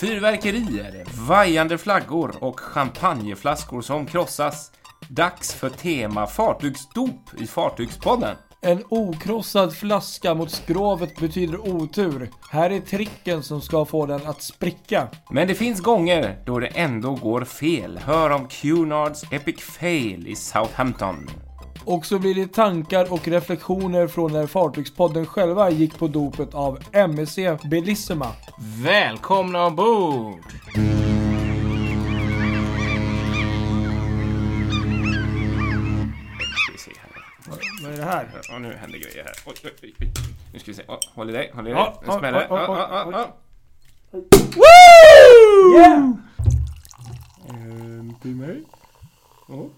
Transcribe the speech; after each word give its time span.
Fyrverkerier, 0.00 1.04
vajande 1.28 1.78
flaggor 1.78 2.34
och 2.40 2.60
champagneflaskor 2.60 3.82
som 3.82 4.06
krossas. 4.06 4.72
Dags 5.08 5.54
för 5.54 5.70
tema 5.70 6.26
fartygsdop 6.26 7.30
i 7.38 7.46
Fartygspodden. 7.46 8.36
En 8.60 8.82
okrossad 8.88 9.76
flaska 9.76 10.34
mot 10.34 10.50
skrovet 10.50 11.16
betyder 11.20 11.68
otur. 11.68 12.30
Här 12.50 12.70
är 12.70 12.80
tricken 12.80 13.42
som 13.42 13.60
ska 13.60 13.84
få 13.84 14.06
den 14.06 14.26
att 14.26 14.42
spricka. 14.42 15.08
Men 15.30 15.48
det 15.48 15.54
finns 15.54 15.80
gånger 15.80 16.42
då 16.46 16.58
det 16.58 16.66
ändå 16.66 17.14
går 17.14 17.44
fel. 17.44 17.98
Hör 17.98 18.30
om 18.30 18.48
Cunards 18.48 19.24
Epic 19.32 19.60
Fail 19.60 20.28
i 20.28 20.36
Southampton. 20.36 21.30
Och 21.84 22.06
så 22.06 22.18
blir 22.18 22.34
det 22.34 22.52
tankar 22.52 23.12
och 23.12 23.28
reflektioner 23.28 24.06
från 24.06 24.32
när 24.32 24.46
Fartygspodden 24.46 25.26
själva 25.26 25.70
gick 25.70 25.98
på 25.98 26.08
dopet 26.08 26.54
av 26.54 26.78
MSC 26.92 27.38
Bellissima. 27.70 28.26
Välkomna 28.84 29.66
ombord! 29.66 30.40
Vad 37.82 37.92
är 37.92 37.96
det 37.96 38.04
här? 38.04 38.28
Ja, 38.48 38.58
nu 38.58 38.74
händer 38.74 38.98
grejer 38.98 39.24
här. 39.24 39.34
Oj, 39.46 39.54
oj, 39.64 39.70
oj, 39.82 39.94
oj. 40.00 40.12
Nu 40.52 40.58
ska 40.58 40.70
vi 40.70 40.74
se. 40.74 40.82
Oh, 40.88 40.98
håll 41.14 41.30
i 41.30 41.32
dig, 41.32 41.50
håll 41.54 41.68
i 41.68 41.70
dig. 41.70 41.92
Nu 42.06 42.12
smäller 42.12 42.38
det. 42.38 42.46
ja, 42.50 42.64
ja, 42.90 43.10
ja. 43.12 43.12
ja. 43.12 43.36
Yeah! 45.76 46.10
En 47.48 48.14
till 48.22 48.36
mig. 48.36 48.62
Och 49.46 49.72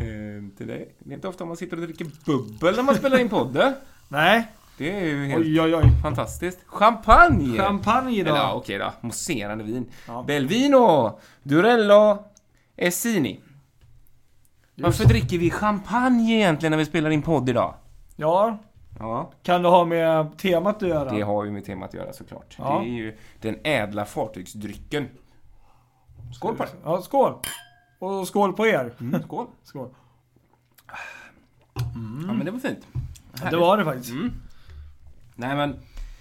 en 0.00 0.50
till 0.58 0.66
dig. 0.66 0.94
Det 0.98 1.10
är 1.10 1.14
inte 1.14 1.28
ofta 1.28 1.44
man 1.44 1.56
sitter 1.56 1.76
och 1.76 1.82
dricker 1.82 2.06
bubbel 2.24 2.76
när 2.76 2.82
man 2.82 2.94
spelar 2.94 3.18
in 3.18 3.28
podden. 3.28 3.74
Nej. 4.08 4.46
Det 4.78 4.90
är 5.00 5.04
ju 5.04 5.26
helt 5.26 5.44
Oj, 5.46 5.60
oj, 5.60 5.74
oj. 5.74 5.82
fantastiskt. 6.02 6.58
Champagne! 6.66 7.58
Champagne 7.58 8.20
Eller 8.20 8.30
ja, 8.36 8.54
okej 8.54 8.78
då. 8.78 8.92
Mousserande 9.00 9.64
vin. 9.64 9.90
Ja. 10.06 10.24
Belvino, 10.26 11.18
Durello, 11.42 12.24
Essini. 12.76 13.40
Varför 14.74 15.04
dricker 15.04 15.38
vi 15.38 15.50
champagne 15.50 16.34
egentligen 16.36 16.70
när 16.70 16.78
vi 16.78 16.84
spelar 16.84 17.10
in 17.10 17.22
podd 17.22 17.48
idag? 17.48 17.74
Ja, 18.16 18.58
Ja, 18.98 19.32
kan 19.42 19.62
det 19.62 19.68
ha 19.68 19.84
med 19.84 20.38
temat 20.38 20.82
att 20.82 20.88
göra? 20.88 21.10
det 21.10 21.22
har 21.22 21.44
ju 21.44 21.50
med 21.50 21.64
temat 21.64 21.88
att 21.88 21.94
göra 21.94 22.12
såklart. 22.12 22.54
Ja. 22.58 22.80
Det 22.84 22.88
är 22.88 22.92
ju 22.92 23.16
den 23.40 23.56
ädla 23.64 24.04
fartygsdrycken. 24.04 25.08
Skål 26.34 26.56
på 26.56 26.62
det! 26.62 26.70
Ja, 26.84 27.02
skål! 27.02 27.34
Och 28.00 28.28
skål 28.28 28.52
på 28.52 28.66
er. 28.66 28.94
Mm, 29.00 29.22
skål! 29.22 29.46
Skål. 29.62 29.88
Ja, 32.26 32.32
men 32.32 32.44
det 32.44 32.50
var 32.50 32.58
fint. 32.58 32.86
Det 33.50 33.56
var 33.56 33.76
det 33.76 33.84
faktiskt. 33.84 34.10
Mm. 34.10 34.32
Nej, 35.34 35.56
men 35.56 35.76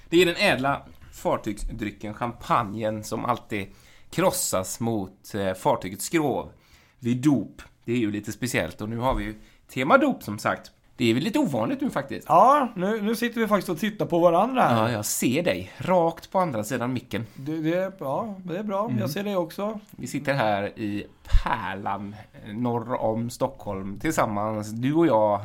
det 0.10 0.22
är 0.22 0.26
den 0.26 0.36
ädla 0.36 0.82
fartygsdrycken, 1.12 2.14
champagnen, 2.14 3.04
som 3.04 3.26
alltid 3.26 3.68
krossas 4.10 4.80
mot 4.80 5.36
eh, 5.36 5.54
fartygets 5.54 6.06
skrov 6.06 6.52
vid 7.00 7.18
dop. 7.18 7.62
Det 7.86 7.92
är 7.92 7.98
ju 7.98 8.12
lite 8.12 8.32
speciellt 8.32 8.82
och 8.82 8.90
nu 8.90 8.98
har 8.98 9.16
vi 9.16 9.24
ju 9.24 9.36
tema 9.68 9.98
dop 9.98 10.24
som 10.24 10.40
sagt. 10.40 10.72
Det 11.00 11.10
är 11.10 11.14
väl 11.14 11.24
lite 11.24 11.40
ovanligt 11.40 11.82
nu 11.82 11.90
faktiskt. 11.90 12.26
Ja, 12.30 12.68
nu, 12.76 13.02
nu 13.02 13.16
sitter 13.16 13.42
vi 13.42 13.48
faktiskt 13.48 13.70
och 13.70 13.80
tittar 13.80 14.06
på 14.06 14.20
varandra 14.20 14.62
här. 14.62 14.76
Ja, 14.76 14.92
jag 14.92 15.06
ser 15.06 15.44
dig 15.44 15.72
rakt 15.78 16.32
på 16.32 16.40
andra 16.40 16.64
sidan 16.64 16.94
micken. 16.94 17.26
Det, 17.36 17.62
det, 17.62 17.94
ja, 18.00 18.36
det 18.44 18.58
är 18.58 18.64
bra. 18.64 18.86
Mm. 18.86 19.00
Jag 19.00 19.10
ser 19.10 19.24
det 19.24 19.36
också. 19.36 19.80
Vi 19.92 20.08
sitter 20.08 20.34
här 20.34 20.80
i 20.80 21.06
Pärlan 21.44 22.16
norr 22.54 23.02
om 23.02 23.30
Stockholm 23.30 24.00
tillsammans, 24.00 24.72
du 24.72 24.94
och 24.94 25.08
jag, 25.08 25.42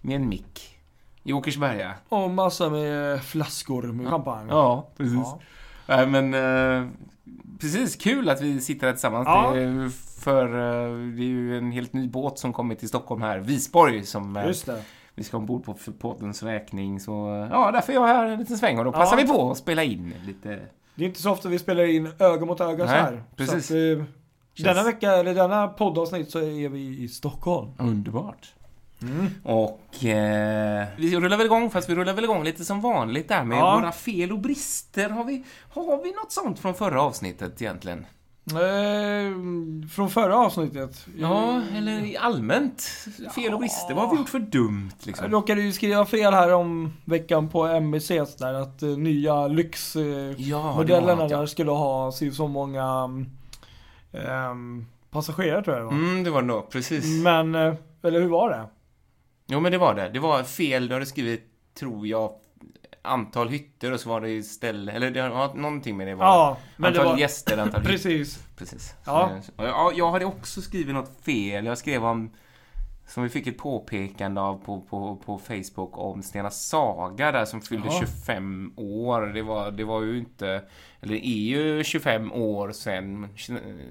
med 0.00 0.16
en 0.16 0.28
mick 0.28 0.78
i 1.22 1.32
Åkersberga. 1.32 1.94
Och 2.08 2.30
massa 2.30 2.70
med 2.70 3.22
flaskor 3.22 3.82
med 3.82 4.08
champagne. 4.08 4.48
Ja, 4.50 4.88
precis. 4.96 5.14
Ja. 5.14 5.40
Nej, 5.86 6.06
men 6.06 6.34
eh, 6.34 6.88
precis, 7.60 7.96
kul 7.96 8.28
att 8.28 8.40
vi 8.40 8.60
sitter 8.60 8.86
här 8.86 8.94
tillsammans. 8.94 9.26
Ja. 9.26 9.52
Det 9.54 9.90
för 10.20 10.44
eh, 10.44 11.14
det 11.16 11.22
är 11.22 11.28
ju 11.28 11.58
en 11.58 11.72
helt 11.72 11.92
ny 11.92 12.08
båt 12.08 12.38
som 12.38 12.52
kommer 12.52 12.74
till 12.74 12.88
Stockholm 12.88 13.22
här, 13.22 13.38
Visborg, 13.38 14.04
som 14.04 14.36
eh, 14.36 14.46
Just 14.46 14.66
det. 14.66 14.82
Vi 15.18 15.24
ska 15.24 15.36
ombord 15.36 15.64
på 15.64 15.74
båtens 16.00 16.42
räkning. 16.42 17.00
Så 17.00 17.34
eh, 17.34 17.48
ja, 17.50 17.70
därför 17.70 17.92
är 17.92 17.96
jag 17.96 18.06
här 18.06 18.26
en 18.26 18.38
liten 18.38 18.58
sväng 18.58 18.78
och 18.78 18.84
då 18.84 18.90
Ja. 18.90 18.98
passar 18.98 19.16
vi 19.16 19.26
på 19.26 19.50
att 19.50 19.58
spela 19.58 19.84
in 19.84 20.14
lite. 20.26 20.60
Det 20.94 21.04
är 21.04 21.08
inte 21.08 21.22
så 21.22 21.30
ofta 21.30 21.48
vi 21.48 21.58
spelar 21.58 21.84
in 21.84 22.08
öga 22.18 22.46
mot 22.46 22.60
öga 22.60 22.86
så 22.86 22.92
Nej, 22.92 23.02
här. 23.02 23.22
precis. 23.36 23.66
Så 23.66 23.74
att, 23.74 23.98
eh, 23.98 24.64
denna 24.64 24.82
vecka, 24.82 25.12
eller 25.12 25.34
denna 25.34 25.68
poddavsnitt 25.68 26.30
så 26.30 26.38
är 26.38 26.68
vi 26.68 26.98
i 27.02 27.08
Stockholm. 27.08 27.70
Underbart. 27.78 28.54
Mm. 29.02 29.26
Och 29.44 30.04
eh, 30.04 30.86
vi 30.96 31.16
rullar 31.20 31.36
väl 31.36 31.46
igång, 31.46 31.70
fast 31.70 31.90
vi 31.90 31.94
rullar 31.94 32.12
väl 32.12 32.24
igång 32.24 32.44
lite 32.44 32.64
som 32.64 32.80
vanligt 32.80 33.28
där 33.28 33.44
med 33.44 33.58
Ja. 33.58 33.76
våra 33.80 33.92
fel 33.92 34.32
och 34.32 34.38
brister. 34.38 35.10
Har 35.10 35.24
vi, 35.24 35.44
har 35.70 36.02
vi 36.02 36.12
något 36.12 36.32
sånt 36.32 36.58
från 36.58 36.74
förra 36.74 37.02
avsnittet 37.02 37.62
egentligen? 37.62 38.06
Eh, 38.52 39.32
från 39.88 40.10
förra 40.10 40.36
avsnittet. 40.36 41.06
Ja, 41.16 41.62
eller 41.74 42.18
allmänt 42.20 42.82
fel 43.34 43.54
och 43.54 43.60
brister. 43.60 43.94
Vad 43.94 44.04
har 44.04 44.12
vi 44.12 44.18
gjort 44.18 44.28
för 44.28 44.38
dumt 44.38 44.90
Jag 45.00 45.06
liksom? 45.06 45.30
råkade 45.30 45.62
ju 45.62 45.72
skriva 45.72 46.06
fel 46.06 46.34
här 46.34 46.52
om 46.54 46.92
veckan 47.04 47.48
på 47.48 47.66
MBC 47.66 48.08
där 48.38 48.54
att 48.54 48.82
eh, 48.82 48.88
nya 48.88 49.46
lyxmodellerna 49.46 51.24
eh, 51.24 51.30
Ja, 51.30 51.38
där 51.38 51.46
skulle 51.46 51.70
ha 51.70 52.12
si 52.12 52.30
så 52.32 52.48
många 52.48 53.04
um, 54.12 54.86
passagerare 55.10 55.64
tror 55.64 55.76
jag 55.76 55.84
det 55.84 55.86
var. 55.86 55.92
Mm, 55.92 56.24
det 56.24 56.30
var 56.30 56.42
det 56.42 56.48
nog. 56.48 56.70
Precis. 56.70 57.22
Men, 57.24 57.54
eh, 57.54 57.74
eller 58.02 58.20
hur 58.20 58.28
var 58.28 58.50
det? 58.50 58.64
Jo, 59.46 59.60
men 59.60 59.72
det 59.72 59.78
var 59.78 59.94
det. 59.94 60.08
Det 60.08 60.18
var 60.18 60.42
fel. 60.42 60.88
Du 60.88 60.94
hade 60.94 61.06
skrivit, 61.06 61.44
tror 61.78 62.06
jag, 62.06 62.30
antal 63.02 63.48
hytter 63.48 63.92
och 63.92 64.00
så 64.00 64.08
var 64.08 64.20
det 64.20 64.30
istället... 64.30 64.94
Eller 64.94 65.10
det 65.10 65.28
var 65.28 65.54
någonting 65.54 65.96
med 65.96 66.06
det 66.06 66.14
var. 66.14 66.26
Ja, 66.26 66.56
men 66.76 66.88
antal 66.88 67.04
det 67.04 67.10
var... 67.10 67.18
gäster, 67.18 67.58
antal. 67.58 67.82
Precis. 67.84 68.44
Precis. 68.56 68.94
Ja. 69.04 69.30
Så, 69.42 69.52
ja, 69.56 69.92
jag 69.94 70.10
hade 70.10 70.24
också 70.24 70.60
skrivit 70.60 70.94
något 70.94 71.24
fel. 71.24 71.66
Jag 71.66 71.78
skrev 71.78 72.04
om, 72.04 72.30
som 73.08 73.22
vi 73.22 73.28
fick 73.28 73.46
ett 73.46 73.58
påpekande 73.58 74.40
av 74.40 74.64
på, 74.64 74.80
på, 74.80 75.16
på 75.16 75.38
Facebook, 75.38 75.98
om 75.98 76.22
Stena 76.22 76.50
Saga 76.50 77.32
där 77.32 77.44
som 77.44 77.60
fyllde 77.60 77.88
Ja. 77.88 78.00
25 78.00 78.72
år. 78.76 79.20
Det 79.20 79.42
var, 79.42 79.70
det 79.70 79.84
var 79.84 80.02
ju 80.02 80.18
inte, 80.18 80.62
eller 81.00 81.14
det 81.14 81.26
är 81.26 81.48
ju 81.48 81.84
25 81.84 82.32
år 82.32 82.72
sen, 82.72 83.28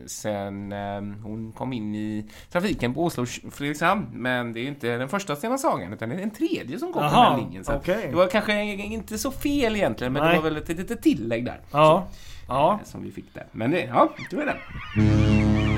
sen 0.06 0.72
eh, 0.72 1.02
hon 1.24 1.54
kom 1.58 1.74
in 1.74 1.96
i 1.96 2.26
trafiken 2.52 2.94
på 2.94 3.04
Oslo-Fredrikshamn. 3.06 4.08
Men 4.12 4.54
det 4.54 4.60
är 4.60 4.68
inte 4.68 4.98
den 4.98 5.10
första 5.10 5.36
Stena 5.36 5.58
Sagan, 5.58 5.94
utan 5.94 6.10
det 6.10 6.16
är 6.16 6.20
den 6.20 6.32
tredje 6.32 6.80
som 6.80 6.94
kom 6.94 7.02
på 7.02 7.08
den 7.08 7.12
Jaha, 7.14 7.30
här 7.32 7.38
linjen. 7.38 7.66
Så 7.66 7.76
okej. 7.76 8.08
Det 8.10 8.16
var 8.16 8.28
kanske 8.28 8.64
inte 8.64 9.18
så 9.18 9.32
fel 9.32 9.76
egentligen, 9.76 10.14
men 10.14 10.24
Nej. 10.24 10.36
det 10.36 10.42
var 10.42 10.50
väl 10.50 10.58
ett 10.58 10.70
litet 10.70 11.02
tillägg 11.02 11.46
där. 11.46 11.62
Ja. 11.72 12.08
Ja. 12.48 12.80
Som 12.84 13.04
vi 13.04 13.12
fick 13.12 13.34
där. 13.34 13.46
Men 13.52 13.72
det, 13.72 13.82
ja, 13.82 14.10
det 14.30 14.36
var 14.36 14.46
det. 14.46 15.77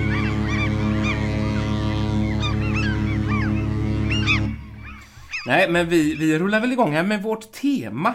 Nej, 5.49 5.69
men 5.69 5.89
vi, 5.89 6.15
vi 6.15 6.39
rullar 6.39 6.59
väl 6.59 6.71
igång 6.71 6.91
här 6.91 7.03
med 7.03 7.23
vårt 7.23 7.51
tema. 7.51 8.13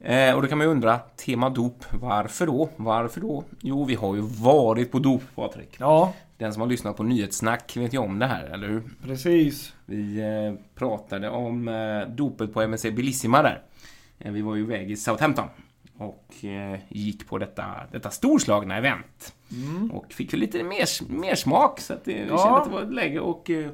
Eh, 0.00 0.34
och 0.34 0.42
då 0.42 0.48
kan 0.48 0.58
man 0.58 0.66
ju 0.66 0.70
undra, 0.70 0.98
tema 0.98 1.50
dop, 1.50 1.84
varför 1.90 2.46
då? 2.46 2.68
Varför 2.76 3.20
då? 3.20 3.44
Jo, 3.60 3.84
vi 3.84 3.94
har 3.94 4.14
ju 4.14 4.20
varit 4.20 4.92
på 4.92 4.98
dop, 4.98 5.22
Patrik. 5.34 5.76
Ja, 5.78 6.14
Den 6.38 6.52
som 6.52 6.60
har 6.62 6.68
lyssnat 6.68 6.96
på 6.96 7.02
nyhetssnack 7.02 7.76
vet 7.76 7.94
ju 7.94 7.98
om 7.98 8.18
det 8.18 8.26
här, 8.26 8.44
eller 8.44 8.68
hur? 8.68 8.82
precis. 9.04 9.72
Vi 9.86 10.18
eh, 10.20 10.64
pratade 10.74 11.30
om 11.30 11.68
eh, 11.68 12.14
dopet 12.14 12.54
på 12.54 12.62
MSC 12.62 12.82
Bellissima 12.90 13.42
där. 13.42 13.62
Eh, 14.18 14.32
vi 14.32 14.42
var 14.42 14.54
ju 14.54 14.62
iväg 14.62 14.90
i 14.90 14.96
Southampton 14.96 15.46
och 15.98 16.44
eh, 16.44 16.78
gick 16.88 17.26
på 17.28 17.38
detta, 17.38 17.64
detta 17.92 18.10
storslagna 18.10 18.76
event. 18.76 19.34
Och 19.92 20.12
fick 20.12 20.32
ju 20.32 20.38
lite 20.38 20.62
mer, 20.62 21.12
mer 21.12 21.34
smak 21.34 21.80
så 21.80 21.92
att 21.92 22.04
det, 22.04 22.12
vi 22.12 22.26
Ja. 22.28 22.38
kände 22.38 22.58
att 22.58 22.64
det 22.64 22.70
var 22.74 22.82
ett 22.82 22.92
läge 22.94 23.18
eh, 23.50 23.68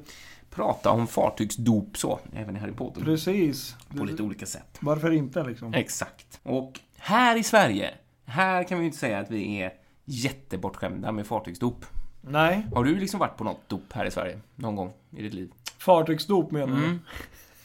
prata 0.51 0.91
om 0.91 1.07
fartygsdop 1.07 1.97
så, 1.97 2.19
även 2.33 2.57
i 2.57 2.59
Harry 2.59 2.73
Potter. 2.73 3.01
Precis. 3.01 3.77
På 3.97 4.05
lite 4.05 4.23
olika 4.23 4.47
sätt. 4.47 4.79
Varför 4.81 5.11
inte 5.11 5.45
liksom? 5.45 5.75
Exakt. 5.75 6.41
Och 6.43 6.81
här 6.97 7.37
i 7.37 7.43
Sverige, 7.43 7.91
här 8.25 8.65
kan 8.65 8.79
vi 8.79 8.83
ju 8.83 8.87
inte 8.87 8.99
säga 8.99 9.19
att 9.19 9.31
vi 9.31 9.61
är 9.61 9.73
jättebortskämda 10.05 11.13
med 11.13 11.27
fartygsdop. 11.27 11.85
Nej. 12.21 12.67
Har 12.75 12.85
du 12.85 12.99
liksom 12.99 13.21
varit 13.21 13.37
på 13.37 13.45
något 13.45 13.69
dop 13.69 13.93
här 13.93 14.05
i 14.05 14.11
Sverige 14.11 14.41
någon 14.55 14.77
gång 14.77 14.93
i 15.11 15.23
ditt 15.23 15.35
liv? 15.35 15.51
Fartygsdop 15.79 16.51
menar 16.51 16.77
du? 16.77 16.85
Mm. 16.85 17.01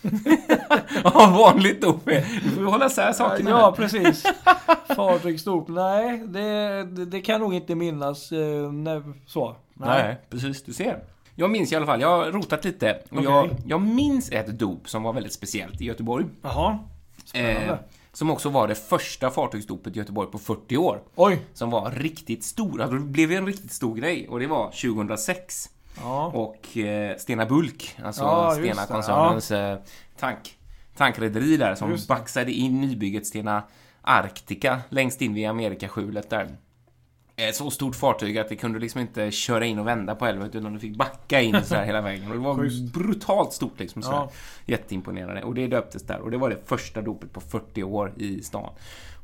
Ja, 1.04 1.36
vanligt 1.38 1.82
dop 1.82 2.08
är... 2.08 2.42
Du 2.44 2.50
får 2.50 2.64
hålla 2.64 2.86
isär 2.86 3.14
sakerna. 3.14 3.50
Ja, 3.50 3.66
här. 3.66 3.72
precis. 3.72 4.24
Fartygsdop. 4.96 5.68
Nej, 5.68 6.18
det, 6.18 6.84
det, 6.84 7.06
det 7.06 7.22
kan 7.22 7.42
nog 7.42 7.54
inte 7.54 7.76
minnas. 7.76 8.32
Eh, 8.32 8.72
så. 9.26 9.56
Nej, 9.74 10.18
precis. 10.30 10.64
Du 10.64 10.74
ser. 10.74 11.00
Jag 11.36 11.50
minns 11.50 11.72
i 11.72 11.76
alla 11.76 11.86
fall, 11.86 12.02
jag 12.02 12.08
har 12.08 12.32
rotat 12.32 12.66
lite. 12.66 13.00
Och 13.10 13.18
Okej. 13.18 13.24
jag, 13.24 13.50
jag 13.66 13.82
minns 13.82 14.32
ett 14.32 14.48
dop 14.48 14.90
som 14.90 15.04
var 15.04 15.14
väldigt 15.14 15.34
speciellt 15.34 15.82
i 15.82 15.86
Göteborg. 15.86 16.26
Jaha. 16.42 16.80
Spännande. 17.26 17.66
Eh, 17.66 17.76
som 18.14 18.32
också 18.32 18.50
var 18.50 18.68
det 18.68 18.76
första 18.76 19.30
fartygsdopet 19.32 19.96
i 19.96 20.00
Göteborg 20.00 20.32
på 20.32 20.40
40 20.40 20.78
år. 20.78 21.02
Oj. 21.16 21.40
Som 21.54 21.70
var 21.70 21.92
riktigt 21.92 22.44
stor. 22.44 22.82
Alltså, 22.82 22.98
det 22.98 23.06
blev 23.06 23.32
en 23.32 23.46
riktigt 23.46 23.72
stor 23.72 23.96
grej. 23.96 24.28
Och 24.30 24.40
det 24.40 24.48
var 24.48 24.66
2006. 24.66 25.70
Ja. 26.02 26.26
Och 26.26 26.78
eh, 26.78 27.18
Stena 27.18 27.46
Bulk, 27.46 27.96
alltså 28.04 28.24
Ja. 28.24 28.56
Stena-koncernens 28.56 29.52
eh, 29.52 29.78
tank, 30.20 30.58
tankrederi 30.98 31.58
där 31.58 31.76
som 31.76 31.92
Just 31.92 32.08
baxade 32.08 32.52
in 32.52 32.82
nybygget 32.82 33.28
Stena 33.28 33.64
Arctica 34.02 34.82
längst 34.90 35.22
in 35.22 35.34
vid 35.34 35.48
Amerikaskjulet 35.48 36.30
där. 36.30 36.58
Ett 37.36 37.56
så 37.56 37.70
stort 37.72 37.96
fartyg 37.96 38.38
att 38.38 38.50
det 38.50 38.56
kunde 38.56 38.80
liksom 38.80 39.02
inte 39.02 39.32
köra 39.32 39.66
in 39.66 39.80
och 39.80 39.88
vända 39.88 40.16
på 40.16 40.26
älven 40.26 40.50
utan 40.54 40.74
det 40.74 40.80
fick 40.80 40.98
backa 40.98 41.42
in 41.42 41.64
så 41.64 41.76
här 41.76 41.86
hela 41.86 42.02
vägen. 42.02 42.28
Och 42.28 42.34
det 42.38 42.44
var 42.44 42.56
Schysst. 42.56 42.94
brutalt 42.94 43.54
stort 43.54 43.80
liksom. 43.80 44.02
Så 44.02 44.12
Ja. 44.12 44.32
Jätteimponerande. 44.66 45.44
Och 45.44 45.54
det 45.54 45.68
döptes 45.68 46.04
där. 46.04 46.20
Och 46.20 46.32
det 46.32 46.38
var 46.38 46.50
det 46.50 46.58
första 46.66 47.02
dopet 47.02 47.34
på 47.34 47.42
40 47.42 47.84
år 47.84 48.14
i 48.18 48.42
stan. 48.42 48.70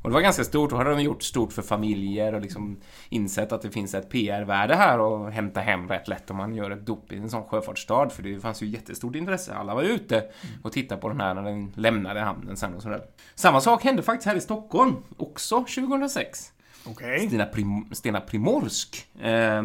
Och 0.02 0.08
det 0.10 0.14
var 0.14 0.20
ganska 0.20 0.44
stort. 0.44 0.72
Och 0.72 0.78
hade 0.78 0.90
de 0.90 1.02
gjort 1.02 1.22
stort 1.22 1.52
för 1.52 1.62
familjer 1.62 2.34
och 2.34 2.40
liksom 2.40 2.76
insett 3.08 3.52
att 3.52 3.62
det 3.62 3.70
finns 3.70 3.94
ett 3.94 4.10
PR-värde 4.10 4.74
här 4.74 4.98
och 5.00 5.32
hämta 5.32 5.60
hem 5.60 5.88
rätt 5.88 6.08
lätt 6.08 6.30
om 6.30 6.36
man 6.36 6.54
gör 6.54 6.70
ett 6.70 6.86
dop 6.86 7.12
i 7.12 7.16
en 7.16 7.30
sån 7.30 7.44
sjöfartsstad. 7.44 8.10
För 8.10 8.22
det 8.22 8.40
fanns 8.40 8.62
ju 8.62 8.66
jättestort 8.66 9.14
intresse. 9.16 9.54
Alla 9.54 9.74
var 9.74 9.82
ute 9.82 10.24
och 10.62 10.72
tittade 10.72 11.00
på 11.00 11.08
den 11.08 11.20
här 11.20 11.34
när 11.34 11.42
den 11.42 11.72
lämnade 11.76 12.20
hamnen 12.20 12.56
sen 12.56 12.74
och 12.74 12.82
sådär. 12.82 13.02
Samma 13.34 13.60
sak 13.60 13.84
hände 13.84 14.02
faktiskt 14.02 14.26
här 14.26 14.36
i 14.36 14.40
Stockholm. 14.40 14.96
Också 15.16 15.64
2006. 15.64 16.52
Okej. 16.86 17.26
Stina, 17.26 17.44
Prim 17.46 17.84
Stena 17.92 18.20
Primorsk 18.20 19.06
eh, 19.22 19.62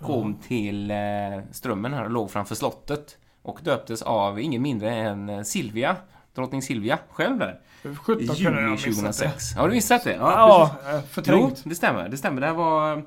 kom 0.00 0.34
till 0.34 0.90
eh, 0.90 0.96
Strömmen 1.50 1.92
här 1.94 2.04
och 2.04 2.10
låg 2.10 2.30
framför 2.30 2.54
slottet 2.54 3.16
och 3.42 3.58
döptes 3.62 4.02
av 4.02 4.40
ingen 4.40 4.62
mindre 4.62 4.94
än 4.94 5.28
eh, 5.28 5.42
Silvia, 5.42 5.96
drottning 6.34 6.62
Silvia 6.62 6.98
själv 7.10 7.38
där. 7.38 7.60
I 7.84 7.94
17 7.96 8.26
kunde 8.36 8.42
jag 8.44 8.52
ha 8.52 8.60
juni 8.60 8.70
missat 8.72 8.84
det. 8.86 8.92
2006. 8.92 9.54
Har 9.54 9.68
du 9.68 9.74
missat 9.74 10.04
det? 10.04 10.12
Ja, 10.14 10.70
precis. 10.74 10.88
eh, 10.88 11.00
Jo, 11.00 11.06
förträngt. 11.10 11.62
det 11.64 11.74
stämmer. 11.74 12.08
Det 12.08 12.16
stämmer. 12.16 12.40
Det 12.40 12.46
här 12.46 12.54
var 12.54 12.96
eh, 12.96 13.02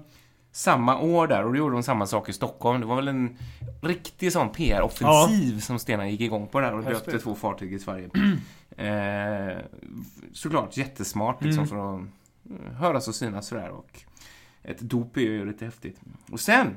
samma 0.51 1.00
år 1.00 1.27
där 1.27 1.44
och 1.44 1.51
då 1.53 1.57
gjorde 1.57 1.75
de 1.75 1.83
samma 1.83 2.06
sak 2.07 2.29
i 2.29 2.33
Stockholm. 2.33 2.79
Det 2.81 2.85
var 2.88 2.95
väl 2.95 3.07
en 3.07 3.38
riktig 3.81 4.31
sån 4.31 4.50
PR-offensiv 4.50 5.59
som 5.59 5.79
Stena 5.79 6.07
gick 6.09 6.21
igång 6.21 6.47
på 6.47 6.59
där 6.59 6.73
och 6.73 6.83
döpte 6.83 7.19
två 7.19 7.35
fartyg 7.35 7.73
i 7.73 7.79
Sverige. 7.79 8.09
eh, 8.77 9.57
såklart 10.33 10.77
jättesmart 10.77 11.44
liksom 11.44 11.63
Mm. 11.63 11.69
för 11.69 11.95
att 11.95 12.01
höras 12.77 13.07
och 13.07 13.15
synas 13.15 13.47
sådär 13.47 13.69
och 13.69 13.99
ett 14.63 14.79
dop 14.79 15.17
är 15.17 15.21
ju 15.21 15.45
lite 15.45 15.65
häftigt. 15.65 16.01
Och 16.31 16.39
sen 16.39 16.75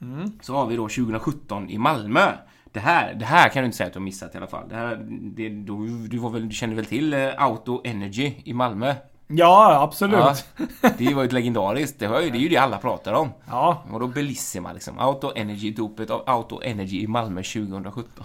Mm. 0.00 0.32
så 0.42 0.54
har 0.56 0.66
vi 0.66 0.76
då 0.76 0.82
2017 0.88 1.70
i 1.70 1.78
Malmö. 1.78 2.32
Det 2.72 2.80
här, 2.80 3.14
det 3.14 3.24
här 3.24 3.48
kan 3.48 3.62
du 3.62 3.66
inte 3.66 3.76
säga 3.76 3.86
att 3.86 3.92
du 3.92 3.98
har 3.98 4.04
missat 4.04 4.34
i 4.34 4.38
alla 4.38 4.46
fall. 4.46 4.68
Det 4.68 4.74
här, 4.74 4.96
det, 5.36 5.48
du, 5.48 6.08
du, 6.08 6.18
var 6.18 6.30
väl, 6.30 6.48
du 6.48 6.54
känner 6.54 6.74
väl 6.74 6.84
till 6.84 7.14
eh, 7.14 7.28
Auto 7.38 7.80
Energy 7.84 8.32
i 8.44 8.52
Malmö? 8.52 8.94
Ja, 9.26 9.80
absolut. 9.82 10.18
Ja. 10.82 10.90
det 10.98 11.14
var 11.14 11.22
ju 11.22 11.26
ett 11.26 11.32
legendariskt. 11.32 11.98
Det, 11.98 12.06
var 12.08 12.20
ju, 12.20 12.30
det 12.30 12.38
är 12.38 12.40
ju 12.40 12.48
det 12.48 12.56
alla 12.56 12.78
pratar 12.78 13.12
om. 13.12 13.28
ja. 13.50 13.84
Och 13.90 14.00
då 14.00 14.06
Bellissima 14.06 14.72
liksom. 14.72 14.98
Auto 14.98 15.32
Energy-dopet 15.36 16.10
av 16.10 16.22
Auto 16.26 16.62
Energy 16.62 17.02
i 17.02 17.06
Malmö 17.06 17.42
2017. 17.42 18.24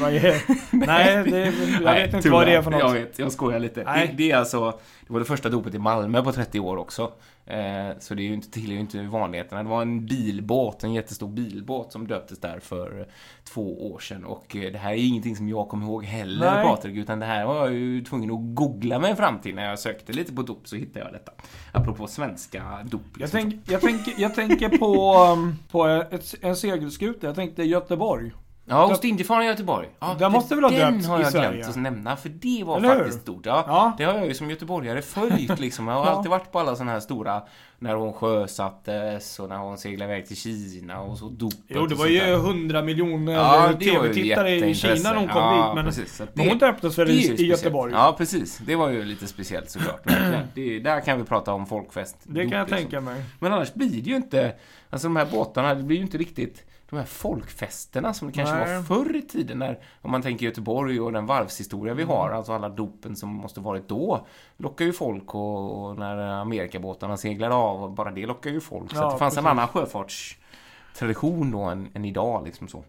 Vad 0.00 0.14
är... 0.14 0.42
Nej, 0.86 1.30
det, 1.30 1.52
jag 1.82 1.94
vet 1.94 2.14
inte 2.14 2.30
vad 2.30 2.46
det 2.46 2.54
är 2.54 2.62
för 2.62 2.70
något. 2.70 2.80
Jag 2.80 2.92
vet, 2.92 3.18
jag 3.18 3.32
skojar 3.32 3.58
lite. 3.58 3.84
Nej. 3.84 4.06
Det, 4.06 4.16
det 4.16 4.30
är 4.30 4.36
alltså, 4.36 4.78
det 5.06 5.12
var 5.12 5.20
det 5.20 5.26
första 5.26 5.48
dopet 5.48 5.74
i 5.74 5.78
Malmö 5.78 6.22
på 6.22 6.32
30 6.32 6.60
år 6.60 6.76
också. 6.76 7.12
Eh, 7.46 7.98
så 7.98 8.14
det 8.14 8.22
är 8.22 8.24
ju 8.24 8.34
inte, 8.34 8.50
tillhör 8.50 8.72
ju 8.72 8.80
inte 8.80 9.02
vanligheterna. 9.02 9.62
Det 9.62 9.68
var 9.68 9.82
en 9.82 10.06
bilbåt, 10.06 10.84
en 10.84 10.92
jättestor 10.92 11.28
bilbåt 11.28 11.92
som 11.92 12.06
döptes 12.06 12.38
där 12.38 12.60
för 12.60 13.08
två 13.44 13.92
år 13.92 13.98
sedan. 13.98 14.24
Och 14.24 14.56
eh, 14.56 14.72
det 14.72 14.78
här 14.78 14.92
är 14.92 14.96
ingenting 14.96 15.36
som 15.36 15.48
jag 15.48 15.68
kommer 15.68 15.86
ihåg 15.86 16.04
heller, 16.04 16.54
Nej. 16.54 16.64
Patrik. 16.64 16.96
Utan 16.96 17.18
det 17.18 17.26
här 17.26 17.46
var 17.46 17.56
jag 17.56 17.74
ju 17.74 18.04
tvungen 18.04 18.30
att 18.30 18.54
googla 18.54 18.98
mig 18.98 19.16
fram 19.16 19.38
till 19.38 19.54
när 19.54 19.68
jag 19.68 19.78
sökte 19.78 20.12
lite 20.12 20.32
på 20.32 20.42
dop 20.42 20.68
så 20.68 20.76
hittade 20.76 21.04
jag 21.04 21.14
detta. 21.14 21.32
Apropå 21.72 22.06
svenska 22.06 22.62
dop. 22.84 23.02
Jag, 23.12 23.20
liksom. 23.20 23.40
tänk, 23.40 23.70
jag, 23.70 23.80
tänker, 23.80 24.14
jag 24.16 24.34
tänker 24.34 24.78
på, 24.78 25.14
um, 25.32 25.58
på 25.70 25.86
ett, 25.86 26.34
en 26.40 26.56
segelskuta. 26.56 27.26
Jag 27.26 27.36
tänkte 27.36 27.62
Göteborg. 27.62 28.32
Ja, 28.68 28.92
Ostindiefararen 28.92 29.44
i 29.46 29.48
Göteborg. 29.48 29.88
Ja, 30.00 30.16
Den 30.18 30.32
måste 30.32 30.54
väl 30.54 30.64
ha 30.64 30.70
den 30.70 30.92
döpts 30.92 31.08
har 31.08 31.18
i 31.18 31.22
jag 31.22 31.32
Sverige? 31.32 31.50
glömt 31.56 31.68
att 31.68 31.76
nämna, 31.76 32.16
för 32.16 32.28
det 32.28 32.64
var 32.64 32.76
Eller 32.76 32.88
hur? 32.88 32.96
faktiskt 32.96 33.20
stort. 33.22 33.46
Ja, 33.46 33.64
Ja. 33.66 33.92
Det 33.98 34.04
har 34.04 34.14
jag 34.14 34.26
ju 34.26 34.34
som 34.34 34.50
göteborgare 34.50 35.02
följt 35.02 35.58
liksom. 35.60 35.88
Jag 35.88 35.94
har 35.94 36.06
alltid 36.06 36.30
varit 36.30 36.52
på 36.52 36.58
alla 36.58 36.76
sådana 36.76 36.92
här 36.92 37.00
stora, 37.00 37.42
när 37.78 37.94
hon 37.94 38.12
sjösattes 38.12 39.38
och 39.38 39.48
när 39.48 39.56
hon 39.56 39.78
seglade 39.78 40.12
iväg 40.12 40.26
till 40.26 40.36
Kina 40.36 41.00
och 41.00 41.18
så 41.18 41.28
dopet 41.28 41.58
Jo, 41.68 41.86
det 41.86 41.94
och 41.94 41.98
var 41.98 42.06
sånt 42.06 42.10
ju 42.10 42.18
där. 42.20 42.34
100 42.34 42.82
miljoner 42.82 43.32
Ja, 43.32 43.72
det 43.80 43.96
var 43.98 44.04
ju 44.06 44.12
tv-tittare 44.14 44.50
i 44.50 44.54
jätteintresse. 44.54 44.96
Kina 44.96 45.10
när 45.10 45.16
hon 45.18 45.28
kom 45.28 45.42
ja, 45.42 45.66
dit. 45.66 45.74
Men, 45.74 45.84
precis. 45.84 46.16
Så 46.16 46.22
att 46.22 46.30
hon 46.38 46.58
döptes 46.58 46.98
väl 46.98 47.06
det 47.06 47.12
är 47.12 47.14
ju 47.14 47.20
i, 47.20 47.22
i 47.24 47.26
speciellt. 47.28 47.50
Göteborg? 47.50 47.92
Ja, 47.92 48.14
precis. 48.18 48.58
Det 48.66 48.76
var 48.76 48.90
ju 48.90 49.04
lite 49.04 49.26
speciellt 49.26 49.70
såklart. 49.70 50.06
verkligen. 50.06 50.46
det, 50.54 50.78
där 50.80 51.00
kan 51.00 51.18
vi 51.18 51.24
prata 51.24 51.52
om 51.52 51.66
folkfest. 51.66 52.16
Det 52.22 52.40
kan 52.40 52.44
dop, 52.44 52.52
jag 52.52 52.60
liksom. 52.60 52.78
tänka 52.78 53.00
mig. 53.00 53.24
Men 53.40 53.52
annars 53.52 53.74
blir 53.74 53.88
det 53.90 54.10
ju 54.10 54.16
inte, 54.16 54.54
alltså 54.90 55.08
de 55.08 55.16
här 55.16 55.26
båtarna, 55.32 55.74
det 55.74 55.82
blir 55.82 55.96
ju 55.96 56.02
inte 56.02 56.18
riktigt 56.18 56.65
de 56.90 56.96
här 56.96 57.04
folkfesterna 57.04 58.14
som 58.14 58.28
det 58.28 58.34
kanske 58.34 58.54
Nej. 58.54 58.76
var 58.76 58.82
förr 58.82 59.16
i 59.16 59.22
tiden 59.22 59.58
när, 59.58 59.78
om 60.02 60.10
man 60.10 60.22
tänker 60.22 60.46
Göteborg 60.46 61.00
och 61.00 61.12
den 61.12 61.26
varvshistoria 61.26 61.94
vi 61.94 62.02
har, 62.02 62.30
alltså 62.30 62.52
alla 62.52 62.68
dopen 62.68 63.16
som 63.16 63.28
måste 63.28 63.60
varit 63.60 63.88
då, 63.88 64.26
lockar 64.56 64.84
ju 64.84 64.92
folk 64.92 65.34
och, 65.34 65.84
och 65.84 65.98
när 65.98 66.16
Amerikabåtarna 66.16 67.16
seglar 67.16 67.50
av, 67.50 67.82
och 67.82 67.90
bara 67.90 68.10
det 68.10 68.26
lockar 68.26 68.50
ju 68.50 68.60
folk. 68.60 68.90
Så 68.90 68.96
Ja, 68.96 69.06
att 69.06 69.12
det 69.12 69.18
fanns 69.18 69.36
en 69.36 69.44
precis. 69.44 69.50
annan 69.58 69.68
sjöfartstradition 69.68 71.50
då 71.50 71.60
än, 71.60 71.88
än 71.94 72.04
idag 72.04 72.44
liksom 72.44 72.68
så. 72.68 72.84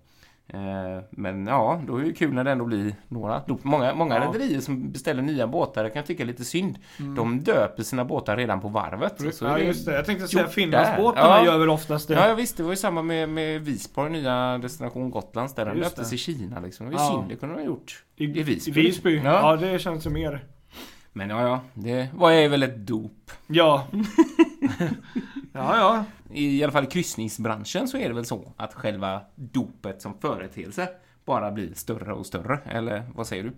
Eh, 0.53 1.03
Men 1.09 1.47
ja, 1.47 1.81
då 1.87 1.97
är 1.97 2.03
det 2.03 2.13
kul 2.13 2.33
när 2.33 2.43
det 2.43 2.51
ändå 2.51 2.65
blir 2.65 2.95
några 3.07 3.39
dop. 3.39 3.63
Många, 3.63 3.93
många 3.93 4.15
Ja. 4.15 4.21
rederier 4.21 4.59
som 4.61 4.91
beställer 4.91 5.21
nya 5.23 5.47
båtar, 5.47 5.83
det 5.83 5.89
kan 5.89 5.99
jag 5.99 6.05
tycka 6.05 6.23
är 6.23 6.27
lite 6.27 6.45
synd. 6.45 6.77
De 7.15 7.39
döper 7.39 7.83
sina 7.83 8.05
båtar 8.05 8.37
redan 8.37 8.61
på 8.61 8.67
varvet. 8.67 9.35
Så 9.35 9.45
Mm. 9.45 9.59
ja, 9.61 9.65
just 9.67 9.85
det. 9.85 9.95
Jag 9.95 10.05
tänkte 10.05 10.27
säga 10.27 10.47
Finlandsbåtarna. 10.47 11.27
Ja. 11.37 11.45
gör 11.45 11.57
väl 11.57 11.69
oftast 11.69 12.07
det. 12.07 12.13
Ja, 12.13 12.33
visst, 12.35 12.57
det 12.57 12.63
var 12.63 12.69
ju 12.69 12.75
samma 12.75 13.01
med, 13.01 13.29
med 13.29 13.61
Visborg, 13.61 14.11
nya 14.11 14.57
destination 14.57 15.09
Gotlands, 15.11 15.53
där 15.55 15.65
den 15.65 15.79
döptes 15.79 16.13
i 16.13 16.17
Kina 16.17 16.59
liksom. 16.59 16.89
Det 16.89 16.95
var 16.95 17.01
ju 17.01 17.05
Ja. 17.05 17.11
synd, 17.19 17.29
det 17.29 17.35
kunde 17.35 17.55
de 17.55 17.61
ha 17.61 17.65
gjort. 17.67 18.03
I, 18.15 18.23
i 18.23 18.43
Visby. 18.43 18.71
I 18.71 18.83
Visby. 18.83 19.21
Ja. 19.23 19.23
Ja. 19.23 19.55
det 19.67 19.79
känns 19.79 20.05
ju 20.05 20.09
mer. 20.09 20.43
Men 21.13 21.29
ja, 21.29 21.41
ja, 21.41 21.59
det 21.73 22.07
var 22.15 22.31
ju 22.31 22.47
väl 22.47 22.63
ett 22.63 22.87
dop. 22.87 23.31
Ja. 23.47 23.87
ja, 25.53 25.77
ja. 25.77 26.03
I 26.31 26.63
alla 26.63 26.71
fall 26.71 26.83
i 26.83 26.87
kryssningsbranschen 26.87 27.87
så 27.87 27.97
är 27.97 28.07
det 28.07 28.15
väl 28.15 28.25
så 28.25 28.53
att 28.57 28.73
själva 28.73 29.21
dopet 29.35 30.01
som 30.01 30.19
företeelse 30.19 30.89
bara 31.25 31.51
blir 31.51 31.73
större 31.73 32.13
och 32.13 32.25
större, 32.25 32.59
eller 32.65 33.03
vad 33.15 33.27
säger 33.27 33.43
du? 33.43 33.53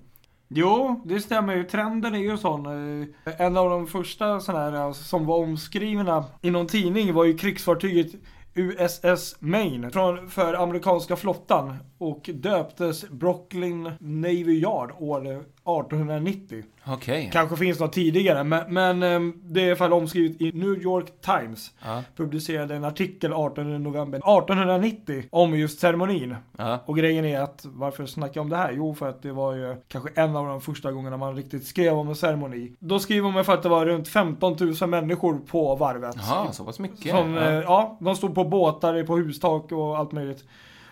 Jo, 0.51 1.01
det 1.05 1.19
stämmer 1.19 1.55
ju. 1.55 1.63
Trenden 1.63 2.15
är 2.15 2.19
ju 2.19 2.37
sån. 2.37 2.65
Eh, 2.65 3.41
en 3.41 3.57
av 3.57 3.69
de 3.69 3.87
första 3.87 4.39
sådana 4.39 4.63
här 4.63 4.73
alltså, 4.73 5.03
som 5.03 5.25
var 5.25 5.37
omskrivna 5.37 6.25
i 6.41 6.51
någon 6.51 6.67
tidning 6.67 7.13
var 7.13 7.25
ju 7.25 7.37
krigsfartyget 7.37 8.11
USS 8.53 9.35
Maine 9.39 9.91
från, 9.91 10.29
för 10.29 10.53
amerikanska 10.53 11.15
flottan 11.15 11.75
och 11.97 12.29
döptes 12.33 13.09
Brooklyn 13.09 13.91
Navy 13.99 14.59
Yard 14.61 14.91
år 14.99 15.21
1890. 15.27 16.63
Okej. 16.87 17.29
Kanske 17.33 17.55
finns 17.55 17.79
något 17.79 17.93
tidigare, 17.93 18.43
men, 18.43 18.73
men 18.73 19.03
eh, 19.03 19.33
det 19.43 19.61
är 19.61 19.65
i 19.65 19.67
alla 19.69 19.75
fall 19.75 19.93
omskrivet 19.93 20.41
i 20.41 20.51
New 20.51 20.81
York 20.81 21.21
Times. 21.21 21.71
Ja, 21.85 22.03
Publicerade 22.15 22.75
en 22.75 22.83
artikel 22.83 23.33
18 23.33 23.83
november 23.83 24.17
1890 24.17 25.23
om 25.29 25.59
just 25.59 25.79
ceremonin. 25.79 26.35
ja. 26.57 26.79
Och 26.85 26.97
grejen 26.97 27.25
är 27.25 27.39
att, 27.41 27.65
varför 27.65 28.05
snackar 28.05 28.33
jag 28.35 28.43
om 28.43 28.49
det 28.49 28.57
här? 28.57 28.71
Jo, 28.71 28.95
för 28.95 29.09
att 29.09 29.21
det 29.21 29.31
var 29.31 29.55
ju 29.55 29.75
kanske 29.87 30.21
en 30.21 30.35
av 30.35 30.45
de 30.47 30.61
första 30.61 30.91
gångerna 30.91 31.17
man 31.17 31.35
riktigt 31.35 31.67
skrev 31.67 31.93
om 31.93 32.09
en 32.09 32.15
ceremoni. 32.15 32.73
Då 32.79 32.99
skriver 32.99 33.31
man 33.31 33.45
för 33.45 33.53
att 33.53 33.63
det 33.63 33.69
var 33.69 33.85
runt 33.85 34.07
15 34.07 34.55
000 34.81 34.89
människor 34.89 35.37
på 35.39 35.75
varvet. 35.75 36.15
Jaha, 36.17 36.51
så 36.51 36.63
pass 36.65 36.79
mycket. 36.79 37.11
Som, 37.11 37.37
eh, 37.37 37.43
ja, 37.53 37.97
de 38.01 38.15
stod 38.15 38.35
på 38.35 38.38
båtar, 38.45 39.03
på 39.03 39.17
hustak 39.17 39.71
och 39.71 39.97
allt 39.97 40.11
möjligt. 40.11 40.43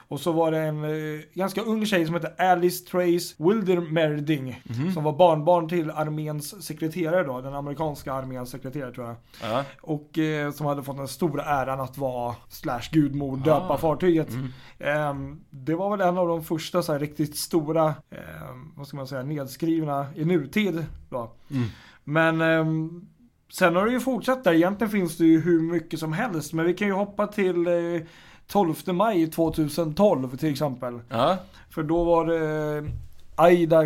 Och 0.09 0.19
så 0.19 0.31
var 0.31 0.51
det 0.51 0.57
en 0.59 0.83
eh, 0.83 1.21
ganska 1.33 1.61
ung 1.61 1.85
tjej 1.85 2.05
som 2.05 2.13
hette 2.15 2.33
Alice 2.51 2.85
Trace 2.85 3.35
Wildermerding. 3.37 4.61
Mhm. 4.65 4.91
Som 4.93 5.03
var 5.03 5.13
barnbarn 5.13 5.69
till 5.69 5.91
arméns 5.91 6.63
sekreterare 6.65 7.23
då, 7.23 7.41
den 7.41 7.53
amerikanska 7.55 8.13
arméns 8.13 8.49
sekreterare 8.49 8.91
tror 8.93 9.07
jag. 9.07 9.15
ja. 9.41 9.63
Och 9.81 10.17
eh, 10.17 10.51
som 10.51 10.65
hade 10.65 10.83
fått 10.83 10.97
den 10.97 11.07
stora 11.07 11.43
äran 11.43 11.79
att 11.79 11.97
vara 11.97 12.35
slash 12.49 12.81
gudmor 12.91 13.37
döpa 13.37 13.73
Ah. 13.73 13.77
fartyget. 13.77 14.29
Mm. 14.29 14.47
Ehm, 14.79 15.39
det 15.49 15.75
var 15.75 15.89
väl 15.97 16.07
en 16.07 16.17
av 16.17 16.27
de 16.27 16.43
första 16.43 16.81
så 16.83 16.91
här, 16.91 16.99
riktigt 16.99 17.37
stora, 17.37 17.85
ehm, 18.11 18.71
vad 18.75 18.87
ska 18.87 18.97
man 18.97 19.07
säga, 19.07 19.23
nedskrivna 19.23 20.05
i 20.15 20.25
nutid. 20.25 20.85
Då. 21.09 21.31
Mm. 21.51 21.67
Men 22.03 22.41
ehm, 22.41 23.07
sen 23.49 23.75
har 23.75 23.85
det 23.85 23.91
ju 23.91 23.99
fortsatt 23.99 24.43
där. 24.43 24.53
Egentligen 24.53 24.91
finns 24.91 25.17
det 25.17 25.25
ju 25.25 25.41
hur 25.41 25.61
mycket 25.61 25.99
som 25.99 26.13
helst. 26.13 26.53
Men 26.53 26.65
vi 26.65 26.73
kan 26.73 26.87
ju 26.87 26.93
hoppa 26.93 27.27
till 27.27 27.67
eh, 27.67 28.01
12 28.47 28.75
maj 28.85 29.27
2012 29.27 30.37
till 30.37 30.51
exempel. 30.51 30.99
Ja, 31.09 31.37
För 31.69 31.83
då 31.83 32.03
var 32.03 32.25
det 32.25 32.77
eh, 32.77 32.93
Aida 33.35 33.83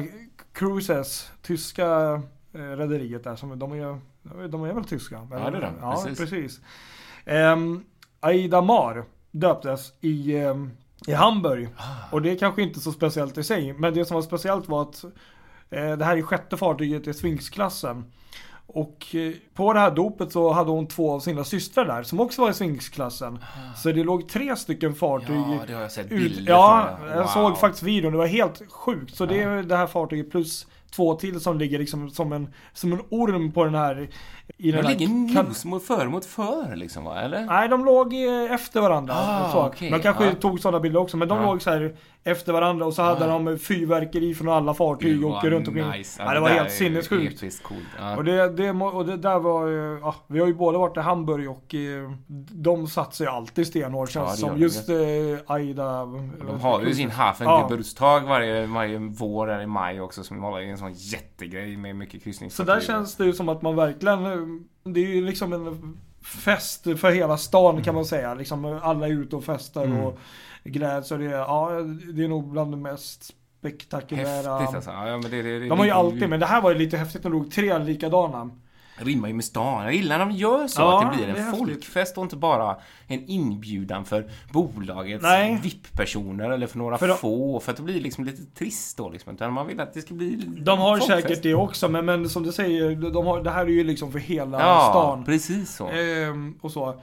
Cruises, 0.54 1.32
tyska 1.42 2.22
eh, 2.54 2.60
rederiet 2.60 3.24
där. 3.24 3.36
Som, 3.36 3.60
de, 3.60 3.72
är, 3.72 4.00
de 4.48 4.64
är 4.64 4.74
väl 4.74 4.84
tyska? 4.86 5.28
Ja, 5.32 5.50
det 5.50 5.58
är 5.58 5.62
de. 5.62 5.74
Ja, 5.82 6.04
Precis. 6.06 6.20
precis. 6.20 6.60
Ehm, 7.26 7.84
Aida 8.20 8.62
Mar 8.62 9.04
döptes 9.32 9.94
i, 10.02 10.38
ehm, 10.38 10.72
i 11.08 11.14
Hamburg. 11.14 11.70
Ah. 11.78 11.84
Och 12.12 12.22
det 12.22 12.32
är 12.32 12.38
kanske 12.38 12.62
inte 12.62 12.80
så 12.80 12.92
speciellt 12.92 13.38
i 13.38 13.44
sig. 13.44 13.74
Men 13.74 13.94
det 13.94 14.06
som 14.06 14.16
var 14.16 14.22
speciellt 14.22 14.70
var 14.70 14.82
att 14.82 15.04
eh, 15.70 15.98
det 15.98 16.06
här 16.06 16.18
är 16.18 16.22
sjätte 16.22 16.58
fartyget 16.58 17.08
i 17.08 17.14
Sphinx-klassen. 17.14 18.12
Och 18.74 19.16
eh, 19.16 19.32
på 19.54 19.74
det 19.74 19.80
här 19.80 19.92
dopet 19.92 20.32
så 20.32 20.52
hade 20.52 20.72
hon 20.72 20.88
två 20.88 21.12
av 21.12 21.20
sina 21.20 21.44
systrar 21.44 21.86
där 21.86 22.04
som 22.04 22.20
också 22.20 22.42
var 22.42 22.50
i 22.50 22.54
Sphinx-klassen. 22.54 23.40
Så 23.76 23.92
det 23.92 24.04
låg 24.04 24.30
tre 24.30 24.56
stycken 24.56 24.96
fartyg 24.96 25.38
Ah. 25.38 25.54
ja, 25.54 25.60
det 25.68 25.74
har 25.74 25.82
jag 25.82 25.92
sett 25.92 26.12
ut, 26.12 26.36
bilder 26.36 26.52
ja, 26.54 26.98
från. 27.00 27.10
jag 27.10 27.30
såg 27.30 27.58
faktiskt 27.58 27.84
videon. 27.84 28.12
Det 28.12 28.18
var 28.18 28.26
helt 28.28 28.62
sjukt. 28.72 29.16
Så 29.16 29.26
det 29.26 29.42
är 29.42 29.64
det 29.64 29.78
här 29.78 29.88
fartyget 29.88 30.32
plus 30.32 30.68
två 30.96 31.16
till 31.16 31.40
som 31.40 31.58
ligger 31.60 31.80
liksom 31.80 32.10
som 32.10 32.34
en, 32.34 32.54
som 32.74 32.94
en 32.94 33.02
orm 33.10 33.52
på 33.52 33.64
den 33.66 33.76
här... 33.76 34.10
I 34.58 34.72
De 34.72 34.78
den 34.78 34.86
här 34.86 34.96
ligger 34.96 35.44
nos 35.44 35.66
mot 35.66 35.84
för 35.84 36.08
mot 36.08 36.26
för 36.26 36.76
liksom 36.76 37.04
va, 37.04 37.22
eller? 37.22 37.46
Nej, 37.46 37.70
de 37.70 37.86
låg 37.86 38.14
eh, 38.14 38.52
efter 38.54 38.82
varandra. 38.82 39.14
Ah, 39.18 39.68
okej, 39.68 39.92
de 39.92 40.00
kanske 40.00 40.26
ja. 40.26 40.34
tog 40.36 40.60
sådana 40.60 40.80
bilder 40.80 41.00
också, 41.00 41.18
men 41.18 41.28
de 41.28 41.38
Ja. 41.38 41.44
låg 41.46 41.62
så 41.62 41.70
här 41.70 41.96
efter 42.24 42.54
varandra 42.54 42.86
och 42.86 42.94
så 42.94 43.02
hade 43.02 43.26
Ah. 43.26 43.40
de 43.40 43.58
fyrverkeri 43.58 44.34
från 44.36 44.50
alla 44.50 44.74
fartyg 44.74 45.26
och 45.26 45.44
runt 45.44 45.68
omkring. 45.68 45.90
nice. 45.90 46.24
Ja, 46.26 46.34
det 46.34 46.40
var 46.40 46.50
helt 46.50 46.68
är 46.70 46.72
sinnessjukt. 46.74 47.44
Ja. 48.00 48.18
Och 48.18 48.24
det, 48.24 48.50
det, 48.50 48.72
och 48.72 49.06
det 49.06 49.18
där 49.18 49.40
var 49.40 49.68
ju, 49.68 50.00
ja, 50.02 50.16
vi 50.28 50.40
har 50.40 50.48
ju 50.48 50.54
båda 50.54 50.78
varit 50.78 50.98
i 50.98 51.00
Hamburg 51.00 51.50
och 51.50 51.76
eh, 51.76 52.12
de 52.52 52.88
satsar 52.88 53.26
ju 53.26 53.32
alltid 53.32 53.68
stenhårt 53.68 54.16
Ja, 54.16 54.26
känns 54.28 54.32
det 54.42 54.48
som. 54.48 54.58
Just 54.58 54.90
eh, 54.90 54.96
Aida. 55.48 56.06
De 56.48 56.60
har 56.62 56.82
ju 56.82 56.94
sin 56.94 57.10
Hafengeburtstag 57.12 58.22
varje, 58.22 58.66
varje 58.66 58.98
vår 58.98 59.48
där 59.48 59.62
i 59.62 59.68
maj 59.68 60.02
också 60.02 60.24
som 60.24 60.40
håller 60.44 60.62
i 60.62 60.70
en 60.70 60.78
sån 60.78 60.94
jättegrej 60.94 61.78
med 61.78 61.96
mycket 61.96 62.22
Så 62.22 62.24
kryssningsfartyg. 62.24 62.74
där 62.76 62.82
känns 62.82 63.16
det 63.16 63.26
ju 63.26 63.34
som 63.34 63.50
att 63.50 63.62
man 63.62 63.76
verkligen, 63.76 64.26
eh, 64.26 64.38
det 64.84 65.00
är 65.00 65.08
ju 65.16 65.22
liksom 65.26 65.54
en 65.54 65.98
fest 66.22 66.84
för 66.84 67.12
hela 67.12 67.38
stan 67.38 67.84
kan 67.84 67.96
man 67.96 68.06
säga. 68.06 68.34
Liksom 68.34 68.80
alla 68.84 69.08
är 69.08 69.12
ute 69.12 69.36
och 69.36 69.44
festar 69.44 69.84
Mm. 69.86 70.00
och 70.00 70.18
gläds 70.64 71.12
och 71.12 71.20
det, 71.20 71.26
är- 71.26 71.32
ja, 71.32 71.70
det 72.14 72.24
är 72.24 72.28
nog 72.28 72.52
bland 72.52 72.72
det 72.74 72.78
mest 72.78 73.24
spektakulära. 73.60 74.58
Häftigt 74.58 74.76
alltså. 74.76 74.92
Ja, 74.92 75.06
men 75.18 75.32
det, 75.32 75.42
det, 75.42 75.60
det, 75.60 75.68
De 75.68 75.80
har 75.80 75.86
ju 75.86 75.92
alltid, 75.92 76.30
men 76.30 76.40
det 76.40 76.46
här 76.46 76.62
var 76.62 76.72
ju 76.72 76.78
lite 76.78 76.98
häftigt 76.98 77.24
när 77.24 77.32
de 77.32 77.38
låg 77.38 77.52
tre 77.52 77.78
likadana. 77.78 78.50
Rimmar 79.02 79.28
ju 79.28 79.34
med 79.34 79.46
stan. 79.46 79.84
Jag 79.84 79.94
gillar 79.94 80.18
när 80.18 80.26
de 80.26 80.32
gör 80.36 80.68
så. 80.68 80.82
Ja, 80.82 81.04
att 81.06 81.12
det 81.12 81.18
blir 81.18 81.28
en 81.36 81.46
det 81.52 81.58
folkfest 81.58 82.18
och 82.18 82.24
inte 82.24 82.36
bara 82.36 82.78
en 83.08 83.26
inbjudan 83.30 84.06
för 84.06 84.30
bolagets. 84.52 85.26
VIP-personer 85.64 86.50
eller 86.50 86.68
för 86.68 86.78
några 86.78 86.98
För 86.98 87.08
de- 87.08 87.18
få. 87.18 87.60
För 87.60 87.72
att 87.72 87.78
det 87.78 87.84
blir 87.84 88.02
liksom 88.02 88.24
lite 88.26 88.46
trist 88.46 88.98
då 88.98 89.10
liksom. 89.10 89.34
Utan 89.34 89.54
man 89.54 89.68
vill 89.68 89.80
att 89.80 89.94
det 89.94 90.02
ska 90.02 90.14
bli 90.14 90.36
De 90.36 90.80
har 90.80 90.98
folkfest. 90.98 91.22
säkert 91.28 91.44
det 91.44 91.54
också, 91.56 91.90
men, 91.90 92.06
men 92.06 92.30
som 92.30 92.44
du 92.44 92.52
säger, 92.52 92.96
de 93.12 93.26
har, 93.26 93.44
det 93.44 93.50
här 93.52 93.66
är 93.66 93.70
ju 93.70 93.84
liksom 93.84 94.12
för 94.12 94.20
hela 94.20 94.60
Ja, 94.60 94.88
stan. 94.92 95.26
precis 95.26 95.76
så. 95.76 95.88
Ehm, 95.88 96.58
och 96.62 96.72
så. 96.72 97.02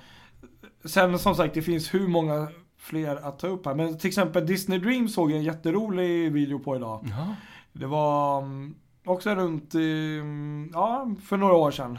Sen 0.84 1.18
som 1.18 1.34
sagt, 1.34 1.54
det 1.54 1.62
finns 1.62 1.94
hur 1.94 2.08
många 2.08 2.48
fler 2.80 3.16
att 3.28 3.38
ta 3.38 3.46
upp 3.46 3.66
här. 3.66 3.74
Men 3.74 3.98
till 3.98 4.08
exempel 4.08 4.46
Disney 4.46 4.78
Dream 4.78 5.08
såg 5.08 5.30
jag 5.30 5.38
en 5.38 5.44
jätterolig 5.44 6.32
video 6.32 6.58
på 6.58 6.76
idag. 6.76 7.04
Ja. 7.10 7.34
Det 7.72 7.86
var 7.86 8.38
mm, 8.42 8.74
också 9.10 9.34
runt, 9.34 9.74
mm, 9.74 10.70
ja, 10.72 11.10
för 11.28 11.36
några 11.36 11.54
år 11.54 11.70
sedan. 11.70 11.98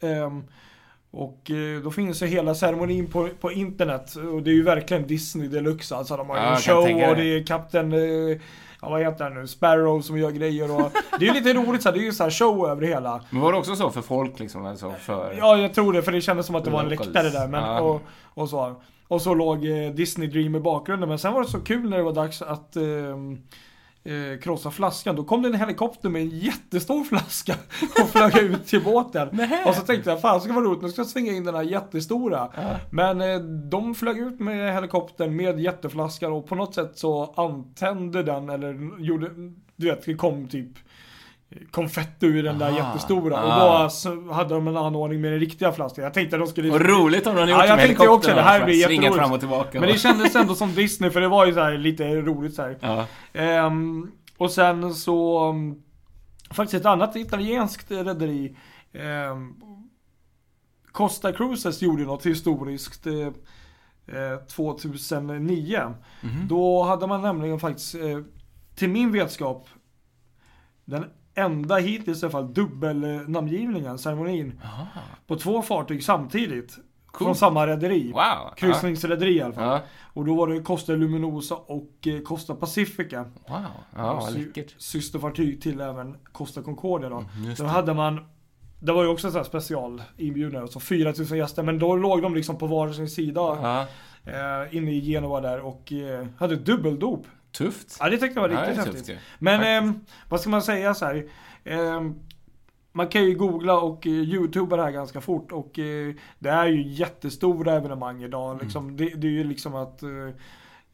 Ehm, 0.00 0.44
och 1.10 1.50
eh, 1.50 1.82
då 1.82 1.90
finns 1.90 2.22
ju 2.22 2.26
hela 2.26 2.54
ceremonin 2.54 3.06
på, 3.10 3.28
på 3.40 3.52
internet. 3.52 4.14
Och 4.16 4.42
det 4.42 4.50
är 4.50 4.54
ju 4.54 4.62
verkligen 4.62 5.06
Disney 5.06 5.48
deluxe. 5.48 5.96
Alltså 5.96 6.16
de 6.16 6.28
har 6.28 6.36
ju 6.36 6.42
Ja, 6.42 6.50
en 6.50 6.56
show 6.56 6.78
och 7.10 7.16
det. 7.16 7.24
är 7.24 7.46
kapten, 7.46 7.92
eh, 7.92 7.98
ja 8.80 8.88
vad 8.90 9.00
heter 9.00 9.24
han 9.24 9.34
nu, 9.34 9.46
Sparrow 9.46 10.00
som 10.00 10.18
gör 10.18 10.30
grejer 10.30 10.74
och 10.80 10.92
Det 11.18 11.24
är 11.28 11.28
ju 11.28 11.34
lite 11.34 11.52
roligt 11.54 11.82
så 11.82 11.88
här, 11.88 11.96
det 11.96 12.02
är 12.02 12.04
ju 12.04 12.12
så 12.12 12.22
här 12.24 12.30
show 12.30 12.68
över 12.68 12.80
det 12.80 12.86
hela. 12.86 13.20
Men 13.30 13.40
var 13.42 13.52
det 13.52 13.58
också 13.58 13.76
så 13.76 13.90
för 13.90 14.02
folk 14.02 14.38
liksom? 14.38 14.66
Alltså 14.66 14.92
för... 15.00 15.34
Ja, 15.38 15.56
jag 15.56 15.74
tror 15.74 15.92
det, 15.92 16.02
för 16.02 16.12
det 16.12 16.20
kändes 16.20 16.46
som 16.46 16.54
att 16.54 16.64
det 16.64 16.70
var 16.70 16.80
en 16.82 16.88
läktare 16.88 17.28
där. 17.30 17.48
Men, 17.48 17.62
Ja. 17.62 17.80
och, 17.80 18.02
och 18.24 18.48
så. 18.48 18.74
Och 19.08 19.22
så 19.22 19.34
låg 19.34 19.66
eh, 19.66 19.90
Disney 19.94 20.28
Dream 20.28 20.54
i 20.54 20.60
bakgrunden. 20.60 21.08
Men 21.08 21.18
sen 21.18 21.32
var 21.32 21.42
det 21.42 21.48
så 21.48 21.60
kul 21.60 21.90
när 21.90 21.96
det 21.96 22.02
var 22.02 22.12
dags 22.12 22.42
att 22.42 22.76
ehm, 22.76 23.38
eh, 24.06 24.38
krossa 24.40 24.70
flaskan. 24.70 25.16
Då 25.16 25.24
kom 25.24 25.42
det 25.42 25.48
en 25.48 25.54
helikopter 25.54 26.08
med 26.08 26.22
en 26.22 26.28
jättestor 26.28 27.04
flaska 27.04 27.54
och 28.02 28.08
flög 28.08 28.36
ut 28.36 28.66
till 28.66 28.84
båten. 28.84 29.28
Nähä. 29.32 29.64
Och 29.68 29.74
så 29.74 29.82
tänkte 29.82 30.10
jag, 30.10 30.20
fan 30.20 30.40
ska 30.40 30.52
vara 30.52 30.64
roligt, 30.64 30.82
nu 30.82 30.88
ska 30.88 31.00
jag 31.00 31.08
svinga 31.08 31.32
in 31.32 31.44
den 31.44 31.54
här 31.54 31.62
jättestora. 31.62 32.48
Ja. 32.56 32.76
Men 32.90 33.20
eh, 33.20 33.38
de 33.70 33.94
flög 33.94 34.18
ut 34.18 34.40
med 34.40 34.74
helikoptern 34.74 35.36
med 35.36 35.60
jätteflaskan 35.60 36.32
och 36.32 36.46
på 36.46 36.54
något 36.54 36.74
sätt 36.74 36.92
så 36.94 37.34
antände 37.36 38.22
den 38.22 38.48
eller 38.48 39.00
gjorde, 39.02 39.30
du 39.76 39.86
vet, 39.86 40.04
det 40.04 40.14
kom 40.14 40.48
typ 40.48 40.78
konfetti 41.70 42.26
ur 42.26 42.42
den 42.42 42.58
där 42.58 42.72
Ah, 42.72 42.76
jättestora. 42.76 43.36
ah. 43.36 43.84
Och 43.84 43.90
då 44.26 44.32
hade 44.32 44.54
de 44.54 44.68
en 44.68 44.76
anordning 44.76 45.20
med 45.20 45.32
den 45.32 45.40
riktiga 45.40 45.72
flaskan. 45.72 46.04
Jag 46.04 46.14
tänkte 46.14 46.36
att 46.36 46.42
de 46.42 46.48
skulle... 46.48 46.70
Vad 46.70 46.82
roligt 46.86 47.26
om 47.26 47.34
de 47.34 47.40
hade 47.40 47.52
gjort 47.52 47.60
Ja, 47.60 47.66
jag 47.66 47.78
tänkte 47.78 48.08
också 48.08 48.34
det 48.34 48.42
här 48.42 48.64
blir 48.64 48.74
jätteroligt. 48.74 49.14
fram 49.16 49.32
och 49.32 49.40
tillbaka. 49.40 49.80
Men 49.80 49.88
det 49.88 49.98
kändes 49.98 50.36
ändå 50.36 50.54
som 50.54 50.74
Disney 50.74 51.10
för 51.10 51.20
det 51.20 51.28
var 51.28 51.46
ju 51.46 51.54
så 51.54 51.70
lite 51.70 52.14
roligt 52.16 52.54
så 52.54 52.62
här. 52.62 52.78
Ja. 52.80 53.06
Ehm, 53.32 54.10
och 54.36 54.50
sen 54.50 54.94
så 54.94 55.48
um, 55.48 55.82
faktiskt 56.50 56.80
ett 56.80 56.86
annat 56.86 57.16
italienskt 57.16 57.90
rederi 57.90 58.56
ehm, 58.92 59.54
Costa 60.92 61.32
Cruises 61.32 61.82
gjorde 61.82 62.02
något 62.02 62.26
historiskt 62.26 63.06
eh, 63.06 63.14
eh, 64.16 64.38
2009. 64.56 65.80
Mhm. 66.22 66.48
Då 66.48 66.82
hade 66.82 67.06
man 67.06 67.22
nämligen 67.22 67.60
faktiskt 67.60 67.94
eh, 67.94 68.18
till 68.74 68.88
min 68.88 69.12
vetskap 69.12 69.68
den 70.84 71.04
enda 71.36 71.76
hittills 71.76 72.22
i 72.22 72.26
alla 72.26 72.30
fall 72.32 72.54
dubbelnamngivningen, 72.54 73.98
ceremonin, 73.98 74.60
Aha. 74.64 74.86
på 75.26 75.36
två 75.36 75.62
fartyg 75.62 76.04
samtidigt. 76.04 76.76
Cool. 77.06 77.26
Från 77.26 77.34
samma 77.34 77.66
rederi. 77.66 78.12
Wow. 78.12 78.54
Kryssningsrederi 78.56 79.36
i 79.36 79.42
alla 79.42 79.54
fall. 79.54 79.64
Ja. 79.68 79.80
Och 80.14 80.24
då 80.24 80.34
var 80.34 80.46
det 80.48 80.60
Costa 80.60 80.92
Luminosa 80.92 81.54
och 81.54 82.06
eh, 82.06 82.20
Costa 82.20 82.54
Pacifica. 82.54 83.22
Wow. 83.48 83.60
Ja, 83.96 84.28
Sy- 84.32 84.44
läckert. 84.44 84.74
Systerfartyg 84.78 85.62
till 85.62 85.80
även 85.80 86.16
Costa 86.32 86.62
Concordia 86.62 87.08
då. 87.08 87.16
Mm, 87.16 87.54
Då 87.58 87.64
hade 87.64 87.94
man 87.94 88.20
det 88.80 88.92
var 88.92 89.02
ju 89.02 89.08
också 89.08 89.30
så 89.30 89.36
här 89.36 89.44
special 89.44 90.02
inbjudna, 90.16 90.60
alltså 90.60 90.80
4000 90.80 91.38
gäster, 91.38 91.62
men 91.62 91.78
då 91.78 91.96
låg 91.96 92.22
de 92.22 92.34
liksom 92.34 92.58
på 92.58 92.66
varsin 92.66 93.08
sida 93.08 93.40
Ja. 93.40 93.80
eh, 94.24 94.76
inne 94.76 94.90
i 94.92 95.00
Genova 95.00 95.40
där 95.40 95.60
och 95.60 95.92
eh, 95.92 96.26
hade 96.38 96.56
dubbeldop. 96.56 97.26
Tufft. 97.56 97.96
Ja 98.00 98.08
det 98.10 98.18
tyckte 98.18 98.40
jag 98.40 98.48
var 98.48 98.54
Ja, 98.54 98.60
riktigt 98.62 98.86
är 98.86 98.92
häftigt. 98.92 99.18
Men 99.38 99.88
eh, 99.88 99.92
vad 100.28 100.40
ska 100.40 100.50
man 100.50 100.62
säga 100.62 100.94
så 100.94 101.04
här? 101.04 101.24
Eh, 101.64 102.00
man 102.92 103.08
kan 103.08 103.24
ju 103.24 103.34
googla 103.34 103.78
och 103.80 104.06
eh, 104.06 104.12
youtuba 104.12 104.76
det 104.76 104.82
här 104.82 104.90
ganska 104.90 105.20
fort 105.20 105.52
och 105.52 105.78
eh, 105.78 106.14
det 106.38 106.48
är 106.48 106.66
ju 106.66 106.88
jättestora 106.88 107.72
evenemang 107.74 108.22
idag. 108.22 108.50
Mm. 108.52 108.64
Liksom, 108.64 108.96
det, 108.96 109.04
det 109.04 109.26
är 109.26 109.30
ju 109.30 109.44
liksom 109.44 109.74
att 109.74 110.02
eh, 110.02 110.08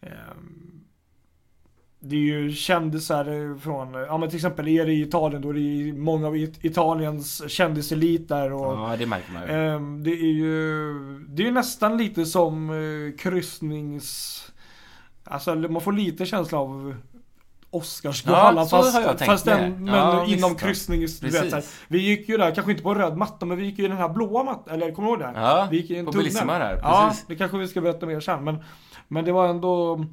ehm, 0.01 0.69
det 2.01 2.17
är 2.17 2.21
ju 2.21 2.53
kändisar 2.53 3.59
från, 3.59 3.95
ja 3.95 4.19
men 4.19 4.29
till 4.29 4.37
exempel 4.37 4.69
är 4.69 4.87
det 4.87 4.93
i 4.93 5.03
Italien 5.03 5.43
då 5.43 5.49
är 5.49 5.55
det 5.55 5.61
ju 5.61 5.93
många 5.99 6.27
av 6.27 6.37
It- 6.37 6.65
Italiens 6.65 7.51
kändiselit 7.51 8.29
där 8.29 8.53
och 8.53 8.73
Ja, 8.73 8.97
det 8.99 9.07
märker 9.07 9.33
man 9.33 9.43
ju. 9.43 9.49
Ehm, 9.49 10.03
det 10.05 10.11
är 10.11 10.33
ju 10.33 10.95
Det 11.29 11.43
är 11.43 11.47
ju 11.47 11.53
nästan 11.53 11.97
lite 11.99 12.27
som 12.27 12.71
eh, 12.71 13.17
kryssnings 13.19 14.52
Alltså 15.25 15.55
man 15.55 15.81
får 15.83 15.93
lite 15.93 16.27
känsla 16.27 16.59
av 16.59 16.95
Oscarsgalan 17.71 18.57
Ja, 18.57 18.67
fast, 18.67 18.95
har 18.95 19.03
jag 19.03 19.19
tänkt 19.19 19.31
fast 19.31 19.45
den, 19.45 19.85
men 19.85 19.95
Ja, 19.95 20.25
inom 20.27 20.51
visst 20.51 20.61
kryssnings 20.65 21.21
du 21.21 21.29
vet, 21.29 21.51
så 21.51 21.57
här, 21.57 21.65
Vi 21.89 21.99
gick 21.99 22.29
ju 22.29 22.37
där, 22.37 22.55
kanske 22.55 22.71
inte 22.73 22.83
på 22.83 22.95
röd 22.95 23.17
matta 23.17 23.47
men 23.47 23.57
vi 23.57 23.65
gick 23.65 23.79
ju 23.79 23.85
i 23.85 23.89
den 23.89 23.97
här 23.97 24.09
blåa 24.09 24.45
mattan, 24.45 24.75
eller 24.75 24.93
kommer 24.93 25.09
du 25.09 25.15
ihåg 25.15 25.35
det? 25.35 25.41
Ja, 25.41 25.69
vi 25.71 25.77
gick 25.77 25.91
i 25.91 25.97
en 25.97 26.07
på. 26.07 26.13
Bellissima 26.13 26.59
där, 26.59 26.81
Ja, 26.83 27.15
det 27.29 27.37
kanske 27.37 27.59
vi 27.59 27.69
ska 27.69 27.81
berätta 27.81 28.07
mer 28.07 28.21
sen 28.21 28.45
men 28.45 28.65
Men 29.09 29.25
det 29.25 29.33
var 29.33 29.49
ändå 29.49 30.05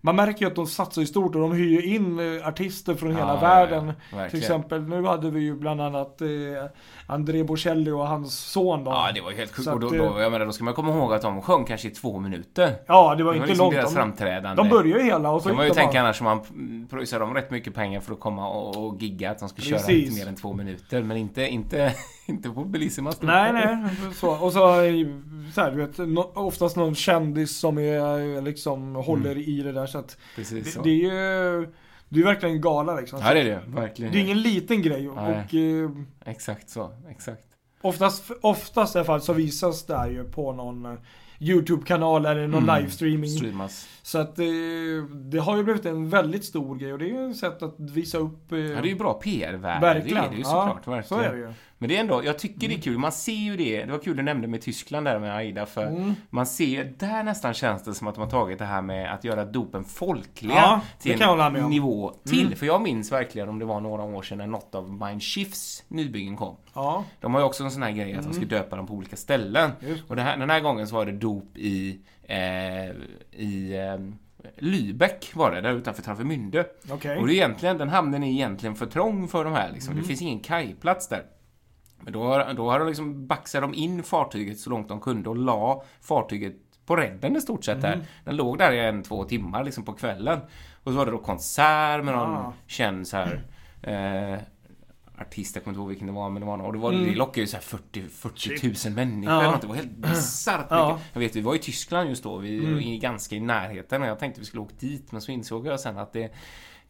Man 0.00 0.16
märker 0.16 0.40
ju 0.40 0.46
att 0.46 0.54
de 0.56 0.66
satsar 0.66 1.02
ju 1.02 1.06
stort 1.06 1.34
och 1.34 1.40
de 1.40 1.52
hyr 1.52 1.80
ju 1.80 1.94
in 1.94 2.18
eh, 2.38 2.48
artister 2.48 2.94
från 2.94 3.16
hela 3.16 3.34
Ja, 3.34 3.40
världen 3.40 3.92
ja. 4.12 4.28
Till 4.28 4.38
exempel, 4.38 4.82
nu 4.82 5.06
hade 5.06 5.30
vi 5.30 5.40
ju 5.40 5.54
bland 5.56 5.80
annat 5.80 6.20
eh, 6.20 6.28
André 7.14 7.44
Bocelli 7.44 7.90
och 7.90 8.06
hans 8.08 8.38
son 8.38 8.84
då. 8.84 8.90
Ja, 8.90 9.10
det 9.14 9.20
var 9.20 9.30
ju 9.30 9.36
helt 9.36 9.52
sjukt. 9.52 9.68
Och 9.68 9.80
då, 9.80 9.88
då, 9.88 10.16
eh, 10.16 10.22
jag 10.22 10.32
menar, 10.32 10.46
då 10.46 10.52
ska 10.52 10.64
man 10.64 10.74
komma 10.74 10.92
ihåg 10.96 11.12
att 11.14 11.22
de 11.22 11.42
sjöng 11.42 11.64
kanske 11.64 11.88
i 11.88 11.90
två 11.90 12.18
minuter. 12.18 12.72
Ja, 12.86 12.94
det 12.94 13.06
var 13.08 13.16
Det 13.16 13.24
var 13.24 13.34
inte 13.34 13.46
liksom 13.46 13.64
långt. 13.64 13.74
deras 13.74 13.90
De, 13.90 13.94
framträdande. 13.96 14.62
de 14.62 14.68
började 14.68 14.88
ju 15.02 15.04
hela 15.04 15.30
och 15.30 15.42
så 15.42 15.48
kan 15.48 15.56
man 15.56 15.66
ju 15.66 15.72
tänka 15.74 15.92
bara- 15.92 16.00
annars 16.00 16.20
om 16.20 16.24
man 16.24 16.86
pröjsar 16.90 17.20
dem 17.20 17.34
rätt 17.34 17.50
mycket 17.50 17.74
pengar 17.74 18.00
för 18.00 18.12
att 18.12 18.20
komma 18.20 18.48
och, 18.48 18.86
och 18.86 19.02
gigga 19.02 19.30
att 19.30 19.38
de 19.38 19.48
ska 19.48 19.62
köra 19.62 19.78
Precis. 19.78 20.08
inte 20.08 20.20
mer 20.24 20.28
än 20.28 20.36
två 20.36 20.52
minuter. 20.52 21.02
Men 21.02 21.16
inte, 21.16 21.42
inte, 21.48 21.94
inte 22.26 22.50
på 22.50 22.64
Bellissima 22.64 23.12
stort. 23.12 23.26
Nej, 23.26 23.52
nej. 23.52 23.76
Så, 24.14 24.30
och 24.30 24.52
så, 24.52 24.58
så 25.54 25.60
här, 25.60 25.70
du 25.70 25.76
vet, 25.86 26.18
oftast 26.34 26.76
någon 26.76 26.94
kändis 26.94 27.58
som 27.58 27.78
är 27.78 28.40
liksom 28.42 28.94
håller 28.94 29.48
i 29.48 29.62
det 29.62 29.72
där 29.72 29.86
så 29.86 29.98
att 29.98 30.16
Precis 30.36 30.64
det, 30.64 30.70
så. 30.70 30.82
det 30.82 30.90
är 30.90 30.94
ju 30.94 31.68
det 32.12 32.20
är 32.20 32.24
verkligen 32.24 32.54
en 32.54 32.60
gala 32.60 32.94
liksom. 33.00 33.18
ja, 33.22 33.34
det 33.34 33.40
är 33.40 33.44
det. 33.44 33.62
Verkligen. 33.66 34.12
Det 34.12 34.18
är 34.18 34.22
ingen 34.22 34.42
liten 34.42 34.82
grej 34.82 35.08
och, 35.08 35.16
och 35.18 35.54
eh, 35.54 35.90
Exakt 36.24 36.70
så. 36.70 36.90
Exakt. 37.10 37.42
oftast, 37.80 38.30
oftast 38.40 38.94
i 38.94 38.98
alla 38.98 39.04
fall 39.06 39.22
så 39.22 39.32
visas 39.32 39.86
det 39.86 39.96
här 39.96 40.08
ju 40.10 40.24
på 40.24 40.52
någon 40.52 40.86
eh, 40.86 40.92
YouTube-kanal 41.40 42.26
eller 42.26 42.46
någon 42.46 42.62
Mm. 42.62 42.78
livestreaming. 42.80 43.30
Streamas. 43.30 43.88
Så 44.04 44.18
att 44.18 44.38
eh, 44.38 44.44
det 45.10 45.38
har 45.38 45.56
ju 45.56 45.62
blivit 45.64 45.86
en 45.86 46.08
väldigt 46.10 46.44
stor 46.44 46.76
grej 46.76 46.92
och 46.92 46.98
det 46.98 47.04
är 47.04 47.08
ju 47.24 47.30
ett 47.30 47.36
sätt 47.36 47.62
att 47.62 47.74
visa 47.78 48.18
upp 48.18 48.52
eh, 48.52 48.58
Ja, 48.58 48.64
det 48.80 48.88
är 48.88 48.92
ju 48.92 48.94
bra 48.98 49.12
PR-värde. 49.14 49.80
Verkligen. 49.86 50.22
Det 50.22 50.26
är 50.26 50.30
det 50.30 50.36
ju 50.36 50.42
ja, 50.42 50.48
såklart. 50.48 50.86
verkligen. 50.96 51.04
så 51.22 51.28
är 51.28 51.32
det 51.32 51.38
ju. 51.38 51.52
Men 51.78 51.88
det 51.88 51.96
är 51.96 52.00
ändå, 52.00 52.24
jag 52.24 52.38
tycker 52.38 52.68
det 52.68 52.74
är 52.74 52.78
kul. 52.80 52.98
Man 52.98 53.12
ser 53.12 53.32
ju 53.32 53.56
det. 53.56 53.84
Det 53.84 53.92
var 53.92 53.98
kul 53.98 54.16
du 54.16 54.22
nämnde 54.22 54.48
med 54.48 54.60
Tyskland 54.60 55.06
där 55.06 55.18
med 55.18 55.36
Aida. 55.36 55.66
För 55.66 55.86
Mm. 55.86 56.14
man 56.30 56.46
ser, 56.46 56.92
där 56.98 57.22
nästan 57.22 57.54
känns 57.54 57.84
det 57.84 57.94
som 57.94 58.06
att 58.08 58.14
de 58.14 58.20
har 58.20 58.30
tagit 58.30 58.58
det 58.58 58.64
här 58.64 58.82
med 58.82 59.14
att 59.14 59.24
göra 59.24 59.44
dopen 59.44 59.84
folkliga 59.84 60.54
Ja, 60.54 60.80
till 60.98 61.22
en 61.22 61.70
nivå 61.70 62.12
till. 62.24 62.46
Mm. 62.46 62.56
För 62.58 62.66
jag 62.66 62.82
minns 62.82 63.12
verkligen 63.12 63.48
om 63.48 63.58
det 63.58 63.64
var 63.64 63.80
några 63.80 64.02
år 64.02 64.22
sedan 64.22 64.38
när 64.38 64.46
något 64.46 64.74
av 64.74 64.90
Mind 64.92 65.22
Shifts 65.22 65.84
nybyggen 65.88 66.36
kom. 66.36 66.56
Ja, 66.74 67.04
De 67.20 67.34
har 67.34 67.40
ju 67.40 67.46
också 67.46 67.64
en 67.64 67.70
sån 67.70 67.82
här 67.82 67.90
grej 67.90 68.14
att 68.14 68.24
de 68.24 68.32
ska 68.32 68.44
döpa 68.44 68.76
dem 68.76 68.86
på 68.86 68.94
olika 68.94 69.16
ställen. 69.16 69.70
Mm. 69.80 69.92
just 69.92 70.10
Och 70.10 70.16
här, 70.16 70.36
den 70.36 70.50
här 70.50 70.60
gången 70.60 70.86
så 70.88 70.94
var 70.94 71.06
det 71.06 71.12
dop 71.12 71.56
i, 71.56 72.00
i 73.30 73.76
eh, 73.78 74.00
Lübeck 74.56 75.34
var 75.34 75.50
det, 75.50 75.60
där 75.60 75.72
utanför 75.72 76.02
Travemünde. 76.02 76.64
Okej. 76.90 77.18
Och 77.18 77.26
det 77.26 77.32
är 77.32 77.34
egentligen, 77.34 77.78
den 77.78 77.88
hamnen 77.88 78.22
är 78.24 78.30
egentligen 78.30 78.74
för 78.74 78.86
trång 78.86 79.28
för 79.28 79.44
de 79.44 79.52
här 79.52 79.70
liksom. 79.72 79.96
Det 79.96 80.02
finns 80.02 80.22
ingen 80.22 80.40
kajplats 80.40 81.08
där. 81.08 81.22
Men 82.00 82.12
då, 82.12 82.22
har- 82.24 82.54
då 82.54 82.70
har 82.70 82.78
de 82.78 82.88
liksom 82.88 83.26
baxat 83.26 83.62
de 83.62 83.74
in 83.74 84.02
fartyget 84.02 84.58
så 84.58 84.70
långt 84.70 84.88
de 84.88 85.00
kunde 85.00 85.28
och 85.28 85.36
la 85.36 85.84
fartyget 86.00 86.54
på 86.86 86.96
redden 86.96 87.36
i 87.36 87.40
stort 87.40 87.64
sett 87.64 87.80
där. 87.82 88.00
Den 88.24 88.36
låg 88.36 88.58
där 88.58 88.72
i 88.72 88.80
en, 88.86 89.02
två 89.02 89.24
timmar 89.24 89.64
liksom 89.64 89.84
på 89.84 89.92
kvällen. 89.92 90.38
Och 90.84 90.92
så 90.92 90.98
var 90.98 91.06
det 91.06 91.12
då 91.12 91.18
konsert 91.18 92.04
med 92.04 92.14
någon 92.14 92.34
Ah. 92.34 92.52
känd 92.66 93.08
så 93.08 93.16
här 93.16 93.42
eh, 93.82 94.38
artist, 95.22 95.54
jag 95.56 95.64
kommer 95.64 95.72
inte 95.72 95.80
ihåg 95.80 95.88
vilken 95.88 96.06
det 96.06 96.12
var, 96.12 96.30
men 96.30 96.40
det 96.42 96.46
var 96.46 96.56
någon. 96.56 96.66
Och 96.66 96.72
det, 96.72 96.78
var, 96.78 96.92
Mm. 96.92 97.04
det 97.04 97.14
lockade 97.14 97.40
ju 97.40 97.46
så 97.46 97.56
här 97.56 97.62
40, 97.62 98.02
40 98.08 98.88
000 98.88 98.94
människor 98.96 99.34
Ja. 99.42 99.58
Det 99.60 99.66
var 99.66 99.74
helt 99.74 99.96
bisarrt 99.96 100.66
Ja. 100.70 100.98
Jag 101.12 101.20
vet, 101.20 101.36
vi 101.36 101.40
var 101.40 101.54
i 101.54 101.58
Tyskland 101.58 102.08
just 102.08 102.22
då. 102.22 102.36
Vi 102.36 102.58
Mm. 102.58 102.74
var 102.74 102.80
i- 102.80 102.98
ganska 102.98 103.36
i 103.36 103.40
närheten 103.40 104.02
och 104.02 104.08
jag 104.08 104.18
tänkte 104.18 104.40
vi 104.40 104.46
skulle 104.46 104.60
åka 104.62 104.74
dit. 104.78 105.12
Men 105.12 105.20
så 105.20 105.32
insåg 105.32 105.66
jag 105.66 105.80
sen 105.80 105.98
att 105.98 106.12
det, 106.12 106.32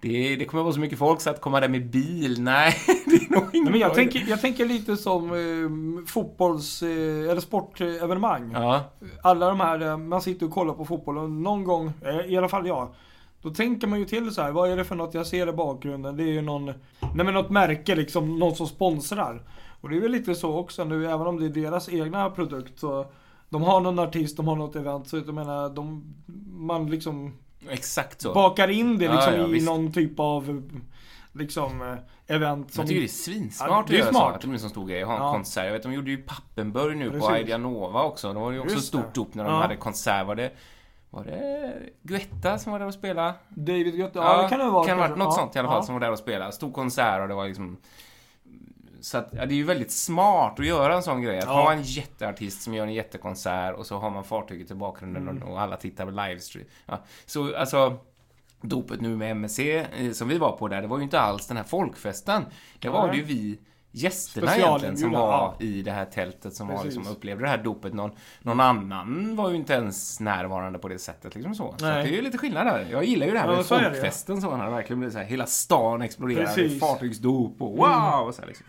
det, 0.01 0.37
det 0.37 0.45
kommer 0.45 0.62
vara 0.62 0.73
så 0.73 0.81
mycket 0.81 0.99
folk 0.99 1.21
så 1.21 1.31
att 1.31 1.41
komma 1.41 1.61
där 1.61 1.69
med 1.69 1.91
bil, 1.91 2.37
nej, 2.43 2.75
det 3.07 3.15
är 3.17 3.31
nog 3.41 3.49
ingen 3.55 3.71
men 3.73 3.81
jag, 3.81 3.95
tänker, 3.95 4.25
jag 4.29 4.41
tänker 4.41 4.65
lite 4.67 4.97
som 4.97 5.25
eh, 5.33 6.07
fotbolls 6.07 6.83
eh, 6.83 6.89
eller 7.31 7.41
sportevenemang. 7.41 8.53
Ja, 8.53 8.85
Alla 9.23 9.49
de 9.49 9.61
här, 9.61 9.81
eh, 9.81 9.97
man 9.97 10.23
sitter 10.23 10.47
och 10.47 10.53
kollar 10.53 10.75
på 10.75 10.85
fotboll 10.85 11.19
och 11.19 11.31
någon 11.31 11.65
gång, 11.65 11.93
eh, 12.05 12.33
i 12.33 12.37
alla 12.37 12.49
fall 12.49 12.67
jag. 12.67 12.95
Då 13.43 13.51
tänker 13.51 13.87
man 13.87 13.99
ju 13.99 14.05
till 14.05 14.31
så 14.35 14.43
här, 14.43 14.53
vad 14.53 14.71
är 14.71 14.77
det 14.77 14.85
för 14.85 14.95
något 14.95 15.15
jag 15.15 15.27
ser 15.27 15.49
i 15.49 15.53
bakgrunden? 15.53 16.17
Det 16.17 16.23
är 16.23 16.33
ju 16.33 16.43
någon, 16.43 16.65
nej 16.65 16.75
men 17.25 17.35
något 17.35 17.51
märke 17.51 17.95
liksom, 17.95 18.39
någon 18.39 18.57
som 18.57 18.67
sponsrar. 18.67 19.43
Och 19.81 19.89
det 19.89 19.97
är 19.97 20.01
väl 20.01 20.11
lite 20.11 20.35
så 20.35 20.57
också 20.57 20.85
nu, 20.85 21.07
även 21.11 21.27
om 21.27 21.41
det 21.41 21.47
är 21.47 21.63
deras 21.65 21.89
egna 21.89 22.31
produkt 22.31 22.79
så 22.81 23.07
de 23.49 23.63
har 23.63 23.81
någon 23.81 23.99
artist, 23.99 24.37
de 24.37 24.49
har 24.49 24.57
något 24.57 24.77
event, 24.77 25.09
så 25.09 25.17
jag 25.17 25.35
menar, 25.35 25.69
de, 25.69 26.15
man 26.53 26.91
liksom 26.91 27.33
exakt 27.69 28.21
så. 28.21 28.35
bakar 28.35 28.69
in 28.69 28.99
det 28.99 29.05
Ja, 29.05 29.15
liksom 29.15 29.35
ja, 29.35 29.49
i 29.49 29.53
visst. 29.53 29.67
någon 29.67 29.93
typ 29.93 30.21
av 30.21 30.63
liksom 31.33 31.83
eh, 31.83 32.35
event 32.37 32.73
som... 32.73 32.81
Jag 32.83 32.89
tycker 32.89 33.01
det 33.01 33.07
är 33.07 33.09
svinsmart 33.09 33.69
Ja, 33.71 33.81
att 33.81 33.87
det 33.87 33.95
är 33.95 33.99
göra 33.99 34.07
så. 34.07 34.13
smart. 34.15 34.35
Att 34.35 34.41
de 34.41 34.53
liksom 34.53 34.71
stod 34.71 34.83
och 34.85 34.89
ha 34.91 34.97
en 34.97 35.23
Ja. 35.23 35.33
konsert. 35.33 35.65
Jag 35.67 35.73
vet, 35.73 35.83
de 35.83 35.93
gjorde 35.93 36.11
ju 36.11 36.17
Pappenburg 36.17 36.97
nu 36.97 37.11
på 37.11 37.19
Precis. 37.27 37.37
Ideanova 37.45 38.03
också. 38.03 38.33
Det 38.33 38.41
var 38.41 38.51
ju 38.51 38.61
också 38.61 38.75
Just 38.75 38.89
stort 38.89 39.15
det. 39.15 39.21
dop 39.21 39.35
när 39.35 39.45
de 39.45 39.53
Ja. 39.53 39.61
hade 39.63 39.77
konsert. 39.77 40.27
Var 40.27 40.35
det, 40.35 40.51
var 41.12 41.25
det 41.25 41.73
Guetta 42.02 42.59
som 42.59 42.73
var 42.73 42.78
där 42.78 42.87
och 42.87 42.95
spelade? 42.95 43.35
David 43.49 43.97
Guetta, 43.97 44.19
ja, 44.19 44.42
det 44.42 44.49
kan 44.49 44.59
det 44.59 44.71
vara. 44.71 44.87
Kan 44.87 44.99
ha 44.99 45.09
varit 45.09 45.19
något 45.19 45.26
Ja, 45.26 45.31
sånt 45.42 45.57
i 45.57 45.59
alla 45.59 45.69
fall 45.69 45.78
ja. 45.78 45.83
som 45.83 45.95
var 45.95 46.00
där 46.00 46.11
och 46.12 46.19
spelade. 46.19 46.52
Stor 46.52 46.73
konsert 46.73 47.21
och 47.23 47.28
det 47.28 47.35
var 47.35 47.47
liksom... 47.47 47.76
Så 49.00 49.19
att, 49.19 49.28
ja, 49.33 49.47
det 49.47 49.54
är 49.54 49.57
ju 49.57 49.64
väldigt 49.64 49.90
smart 49.90 50.61
att 50.61 50.66
göra 50.66 50.95
en 50.97 51.02
sån 51.02 51.23
grej. 51.23 51.38
Att 51.38 51.45
Ja. 51.45 51.50
ha 51.62 51.73
en 51.73 51.83
jätteartist 51.83 52.62
som 52.62 52.75
gör 52.75 52.87
en 52.87 52.92
jättekonsert 52.95 53.76
och 53.76 53.87
så 53.87 53.99
har 53.99 54.11
man 54.11 54.25
fartyget 54.25 54.71
i 54.71 54.75
bakgrunden 54.75 55.28
Mm. 55.28 55.42
och, 55.42 55.52
och 55.52 55.61
alla 55.61 55.76
tittar 55.76 56.04
på 56.04 56.11
livestream. 56.11 56.66
Ja. 56.87 56.99
Så 57.26 57.57
alltså... 57.57 57.99
Dopet 58.64 59.00
nu 59.00 59.16
med 59.16 59.31
MSC 59.31 59.59
eh, 59.59 60.12
som 60.12 60.28
vi 60.28 60.38
var 60.38 60.52
på 60.57 60.69
där, 60.69 60.83
det 60.83 60.88
var 60.88 60.97
ju 60.99 61.02
inte 61.04 61.21
alls 61.21 61.47
den 61.47 61.57
här 61.57 61.64
folkfesten. 61.64 62.45
Det 62.78 62.88
var 62.88 63.11
det 63.11 63.16
ju 63.16 63.23
vi 63.23 63.59
gästerna 63.93 64.57
egentligen 64.57 64.97
som 64.97 65.11
var 65.11 65.55
ja. 65.59 65.65
i 65.65 65.83
det 65.83 65.91
här 65.91 66.05
tältet 66.05 66.55
som 66.55 66.69
var 66.69 66.85
liksom, 66.85 67.07
upplevde 67.07 67.45
det 67.45 67.49
här 67.49 67.59
dopet. 67.59 67.95
Någon, 67.95 68.11
någon 68.41 68.61
annan 68.61 69.37
var 69.37 69.51
ju 69.51 69.57
inte 69.57 69.73
ens 69.73 70.21
närvarande 70.21 70.79
på 70.79 70.89
det 70.89 70.99
sättet. 70.99 71.35
Liksom 71.35 71.55
så 71.55 71.75
så 71.79 71.85
det 71.85 71.93
är 71.93 72.07
ju 72.07 72.23
lite 72.23 72.39
skillnad 72.39 72.67
där. 72.67 72.87
Jag 72.91 73.05
gillar 73.05 73.27
ju 73.27 73.33
det 73.33 73.39
här 73.39 73.47
Ja, 73.47 73.53
med 73.53 73.59
ju. 73.59 73.65
folkfesten 73.65 74.41
så 74.41 74.51
det 74.57 74.71
verkligen 74.71 75.01
blir 75.01 75.11
så 75.11 75.19
här, 75.19 75.25
hela 75.25 75.47
stan 75.47 76.03
exploderar. 76.03 76.47
Precis. 76.47 76.81
Fartygsdop 76.81 77.63
och 77.63 77.77
wow! 77.77 78.27
Och 78.27 78.35
så 78.35 78.43
här, 78.43 78.49
liksom. 78.49 78.67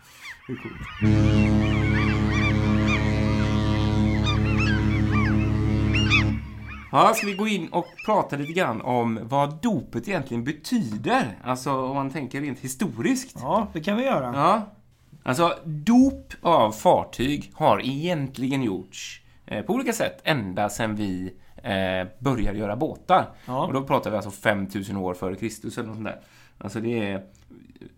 Det 0.47 0.53
är 0.53 0.57
coolt. 0.57 1.53
Ja, 6.91 7.13
ska 7.13 7.27
vi 7.27 7.33
gå 7.33 7.47
in 7.47 7.67
och 7.67 7.85
prata 8.05 8.35
lite 8.35 8.53
grann 8.53 8.81
om 8.81 9.19
vad 9.23 9.61
dopet 9.61 10.07
egentligen 10.07 10.43
betyder? 10.43 11.37
Alltså 11.43 11.71
om 11.71 11.95
man 11.95 12.09
tänker 12.09 12.41
rent 12.41 12.59
historiskt. 12.59 13.37
Ja, 13.41 13.67
det 13.73 13.81
kan 13.81 13.97
vi 13.97 14.03
göra. 14.03 14.33
Ja. 14.35 14.61
Alltså, 15.23 15.53
dop 15.65 16.33
av 16.41 16.71
fartyg 16.71 17.51
har 17.53 17.81
egentligen 17.85 18.63
gjorts 18.63 19.21
eh, 19.45 19.61
på 19.65 19.73
olika 19.73 19.93
sätt 19.93 20.21
ända 20.23 20.69
sedan 20.69 20.95
vi 20.95 21.33
eh, 21.63 22.07
började 22.19 22.57
göra 22.57 22.75
båtar. 22.75 23.25
Ja. 23.45 23.65
Och 23.65 23.73
då 23.73 23.83
pratar 23.83 24.09
vi 24.11 24.15
alltså 24.15 24.31
5000 24.31 24.97
år 24.97 25.13
före 25.13 25.35
Kristus 25.35 25.77
eller 25.77 25.87
något 25.87 25.95
sånt 25.95 26.07
där. 26.07 26.19
Alltså 26.57 26.79
det 26.79 27.09
är... 27.11 27.23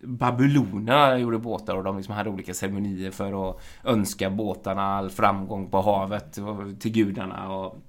Babylonerna 0.02 1.17
gjorde 1.17 1.38
båtar 1.38 1.76
och 1.76 1.84
de 1.84 1.97
liksom 1.97 2.15
hade 2.15 2.30
olika 2.30 2.54
ceremonier 2.54 3.12
för 3.12 3.49
att 3.49 3.62
önska 3.84 4.30
båtarna 4.30 4.82
all 4.84 5.10
framgång 5.10 5.69
på 5.69 5.82
havet 5.82 6.38
och 6.38 6.80
till 6.80 6.91
gudarna 6.91 7.54
och, 7.56 7.82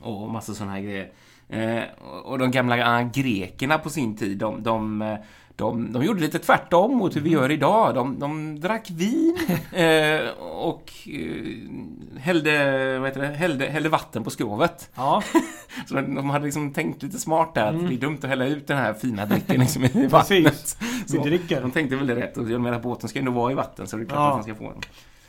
och 0.00 0.30
massa 0.30 0.54
sådana 0.54 0.72
här 0.72 0.80
grejer. 0.80 1.10
Eh, 1.48 1.82
och- 2.24 2.38
de 2.38 2.50
gamla 2.50 3.02
grekerna 3.02 3.78
på 3.78 3.90
sin 3.90 4.16
tid, 4.16 4.38
de, 4.38 4.62
de, 4.62 5.02
eh, 5.02 5.16
de, 5.56 5.92
de 5.92 6.04
gjorde 6.04 6.20
lite 6.20 6.38
tvärtom 6.38 6.96
mot 6.96 7.16
hur 7.16 7.20
vi 7.20 7.30
gör 7.30 7.50
idag. 7.50 7.94
De, 7.94 8.18
de 8.18 8.60
drack 8.60 8.90
vin 8.90 9.36
eh, 9.72 10.28
och 10.40 10.92
eh, 11.06 12.20
hällde, 12.20 12.98
vad 12.98 13.08
heter 13.08 13.20
det, 13.20 13.26
hällde, 13.36 13.66
hällde 13.66 13.88
vatten 13.88 14.24
på 14.24 14.30
skrovet. 14.30 14.90
Ja, 14.94 15.22
Så 15.86 15.94
de 15.94 16.30
hade 16.30 16.44
liksom 16.44 16.72
tänkt 16.72 17.02
lite 17.02 17.18
smart 17.18 17.54
där, 17.54 17.66
att 17.66 17.88
det 17.88 17.94
är 17.94 17.98
dumt 17.98 18.18
att 18.22 18.28
hälla 18.28 18.46
ut 18.46 18.66
den 18.66 18.78
här 18.78 18.94
fina 18.94 19.26
drycken 19.26 19.60
liksom 19.60 19.84
i 19.84 20.06
vattnet. 20.10 20.76
Vi 20.80 21.16
Så, 21.16 21.22
dricker. 21.22 21.60
De 21.60 21.70
tänkte 21.70 21.96
väl 21.96 22.06
det 22.06 22.16
rätt. 22.16 22.36
Och 22.36 22.50
jag 22.50 22.60
menar, 22.60 22.80
båten 22.80 23.08
ska 23.08 23.18
ändå 23.18 23.32
vara 23.32 23.52
i 23.52 23.54
vatten, 23.54 23.86
så 23.86 23.96
det 23.96 24.02
är 24.02 24.06
klart 24.06 24.18
Ja. 24.18 24.28
att 24.28 24.34
man 24.34 24.42
ska 24.44 24.54
få 24.54 24.64
den. 24.70 24.80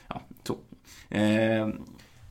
Ja, 0.08 0.22
så. 0.44 0.56
Eh, 1.16 1.68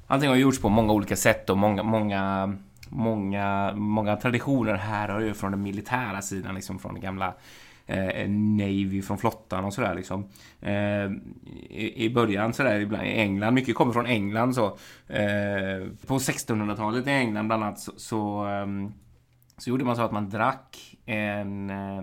allting 0.06 0.28
har 0.28 0.36
gjorts 0.36 0.60
på 0.60 0.68
många 0.68 0.92
olika 0.92 1.16
sätt 1.16 1.50
och 1.50 1.58
många, 1.58 1.82
många, 1.82 2.54
många, 2.88 3.72
många 3.74 4.16
traditioner 4.16 4.74
här 4.74 5.08
har 5.08 5.20
ju 5.20 5.34
från 5.34 5.50
den 5.50 5.62
militära 5.62 6.22
sidan, 6.22 6.54
liksom 6.54 6.78
från 6.78 6.92
den 6.94 7.02
gamla 7.02 7.34
eh, 7.92 8.28
Navy, 8.30 9.02
från 9.02 9.18
flottan 9.18 9.64
och 9.64 9.74
sådär 9.74 9.94
liksom. 9.94 10.28
Eh, 10.60 11.10
i, 11.70 12.04
I 12.04 12.10
början 12.14 12.52
sådär, 12.52 12.80
ibland 12.80 13.06
i 13.06 13.10
England, 13.10 13.54
mycket 13.54 13.74
kommer 13.74 13.92
från 13.92 14.06
England 14.06 14.54
så. 14.54 14.66
Eh, 15.08 15.86
på 16.06 16.18
1600-talet 16.18 17.06
i 17.06 17.10
England 17.10 17.46
bland 17.46 17.64
annat 17.64 17.80
så, 17.80 17.92
så, 17.96 18.44
ehm, 18.44 18.92
så 19.58 19.70
gjorde 19.70 19.84
man 19.84 19.96
så 19.96 20.02
att 20.02 20.12
man 20.12 20.30
drack 20.30 20.96
en 21.06 21.70
eh, 21.70 22.02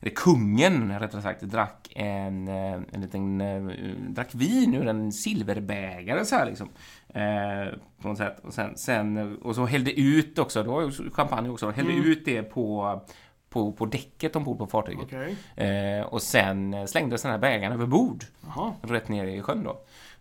eller 0.00 0.14
kungen 0.14 0.98
rättare 1.00 1.22
sagt, 1.22 1.42
drack 1.42 1.92
en, 1.94 2.48
eh, 2.48 2.80
en 2.92 3.00
liten, 3.00 3.40
eh, 3.40 3.62
drack 4.08 4.34
vin 4.34 4.74
ur 4.74 4.86
en 4.86 5.12
silverbägare 5.12 6.24
så 6.24 6.36
här 6.36 6.46
liksom. 6.46 6.68
Eh, 7.08 7.78
på 8.02 8.08
något 8.08 8.18
sätt. 8.18 8.40
Och, 8.42 8.54
sen, 8.54 8.76
sen, 8.76 9.36
och 9.36 9.54
så 9.54 9.66
hällde 9.66 10.00
ut 10.00 10.38
också, 10.38 10.82
ju 10.82 11.10
champagne 11.10 11.48
också, 11.48 11.70
hällde 11.70 11.92
Mm. 11.92 12.04
ut 12.04 12.24
det 12.24 12.42
på, 12.42 13.00
på, 13.50 13.72
på 13.72 13.86
däcket 13.86 14.36
ombord 14.36 14.58
på 14.58 14.66
fartyget. 14.66 15.04
Okej. 15.04 15.36
Eh, 15.56 16.06
och 16.06 16.22
sen 16.22 16.88
slängdes 16.88 17.22
den 17.22 17.30
här 17.30 17.38
bägaren 17.38 17.72
över 17.72 17.86
bord 17.86 18.24
Jaha. 18.46 18.72
rätt 18.82 19.08
ner 19.08 19.24
i 19.26 19.42
sjön 19.42 19.64
då. 19.64 19.80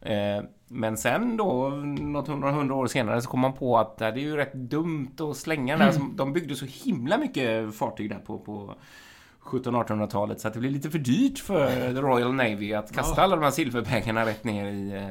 Eh, 0.10 0.44
men 0.68 0.98
sen 0.98 1.38
då, 1.38 1.70
något 1.70 2.28
hundra, 2.28 2.52
hundra 2.52 2.76
år 2.76 2.88
senare, 2.88 3.22
så 3.22 3.30
kom 3.30 3.40
man 3.40 3.54
på 3.54 3.78
att 3.78 3.98
det 3.98 4.06
är 4.06 4.18
ju 4.18 4.36
rätt 4.36 4.54
dumt 4.54 5.12
att 5.20 5.38
slänga 5.38 5.78
den. 5.78 5.90
Mm. 5.96 6.16
De 6.16 6.34
byggde 6.34 6.56
så 6.56 6.66
himla 6.66 7.18
mycket 7.18 7.76
fartyg 7.76 8.10
där 8.10 8.20
på, 8.20 8.38
på 8.40 8.76
1700-1800-talet 9.44 10.40
så 10.42 10.48
att 10.48 10.54
det 10.54 10.60
blev 10.60 10.72
lite 10.72 10.90
för 10.90 11.00
dyrt 11.00 11.40
för 11.40 11.68
The 11.94 12.02
Royal 12.02 12.34
Navy 12.34 12.74
att 12.74 12.92
kasta 12.96 13.22
Ja. 13.22 13.24
alla 13.24 13.36
de 13.36 13.44
här 13.44 13.52
silverpengarna 13.52 14.26
rätt 14.26 14.44
ner 14.44 14.66
i, 14.66 14.92
eh, 14.92 15.10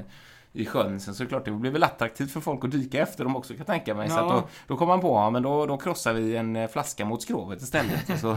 i 0.56 0.66
sjön. 0.66 1.00
Sen 1.00 1.14
så 1.14 1.22
är 1.22 1.24
det 1.24 1.28
klart, 1.28 1.44
det 1.44 1.50
blir 1.50 1.70
väl 1.70 1.82
attraktivt 1.82 2.30
för 2.32 2.40
folk 2.40 2.64
att 2.64 2.70
dyka 2.70 3.02
efter 3.02 3.24
dem 3.24 3.36
också 3.36 3.52
kan 3.52 3.58
jag 3.58 3.66
tänka 3.66 3.94
mig. 3.94 4.10
Så 4.10 4.16
Ja. 4.16 4.22
att 4.22 4.28
då, 4.42 4.48
då 4.66 4.76
kom 4.76 4.88
man 4.88 5.00
på, 5.00 5.08
ja 5.08 5.30
men 5.30 5.42
då, 5.42 5.66
då 5.66 5.76
krossar 5.76 6.12
vi 6.12 6.36
en 6.36 6.56
eh, 6.56 6.68
flaska 6.68 7.04
mot 7.04 7.22
skrovet 7.22 7.62
istället. 7.62 8.10
Och 8.10 8.18
så 8.18 8.36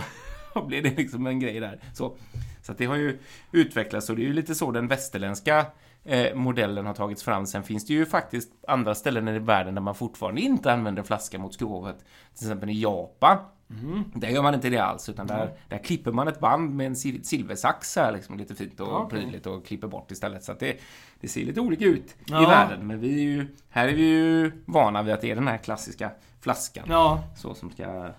blev 0.67 0.83
det 0.83 0.97
liksom 0.97 1.27
en 1.27 1.39
grej 1.39 1.59
där. 1.59 1.79
Så, 1.93 2.13
så 2.61 2.73
det 2.73 2.85
har 2.85 2.95
ju 2.95 3.19
utvecklats 3.51 4.09
och 4.09 4.15
det 4.15 4.21
är 4.21 4.27
ju 4.27 4.33
lite 4.33 4.55
så 4.55 4.71
den 4.71 4.87
västerländska 4.87 5.65
eh, 6.05 6.35
modellen 6.35 6.85
har 6.85 6.93
tagits 6.93 7.23
fram. 7.23 7.45
Sen 7.45 7.63
finns 7.63 7.85
det 7.85 7.93
ju 7.93 8.05
faktiskt 8.05 8.51
andra 8.67 8.95
ställen 8.95 9.27
i 9.27 9.39
världen 9.39 9.75
där 9.75 9.81
man 9.81 9.95
fortfarande 9.95 10.41
inte 10.41 10.73
använder 10.73 11.03
flaska 11.03 11.39
mot 11.39 11.53
skrovet. 11.53 11.97
Till 12.37 12.45
exempel 12.47 12.69
i 12.69 12.81
Japan. 12.81 13.37
Mm. 13.69 14.03
Där 14.15 14.27
gör 14.29 14.41
man 14.43 14.53
inte 14.53 14.69
det 14.69 14.77
alls, 14.77 15.09
utan 15.09 15.27
där, 15.27 15.53
där 15.69 15.77
klipper 15.77 16.11
man 16.11 16.27
ett 16.27 16.39
band 16.39 16.75
med 16.75 16.87
en 16.87 16.93
sil- 17.01 17.23
silversax 17.23 17.95
här, 17.95 18.11
liksom, 18.11 18.37
lite 18.37 18.55
fint 18.55 18.79
och 18.79 19.01
Okej. 19.01 19.19
prydligt 19.19 19.45
och 19.45 19.65
klipper 19.65 19.87
bort 19.87 20.11
istället. 20.11 20.43
Så 20.43 20.51
att 20.51 20.59
det, 20.59 20.77
det 21.19 21.27
ser 21.27 21.45
lite 21.45 21.61
olika 21.61 21.85
ut 21.85 22.09
i 22.09 22.15
Ja. 22.27 22.39
världen. 22.49 22.87
Men 22.87 22.99
vi 22.99 23.09
är 23.15 23.21
ju, 23.23 23.47
här 23.69 23.87
är 23.87 23.93
vi 23.93 24.01
ju 24.09 24.51
vana 24.65 25.03
vid 25.03 25.13
att 25.13 25.21
det 25.21 25.31
är 25.31 25.35
den 25.35 25.47
här 25.47 25.57
klassiska 25.57 26.11
flaskan. 26.41 26.85
Ja, 26.89 27.23
Så 27.37 27.53
som 27.53 27.71
ska 27.71 28.09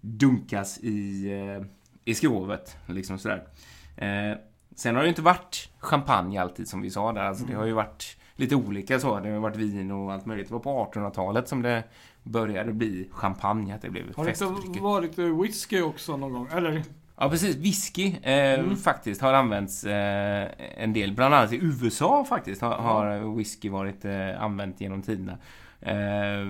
dunkas 0.00 0.78
i, 0.78 1.26
eh, 1.32 1.66
i 2.04 2.14
skrovet. 2.14 2.76
Liksom 2.86 3.18
sådär. 3.18 3.44
Eh, 3.96 4.36
sen 4.76 4.94
har 4.94 5.02
det 5.02 5.06
ju 5.06 5.08
inte 5.08 5.22
varit 5.22 5.68
champagne 5.78 6.38
alltid 6.40 6.68
som 6.68 6.80
vi 6.82 6.90
sa 6.90 7.12
där. 7.12 7.20
Alltså, 7.24 7.44
Det 7.44 7.54
har 7.54 7.64
ju 7.66 7.72
varit 7.72 8.16
lite 8.36 8.54
olika 8.56 9.00
så. 9.00 9.20
Det 9.20 9.30
har 9.30 9.38
varit 9.38 9.56
vin 9.56 9.90
och 9.90 10.12
allt 10.12 10.26
möjligt. 10.26 10.48
Det 10.48 10.52
var 10.54 10.60
på 10.60 10.90
1800-talet 10.94 11.48
som 11.48 11.62
det 11.62 11.84
började 12.22 12.72
bli 12.72 13.08
champagne. 13.12 13.74
Att 13.74 13.82
det 13.82 13.90
blev 13.90 14.16
har 14.16 14.24
det 14.24 14.66
inte 14.66 14.80
varit 14.80 15.18
eh, 15.18 15.40
whisky 15.42 15.82
också 15.82 16.16
någon 16.16 16.32
gång? 16.32 16.48
Eller? 16.52 16.82
Ja, 17.16 17.30
precis. 17.30 17.56
Whisky 17.56 18.14
eh, 18.22 18.74
faktiskt 18.74 19.20
har 19.20 19.32
använts 19.32 19.84
eh, 19.84 20.48
en 20.76 20.92
del. 20.92 21.12
Bland 21.12 21.34
annat 21.34 21.52
i 21.52 21.56
USA 21.56 22.24
faktiskt 22.24 22.62
har, 22.62 22.74
har 22.74 23.36
whisky 23.36 23.68
varit 23.68 24.04
eh, 24.04 24.42
använt 24.42 24.80
genom 24.80 25.02
tiderna. 25.02 25.38
Eh, 25.80 26.44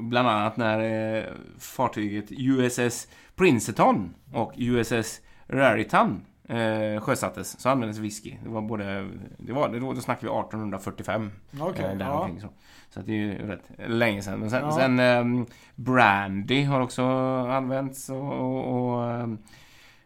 bland 0.00 0.28
annat 0.28 0.56
när 0.56 0.80
eh, 1.16 1.24
fartyget 1.58 2.26
USS 2.30 3.08
Princeton 3.36 4.14
och 4.32 4.52
USS 4.56 5.20
Raritan 5.48 6.24
eh, 6.48 7.00
sjösattes 7.00 7.60
så 7.60 7.68
användes 7.68 7.98
whisky. 7.98 8.36
Det 8.42 8.48
var 8.48 8.62
både... 8.62 9.08
Det 9.38 9.52
var, 9.52 9.68
då, 9.68 9.94
snackar 10.00 10.22
vi 10.22 10.40
1845. 10.40 11.30
Okej, 11.60 11.84
eh, 11.84 11.96
ja. 11.98 12.30
så. 12.40 12.48
Så 12.90 13.00
att 13.00 13.06
det 13.06 13.12
är 13.12 13.16
ju 13.16 13.46
rätt 13.46 13.70
länge 13.88 14.22
sedan. 14.22 14.40
Men 14.40 14.50
sen, 14.50 14.62
Ja. 14.64 14.72
sen 14.72 14.98
ehm, 14.98 15.46
brandy 15.74 16.64
har 16.64 16.80
också 16.80 17.02
använts 17.50 18.10
och, 18.10 18.32
och, 18.32 18.74
och, 18.94 19.10
ehm, 19.10 19.38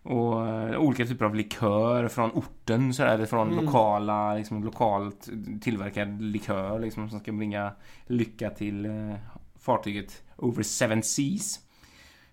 och 0.03 0.49
eh, 0.49 0.77
olika 0.79 1.05
typer 1.07 1.25
av 1.25 1.35
likör 1.35 2.09
från 2.09 2.31
orten 2.31 2.95
så 2.95 3.03
där, 3.03 3.27
från 3.27 3.53
Mm. 3.53 3.65
lokala, 3.65 4.35
liksom 4.35 4.65
lokalt 4.65 5.29
tillverkad 5.61 6.23
likör 6.23 6.79
liksom 6.79 7.11
som 7.11 7.21
ska 7.21 7.33
bringa 7.33 7.73
lycka 8.07 8.51
till 8.51 8.87
eh, 8.87 9.15
fartyget 9.59 10.23
Over 10.37 10.63
Seven 10.63 11.03
Seas. 11.03 11.61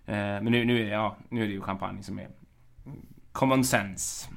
Eh, 0.06 0.14
men 0.14 0.44
nu, 0.44 0.64
nu, 0.64 0.80
är 0.80 0.84
det, 0.84 0.90
ja, 0.90 1.16
nu 1.28 1.42
är 1.42 1.46
det 1.46 1.52
ju 1.52 1.60
champagne 1.60 2.02
som 2.02 2.18
är 2.18 2.28
common 3.32 3.64
sense. 3.64 4.28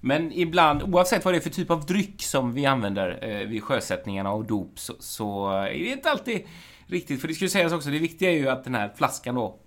Men 0.00 0.32
ibland, 0.32 0.82
oavsett 0.82 1.24
vad 1.24 1.34
det 1.34 1.38
är 1.38 1.40
för 1.40 1.50
typ 1.50 1.70
av 1.70 1.86
dryck 1.86 2.22
som 2.22 2.52
vi 2.54 2.66
använder 2.66 3.18
eh, 3.22 3.48
vid 3.48 3.62
sjösättningarna 3.62 4.32
och 4.32 4.44
dop, 4.44 4.78
så, 4.78 4.94
så 4.98 5.50
är 5.50 5.78
det 5.78 5.92
inte 5.92 6.10
alltid 6.10 6.46
riktigt. 6.86 7.20
För 7.20 7.28
det 7.28 7.34
ju 7.40 7.48
sägas 7.48 7.72
också, 7.72 7.90
det 7.90 7.98
viktiga 7.98 8.30
är 8.30 8.36
ju 8.36 8.48
att 8.48 8.64
den 8.64 8.74
här 8.74 8.92
flaskan 8.96 9.34
då 9.34 9.58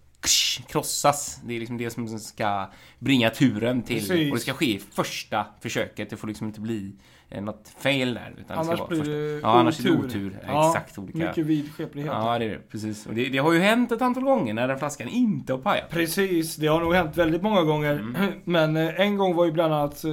krossas. 0.68 1.40
Det 1.46 1.56
är 1.56 1.60
liksom 1.60 1.78
det 1.78 1.90
som 1.90 2.20
ska 2.20 2.72
bringa 3.00 3.30
turen 3.30 3.84
till. 3.84 4.00
Precis. 4.00 4.32
Och 4.32 4.38
det 4.38 4.42
ska 4.42 4.54
ske 4.54 4.66
i 4.66 4.80
första 4.80 5.46
försöket. 5.62 6.10
Det 6.10 6.18
får 6.18 6.28
liksom 6.28 6.48
inte 6.48 6.62
bli 6.62 6.96
något 7.40 7.74
fail 7.78 8.14
där. 8.14 8.34
Utan 8.38 8.58
det 8.58 8.64
Annars 8.64 8.80
vara 8.80 8.90
blir 8.90 9.04
det 9.04 9.40
Ja, 9.40 9.48
annars 9.48 9.80
är 9.80 9.84
det 9.84 9.90
otur. 9.92 10.06
otur. 10.06 10.40
Ja, 10.48 10.68
Exakt 10.68 10.98
olika. 10.98 11.18
Mycket 11.18 11.46
vidskeplighet. 11.46 12.12
Ja, 12.14 12.40
det 12.40 12.46
är 12.46 12.50
det. 12.50 12.70
Precis. 12.70 13.06
Och 13.06 13.14
det, 13.14 13.30
det 13.30 13.38
har 13.38 13.54
ju 13.54 13.60
hänt 13.60 13.92
ett 13.92 14.02
antal 14.02 14.24
gånger 14.24 14.54
när 14.54 14.68
den 14.68 14.80
flaskan 14.80 15.08
inte 15.08 15.54
har 15.54 15.60
pajat. 15.60 15.90
Precis, 15.90 16.56
det 16.56 16.68
har 16.68 16.80
nog 16.80 16.94
hänt 16.94 17.18
väldigt 17.18 17.42
många 17.42 17.62
gånger. 17.64 17.94
Mm. 17.94 18.32
Men 18.44 18.78
eh, 18.78 19.00
en 19.00 19.18
gång 19.18 19.36
var 19.36 19.46
ju 19.46 19.52
bland 19.52 19.74
annat 19.74 20.04
eh, 20.04 20.12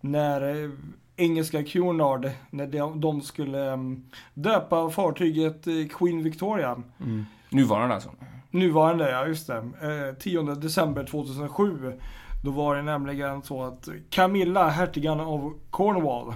när 0.00 0.64
eh, 0.64 0.70
engelska 1.16 1.62
Cunard, 1.64 2.30
när 2.50 2.66
de, 2.66 3.00
de 3.00 3.20
skulle 3.20 3.72
eh, 3.72 3.76
döpa 4.34 4.90
fartyget 4.90 5.66
eh, 5.66 5.72
Queen 5.98 6.22
Victoria. 6.22 6.82
Mm. 7.00 7.26
Nuvarande 7.48 7.94
alltså. 7.94 8.10
Nuvarande, 8.50 9.10
ja 9.10 9.26
just 9.26 9.46
det. 9.46 9.56
Eh, 9.56 10.14
10 10.18 10.42
december 10.42 11.04
2007. 11.04 11.92
Då 12.42 12.50
var 12.50 12.76
det 12.76 12.82
nämligen 12.82 13.42
så 13.42 13.62
att 13.62 13.88
Camilla, 14.10 14.68
hertigan 14.68 15.20
av 15.20 15.54
Cornwall, 15.70 16.34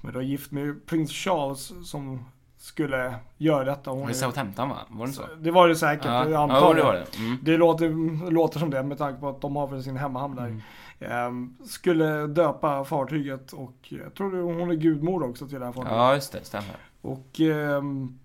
som 0.00 0.08
är 0.08 0.12
då 0.12 0.22
gift 0.22 0.50
med 0.50 0.86
prins 0.86 1.12
Charles, 1.12 1.72
som 1.90 2.24
skulle 2.56 3.14
göra 3.38 3.64
detta. 3.64 3.90
Hon 3.90 4.08
är- 4.08 4.12
Southampton 4.12 4.68
va? 4.68 4.76
Var 4.88 5.06
det 5.06 5.12
så? 5.12 5.22
det 5.38 5.50
var 5.50 5.68
det 5.68 5.76
säkert, 5.76 6.04
jag 6.04 6.30
ja, 6.30 6.42
antar 6.42 6.56
ja, 6.56 6.74
det. 6.74 6.82
var 6.82 6.92
det. 6.92 7.18
Mm. 7.18 7.38
Det 7.42 7.56
låter, 7.56 8.30
låter 8.30 8.58
som 8.58 8.70
det 8.70 8.82
med 8.82 8.98
tanke 8.98 9.20
på 9.20 9.28
att 9.28 9.40
de 9.40 9.56
har 9.56 9.66
väl 9.66 9.82
sin 9.82 9.96
hemmahamn 9.96 10.36
där. 10.36 10.46
Mm. 10.46 10.60
Ehm, 11.00 11.56
skulle 11.66 12.26
döpa 12.26 12.84
fartyget 12.84 13.52
och 13.52 13.74
jag 13.82 14.14
tror 14.14 14.42
hon 14.42 14.70
är 14.70 14.74
gudmor 14.74 15.22
också 15.30 15.48
till 15.48 15.58
det 15.60 15.64
här 15.64 15.72
fartyget. 15.72 15.96
Ja, 15.96 16.14
just 16.14 16.32
det. 16.32 16.44
Stämmer. 16.44 16.76
Och 17.00 17.40
ehm, 17.40 18.18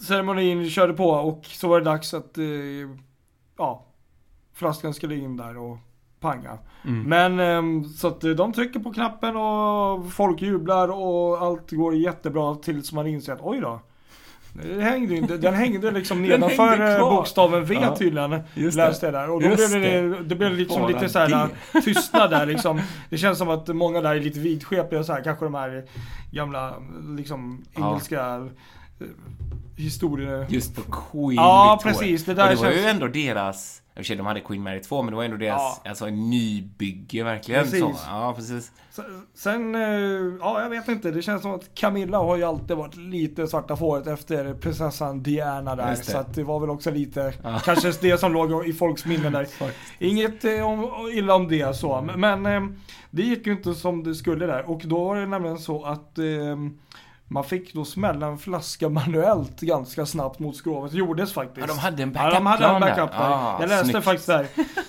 ceremonin 0.00 0.70
körde 0.70 0.92
på 0.92 1.10
och 1.10 1.44
så 1.46 1.68
var 1.68 1.78
det 1.78 1.84
dags 1.84 2.14
att 2.14 2.38
eh, 2.38 2.44
ja, 3.58 3.84
flaskan 4.58 4.94
skulle 4.94 5.14
in 5.16 5.36
där 5.36 5.56
och 5.58 5.78
panga. 6.20 6.58
Mm. 6.84 7.02
Men 7.02 7.40
ehm, 7.40 7.84
så 7.84 8.08
att 8.08 8.24
eh, 8.24 8.30
de 8.30 8.52
trycker 8.52 8.80
på 8.80 8.92
knappen 8.92 9.36
och 9.36 10.12
folk 10.12 10.42
jublar 10.42 10.88
och 10.88 11.38
allt 11.42 11.70
går 11.70 11.94
jättebra 11.96 12.54
tills 12.54 12.92
man 12.92 13.06
inser 13.06 13.32
att 13.32 13.40
oj 13.42 13.60
då. 13.60 13.80
Det 14.52 14.82
hängde 14.82 15.14
ju 15.14 15.20
inte, 15.20 15.36
den 15.36 15.54
hängde 15.54 15.90
liksom 15.90 16.22
Den 16.22 16.40
nedanför 16.40 16.94
eh, 17.00 17.10
bokstaven 17.10 17.64
V 17.64 17.78
Ja. 17.82 17.96
tydligen. 17.96 18.40
Just. 18.54 18.76
Läste 18.76 19.06
jag 19.06 19.14
där. 19.14 19.30
Och 19.30 19.42
då 19.42 19.48
blev 19.48 19.70
det, 19.70 20.22
det 20.22 20.34
blev 20.34 20.52
liksom 20.52 20.82
Bara 20.82 20.88
lite 20.92 21.08
så 21.08 21.18
här 21.18 21.48
det. 21.72 21.80
tystnad 21.82 22.30
där 22.30 22.46
liksom. 22.46 22.80
Det 23.10 23.18
känns 23.18 23.38
som 23.38 23.48
att 23.48 23.68
många 23.68 24.00
där 24.00 24.14
är 24.14 24.20
lite 24.20 24.40
vidskepliga 24.40 25.04
så 25.04 25.12
här. 25.12 25.24
Kanske 25.24 25.44
de 25.44 25.54
här 25.54 25.84
gamla 26.30 26.74
liksom 27.16 27.64
Ja. 27.74 27.88
engelska 27.90 28.48
eh, 29.00 29.06
historier. 29.76 30.46
Just 30.48 30.76
på 30.76 30.82
Queen 30.82 31.34
Ja, 31.34 31.78
Victoria. 31.84 31.94
precis. 31.98 32.24
Det 32.24 32.32
Och 32.32 32.36
där 32.36 32.48
det 32.50 32.54
var 32.56 32.66
ju 32.70 32.74
känns... 32.74 32.86
ändå 32.86 33.06
deras... 33.06 33.82
Och 33.98 34.04
för 34.04 34.06
sig, 34.06 34.16
de 34.16 34.26
hade 34.26 34.40
Queen 34.40 34.62
Mary 34.62 34.80
2, 34.80 35.02
men 35.02 35.10
det 35.10 35.16
var 35.16 35.24
ändå 35.24 35.36
deras 35.36 35.80
Ja. 35.84 35.90
alltså, 35.90 36.06
nybygge 36.06 37.24
verkligen. 37.24 37.62
Precis. 37.64 37.80
Så. 37.80 37.94
Ja, 38.06 38.32
precis. 38.36 38.72
Sen- 39.34 39.74
eh, 39.74 39.80
ja 40.40 40.62
jag 40.62 40.70
vet 40.70 40.88
inte. 40.88 41.10
Det 41.10 41.22
känns 41.22 41.42
som 41.42 41.50
att 41.54 41.74
Camilla 41.74 42.18
har 42.18 42.36
ju 42.36 42.44
alltid 42.44 42.76
varit 42.76 42.96
lite 42.96 43.46
svarta 43.46 43.76
fåret 43.76 44.06
efter 44.06 44.54
prinsessan 44.54 45.22
Diana 45.22 45.76
där. 45.76 45.94
Så 45.94 46.18
att 46.18 46.34
det 46.34 46.42
var 46.44 46.60
väl 46.60 46.70
också 46.70 46.90
lite, 46.90 47.32
Ja. 47.42 47.58
kanske 47.64 47.92
det 48.00 48.18
som 48.20 48.32
låg 48.32 48.66
i 48.68 48.72
folks 48.72 49.04
minnen 49.04 49.32
där. 49.32 49.46
Inget 49.98 50.44
eh, 50.44 50.66
om, 50.66 50.90
illa 51.12 51.34
om 51.34 51.48
det 51.48 51.76
så, 51.76 52.08
men 52.16 52.46
eh, 52.46 52.60
det 53.10 53.22
gick 53.22 53.46
ju 53.46 53.52
inte 53.52 53.74
som 53.74 54.04
det 54.04 54.14
skulle 54.14 54.46
där. 54.46 54.70
Och 54.70 54.80
då 54.84 55.04
var 55.04 55.16
det 55.16 55.26
nämligen 55.26 55.58
så 55.58 55.84
att 55.84 56.18
man 57.30 57.44
fick 57.44 57.74
då 57.74 57.84
smälla 57.84 58.26
en 58.26 58.38
flaska 58.38 58.88
manuellt 58.98 59.60
ganska 59.60 60.06
snabbt 60.06 60.38
mot 60.38 60.56
skrovet. 60.56 60.92
Det 60.92 60.98
gjordes 60.98 61.32
faktiskt. 61.32 61.66
Ja, 61.68 61.74
de 61.74 61.78
hade 61.78 62.02
en 62.02 62.12
Ja, 62.14 62.30
de 62.34 62.46
hade 62.46 62.64
en 62.66 62.80
backup-plan 62.80 62.80
backup 62.80 63.10
där. 63.10 63.30
Ah, 63.30 63.56
jag 63.60 63.68
läste 63.68 63.84
snyggt. 63.88 64.04
faktiskt 64.04 64.26
där. 64.26 64.46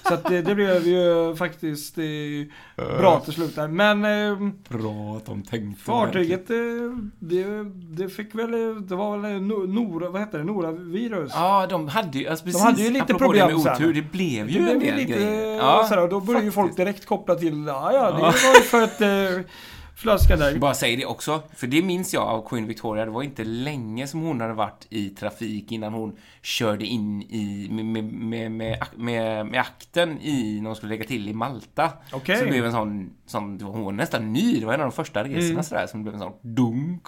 Så 0.07 0.13
att 0.13 0.23
det, 0.23 0.41
det 0.41 0.55
blev 0.55 0.87
ju 0.87 1.35
faktiskt 1.35 1.97
eh, 1.97 2.03
bra 2.99 3.19
till 3.19 3.33
slut 3.33 3.55
där. 3.55 3.67
Men 3.67 4.05
eh, 4.05 4.49
Bra 4.69 5.17
att 5.17 5.25
de 5.25 5.41
tänkte. 5.43 5.83
fartyget, 5.83 6.49
eh, 6.49 6.55
det, 7.19 7.45
det 7.73 8.09
fick 8.09 8.35
väl, 8.35 8.53
eh, 8.53 8.75
det 8.75 8.95
var 8.95 9.17
väl 9.17 9.31
eh, 9.31 9.37
No- 9.37 9.67
Nora, 9.67 10.09
vad 10.09 10.21
heter 10.21 10.37
det, 10.37 10.43
Nora-virus. 10.43 11.31
Ja, 11.35 11.67
de 11.69 11.87
hade 11.87 12.17
ju, 12.19 12.27
alltså 12.27 12.45
precis, 12.45 12.61
hade 12.61 12.81
ju 12.81 12.89
lite 12.89 13.13
problem 13.13 13.47
det 13.47 13.53
med 13.53 13.61
sen. 13.63 13.73
otur, 13.73 13.93
det 13.93 14.01
blev 14.11 14.45
Det 14.47 14.51
ju 14.53 14.59
en 14.59 14.65
blev 14.65 14.75
ju 14.83 14.85
del 14.91 14.95
lite 14.95 15.11
grejer. 15.13 15.57
ja, 15.57 15.85
sådär, 15.89 16.03
och 16.03 16.09
då 16.09 16.19
började 16.19 16.45
ju 16.45 16.51
folk 16.51 16.77
direkt 16.77 17.05
koppla 17.05 17.35
till, 17.35 17.65
ja 17.67 17.93
ja, 17.93 18.11
det 18.11 18.21
var 18.21 18.33
ju 18.55 18.61
för 18.61 18.81
att 18.81 19.01
eh, 19.01 19.45
flaskan 19.99 20.39
där. 20.39 20.59
Bara 20.59 20.73
säg 20.73 20.95
det 20.95 21.05
också, 21.05 21.41
för 21.55 21.67
det 21.67 21.81
minns 21.81 22.13
jag 22.13 22.23
av 22.23 22.49
Queen 22.49 22.67
Victoria. 22.67 23.05
Det 23.05 23.11
var 23.11 23.23
inte 23.23 23.43
länge 23.43 24.07
som 24.07 24.21
hon 24.21 24.41
hade 24.41 24.53
varit 24.53 24.87
i 24.89 25.09
trafik 25.09 25.71
innan 25.71 25.93
hon 25.93 26.15
körde 26.41 26.85
in 26.85 27.21
i, 27.21 27.67
med, 27.71 27.85
med, 27.85 28.03
med, 28.03 28.51
med, 28.51 29.45
med, 29.45 29.61
akten 29.61 30.21
i, 30.21 30.59
när 30.61 30.69
hon 30.69 30.75
skulle 30.75 30.89
lägga 30.89 31.07
till 31.07 31.29
i 31.29 31.33
Malta. 31.33 31.91
Okej. 32.11 32.37
Så 32.37 32.43
det 32.43 32.49
blev 32.49 32.65
en 32.65 32.71
sån, 32.71 33.09
sån 33.25 33.61
hon 33.61 33.83
var 33.83 33.91
nästan 33.91 34.33
ny, 34.33 34.59
det 34.59 34.65
var 34.65 34.73
en 34.73 34.81
av 34.81 34.85
de 34.85 34.91
första 34.95 35.23
resorna 35.23 35.49
Mm. 35.49 35.63
sådär, 35.63 35.87
som 35.87 36.03
blev 36.03 36.13
en 36.13 36.19
sån 36.19 36.33
dunk. 36.41 37.03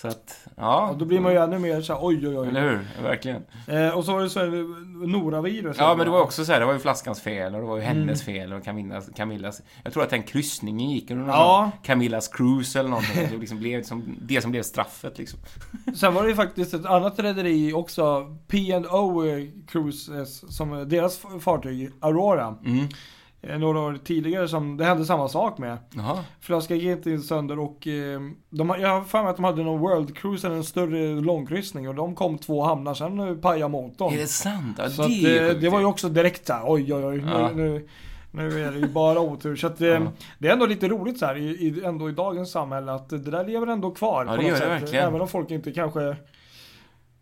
Så 0.00 0.08
att, 0.08 0.48
ja. 0.56 0.88
Och 0.90 0.98
då 0.98 1.04
blir 1.04 1.20
man 1.20 1.32
ju 1.32 1.38
ännu 1.38 1.58
mer 1.58 1.80
såhär, 1.82 2.00
oj 2.04 2.28
oj 2.28 2.38
oj. 2.38 2.48
Eller 2.48 2.60
hur? 2.70 3.02
Verkligen. 3.02 3.42
Eh, 3.66 3.88
och 3.98 4.04
så 4.04 4.12
var 4.12 4.20
det 4.22 4.30
så 4.30 4.40
här, 4.40 4.46
Nora-virus. 5.06 5.76
Ja, 5.78 5.94
men 5.96 6.06
det 6.06 6.12
var 6.12 6.20
också 6.22 6.44
så 6.44 6.52
här, 6.52 6.60
det 6.60 6.66
var 6.66 6.72
ju 6.72 6.78
flaskans 6.78 7.20
fel 7.20 7.54
och 7.54 7.60
det 7.60 7.66
var 7.66 7.76
ju 7.76 7.82
hennes 7.82 8.28
Mm. 8.28 8.34
fel 8.40 8.52
och 8.52 8.64
Camillas, 8.64 9.10
Camillas... 9.16 9.62
Jag 9.84 9.92
tror 9.92 10.02
att 10.02 10.10
den 10.10 10.22
kryssningen 10.22 10.90
gick 10.90 11.10
under 11.10 11.26
Ja. 11.26 11.70
Camillas 11.82 12.28
cruise 12.28 12.78
eller 12.80 12.90
någonting. 12.90 13.28
Det 13.30 13.36
liksom 13.36 13.58
blev 13.58 13.82
som, 13.82 14.16
det 14.22 14.40
som 14.42 14.50
blev 14.50 14.62
straffet 14.62 15.18
liksom. 15.18 15.38
Sen 15.96 16.14
var 16.14 16.22
det 16.22 16.28
ju 16.28 16.34
faktiskt 16.34 16.74
ett 16.74 16.86
annat 16.86 17.18
rederi 17.18 17.72
också, 17.72 18.36
P&O 18.48 19.22
Cruises, 19.68 20.56
som 20.56 20.88
deras 20.88 21.20
fartyg, 21.40 21.90
Aurora. 22.00 22.54
Mm. 22.66 22.86
Eh, 23.42 23.58
Några 23.58 23.80
år 23.80 23.98
tidigare 24.04 24.48
som 24.48 24.76
det 24.76 24.84
hände 24.84 25.04
samma 25.04 25.28
sak 25.28 25.58
med. 25.58 25.78
Flaskan 26.40 26.78
gick 26.78 26.88
inte 27.06 27.18
sönder 27.18 27.58
och 27.58 27.86
eh, 27.86 28.20
de, 28.50 28.74
jag 28.80 28.88
har 28.88 29.02
för 29.04 29.22
mig 29.22 29.30
att 29.30 29.36
de 29.36 29.44
hade 29.44 29.62
någon 29.62 29.80
World 29.80 30.16
Cruise, 30.16 30.48
en 30.48 30.64
större 30.64 31.20
långkryssning 31.20 31.88
och 31.88 31.94
de 31.94 32.14
kom 32.14 32.38
två 32.38 32.62
hamnar, 32.62 32.94
sen 32.94 33.20
eh, 33.20 33.34
pajade 33.34 33.68
motorn. 33.72 34.12
Är 34.12 34.16
det 34.18 34.26
sant? 34.26 34.76
Ja, 34.78 34.88
Så 34.90 35.02
det 35.02 35.08
att, 35.08 35.56
är 35.56 35.60
det 35.60 35.68
var 35.68 35.80
ju 35.80 35.86
också 35.86 36.08
direkt 36.08 36.46
såhär, 36.46 36.62
oj 36.66 36.94
oj 36.94 37.04
oj, 37.04 37.24
Ja. 37.26 37.50
nu, 37.54 37.62
nu, 37.64 37.86
nu 38.30 38.64
är 38.64 38.72
det 38.72 38.78
ju 38.78 38.88
bara 38.88 39.20
otur. 39.20 39.56
Så 39.56 39.66
att, 39.66 39.80
Ja. 39.80 40.00
det 40.38 40.48
är 40.48 40.52
ändå 40.52 40.66
lite 40.66 40.88
roligt 40.88 41.18
så 41.18 41.26
här 41.26 41.36
i, 41.36 41.82
ändå 41.84 42.08
i 42.08 42.12
dagens 42.12 42.50
samhälle 42.50 42.92
att 42.92 43.08
det 43.08 43.18
där 43.30 43.44
lever 43.46 43.66
ändå 43.66 43.90
kvar. 43.90 44.24
Ja, 44.26 44.36
det 44.36 44.42
gör 44.48 44.60
det 44.60 44.66
verkligen. 44.66 45.04
Även 45.08 45.20
om 45.20 45.28
folk 45.28 45.50
inte 45.50 45.72
kanske 45.72 46.16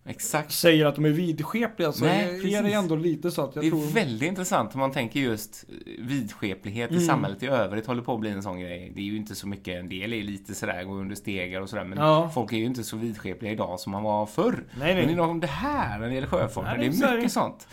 Exakt. 0.09 0.53
säger 0.53 0.87
att 0.87 0.95
de 0.95 1.05
är 1.05 1.09
vidskepliga 1.11 1.93
så 1.93 2.05
Nej, 2.05 2.55
är, 2.55 2.59
är 2.59 2.63
det 2.63 2.73
ändå 2.73 2.97
lite 2.97 3.31
så 3.31 3.43
att 3.45 3.55
jag 3.57 3.65
Det 3.65 3.69
är 3.69 3.71
tror... 3.71 3.87
väldigt 3.87 4.29
intressant 4.29 4.75
om 4.75 4.81
man 4.81 4.93
tänker 4.93 5.21
just 5.21 5.65
vidskeplighet 5.99 6.91
i 6.91 6.95
Mm. 6.95 7.07
samhället 7.07 7.43
i 7.43 7.47
övrigt 7.47 7.87
håller 7.87 8.03
på 8.03 8.15
att 8.15 8.21
bli 8.21 8.31
en 8.31 8.43
sån 8.43 8.61
grej. 8.61 8.93
Det 8.95 9.01
är 9.01 9.05
ju 9.05 9.17
inte 9.17 9.35
så 9.35 9.49
mycket, 9.49 9.81
en 9.81 9.89
del 9.89 10.13
är 10.13 10.23
lite 10.23 10.55
sådär, 10.55 10.85
går 10.85 10.95
under 11.01 11.15
stegar 11.15 11.61
och 11.61 11.69
sådär, 11.69 11.85
men 11.85 11.99
Ja. 11.99 12.31
folk 12.35 12.53
är 12.53 12.57
ju 12.57 12.65
inte 12.65 12.85
så 12.85 12.97
vidskepliga 12.97 13.53
idag 13.53 13.81
som 13.81 13.93
man 13.93 14.03
var 14.03 14.27
förr. 14.27 14.65
Nej, 14.79 14.95
nej. 14.95 15.03
Men 15.07 15.11
inom 15.11 15.41
det 15.41 15.47
här, 15.47 15.99
när 15.99 16.09
det 16.09 16.15
gäller 16.15 16.27
sjöfarten, 16.29 16.81
det 16.81 16.87
är 16.87 16.91
mycket 16.91 17.07
här- 17.09 17.29
sånt. 17.29 17.69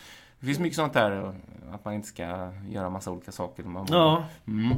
Det 0.45 0.47
finns 0.47 0.59
mycket 0.59 0.75
sånt 0.75 0.93
där, 0.93 1.33
att 1.71 1.85
man 1.85 1.93
inte 1.93 2.07
ska 2.07 2.51
göra 2.69 2.89
massa 2.89 3.11
olika 3.11 3.31
saker. 3.31 3.63
Man 3.63 3.85
Ja. 3.89 4.23
Mm. 4.47 4.73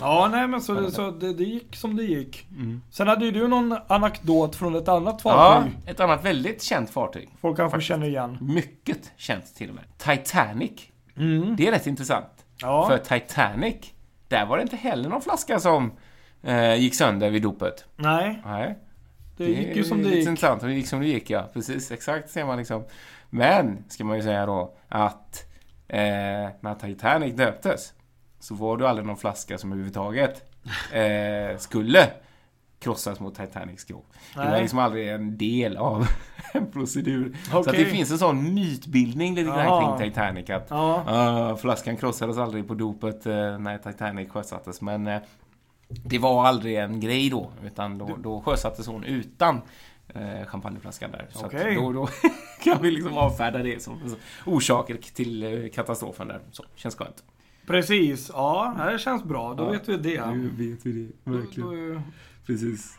ja, 0.00 0.28
nej 0.32 0.48
men 0.48 0.60
så, 0.62 0.90
så 0.90 1.10
det, 1.10 1.34
det 1.34 1.44
gick 1.44 1.76
som 1.76 1.96
det 1.96 2.02
gick. 2.02 2.46
Mm. 2.50 2.82
Sen 2.90 3.08
hade 3.08 3.24
ju 3.24 3.30
du 3.30 3.48
någon 3.48 3.76
anekdot 3.86 4.56
från 4.56 4.74
ett 4.76 4.88
annat 4.88 5.20
Ja, 5.24 5.30
fartyg. 5.30 5.72
ett 5.86 6.00
annat 6.00 6.24
väldigt 6.24 6.62
känt 6.62 6.90
fartyg. 6.90 7.28
Folk 7.40 7.56
kanske 7.56 7.70
faktiskt. 7.76 7.88
känner 7.88 8.06
igen. 8.06 8.38
Mycket 8.40 9.12
känt 9.16 9.54
till 9.54 9.68
och 9.68 9.74
med. 9.74 9.84
Titanic. 9.98 10.72
Mm. 11.16 11.56
Det 11.56 11.66
är 11.68 11.72
rätt 11.72 11.86
intressant. 11.86 12.44
Ja. 12.60 12.86
För 12.88 12.98
Titanic, 12.98 13.76
där 14.28 14.46
var 14.46 14.56
det 14.56 14.62
inte 14.62 14.76
heller 14.76 15.08
någon 15.08 15.22
flaska 15.22 15.60
som 15.60 15.92
eh, 16.42 16.74
gick 16.74 16.94
sönder 16.94 17.30
vid 17.30 17.42
dopet. 17.42 17.84
Nej. 17.96 18.42
Nej. 18.44 18.78
Det 19.36 19.44
gick 19.44 19.76
ju 19.76 19.84
som 19.84 20.02
det 20.02 20.08
gick. 20.08 20.28
intressant, 20.28 20.60
det 20.62 20.72
gick 20.72 20.86
som 20.88 21.00
det 21.00 21.06
gick 21.06 21.30
ja. 21.30 21.50
Precis, 21.52 21.90
exakt 21.92 22.30
ser 22.30 22.44
man 22.44 22.58
liksom. 22.58 22.84
Men, 23.34 23.84
ska 23.88 24.04
man 24.04 24.16
ju 24.16 24.22
säga 24.22 24.46
då, 24.46 24.74
att 24.88 25.46
eh, 25.88 25.98
när 26.60 26.74
Titanic 26.74 27.34
döptes 27.34 27.92
så 28.40 28.54
var 28.54 28.76
det 28.76 28.88
aldrig 28.88 29.06
någon 29.06 29.16
flaska 29.16 29.58
som 29.58 29.72
överhuvudtaget 29.72 30.42
eh, 30.92 31.58
skulle 31.58 32.10
krossas 32.78 33.20
mot 33.20 33.34
Titanics 33.34 33.82
skrov. 33.82 34.02
Det 34.34 34.50
var 34.50 34.60
liksom 34.60 34.78
aldrig 34.78 35.08
en 35.08 35.38
del 35.38 35.76
av 35.76 36.06
en 36.52 36.70
procedur. 36.70 37.36
Så 37.50 37.58
att 37.58 37.66
det 37.66 37.84
finns 37.84 38.10
en 38.10 38.18
sån 38.18 38.54
mytbildning 38.54 39.34
lite 39.34 39.50
grann 39.50 39.98
kring 39.98 40.10
Titanic 40.10 40.50
att 40.50 40.72
ah, 40.72 41.56
flaskan 41.56 41.96
krossades 41.96 42.38
aldrig 42.38 42.68
på 42.68 42.74
dopet 42.74 43.26
eh, 43.26 43.58
när 43.58 43.78
Titanic 43.78 44.30
sjösattes. 44.30 44.80
Men 44.80 45.06
eh, 45.06 45.20
det 45.88 46.18
var 46.18 46.46
aldrig 46.46 46.76
en 46.76 47.00
grej 47.00 47.30
då, 47.30 47.50
utan 47.64 47.98
då, 47.98 48.16
då 48.18 48.40
sjösattes 48.40 48.86
hon 48.86 49.04
utan 49.04 49.60
eh, 50.14 50.46
champagneflaskan 50.46 51.10
där. 51.10 51.26
Så 51.30 51.46
Okej. 51.46 51.74
då, 51.74 51.92
då 51.92 52.08
kan 52.62 52.82
vi 52.82 52.90
liksom 52.90 53.12
avfärda 53.18 53.58
det 53.62 53.82
som 53.82 54.16
orsaker 54.46 54.96
till 55.14 55.42
eh, 55.64 55.70
katastrofen 55.70 56.28
där. 56.28 56.40
Så, 56.50 56.64
känns 56.74 56.96
skönt. 56.96 57.24
Precis, 57.66 58.30
ja 58.34 58.88
det 58.92 58.98
känns 58.98 59.24
bra. 59.24 59.54
Då 59.54 59.64
Ja. 59.64 59.70
vet 59.70 59.88
vi 59.88 59.96
det. 59.96 60.26
Nu 60.26 60.48
vet 60.48 60.86
vi 60.86 60.92
det, 60.92 61.30
Då, 61.30 61.72
då, 61.94 62.02
Precis. 62.46 62.96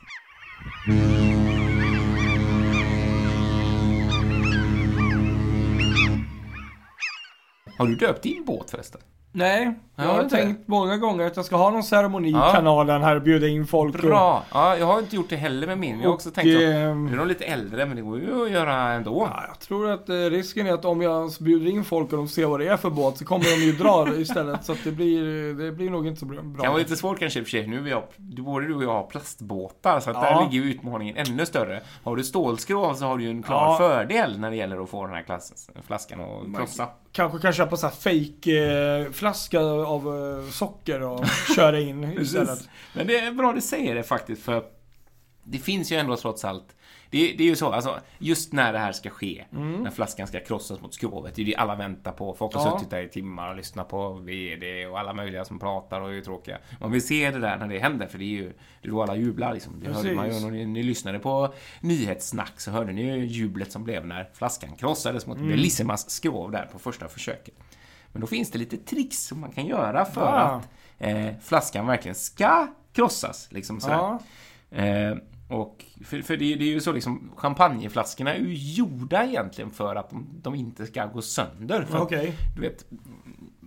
Har 7.77 7.87
du 7.87 7.95
döpt 7.95 8.23
din 8.23 8.45
båt 8.45 8.69
förresten? 8.71 9.01
Nej, 9.33 9.73
jag 9.95 10.05
Ja, 10.05 10.11
har 10.11 10.23
inte 10.23 10.35
tänkt 10.35 10.67
många 10.67 10.97
gånger 10.97 11.25
att 11.27 11.35
jag 11.35 11.45
ska 11.45 11.55
ha 11.55 11.69
någon 11.69 11.83
ceremoni 11.83 12.29
Ja. 12.31 12.49
i 12.49 12.53
kanalen 12.55 13.03
här 13.03 13.15
och 13.15 13.21
bjuda 13.21 13.47
in 13.47 13.67
folk. 13.67 14.01
Bra! 14.01 14.43
Ja, 14.53 14.77
jag 14.77 14.85
har 14.85 14.99
inte 14.99 15.15
gjort 15.15 15.29
det 15.29 15.35
heller 15.35 15.67
med 15.67 15.77
min. 15.77 15.99
Jag 15.99 16.07
har 16.07 16.13
också 16.13 16.29
och, 16.29 16.35
tänkt 16.35 16.55
att 16.57 16.61
ehm, 16.63 17.05
nu 17.05 17.13
är 17.13 17.17
de 17.17 17.27
lite 17.27 17.45
äldre, 17.45 17.85
men 17.85 17.95
det 17.95 18.01
går 18.01 18.19
ju 18.19 18.43
att 18.45 18.51
göra 18.51 18.75
ändå. 18.93 19.27
Ja, 19.31 19.43
jag 19.47 19.59
tror 19.59 19.89
att 19.91 20.09
eh, 20.09 20.15
risken 20.15 20.67
är 20.67 20.73
att 20.73 20.85
om 20.85 21.01
jag 21.01 21.31
bjuder 21.39 21.71
in 21.71 21.83
folk 21.83 22.11
och 22.11 22.17
de 22.17 22.27
ser 22.27 22.45
vad 22.45 22.59
det 22.59 22.67
är 22.67 22.77
för 22.77 22.89
båt 22.89 23.17
så 23.17 23.25
kommer 23.25 23.43
de 23.45 23.65
ju 23.65 23.71
dra 23.71 24.07
istället. 24.17 24.65
Så 24.65 24.71
att 24.71 24.83
det 24.83 24.91
blir, 24.91 25.53
det 25.65 25.71
blir 25.71 25.89
nog 25.89 26.07
inte 26.07 26.19
så 26.19 26.25
bra. 26.25 26.41
Det 26.41 26.61
kan 26.61 26.71
vara 26.71 26.77
lite 26.77 26.95
svårt 26.95 27.19
kanske 27.19 27.39
i 27.39 27.41
och 27.41 27.45
för 27.47 27.51
sig. 27.51 27.67
Nu 27.67 27.93
har- 27.93 28.03
både 28.43 28.67
du 28.67 28.75
och 28.75 28.83
jag 28.83 28.93
har 28.93 29.03
plastbåtar, 29.03 29.99
så 29.99 30.09
att 30.09 30.15
Ja. 30.15 30.23
där 30.23 30.43
ligger 30.51 30.65
ju 30.65 30.71
utmaningen 30.71 31.17
ännu 31.17 31.45
större. 31.45 31.81
Har 32.03 32.15
du 32.15 32.23
stålskrov 32.23 32.93
så 32.93 33.05
har 33.05 33.17
du 33.17 33.23
ju 33.23 33.29
en 33.29 33.43
klar 33.43 33.65
Ja. 33.71 33.77
fördel 33.77 34.39
när 34.39 34.49
det 34.51 34.55
gäller 34.57 34.83
att 34.83 34.89
få 34.89 35.05
den 35.05 35.15
här 35.15 35.23
klass, 35.23 35.69
flaskan 35.87 36.19
att 36.21 36.57
krossa. 36.57 36.87
Kanske 37.11 37.39
kan 37.39 37.53
köpa 37.53 37.77
så 37.77 37.87
här 37.87 37.93
fake 37.93 39.05
eh, 39.05 39.11
flaska 39.23 39.59
av 39.61 40.07
eh, 40.41 40.49
socker 40.49 41.01
och 41.01 41.25
köra 41.55 41.79
in 41.79 42.03
istället. 42.21 42.69
Men 42.93 43.07
det 43.07 43.19
är 43.19 43.31
bra 43.31 43.53
du 43.53 43.61
säger 43.61 43.95
det 43.95 44.03
faktiskt, 44.03 44.43
för 44.43 44.63
det 45.43 45.57
finns 45.57 45.91
ju 45.91 45.95
ändå 45.97 46.15
trots 46.17 46.45
allt 46.45 46.75
det, 47.09 47.33
det 47.37 47.43
är 47.43 47.47
ju 47.47 47.55
så, 47.55 47.71
alltså, 47.71 47.99
just 48.19 48.53
när 48.53 48.73
det 48.73 48.79
här 48.79 48.91
ska 48.91 49.09
ske, 49.09 49.45
när 49.51 49.91
flaskan 49.91 50.27
ska 50.27 50.39
krossas 50.39 50.81
mot 50.81 50.93
skrovet, 50.93 51.35
det 51.35 51.41
är 51.41 51.45
det 51.45 51.55
alla 51.55 51.75
väntar 51.75 52.11
på. 52.11 52.33
Folk 52.33 52.53
har 52.55 52.65
Ja. 52.65 52.71
suttit 52.77 52.89
där 52.91 53.01
i 53.01 53.09
timmar 53.09 53.49
och 53.49 53.55
lyssnat 53.55 53.89
på 53.89 54.13
VD 54.13 54.85
och 54.87 54.99
alla 54.99 55.13
möjliga 55.13 55.45
som 55.45 55.59
pratar 55.59 56.01
och 56.01 56.13
är 56.13 56.21
tråkiga. 56.21 56.57
Man 56.81 56.91
vill 56.91 57.07
se 57.07 57.31
det 57.31 57.39
där 57.39 57.57
när 57.57 57.67
det 57.67 57.79
händer, 57.79 58.07
för 58.07 58.17
det 58.17 58.23
är 58.25 58.27
ju 58.27 58.53
det 58.81 58.87
är 58.87 58.91
då 58.91 59.01
alla 59.03 59.15
jublar 59.15 59.53
liksom. 59.53 59.79
Det 59.83 59.93
hörde 59.93 60.13
man 60.13 60.27
ju 60.33 60.39
när 60.39 60.51
ni, 60.51 60.65
ni 60.65 60.83
lyssnade 60.83 61.19
på 61.19 61.53
nyhetssnack 61.81 62.59
så 62.61 62.71
hörde 62.71 62.91
ni 62.93 63.01
ju 63.17 63.25
jublet 63.25 63.71
som 63.71 63.83
blev 63.83 64.05
när 64.07 64.29
flaskan 64.33 64.75
krossades 64.75 65.25
mot 65.27 65.37
Bellissimas 65.37 66.09
skrov 66.09 66.51
där 66.51 66.69
på 66.71 66.79
första 66.79 67.07
försöket. 67.07 67.53
Men 68.13 68.21
då 68.21 68.27
finns 68.27 68.51
det 68.51 68.57
lite 68.59 68.77
tricks 68.77 69.17
som 69.17 69.39
man 69.39 69.51
kan 69.51 69.65
göra 69.65 70.05
för 70.05 70.21
Ja. 70.21 70.39
att 70.39 70.69
eh, 70.99 71.27
flaskan 71.41 71.87
verkligen 71.87 72.15
ska 72.15 72.67
krossas. 72.93 73.47
Liksom 73.51 73.79
sådär. 73.79 73.95
Ja, 73.95 74.19
Eh, 74.73 75.17
och 75.49 75.85
för, 76.05 76.21
för 76.21 76.37
det, 76.37 76.55
det 76.55 76.63
är 76.63 76.69
ju 76.73 76.81
så 76.81 76.91
liksom, 76.91 77.31
champagneflaskorna 77.35 78.33
är 78.35 78.39
ju 78.39 78.53
gjorda 78.53 79.25
egentligen 79.25 79.71
för 79.71 79.95
att 79.95 80.09
de, 80.09 80.27
de 80.41 80.55
inte 80.55 80.85
ska 80.85 81.05
gå 81.05 81.21
sönder. 81.21 81.83
För 81.85 81.97
att, 81.97 82.03
okej. 82.03 82.33
du 82.55 82.61
vet, 82.61 82.85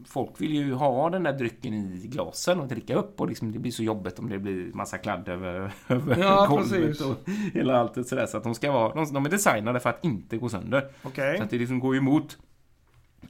folk 0.06 0.40
vill 0.40 0.54
ju 0.54 0.72
ha 0.74 1.10
den 1.10 1.22
där 1.22 1.32
drycken 1.32 1.74
i 1.74 2.06
glasen 2.06 2.60
och 2.60 2.68
dricka 2.68 2.94
upp 2.94 3.20
och 3.20 3.28
liksom, 3.28 3.52
det 3.52 3.58
blir 3.58 3.72
så 3.72 3.82
jobbigt 3.82 4.18
om 4.18 4.28
det 4.28 4.38
blir 4.38 4.72
massa 4.72 4.98
kladd 4.98 5.28
över, 5.28 5.72
över 5.88 6.18
Ja, 6.18 6.46
golvet 6.48 6.70
precis. 6.70 7.00
och 7.04 7.16
hela 7.54 7.76
allt 7.80 7.94
det 7.94 8.04
sådär. 8.04 8.26
Så 8.26 8.36
att 8.36 8.42
de 8.44 8.54
ska 8.54 8.72
vara, 8.72 8.94
de, 8.94 9.12
de 9.12 9.26
är 9.26 9.30
designade 9.30 9.80
för 9.80 9.90
att 9.90 10.04
inte 10.04 10.36
gå 10.38 10.48
sönder. 10.48 10.90
Okej. 11.02 11.36
Så 11.38 11.42
att 11.44 11.50
det 11.50 11.58
liksom 11.58 11.80
går 11.80 11.96
emot 11.96 12.38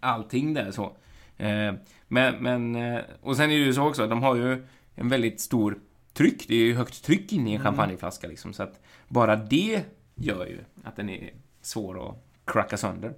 allting 0.01 0.55
där 0.55 0.71
så. 0.71 0.97
Eh, 1.37 1.75
men, 2.09 2.35
men, 2.43 2.77
eh, 2.77 3.01
och 3.21 3.37
sen 3.37 3.45
är 3.51 3.59
det 3.59 3.65
ju 3.65 3.73
så 3.75 3.89
också, 3.89 4.03
att 4.03 4.11
de 4.11 4.23
har 4.23 4.35
ju 4.37 4.67
en 4.95 5.09
väldigt 5.09 5.41
stor 5.41 5.79
tryck. 6.13 6.49
Det 6.49 6.55
är 6.55 6.59
ju 6.59 6.75
högt 6.75 7.05
tryck 7.05 7.33
inne 7.33 7.51
i 7.51 7.55
en 7.55 7.63
champagneflaska 7.63 8.27
liksom. 8.27 8.53
Så 8.53 8.63
att 8.63 8.81
bara 9.09 9.37
det 9.37 9.83
gör 10.15 10.47
ju 10.47 10.59
att 10.85 10.97
den 10.97 11.09
är 11.09 11.31
svår 11.63 12.09
att 12.09 12.17
cracka 12.45 12.77
sönder. 12.77 13.15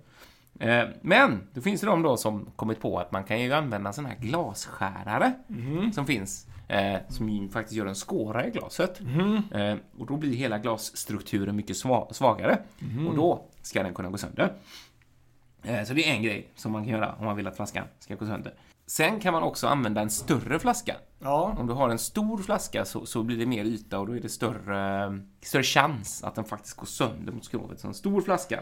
Eh, 0.60 0.84
men, 1.00 1.40
då 1.54 1.60
finns 1.60 1.80
det 1.80 1.86
de 1.86 2.02
då 2.02 2.16
som 2.16 2.50
kommit 2.56 2.80
på 2.80 2.98
att 2.98 3.12
man 3.12 3.24
kan 3.24 3.40
ju 3.42 3.52
använda 3.52 3.92
sådana 3.92 4.08
här 4.08 4.18
glasskärare 4.20 5.32
Mhm. 5.46 5.92
som 5.92 6.06
finns. 6.06 6.46
Som 7.08 7.48
faktiskt 7.52 7.76
gör 7.76 7.86
en 7.86 7.94
skåra 7.94 8.46
i 8.46 8.50
glaset. 8.50 9.00
Eh, 9.54 9.76
och 9.98 10.06
då 10.06 10.16
blir 10.16 10.34
hela 10.34 10.58
glasstrukturen 10.58 11.56
mycket 11.56 11.76
sva- 11.76 12.12
svagare. 12.12 12.58
Och 13.08 13.16
då 13.16 13.44
ska 13.62 13.82
den 13.82 13.94
kunna 13.94 14.10
gå 14.10 14.18
sönder. 14.18 14.52
Eh, 15.62 15.84
så 15.84 15.94
det 15.94 16.08
är 16.08 16.12
en 16.14 16.22
grej 16.22 16.48
som 16.54 16.72
man 16.72 16.82
kan 16.84 16.92
göra 16.92 17.14
om 17.18 17.24
man 17.24 17.36
vill 17.36 17.46
att 17.46 17.56
flaskan 17.56 17.84
ska 17.98 18.14
gå 18.14 18.26
sönder. 18.26 18.54
Sen 18.86 19.20
kan 19.20 19.32
man 19.32 19.42
också 19.42 19.66
använda 19.66 20.00
en 20.00 20.10
större 20.10 20.58
flaska. 20.58 20.96
Ja. 21.18 21.56
Om 21.58 21.66
du 21.66 21.72
har 21.72 21.88
en 21.88 21.98
stor 21.98 22.38
flaska 22.38 22.84
så, 22.84 23.06
så 23.06 23.22
blir 23.22 23.38
det 23.38 23.46
mer 23.46 23.64
yta 23.64 23.98
och 23.98 24.06
då 24.06 24.16
är 24.16 24.20
det 24.20 24.28
större, 24.28 25.18
större 25.42 25.62
chans 25.62 26.24
att 26.24 26.34
den 26.34 26.44
faktiskt 26.44 26.76
går 26.76 26.86
sönder 26.86 27.32
mot 27.32 27.44
skrovet. 27.44 27.80
Så 27.80 27.88
en 27.88 27.94
stor 27.94 28.20
flaska 28.20 28.60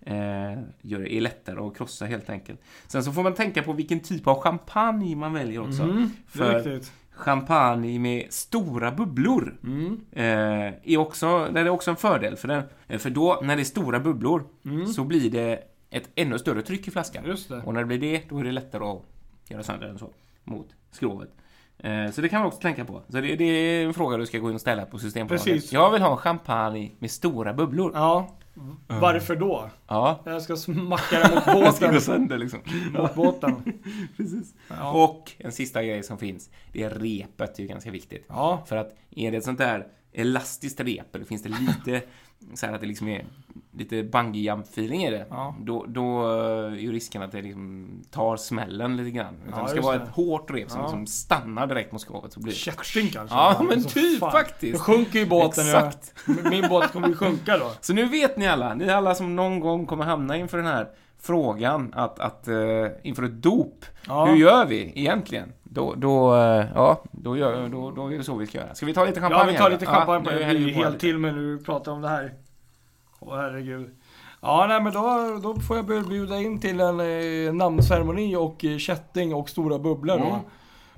eh, 0.00 0.14
gör 0.82 0.98
det 1.00 1.14
är 1.14 1.20
lättare 1.20 1.60
att 1.60 1.76
krossa 1.76 2.06
helt 2.06 2.30
enkelt. 2.30 2.60
Sen 2.86 3.04
så 3.04 3.12
får 3.12 3.22
man 3.22 3.34
tänka 3.34 3.62
på 3.62 3.72
vilken 3.72 4.00
typ 4.00 4.26
av 4.26 4.40
champagne 4.42 5.16
man 5.16 5.32
väljer 5.32 5.60
också. 5.68 5.82
Mm, 5.82 6.10
det 6.32 6.38
För 6.38 6.80
champagne 7.10 7.98
med 7.98 8.26
stora 8.32 8.92
bubblor 8.92 9.58
Mm. 9.64 10.00
eh, 10.12 10.74
är 10.92 10.96
också, 10.96 11.48
där 11.52 11.64
är 11.64 11.68
också 11.68 11.90
en 11.90 11.96
fördel. 11.96 12.36
För, 12.36 12.48
den, 12.48 12.62
eh, 12.88 12.98
för 12.98 13.10
då, 13.10 13.40
när 13.42 13.56
det 13.56 13.62
är 13.62 13.64
stora 13.64 14.00
bubblor, 14.00 14.44
Mm. 14.64 14.86
så 14.86 15.04
blir 15.04 15.30
det 15.30 15.62
ett 15.90 16.10
ännu 16.14 16.38
större 16.38 16.62
tryck 16.62 16.88
i 16.88 16.90
flaskan. 16.90 17.24
Just 17.24 17.48
det. 17.48 17.62
Och 17.64 17.74
när 17.74 17.80
det 17.80 17.86
blir 17.86 17.98
det, 17.98 18.22
då 18.28 18.38
är 18.38 18.44
det 18.44 18.52
lättare 18.52 18.84
att 18.84 19.02
göra 19.48 19.62
sönder 19.62 19.86
den 19.86 19.98
så, 19.98 20.10
mot 20.44 20.68
skrovet. 20.90 21.30
Eh, 21.78 22.10
så 22.10 22.20
det 22.20 22.28
kan 22.28 22.38
man 22.40 22.48
också 22.48 22.60
tänka 22.60 22.84
på. 22.84 23.02
Så 23.08 23.20
det, 23.20 23.36
det 23.36 23.44
är 23.44 23.86
en 23.86 23.94
fråga 23.94 24.16
du 24.16 24.26
ska 24.26 24.38
gå 24.38 24.48
in 24.48 24.54
och 24.54 24.60
ställa 24.60 24.86
på 24.86 24.98
Systembolaget. 24.98 25.44
Precis. 25.44 25.72
Jag 25.72 25.90
vill 25.90 26.02
ha 26.02 26.10
en 26.10 26.16
champagne 26.16 26.90
med 26.98 27.10
stora 27.10 27.52
bubblor. 27.54 27.92
Ja. 27.94 28.36
Varför 28.86 29.36
då? 29.36 29.70
Ja. 29.86 30.20
Jag 30.24 30.42
ska 30.42 30.56
smacka 30.56 31.18
den 31.18 31.34
mot 31.34 31.64
Den 31.64 31.72
ska 31.72 31.86
gå 31.86 31.92
båten. 31.92 32.00
sönder 32.00 32.38
liksom. 32.38 32.60
mot 32.92 33.14
båten. 33.14 33.82
Precis. 34.16 34.54
Ja. 34.68 34.92
Och 35.04 35.32
en 35.38 35.52
sista 35.52 35.82
grej 35.82 36.02
som 36.02 36.18
finns, 36.18 36.50
det 36.72 36.82
är 36.82 36.90
repet. 36.90 37.54
Det 37.56 37.62
är 37.62 37.66
ganska 37.66 37.90
viktigt. 37.90 38.24
Ja. 38.28 38.62
För 38.66 38.76
att 38.76 38.96
är 39.10 39.30
det 39.30 39.36
ett 39.36 39.44
sånt 39.44 39.58
där 39.58 39.86
elastiskt 40.12 40.80
rep, 40.80 41.14
eller 41.14 41.24
finns 41.24 41.42
det 41.42 41.48
lite 41.48 42.02
så 42.54 42.66
här 42.66 42.72
att 42.72 42.80
det 42.80 42.86
liksom 42.86 43.08
är 43.08 43.24
lite 43.76 44.02
bungee 44.02 44.42
jump 44.42 44.66
feeling 44.66 45.04
i 45.04 45.10
det, 45.10 45.26
Ja. 45.30 45.54
då, 45.60 45.84
då 45.88 46.28
är 46.28 46.70
ju 46.76 46.92
risken 46.92 47.22
att 47.22 47.32
det 47.32 47.42
liksom 47.42 47.88
tar 48.10 48.36
smällen 48.36 48.96
lite 48.96 49.10
grann. 49.10 49.34
Utan 49.48 49.58
Ja, 49.58 49.64
det 49.64 49.70
ska 49.70 49.80
vara 49.80 49.98
det. 49.98 50.04
ett 50.04 50.10
hårt 50.10 50.50
rep 50.50 50.70
som 50.70 50.80
Ja. 50.80 50.86
liksom 50.86 51.06
stannar 51.06 51.66
direkt 51.66 51.92
mot 51.92 52.00
skrovet. 52.00 52.36
Blir. 52.36 52.52
Kätting 52.54 53.08
kanske. 53.10 53.36
Ja, 53.36 53.62
men 53.68 53.82
Så 53.82 53.88
typ 53.90 54.20
fan. 54.20 54.32
faktiskt. 54.32 54.72
Då 54.78 54.78
sjunker 54.84 55.18
ju 55.18 55.26
båten. 55.26 55.66
Exakt. 55.66 56.14
Min 56.50 56.68
båt 56.68 56.92
kommer 56.92 57.08
ju 57.08 57.14
sjunka 57.16 57.58
då. 57.58 57.72
Så 57.80 57.92
nu 57.94 58.04
vet 58.08 58.36
ni 58.36 58.48
alla, 58.48 58.74
ni 58.74 58.90
alla 58.90 59.14
som 59.14 59.36
någon 59.36 59.60
gång 59.60 59.86
kommer 59.86 60.04
hamna 60.04 60.36
inför 60.36 60.56
den 60.58 60.66
här 60.66 60.88
frågan 61.22 61.92
att, 61.96 62.18
att 62.18 62.48
uh, 62.48 62.86
inför 63.02 63.22
ett 63.22 63.42
dop, 63.42 63.84
Ja. 64.06 64.24
hur 64.26 64.36
gör 64.36 64.66
vi 64.66 64.92
egentligen? 64.94 65.52
Då, 65.62 65.94
då, 65.96 66.34
eh, 66.36 66.66
ja, 66.74 67.02
då, 67.10 67.36
gör, 67.36 67.68
då, 67.68 67.90
då 67.90 68.12
är 68.12 68.18
det 68.18 68.24
så 68.24 68.36
vi 68.36 68.46
ska 68.46 68.58
göra. 68.58 68.74
Ska 68.74 68.86
vi 68.86 68.94
ta 68.94 69.04
lite 69.04 69.20
champagne 69.20 69.46
Ja, 69.46 69.52
vi 69.52 69.58
tar 69.58 69.70
lite 69.70 69.86
champagne 69.86 70.30
nu 70.30 70.42
häller 70.42 70.60
Jag 70.60 70.64
blir 70.64 70.74
helt 70.84 71.00
till 71.00 71.18
mig 71.18 71.32
när 71.32 71.38
du 71.38 71.58
pratar 71.58 71.92
om 71.92 72.00
det 72.00 72.08
här. 72.08 72.34
Åh 73.18 73.36
herregud. 73.36 73.90
Ja, 74.40 74.66
nej 74.68 74.82
men 74.82 74.92
då, 74.92 75.38
då 75.42 75.60
får 75.60 75.76
jag 75.76 75.86
bjuda 76.08 76.38
in 76.38 76.60
till 76.60 76.80
en 76.80 77.00
eh, 77.00 77.52
namnceremoni 77.52 78.36
och 78.36 78.64
eh, 78.64 78.78
kätting 78.78 79.34
och 79.34 79.48
stora 79.50 79.78
bubblor 79.78 80.18
då. 80.18 80.40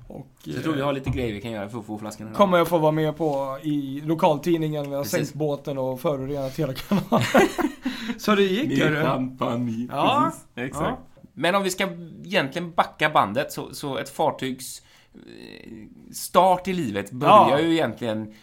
Och, 0.07 0.27
Så 0.43 0.49
jag 0.49 0.63
tror 0.63 0.73
vi 0.73 0.79
eh, 0.79 0.85
har 0.85 0.93
lite 0.93 1.09
grejer 1.09 1.33
vi 1.33 1.41
kan 1.41 1.51
göra 1.51 1.69
för 1.69 1.79
att 1.79 1.85
få 1.85 1.97
flaskan 1.97 2.27
här. 2.27 2.33
kommer 2.33 2.57
jag 2.57 2.67
få 2.67 2.77
vara 2.77 2.91
med 2.91 3.17
på 3.17 3.57
i 3.61 4.01
lokaltidningen. 4.05 4.89
Vi 4.89 4.95
har 4.95 5.03
Precis. 5.03 5.19
sänkt 5.19 5.33
båten 5.33 5.77
och 5.77 6.01
förorenat 6.01 6.59
hela 6.59 6.73
kanalen. 6.73 7.27
Så 8.17 8.35
det 8.35 8.43
gick 8.43 8.71
ju. 8.71 8.89
Med 8.89 9.05
champagne. 9.05 9.87
Ja. 9.91 10.31
Precis. 10.55 10.71
Exakt. 10.71 11.01
Men 11.33 11.55
om 11.55 11.63
vi 11.63 11.69
ska 11.69 11.87
egentligen 12.23 12.71
backa 12.71 13.09
bandet 13.09 13.51
så, 13.51 13.73
så 13.73 13.97
ett 13.97 14.09
fartygs 14.09 14.79
eh, 14.79 14.85
start 16.11 16.67
i 16.67 16.73
livet 16.73 17.11
börjar 17.11 17.49
Ja. 17.49 17.59
ju 17.59 17.73
egentligen 17.73 18.33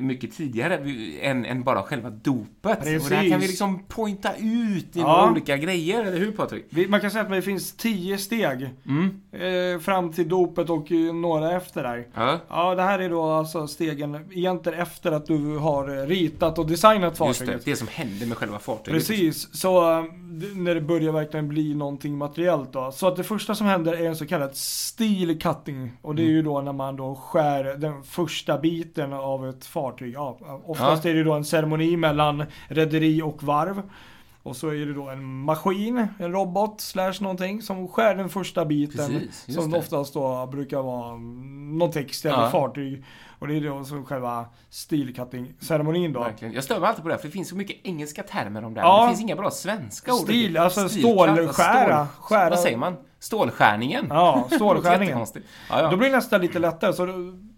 mycket 0.00 0.36
tidigare 0.36 0.76
än, 1.20 1.44
än 1.44 1.62
bara 1.62 1.82
själva 1.82 2.10
dopet. 2.10 2.78
Precis. 2.80 3.04
Och 3.04 3.10
där 3.10 3.30
kan 3.30 3.40
vi 3.40 3.46
liksom 3.46 3.82
pointa 3.88 4.34
ut 4.36 4.96
i 4.96 4.98
Ja. 5.00 5.30
olika 5.30 5.56
grejer, 5.56 6.04
eller 6.04 6.18
hur 6.18 6.32
Patrik? 6.32 6.88
Man 6.88 7.00
kan 7.00 7.10
säga 7.10 7.24
att 7.24 7.30
det 7.30 7.42
finns 7.42 7.76
tio 7.76 8.18
steg 8.18 8.70
Mm. 8.86 9.20
eh, 9.32 9.80
fram 9.80 10.12
till 10.12 10.28
dopet 10.28 10.70
och 10.70 10.92
eh, 10.92 11.14
några 11.14 11.52
efter 11.56 11.82
där. 11.82 12.06
Ja, 12.14 12.40
Ja, 12.48 12.74
det 12.74 12.82
här 12.82 12.98
är 12.98 13.10
då 13.10 13.22
alltså 13.24 13.66
stegen 13.66 14.14
egentligen 14.32 14.80
efter 14.80 15.12
att 15.12 15.26
du 15.26 15.56
har 15.56 15.98
eh, 16.02 16.06
ritat 16.06 16.58
och 16.58 16.66
designat 16.66 17.02
just 17.02 17.18
fartyget. 17.18 17.64
det. 17.64 17.70
Det 17.70 17.76
som 17.76 17.88
händer 17.90 18.26
med 18.26 18.36
själva 18.36 18.58
fartyget. 18.58 18.92
Precis, 18.92 19.48
så 19.60 19.98
eh, 19.98 20.04
när 20.54 20.74
det 20.74 20.80
börjar 20.80 21.12
verkligen 21.12 21.48
bli 21.48 21.74
någonting 21.74 22.18
materiellt 22.18 22.72
då. 22.72 22.90
Så 22.92 23.08
att 23.08 23.16
det 23.16 23.24
första 23.24 23.54
som 23.54 23.66
händer 23.66 23.92
är 23.92 24.04
en 24.08 24.16
så 24.16 24.26
kallad 24.26 24.56
steel 24.56 25.38
cutting. 25.40 25.92
Och 26.02 26.14
det 26.14 26.22
är 26.22 26.24
Mm. 26.24 26.36
ju 26.36 26.42
då 26.42 26.60
när 26.60 26.72
man 26.72 26.96
då 26.96 27.14
skär 27.14 27.64
den 27.64 28.02
första 28.02 28.58
biten 28.58 29.12
av 29.12 29.48
ett 29.48 29.64
fartyg. 29.66 30.12
Ja, 30.14 30.38
oftast 30.64 31.04
Ja. 31.04 31.10
är 31.10 31.14
det 31.14 31.24
då 31.24 31.32
en 31.32 31.44
ceremoni 31.44 31.96
mellan 31.96 32.44
rederi 32.68 33.22
och 33.22 33.42
varv. 33.42 33.82
Och 34.42 34.56
så 34.56 34.68
är 34.68 34.86
det 34.86 34.94
då 34.94 35.08
en 35.08 35.24
maskin, 35.24 36.06
en 36.18 36.32
robot 36.32 36.80
slash 36.80 37.12
någonting 37.20 37.62
som 37.62 37.88
skär 37.88 38.14
den 38.14 38.28
första 38.28 38.64
biten. 38.64 39.08
Precis, 39.08 39.54
som 39.54 39.70
det. 39.70 39.78
oftast 39.78 40.14
då 40.14 40.46
brukar 40.46 40.82
vara 40.82 41.08
mm, 41.14 41.78
någon 41.78 41.90
text 41.90 42.24
eller 42.24 42.38
Ja. 42.42 42.50
fartyg. 42.50 43.04
Och 43.38 43.48
det 43.48 43.56
är 43.56 43.60
då 43.60 43.84
som 43.84 44.04
själva 44.06 44.44
steel 44.70 45.14
cutting 45.14 45.52
ceremonin 45.60 46.12
då. 46.12 46.20
Verkligen. 46.20 46.54
Jag 46.54 46.64
stör 46.64 46.80
mig 46.80 46.88
alltid 46.88 47.02
på 47.02 47.08
det, 47.08 47.14
här, 47.14 47.20
för 47.20 47.28
det 47.28 47.32
finns 47.32 47.48
så 47.48 47.56
mycket 47.56 47.76
engelska 47.82 48.22
termer 48.22 48.64
om 48.64 48.74
det 48.74 48.80
här. 48.80 48.88
Ja. 48.88 49.02
Det 49.02 49.08
finns 49.08 49.20
inga 49.20 49.36
bra 49.36 49.50
svenska 49.50 50.12
ord. 50.14 50.20
Stil, 50.20 50.56
alltså 50.56 50.88
stålskära, 50.88 51.36
stål- 51.46 52.06
skära. 52.22 52.50
Vad 52.50 52.60
säger 52.60 52.76
man? 52.76 52.96
Stålskärningen? 53.18 54.06
Ja, 54.10 54.46
Det 54.50 54.56
stålskärningen. 54.56 55.18
Ja, 55.18 55.40
ja. 55.70 55.90
Då 55.90 55.96
blir 55.96 56.10
nästa 56.10 56.38
lite 56.38 56.58
lättare, 56.58 56.92
så 56.92 57.06
då, 57.06 57.12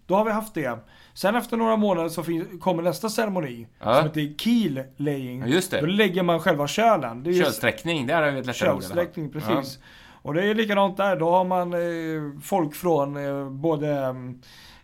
då 0.05 0.15
har 0.15 0.25
vi 0.25 0.31
haft 0.31 0.53
det. 0.53 0.79
Sen 1.13 1.35
efter 1.35 1.57
några 1.57 1.75
månader 1.77 2.09
så 2.09 2.23
fin- 2.23 2.59
kommer 2.59 2.83
nästa 2.83 3.09
ceremoni. 3.09 3.67
Ja. 3.79 3.95
Som 3.95 4.03
heter 4.03 4.37
keel 4.37 4.83
laying. 4.97 5.39
Ja, 5.41 5.47
just 5.47 5.71
Då 5.71 5.77
det. 5.81 5.87
lägger 5.87 6.23
man 6.23 6.39
själva 6.39 6.67
kölen. 6.67 7.23
Det 7.23 7.29
är 7.29 7.43
Kölsträckning, 7.43 8.07
där 8.07 8.21
har 8.21 8.31
vi 8.31 8.39
ett 8.39 8.45
lättare 8.45 8.69
ord. 8.69 8.81
Kölsträckning, 8.81 9.31
precis. 9.31 9.79
Och 10.21 10.33
det 10.33 10.45
är 10.45 10.55
likadant 10.55 10.97
där. 10.97 11.15
Då 11.15 11.29
har 11.31 11.45
man 11.45 11.73
eh, 11.73 12.41
folk 12.41 12.75
från 12.75 13.17
eh, 13.17 13.49
både 13.49 13.89
eh, 13.99 14.13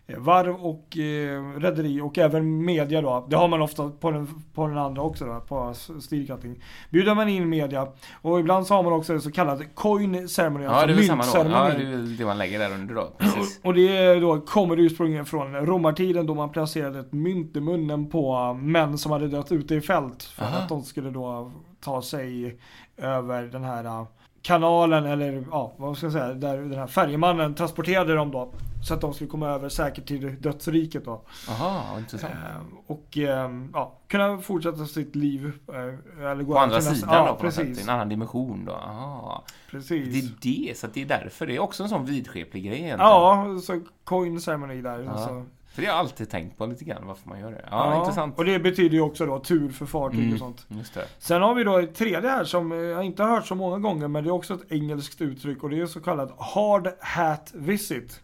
varv 0.08 0.54
och 0.54 0.98
eh, 0.98 1.58
rederi 1.60 2.00
och 2.00 2.18
även 2.18 2.64
media 2.64 3.00
då. 3.02 3.26
Det 3.30 3.36
har 3.36 3.48
man 3.48 3.62
ofta 3.62 3.90
på 3.90 4.10
den, 4.10 4.28
på 4.54 4.66
den 4.66 4.78
andra 4.78 5.02
också 5.02 5.24
då, 5.24 5.40
på 5.40 5.74
stilcutting. 6.00 6.62
Bjuder 6.90 7.14
man 7.14 7.28
in 7.28 7.48
media 7.48 7.88
och 8.22 8.40
ibland 8.40 8.66
så 8.66 8.74
har 8.74 8.82
man 8.82 8.92
också 8.92 9.12
en 9.12 9.20
så 9.20 9.32
kallad 9.32 9.74
coin 9.74 10.28
ceremony, 10.28 10.64
Ja, 10.64 10.70
alltså 10.70 10.86
då. 10.96 11.02
Ja, 11.02 11.14
myntceremoni. 11.16 11.84
det 11.84 12.12
är 12.14 12.18
det 12.18 12.24
man 12.24 12.38
lägger 12.38 12.58
där 12.58 12.74
under 12.74 12.94
då. 12.94 13.08
Precis. 13.18 13.60
Och 13.64 13.74
det 13.74 14.20
då, 14.20 14.40
kommer 14.40 14.80
ursprungligen 14.80 15.26
från 15.26 15.54
romartiden 15.54 16.26
då 16.26 16.34
man 16.34 16.50
placerade 16.50 16.98
ett 17.00 17.12
mynt 17.12 17.56
i 17.56 17.60
munnen 17.60 18.10
på 18.10 18.52
män 18.54 18.98
som 18.98 19.12
hade 19.12 19.28
dött 19.28 19.52
ute 19.52 19.74
i 19.74 19.80
fält. 19.80 20.22
För 20.22 20.44
Aha. 20.44 20.58
att 20.58 20.68
de 20.68 20.82
skulle 20.82 21.10
då 21.10 21.52
ta 21.80 22.02
sig 22.02 22.58
över 22.96 23.42
den 23.42 23.64
här 23.64 23.84
äh, 23.84 24.06
kanalen 24.42 25.06
eller 25.06 25.44
ja, 25.50 25.72
vad 25.76 25.96
ska 25.96 26.06
jag 26.06 26.12
säga, 26.12 26.34
där 26.34 26.58
den 26.58 26.78
här 26.78 26.86
färjemannen 26.86 27.54
transporterade 27.54 28.14
dem 28.14 28.30
då. 28.30 28.52
Så 28.86 28.94
att 28.94 29.00
de 29.00 29.14
skulle 29.14 29.30
komma 29.30 29.48
över 29.48 29.68
säkert 29.68 30.06
till 30.06 30.40
dödsriket 30.42 31.04
då. 31.04 31.22
Jaha, 31.48 31.98
intressant. 31.98 32.32
Eh, 32.34 32.62
och 32.86 33.18
eh, 33.18 33.50
ja, 33.72 33.98
kunna 34.08 34.38
fortsätta 34.38 34.86
sitt 34.86 35.16
liv. 35.16 35.52
eh, 35.68 36.24
eller 36.30 36.42
gå 36.42 36.52
På 36.52 36.58
andra 36.58 36.76
nästa- 36.76 36.94
sidan 36.94 37.14
ja, 37.14 37.26
då, 37.26 37.34
på 37.36 37.44
något 37.44 37.54
sätt. 37.54 37.64
precis, 37.66 37.78
I 37.80 37.82
en 37.82 37.88
annan 37.94 38.08
dimension 38.08 38.64
då. 38.64 38.72
Aha. 38.72 39.44
Det 39.46 39.70
precis. 39.70 40.24
är 40.24 40.30
det, 40.40 40.78
så 40.78 40.86
det 40.94 41.02
är 41.02 41.06
därför. 41.06 41.46
Det 41.46 41.56
är 41.56 41.60
också 41.60 41.82
en 41.82 41.88
sån 41.88 42.04
vidskeplig 42.04 42.64
grej 42.64 42.74
egentligen. 42.74 42.98
Ja, 43.10 43.58
så 43.62 43.80
coin 44.04 44.40
ceremony 44.40 44.82
där. 44.82 44.98
Ja. 45.02 45.10
Alltså. 45.10 45.44
För 45.66 45.82
det 45.82 45.88
har 45.88 45.94
jag 45.94 46.00
alltid 46.00 46.30
tänkt 46.30 46.58
på 46.58 46.66
lite 46.66 46.84
grann, 46.84 47.06
varför 47.06 47.28
man 47.28 47.40
gör 47.40 47.50
det. 47.50 47.64
Ja, 47.70 48.00
intressant. 48.00 48.38
Och 48.38 48.44
det 48.44 48.58
betyder 48.58 48.94
ju 48.94 49.00
också 49.00 49.26
då 49.26 49.38
tur 49.38 49.68
för 49.70 49.86
fartyg 49.86 50.20
Mm. 50.20 50.32
och 50.32 50.38
sånt. 50.38 50.66
Just 50.68 50.94
det. 50.94 51.04
Sen 51.18 51.42
har 51.42 51.54
vi 51.54 51.64
då 51.64 51.78
ett 51.78 51.94
tredje 51.94 52.30
här 52.30 52.44
som 52.44 52.72
eh, 52.72 52.78
jag 52.78 53.04
inte 53.04 53.22
har 53.22 53.30
hört 53.30 53.46
så 53.46 53.54
många 53.54 53.78
gånger 53.78 54.08
men 54.08 54.24
det 54.24 54.30
är 54.30 54.32
också 54.32 54.54
ett 54.54 54.72
engelskt 54.72 55.20
uttryck 55.20 55.62
och 55.62 55.70
det 55.70 55.80
är 55.80 55.86
så 55.86 56.00
kallat 56.00 56.34
hard 56.38 56.88
hat 57.00 57.50
visit. 57.54 58.20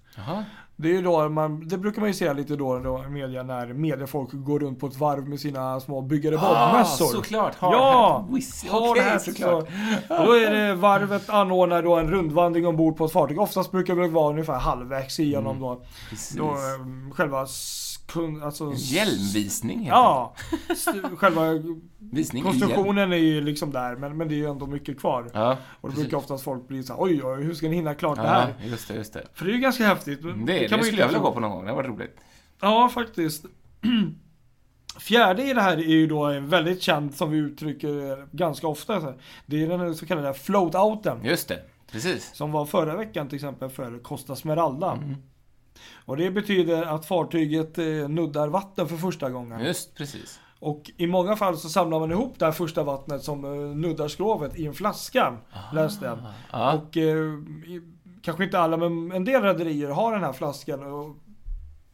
Det 0.77 0.89
är 0.89 0.93
ju 0.93 1.03
då 1.03 1.29
man, 1.29 1.69
det 1.69 1.79
brukar 1.79 2.01
man 2.01 2.11
ju 2.11 2.15
se 2.15 2.33
lite 2.35 2.57
då, 2.57 2.79
då 2.79 3.05
i 3.05 3.09
media 3.09 3.43
när 3.43 3.67
mediefolk 3.67 4.29
går 4.33 4.61
runt 4.61 4.81
på 4.81 4.87
ett 4.87 4.97
varv 4.97 5.29
med 5.29 5.41
sina 5.41 5.81
små 5.81 6.01
byggare. 6.03 6.39
Ah, 6.41 6.85
såklart! 6.85 7.55
Hard 7.55 7.73
Ja. 7.73 8.29
Hard 8.71 8.91
Okej, 8.91 9.11
hat, 9.11 9.23
såklart. 9.23 9.69
så. 10.09 10.25
Då 10.25 10.33
är 10.33 10.51
det 10.51 10.75
varvet 10.75 11.31
anordnar 11.31 11.83
då 11.83 11.97
en 11.97 12.11
rundvandring 12.11 12.67
ombord 12.67 12.97
på 12.97 13.05
ett 13.05 13.13
fartyg. 13.13 13.41
Oftast 13.41 13.71
brukar 13.71 13.97
det 13.97 14.09
vara 14.09 14.31
ungefär 14.31 14.59
halvvägs 14.59 15.21
igenom 15.21 15.61
då. 15.61 15.81
Precis. 16.11 16.37
då 16.37 16.45
eh, 16.45 17.13
själva 17.13 17.47
kun, 18.13 18.43
alltså, 18.43 18.65
En 18.65 18.75
Hjälmvisning 18.77 19.79
helt 19.79 19.91
Ja, 19.91 20.35
själva. 21.17 21.43
Visning 21.99 22.43
konstruktionen 22.43 23.13
är 23.13 23.17
ju 23.17 23.41
liksom 23.41 23.73
där 23.73 23.97
men, 23.97 24.17
men 24.17 24.29
det 24.29 24.35
är 24.35 24.37
ju 24.37 24.51
ändå 24.51 24.67
mycket 24.67 25.01
kvar. 25.01 25.31
Ja, 25.33 25.57
Och 25.81 25.91
då 25.91 25.97
brukar 25.97 26.17
oftast 26.17 26.45
folk 26.45 26.69
bli 26.69 26.83
så 26.83 26.93
här, 26.93 27.03
oj 27.03 27.25
oj, 27.25 27.43
hur 27.43 27.55
ska 27.55 27.69
ni 27.69 27.77
hinna 27.77 27.95
klart 27.95 28.17
det 28.17 28.29
här? 28.29 28.55
Ja, 28.59 28.67
just 28.67 28.89
det, 28.89 28.95
just 28.95 29.13
det. 29.13 29.27
För 29.35 29.45
det 29.45 29.51
är 29.51 29.55
ju 29.55 29.61
ganska 29.61 29.87
häftigt. 29.87 30.23
Det, 30.23 30.29
det, 30.29 30.69
kan 30.69 30.79
man 30.79 30.81
ju 30.81 30.85
skulle 30.87 31.03
jag 31.03 31.09
vilja 31.09 31.23
gå 31.23 31.33
på 31.33 31.41
någon 31.41 31.51
gång, 31.51 31.67
det 31.67 31.73
var 31.73 31.83
roligt. 31.83 32.17
Ja, 32.61 32.89
faktiskt. 32.89 33.45
Fjärde 35.01 35.43
i 35.43 35.53
det 35.53 35.61
här 35.61 35.77
är 35.77 35.83
ju 35.83 36.07
då 36.07 36.41
väldigt 36.41 36.83
känd 36.83 37.15
som 37.15 37.31
vi 37.31 37.39
uttrycker 37.39 38.27
ganska 38.37 38.67
ofta. 38.67 39.15
Det 39.47 39.63
är 39.63 39.79
den 39.79 39.95
så 39.95 40.07
kallade 40.07 40.33
float-outen. 40.33 41.25
Just 41.25 41.49
det, 41.49 41.63
precis. 41.91 42.35
Som 42.35 42.53
var 42.53 42.67
förra 42.67 42.97
veckan 42.97 43.29
till 43.29 43.37
exempel 43.37 43.71
för 43.71 43.99
Costa 43.99 44.37
Smeralda. 44.37 44.93
Mm. 44.93 45.17
Och 46.05 46.17
det 46.17 46.31
betyder 46.31 46.83
att 46.83 47.07
fartyget 47.07 47.79
eh, 47.79 47.85
nuddar 48.09 48.49
vatten 48.49 48.89
för 48.89 48.97
första 48.97 49.31
gången. 49.31 49.61
Just 49.61 49.95
precis. 49.95 50.41
Och 50.59 50.91
i 50.97 51.07
många 51.07 51.37
fall 51.37 51.57
så 51.57 51.69
samlar 51.69 52.01
man 52.01 52.11
ihop 52.11 52.35
det 52.39 52.45
här 52.45 52.53
första 52.53 52.83
vattnet 52.83 53.23
som 53.23 53.45
eh, 53.45 53.77
nuddar 53.77 54.09
skrovet 54.09 54.59
i 54.59 54.67
en 54.67 54.75
flaska. 54.75 55.37
Läste 55.73 56.05
jag. 56.05 56.19
Ja, 56.53 56.73
Och 56.73 56.97
eh, 56.97 57.17
kanske 58.23 58.45
inte 58.45 58.59
alla 58.59 58.77
men 58.77 59.13
en 59.13 59.25
del 59.25 59.43
rederier 59.43 59.89
har 59.89 60.13
den 60.13 60.23
här 60.23 60.33
flaskan 60.33 60.83
och 60.83 61.17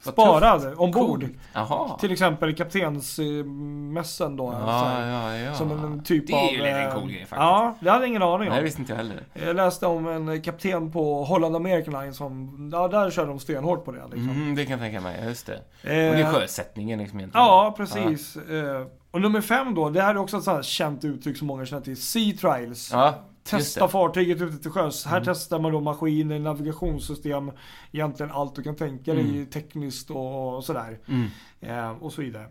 Sparad 0.01 0.75
ombord. 0.77 1.29
Jaha. 1.53 1.99
Till 1.99 2.13
exempel 2.13 2.55
kaptensmässen 2.57 4.37
då. 4.37 4.45
Ja, 4.61 4.85
här, 4.85 5.11
ja, 5.11 5.37
ja. 5.37 5.55
Som 5.55 5.71
en 5.71 6.05
typ 6.05 6.27
det 6.27 6.33
är 6.33 6.37
av... 6.37 6.53
ju 6.53 6.67
en 6.67 6.89
eh, 6.89 6.95
cool 6.95 7.11
grej 7.11 7.21
faktiskt. 7.21 7.39
Ja, 7.39 7.75
det 7.81 7.91
hade 7.91 8.03
jag 8.03 8.09
ingen 8.09 8.23
aning 8.23 8.49
om. 8.49 8.49
Nej, 8.49 8.57
det 8.57 8.65
visste 8.65 8.81
inte 8.81 8.93
jag 8.93 8.97
heller. 8.97 9.25
Jag 9.35 9.57
läste 9.57 9.87
om 9.87 10.07
en 10.07 10.43
kapten 10.43 10.93
på 10.93 11.25
Holland 11.25 11.57
American 11.57 12.03
Line 12.03 12.15
som, 12.15 12.71
ja 12.73 12.89
där 12.89 13.11
kör 13.11 13.27
de 13.27 13.39
stenhårt 13.39 13.85
på 13.85 13.93
det 13.93 14.03
liksom. 14.03 14.31
Mm, 14.31 14.55
det 14.55 14.65
kan 14.65 14.71
jag 14.71 14.81
tänka 14.81 15.01
mig, 15.01 15.25
just 15.25 15.47
det. 15.47 15.61
Och 15.83 15.89
Eh, 15.89 16.17
det 16.17 16.23
är 16.23 16.33
sjösättningen 16.33 16.99
liksom 16.99 17.19
egentligen. 17.21 17.47
Ja, 17.47 17.75
precis. 17.77 18.37
Eh, 18.37 18.87
och 19.11 19.21
nummer 19.21 19.41
fem 19.41 19.75
då, 19.75 19.91
det 19.91 20.03
här 20.03 20.15
är 20.15 20.19
också 20.19 20.37
ett 20.37 20.45
sånt 20.45 20.57
här 20.57 20.63
känt 20.63 21.05
uttryck 21.05 21.37
som 21.37 21.47
många 21.47 21.67
känner 21.67 21.83
till. 21.83 22.03
Sea 22.03 22.37
trials. 22.37 22.91
Ja, 22.93 23.15
Testa. 23.51 23.81
Mm. 23.81 23.91
fartyget 23.91 24.43
ute 24.43 24.59
till 24.59 24.71
sjöss. 24.71 25.07
Här 25.07 25.23
testar 25.25 25.59
man 25.59 25.73
då 25.73 25.81
maskiner, 25.81 26.39
navigationssystem, 26.39 27.51
egentligen 27.93 28.33
allt 28.33 28.55
du 28.55 28.63
kan 28.63 28.77
tänka 28.77 29.15
dig 29.15 29.25
Mm. 29.29 29.47
tekniskt 29.47 30.11
och, 30.11 30.65
sådär. 30.65 30.99
Mm. 31.09 31.27
Eh, 31.61 31.91
och 31.91 32.13
så 32.13 32.23
vidare. 32.23 32.47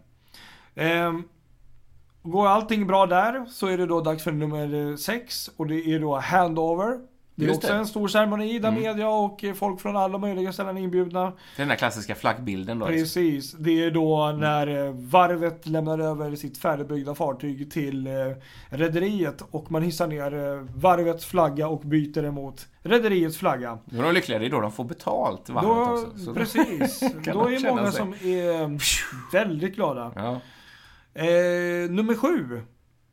Eh, 0.75 1.13
går 2.23 2.47
allting 2.47 2.87
bra 2.87 3.05
där 3.05 3.45
så 3.45 3.67
är 3.67 3.77
det 3.77 3.85
då 3.85 4.01
dags 4.01 4.23
för 4.23 4.31
nummer 4.31 4.89
eh, 4.91 4.95
sex 4.95 5.49
och 5.57 5.67
det 5.67 5.75
är 5.93 5.99
då 5.99 6.15
handover. 6.19 6.99
Det 7.39 7.45
är 7.45 7.47
Just 7.47 7.57
också 7.57 7.73
det. 7.73 7.79
en 7.79 7.87
stor 7.87 8.07
ceremoni 8.07 8.59
där 8.59 8.69
Mm. 8.69 8.81
media 8.81 9.09
och 9.09 9.43
folk 9.55 9.81
från 9.81 9.97
alla 9.97 10.17
möjliga 10.17 10.53
ställen 10.53 10.77
är 10.77 10.81
inbjudna. 10.81 11.21
Det 11.25 11.29
är 11.29 11.57
den 11.57 11.67
där 11.67 11.75
klassiska 11.75 12.15
flaggbilden 12.15 12.79
då. 12.79 12.87
liksom. 12.87 13.03
Precis. 13.03 13.51
Det 13.51 13.83
är 13.83 13.91
då 13.91 14.31
när 14.39 14.85
eh, 14.87 14.91
varvet 14.93 15.67
lämnar 15.67 15.99
över 15.99 16.35
sitt 16.35 16.57
färdigbyggda 16.57 17.15
fartyg 17.15 17.71
till 17.71 18.07
eh, 18.07 18.13
rederiet 18.69 19.41
och 19.51 19.71
man 19.71 19.81
hissar 19.83 20.07
ner 20.07 20.33
eh, 20.33 20.65
varvets 20.75 21.25
flagga 21.25 21.67
och 21.67 21.79
byter 21.81 22.23
emot 22.25 22.67
rederiets 22.81 23.37
flagga. 23.37 23.77
Då 23.85 23.99
är 23.99 24.03
de 24.03 24.13
lyckliga, 24.13 24.39
det 24.39 24.45
är 24.45 24.49
då 24.49 24.61
de 24.61 24.71
får 24.71 24.83
betalt 24.83 25.49
varvet 25.49 25.69
Då, 26.03 26.09
också. 26.09 26.17
Så 26.25 26.33
precis. 26.33 26.99
då 27.33 27.47
är 27.47 27.59
känna 27.59 27.75
många 27.75 27.91
sig. 27.91 27.97
som 27.97 28.13
är 28.13 28.79
väldigt 29.31 29.75
glada. 29.75 30.11
Ja. 30.15 30.31
Eh, 31.21 31.89
nummer 31.89 32.15
sju. 32.15 32.61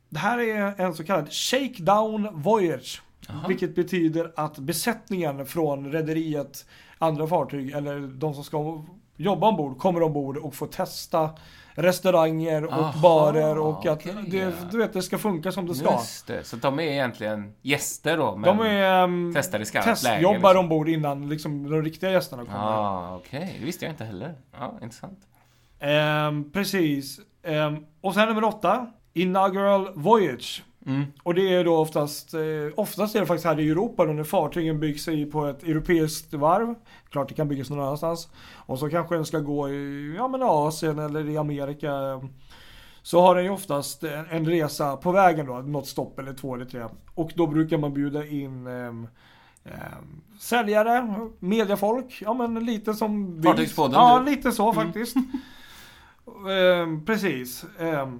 Det 0.09 0.19
här 0.19 0.39
är 0.39 0.81
en 0.81 0.93
så 0.93 1.03
kallad 1.03 1.31
shakedown 1.33 2.27
voyage. 2.33 3.01
Jaha. 3.27 3.47
Vilket 3.47 3.75
betyder 3.75 4.31
att 4.35 4.57
besättningen 4.57 5.45
från 5.45 5.91
rederiet, 5.91 6.65
andra 6.97 7.27
fartyg 7.27 7.71
eller 7.71 7.99
de 7.99 8.33
som 8.33 8.43
ska 8.43 8.85
jobba 9.17 9.47
ombord 9.47 9.77
kommer 9.77 10.03
ombord 10.03 10.37
och 10.37 10.55
får 10.55 10.67
testa 10.67 11.29
restauranger 11.75 12.65
och 12.65 12.73
Aha, 12.73 13.01
barer 13.01 13.57
och 13.57 13.85
att 13.85 13.99
okej, 13.99 14.15
det, 14.27 14.53
du 14.71 14.77
vet, 14.77 14.93
det 14.93 15.01
ska 15.01 15.17
funka 15.17 15.51
som 15.51 15.67
det 15.67 15.75
ska. 15.75 15.91
Just 15.91 16.27
det, 16.27 16.43
så 16.43 16.55
de 16.55 16.79
är 16.79 16.83
egentligen 16.83 17.53
gäster 17.61 18.17
då, 18.17 18.35
men 18.35 18.57
De 18.57 18.65
är 18.65 19.03
um, 19.03 19.31
testar 19.35 19.59
i 19.59 19.65
skarpt 19.65 19.85
läge. 19.85 19.95
testjobbar 19.95 20.37
liksom. 20.37 20.57
ombord 20.59 20.89
innan 20.89 21.29
liksom, 21.29 21.69
de 21.69 21.83
riktiga 21.83 22.11
gästerna 22.11 22.45
kommer. 22.45 22.57
Ah, 22.57 23.15
okej. 23.15 23.55
Det 23.59 23.65
visste 23.65 23.85
jag 23.85 23.91
inte 23.93 24.05
heller. 24.05 24.35
Ja, 24.51 24.73
intressant. 24.81 25.19
Ehm, 25.79 26.51
precis. 26.51 27.19
Ehm, 27.43 27.85
och 28.01 28.13
sen 28.13 28.27
nummer 28.27 28.43
åtta. 28.43 28.87
Inaugural 29.13 29.89
Voyage. 29.95 30.63
Mm. 30.85 31.05
Och 31.23 31.33
det 31.33 31.53
är 31.53 31.63
då 31.63 31.77
oftast, 31.77 32.33
eh, 32.33 32.41
oftast 32.75 33.15
är 33.15 33.19
det 33.19 33.25
faktiskt 33.25 33.45
här 33.45 33.59
i 33.59 33.69
Europa 33.69 34.05
då 34.05 34.13
när 34.13 34.23
fartygen 34.23 34.79
byggs 34.79 35.07
i 35.07 35.25
på 35.25 35.45
ett 35.45 35.63
europeiskt 35.63 36.33
varv. 36.33 36.75
Klart 37.09 37.29
det 37.29 37.35
kan 37.35 37.47
byggas 37.47 37.69
någon 37.69 37.79
annanstans. 37.79 38.27
Och 38.55 38.79
så 38.79 38.89
kanske 38.89 39.15
den 39.15 39.25
ska 39.25 39.39
gå 39.39 39.69
i 39.69 40.13
ja, 40.17 40.27
men 40.27 40.43
Asien 40.43 40.99
eller 40.99 41.29
i 41.29 41.37
Amerika. 41.37 41.91
Så 43.01 43.21
har 43.21 43.35
den 43.35 43.43
ju 43.43 43.49
oftast 43.49 44.03
en, 44.03 44.25
en 44.29 44.45
resa 44.45 44.97
på 44.97 45.11
vägen 45.11 45.45
då, 45.45 45.53
något 45.53 45.87
stopp 45.87 46.19
eller 46.19 46.33
två 46.33 46.55
eller 46.55 46.65
tre. 46.65 46.85
Och 47.15 47.31
då 47.35 47.47
brukar 47.47 47.77
man 47.77 47.93
bjuda 47.93 48.25
in 48.25 48.67
ehm, 48.67 49.07
ehm, 49.63 50.21
säljare, 50.39 51.07
mediafolk, 51.39 52.17
ja 52.21 52.33
men 52.33 52.65
lite 52.65 52.93
som... 52.93 53.43
Fartygspodden, 53.43 53.93
Ja, 53.93 54.19
du. 54.19 54.31
lite 54.31 54.51
så 54.51 54.73
faktiskt. 54.73 55.15
Ehm, 56.49 57.05
precis. 57.05 57.65
Ehm, 57.79 58.19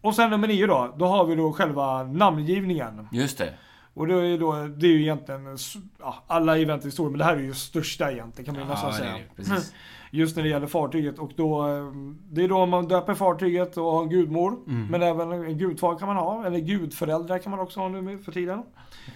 och 0.00 0.14
sen 0.14 0.30
nummer 0.30 0.48
nio 0.48 0.66
då, 0.66 0.94
då 0.98 1.06
har 1.06 1.24
vi 1.24 1.34
då 1.34 1.52
själva 1.52 2.02
namngivningen. 2.02 3.08
Just 3.12 3.38
det. 3.38 3.54
Och 3.94 4.06
det 4.06 4.14
är 4.14 4.22
ju 4.24 4.38
då, 4.38 4.52
det 4.52 4.86
är 4.86 4.90
ju 4.90 5.00
egentligen, 5.02 5.56
ja, 6.00 6.14
alla 6.26 6.58
event 6.58 6.82
i 6.84 6.86
historien, 6.88 7.12
men 7.12 7.18
det 7.18 7.24
här 7.24 7.36
är 7.36 7.40
ju 7.40 7.54
största 7.54 8.12
egentligen 8.12 8.44
kan 8.46 8.54
man 8.54 8.62
ju 8.62 8.68
nästan 8.74 8.92
säga. 8.92 9.14
Precis. 9.36 9.74
Just 10.12 10.36
när 10.36 10.42
det 10.42 10.48
gäller 10.48 10.66
fartyget 10.66 11.18
och 11.18 11.30
då, 11.36 11.68
eh, 11.68 11.84
det 12.30 12.44
är 12.44 12.48
då 12.48 12.66
man 12.66 12.88
döper 12.88 13.14
fartyget 13.14 13.76
och 13.76 13.84
har 13.84 14.02
en 14.02 14.08
gudmor. 14.08 14.56
Mm. 14.66 14.86
Men 14.90 15.02
även 15.02 15.32
en 15.32 15.58
gudfar 15.58 15.98
kan 15.98 16.08
man 16.08 16.16
ha, 16.16 16.46
eller 16.46 16.58
gudföräldrar 16.58 17.38
kan 17.38 17.50
man 17.50 17.60
också 17.60 17.80
ha 17.80 17.88
nu 17.88 18.18
för 18.18 18.32
tiden. 18.32 18.62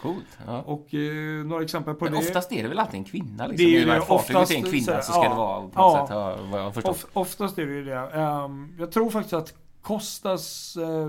Coolt. 0.03 0.39
Ja. 0.47 0.63
Och 0.63 0.95
eh, 0.95 1.45
några 1.47 1.63
exempel 1.63 1.95
på 1.95 2.05
Men 2.05 2.13
det. 2.13 2.19
oftast 2.19 2.53
är 2.53 2.63
det 2.63 2.69
väl 2.69 2.79
alltid 2.79 2.99
en 2.99 3.05
kvinna 3.05 3.47
liksom? 3.47 3.67
Det 3.67 3.77
är 3.83 3.87
det. 3.87 4.01
Oftast 4.01 4.53
är 4.53 4.57
en 4.57 4.63
kvinna 4.63 4.85
så- 4.85 5.03
så 5.03 5.13
ska 5.13 5.23
ja. 5.23 5.29
det 5.29 5.35
vara 5.37 5.61
på 5.61 5.71
Ja. 5.75 5.97
något 5.99 6.09
sätt, 6.09 6.17
ja, 6.17 6.37
vad 6.51 6.61
jag 6.61 6.65
har 6.65 6.73
förstått. 6.73 6.95
Of, 6.97 7.07
oftast 7.13 7.59
är 7.59 7.67
det 7.67 7.73
ju 7.73 7.85
det. 7.85 7.95
Ehm, 8.15 8.77
jag 8.79 8.93
tror 8.93 9.11
faktiskt 9.11 9.35
att 9.35 9.55
Costas 9.85 10.77
uh, 10.77 11.07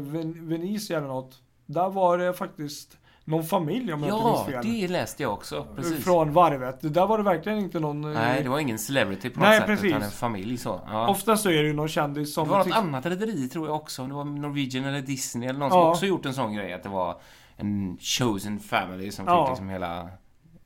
Venezia 0.48 0.98
eller 0.98 1.08
något. 1.08 1.40
Där 1.66 1.90
var 1.90 2.18
det 2.18 2.34
faktiskt 2.34 2.98
någon 3.24 3.44
familj 3.44 3.94
om 3.94 4.04
jag 4.04 4.08
inte 4.18 4.28
Ja, 4.28 4.46
minns 4.48 4.64
fel. 4.66 4.82
det 4.82 4.88
läste 4.88 5.24
jag 5.24 5.34
också. 5.34 5.68
Precis. 5.76 6.04
Från 6.04 6.34
varvet. 6.34 6.78
Där 6.94 7.08
var 7.08 7.18
det 7.18 7.24
verkligen 7.24 7.58
inte 7.60 7.80
någon... 7.80 8.04
eh, 8.06 8.12
Nej, 8.12 8.44
det 8.44 8.50
var 8.50 8.60
ingen 8.60 8.80
celebrity 8.80 9.30
på 9.30 9.40
något 9.40 9.50
Nej, 9.50 9.58
sätt, 9.58 9.68
precis. 9.68 9.86
utan 9.86 10.02
en 10.04 10.12
familj 10.12 10.58
så. 10.58 10.82
Ja. 10.88 11.08
Oftast 11.08 11.44
så 11.44 11.50
är 11.50 11.54
det 11.64 11.68
ju 11.68 11.74
någon 11.74 11.88
kändis 11.88 12.34
som... 12.34 12.48
Det 12.48 12.52
var 12.54 12.66
något 12.66 12.76
annat 12.76 13.06
rederi 13.06 13.50
tror 13.50 13.68
jag 13.68 13.76
också. 13.76 14.02
Om 14.02 14.10
det 14.10 14.16
var 14.16 14.24
Norwegian 14.26 14.86
eller 14.86 15.02
Disney 15.02 15.50
eller 15.50 15.60
någon 15.60 15.70
Ja. 15.70 15.74
som 15.84 15.90
också 15.92 16.06
gjort 16.06 16.26
en 16.26 16.34
sån 16.34 16.54
grej. 16.54 16.74
Att 16.74 16.84
det 16.84 16.90
var 16.90 17.20
en 17.58 17.98
chosen 18.02 18.60
family 18.60 19.12
som 19.12 19.26
Ja. 19.28 19.46
fick 19.46 19.50
liksom 19.52 19.70
hela... 19.70 20.10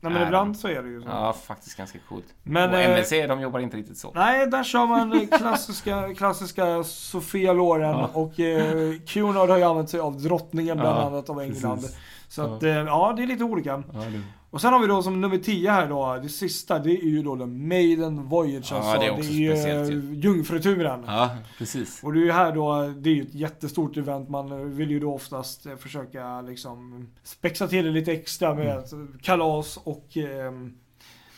Nej 0.02 0.12
men 0.12 0.22
ibland 0.26 0.56
så 0.58 0.68
är 0.68 0.82
det 0.82 0.88
ju 0.88 1.02
så. 1.02 1.08
Ja, 1.08 1.32
faktiskt 1.32 1.76
ganska 1.76 1.98
coolt. 2.08 2.24
Men, 2.42 2.70
och 2.70 2.76
eh, 2.76 2.90
MVC, 2.90 3.10
de 3.10 3.40
jobbar 3.40 3.60
inte 3.60 3.76
riktigt 3.76 3.98
så. 3.98 4.12
Nej, 4.14 4.46
där 4.46 4.64
kör 4.64 4.86
man 4.86 5.12
eh, 5.12 5.38
klassiska, 5.38 6.14
klassiska 6.16 6.84
Sofia 6.84 7.52
Loren 7.52 7.90
Ja. 7.90 8.10
och 8.12 8.40
eh, 8.40 8.92
Cunard 9.06 9.48
har 9.50 9.56
ju 9.58 9.64
använt 9.64 9.90
sig 9.90 10.00
av 10.00 10.20
drottningen 10.22 10.76
bland 10.76 10.98
Ja, 10.98 11.02
annat 11.06 11.30
av 11.30 11.40
England. 11.40 11.76
precis. 11.80 11.96
Så 12.30 12.42
att, 12.54 12.62
eh, 12.62 12.70
ja 12.70 13.12
det 13.16 13.22
är 13.22 13.26
lite 13.26 13.44
olika. 13.44 13.82
Ja, 13.92 14.00
du. 14.12 14.20
Och 14.50 14.60
sen 14.60 14.72
har 14.72 14.80
vi 14.80 14.86
då 14.86 15.02
som 15.02 15.20
nummer 15.20 15.38
10 15.38 15.70
här 15.70 15.88
då, 15.88 16.18
det 16.22 16.28
sista, 16.28 16.78
det 16.78 16.90
är 16.90 17.04
ju 17.04 17.22
då 17.22 17.36
The 17.36 17.46
Maiden 17.46 18.22
Voyage 18.28 18.68
Ja, 18.72 18.76
alltså. 18.76 19.00
det 19.00 19.06
är 19.06 19.10
också 19.10 19.22
speciellt 19.22 19.90
eh, 19.90 19.94
ju. 19.96 20.14
Jungfruturen. 20.14 21.04
ja, 21.06 21.30
precis. 21.58 22.00
Och 22.04 22.12
det 22.12 22.20
är 22.20 22.24
ju 22.24 22.32
här 22.32 22.52
då, 22.52 22.92
det 22.96 23.10
är 23.10 23.14
ju 23.14 23.22
ett 23.22 23.34
jättestort 23.34 23.96
event. 23.96 24.28
Man 24.28 24.76
vill 24.76 24.90
ju 24.90 25.00
då 25.00 25.14
oftast 25.14 25.66
eh, 25.66 25.76
försöka 25.76 26.40
liksom 26.40 27.06
spexa 27.22 27.68
till 27.68 27.84
det 27.84 27.90
lite 27.90 28.12
extra 28.12 28.54
med 28.54 28.92
Mm. 28.92 29.18
kalas 29.22 29.76
och 29.84 30.16
eh, 30.16 30.52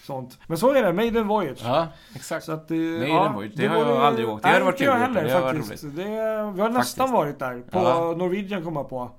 sånt. 0.05 0.38
Men 0.47 0.59
så 0.59 0.72
är 0.74 0.82
det, 0.82 0.93
Maiden 0.93 1.26
Voyage. 1.28 1.61
Ja, 1.64 1.88
exakt. 2.14 2.45
Så 2.45 2.53
att 2.53 2.68
det, 2.68 2.74
Maiden 2.74 3.32
Voyage, 3.34 3.53
det 3.57 3.66
har 3.66 3.76
vore- 3.76 3.88
jag 3.95 4.03
aldrig 4.05 4.28
åkt. 4.28 4.43
Det 4.43 4.49
hade 4.49 4.64
varit 4.64 4.74
inte 4.74 4.84
jag 4.84 4.95
kul 4.95 5.03
att 5.05 5.11
åka. 5.11 5.20
heller 5.30 5.53
Det 5.55 5.62
faktiskt. 5.62 5.97
Det, 5.97 6.03
vi 6.55 6.61
har 6.61 6.68
nästan 6.70 7.09
Faktiskt. 7.09 7.12
varit 7.12 7.38
där. 7.38 7.61
På 7.61 7.78
Ja. 7.78 8.14
Norwegian 8.18 8.64
kom 8.64 8.76
jag 8.76 8.88
på. 8.88 9.11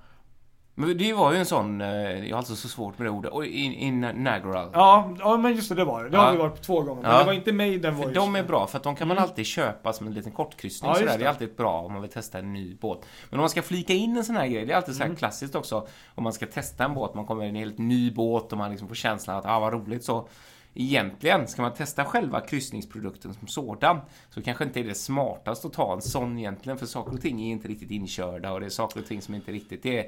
Men 0.75 0.97
det 0.97 1.13
var 1.13 1.31
ju 1.33 1.37
en 1.39 1.45
sån, 1.45 1.81
eh, 1.81 1.87
jag 2.25 2.29
har 2.35 2.37
alltså 2.37 2.55
så 2.55 2.67
svårt 2.67 2.97
med 2.97 3.05
det 3.07 3.11
ordet, 3.11 3.31
och 3.31 3.45
in, 3.45 3.73
inaugural. 3.73 4.69
Ja, 4.73 5.13
ja 5.19 5.37
men 5.37 5.55
just 5.55 5.69
det, 5.69 5.75
det 5.75 5.85
var 5.85 6.03
det. 6.03 6.09
Det 6.09 6.17
har 6.17 6.25
Ja. 6.25 6.31
vi 6.31 6.37
varit 6.37 6.55
på 6.55 6.63
två 6.63 6.81
gånger. 6.81 7.01
Men 7.01 7.11
Ja. 7.11 7.19
det 7.19 7.25
var 7.25 7.33
inte 7.33 7.53
Maiden 7.53 7.95
För 7.95 8.03
Voyage. 8.03 8.15
de 8.15 8.35
är 8.35 8.43
bra, 8.43 8.67
för 8.67 8.77
att 8.77 8.83
de 8.83 8.95
kan 8.95 9.07
man 9.07 9.17
Mm. 9.17 9.29
alltid 9.29 9.45
köpa 9.45 9.93
som 9.93 10.07
en 10.07 10.13
liten 10.13 10.31
kortkryssning 10.31 10.89
Ja, 10.91 10.95
sådär. 10.95 11.07
Det 11.07 11.13
är 11.13 11.19
det. 11.19 11.29
alltid 11.29 11.55
bra 11.55 11.81
om 11.81 11.93
man 11.93 12.01
vill 12.01 12.11
testa 12.11 12.39
en 12.39 12.53
ny 12.53 12.75
båt. 12.75 13.05
Men 13.29 13.39
om 13.39 13.41
man 13.41 13.49
ska 13.49 13.61
flika 13.61 13.93
in 13.93 14.17
en 14.17 14.25
sån 14.25 14.35
här 14.35 14.47
grej, 14.47 14.65
det 14.65 14.73
är 14.73 14.77
alltid 14.77 14.95
så 14.95 14.99
här 14.99 15.05
Mm. 15.05 15.17
klassiskt 15.17 15.55
också. 15.55 15.87
Om 16.15 16.23
man 16.23 16.33
ska 16.33 16.45
testa 16.45 16.85
en 16.85 16.93
båt, 16.93 17.13
man 17.15 17.25
kommer 17.25 17.45
i 17.45 17.49
en 17.49 17.55
helt 17.55 17.77
ny 17.77 18.11
båt 18.11 18.51
och 18.51 18.57
man 18.57 18.69
liksom 18.71 18.87
får 18.87 18.95
känslan 18.95 19.37
att 19.37 19.45
ah 19.45 19.59
vad 19.59 19.73
roligt 19.73 20.03
så. 20.03 20.27
Egentligen, 20.75 21.47
ska 21.47 21.61
man 21.61 21.73
testa 21.73 22.05
själva 22.05 22.39
kryssningsprodukten 22.41 23.33
som 23.33 23.47
sådan 23.47 23.99
så 24.29 24.41
kanske 24.41 24.63
inte 24.63 24.79
är 24.79 24.83
det 24.83 24.95
smartast 24.95 25.65
att 25.65 25.73
ta 25.73 25.93
en 25.93 26.01
sån 26.01 26.37
egentligen 26.39 26.77
för 26.77 26.85
saker 26.85 27.13
och 27.13 27.21
ting 27.21 27.41
är 27.41 27.51
inte 27.51 27.67
riktigt 27.67 27.91
inkörda 27.91 28.51
och 28.51 28.59
det 28.59 28.65
är 28.65 28.69
saker 28.69 28.99
och 28.99 29.05
ting 29.05 29.21
som 29.21 29.35
inte 29.35 29.51
riktigt 29.51 29.85
är 29.85 30.05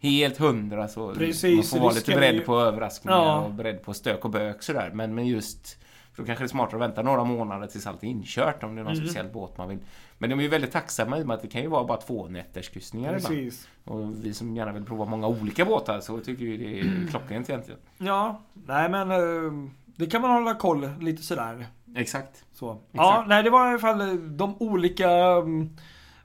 helt 0.00 0.38
hundra 0.38 0.88
så 0.88 1.14
Precis, 1.14 1.72
man 1.72 1.78
får 1.80 1.84
vara 1.86 1.94
lite 1.94 2.12
beredd 2.14 2.34
ju- 2.34 2.40
på 2.40 2.60
överraskningar 2.60 3.18
Ja. 3.18 3.40
och 3.44 3.50
beredd 3.54 3.82
på 3.82 3.94
stök 3.94 4.24
och 4.24 4.30
bök 4.30 4.62
sådär. 4.62 4.90
Men, 4.94 5.14
men 5.14 5.26
just 5.26 5.78
för 6.14 6.22
då 6.22 6.26
kanske 6.26 6.44
det 6.44 6.46
är 6.46 6.48
smartare 6.48 6.76
att 6.76 6.88
vänta 6.90 7.02
några 7.02 7.24
månader 7.24 7.66
tills 7.66 7.86
allt 7.86 8.02
är 8.02 8.06
inkört 8.06 8.62
om 8.62 8.74
det 8.74 8.80
är 8.80 8.84
någon 8.84 8.92
Mm. 8.92 9.04
speciell 9.06 9.28
båt 9.32 9.58
man 9.58 9.68
vill. 9.68 9.78
Men 10.18 10.30
de 10.30 10.38
är 10.38 10.42
ju 10.42 10.48
väldigt 10.48 10.72
tacksamma 10.72 11.18
i 11.18 11.22
och 11.22 11.26
med 11.26 11.34
att 11.34 11.42
det 11.42 11.48
kan 11.48 11.60
ju 11.62 11.68
vara 11.68 11.84
bara 11.84 11.98
två 12.00 12.28
nätters 12.28 12.68
kryssningar 12.68 13.16
ibland. 13.16 13.52
Och 13.84 14.24
vi 14.24 14.34
som 14.34 14.56
gärna 14.56 14.72
vill 14.72 14.84
prova 14.84 15.04
många 15.04 15.26
olika 15.28 15.64
båtar 15.64 16.00
så 16.00 16.18
tycker 16.18 16.44
vi 16.44 16.56
det 16.56 16.80
är 16.80 17.06
klockrent 17.10 17.50
egentligen. 17.50 17.80
Ja, 17.98 18.42
nej 18.66 18.88
men 18.90 19.10
eh, 19.10 19.70
det 19.86 20.06
kan 20.06 20.22
man 20.22 20.30
hålla 20.30 20.54
koll 20.54 20.88
lite 21.00 21.22
sådär. 21.22 21.66
Exakt. 21.96 22.44
Så. 22.52 22.66
Ja, 22.92 23.10
Exakt. 23.12 23.28
nej 23.28 23.42
det 23.42 23.50
var 23.50 23.66
i 23.66 23.70
alla 23.70 23.78
fall 23.78 24.36
de 24.36 24.56
olika, 24.58 25.10
mm, 25.10 25.76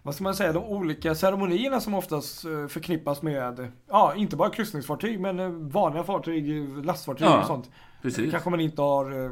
vad 0.06 0.16
ska 0.16 0.24
man 0.24 0.36
säga, 0.36 0.54
de 0.54 0.64
olika 0.64 1.16
ceremonierna 1.16 1.82
som 1.82 1.94
oftast 1.94 2.46
eh, 2.46 2.68
förknippas 2.68 3.22
med, 3.22 3.72
ja 3.90 4.16
inte 4.16 4.36
bara 4.36 4.50
kryssningsfartyg 4.50 5.20
men 5.20 5.40
eh, 5.40 5.50
vanliga 5.50 6.04
fartyg, 6.04 6.68
lastfartyg 6.86 7.28
Ja, 7.28 7.40
och 7.40 7.48
sånt. 7.48 7.72
Precis. 8.02 8.32
Kanske 8.32 8.50
man 8.50 8.60
inte 8.60 8.82
har 8.82 9.26
eh, 9.26 9.32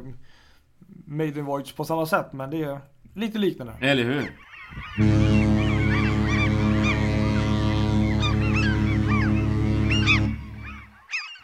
Maiden 1.06 1.44
Voyage 1.44 1.76
på 1.76 1.84
samma 1.84 2.06
sätt 2.06 2.32
men 2.32 2.50
det 2.50 2.62
är 2.62 2.80
lite 3.14 3.38
liknande. 3.38 3.72
Eller 3.80 4.04
hur? 4.04 4.30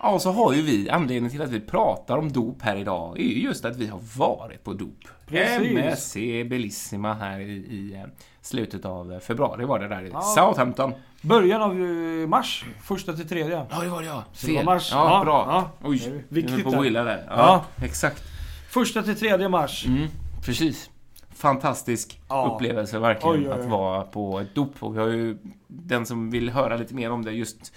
Ja, 0.03 0.11
och 0.11 0.22
så 0.22 0.32
har 0.32 0.53
ju 0.53 0.62
vi, 0.62 0.90
anledningen 0.90 1.30
till 1.30 1.42
att 1.42 1.51
vi 1.51 1.61
pratar 1.61 2.18
om 2.18 2.32
dop 2.32 2.62
här 2.62 2.76
idag, 2.76 3.18
är 3.20 3.24
ju 3.24 3.42
just 3.42 3.64
att 3.64 3.76
vi 3.76 3.86
har 3.86 4.01
varit 4.16 4.64
på 4.64 4.72
dop. 4.72 5.05
Precis. 5.26 5.70
MSC 5.72 6.14
Bellissima 6.51 7.14
här 7.14 7.40
i, 7.40 7.53
i 7.53 7.94
eh, 7.94 8.09
slutet 8.42 8.84
av 8.84 9.20
februari 9.20 9.64
var 9.64 9.78
det 9.78 9.88
där 9.88 10.03
i 10.03 10.11
Ja. 10.12 10.20
Southampton. 10.20 10.92
Början 11.22 11.62
av 11.62 11.70
eh, 11.72 12.28
mars, 12.28 12.64
första 12.82 13.12
till 13.12 13.28
tredje. 13.28 13.66
Ja, 13.70 13.80
det 13.80 13.88
var 13.88 14.01
det 14.01 14.07
ja. 14.07 14.24
Så 14.32 14.46
det 14.46 14.53
Fel. 14.55 14.64
mars. 14.64 14.88
Ja, 14.92 15.18
Ja, 15.18 15.24
bra. 15.24 15.44
ja. 15.80 15.88
Oj, 15.88 16.24
viktigt 16.28 16.64
på. 16.64 16.80
Willa 16.80 17.03
där. 17.05 17.24
Ja, 17.28 17.64
exakt. 17.82 18.22
Första 18.70 19.03
till 19.03 19.16
tredje 19.18 19.48
mars. 19.48 19.86
Mm, 19.86 20.09
precis. 20.44 20.90
Fantastisk 21.34 22.20
Ja. 22.28 22.53
upplevelse 22.55 22.98
verkligen 22.98 23.36
Oj, 23.36 23.40
oj, 23.48 23.53
oj. 23.55 23.61
att 23.61 23.66
vara 23.70 24.03
på 24.03 24.40
ett 24.40 24.55
dop. 24.55 24.74
Och 24.80 24.94
vi 24.94 24.98
har 25.01 25.07
ju 25.09 25.38
den 25.66 26.07
som 26.07 26.30
vill 26.30 26.51
höra 26.51 26.76
lite 26.76 26.94
mer 26.94 27.11
om 27.11 27.24
det 27.24 27.32
just 27.32 27.72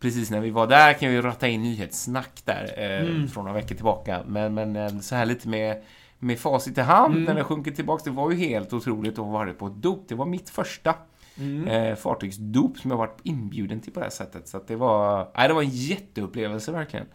precis 0.00 0.30
när 0.30 0.40
vi 0.40 0.50
var 0.50 0.66
där 0.66 0.92
kan 0.92 1.10
vi 1.10 1.20
ratta 1.20 1.48
in 1.48 1.62
nyhetssnack 1.62 2.42
där 2.44 2.74
eh, 2.76 3.08
Mm. 3.10 3.28
från 3.28 3.44
några 3.44 3.54
veckor 3.60 3.74
tillbaka. 3.74 4.22
Men, 4.26 4.54
men 4.54 4.76
eh, 4.76 4.98
så 4.98 5.14
här 5.14 5.26
lite 5.26 5.48
med, 5.48 5.82
med 6.18 6.38
facit 6.38 6.78
i 6.78 6.80
hand 6.80 7.14
Mm. 7.14 7.24
när 7.24 7.34
det 7.34 7.44
sjunker 7.44 7.70
tillbaks. 7.70 8.02
Det 8.04 8.10
var 8.10 8.30
ju 8.30 8.36
helt 8.36 8.72
otroligt 8.72 9.12
att 9.12 9.24
ha 9.24 9.32
varit 9.32 9.58
på 9.58 9.66
ett 9.66 9.74
dop. 9.74 10.04
Det 10.08 10.14
var 10.14 10.26
mitt 10.26 10.50
första 10.50 10.94
Mm. 11.38 11.68
eh, 11.68 11.94
fartygsdop 11.96 12.78
som 12.78 12.90
jag 12.90 12.98
varit 12.98 13.18
inbjuden 13.22 13.80
till 13.80 13.92
på 13.92 14.00
det 14.00 14.06
här 14.06 14.10
sättet. 14.10 14.48
Så 14.48 14.60
det 14.66 14.76
var, 14.76 15.28
nej, 15.36 15.48
det 15.48 15.54
var 15.54 15.62
en 15.62 15.68
jätteupplevelse 15.70 16.72
verkligen. 16.72 17.06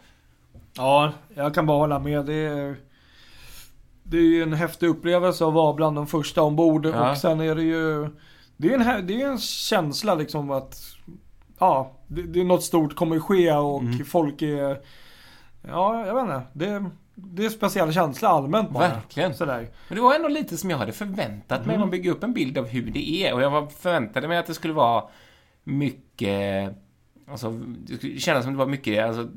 Ja, 0.76 1.12
jag 1.34 1.54
kan 1.54 1.66
bara 1.66 1.78
hålla 1.78 1.98
med. 1.98 2.26
Det 2.26 2.34
är, 2.34 2.76
det 4.02 4.16
är 4.16 4.20
ju 4.22 4.42
en 4.42 4.52
häftig 4.52 4.86
upplevelse 4.88 5.46
att 5.46 5.52
vara 5.52 5.72
bland 5.72 5.96
de 5.96 6.06
första 6.06 6.42
ombord. 6.42 6.86
Ja. 6.86 7.10
Och 7.10 7.16
sen 7.18 7.40
är 7.40 7.54
det 7.54 7.62
ju... 7.62 8.08
Det 8.56 8.74
är 8.74 8.78
en, 8.78 9.06
det 9.06 9.22
är 9.22 9.28
en 9.28 9.38
känsla 9.38 10.14
liksom 10.14 10.50
att... 10.50 10.76
Ja, 11.62 11.90
det, 12.06 12.22
det 12.22 12.40
är 12.40 12.44
något 12.44 12.62
stort 12.62 12.96
kommer 12.96 13.18
ske 13.20 13.52
och 13.52 13.80
Mm. 13.82 14.04
folk 14.04 14.42
är... 14.42 14.78
Ja, 15.68 16.06
jag 16.06 16.14
vet 16.14 16.22
inte. 16.22 16.42
Det, 16.52 16.90
det 17.14 17.42
är 17.42 17.46
en 17.46 17.52
speciell 17.52 17.92
känsla 17.92 18.28
allmänt 18.28 18.70
bara. 18.70 18.88
Verkligen. 18.88 19.34
Sådär. 19.34 19.68
Men 19.88 19.96
det 19.96 20.02
var 20.02 20.14
ändå 20.14 20.28
lite 20.28 20.56
som 20.56 20.70
jag 20.70 20.78
hade 20.78 20.92
förväntat 20.92 21.66
mig. 21.66 21.74
Mm. 21.74 21.80
Man 21.80 21.90
bygger 21.90 22.10
upp 22.10 22.22
en 22.24 22.32
bild 22.32 22.58
av 22.58 22.66
hur 22.66 22.90
det 22.90 23.26
är. 23.26 23.34
Och 23.34 23.42
jag 23.42 23.50
var- 23.50 23.66
förväntade 23.66 24.28
mig 24.28 24.38
att 24.38 24.46
det 24.46 24.54
skulle 24.54 24.74
vara 24.74 25.04
mycket... 25.64 26.74
Alltså, 27.30 27.50
det 27.50 28.20
kännas 28.20 28.44
som 28.44 28.52
det 28.52 28.58
var 28.58 28.66
mycket, 28.66 29.04
alltså, 29.06 29.28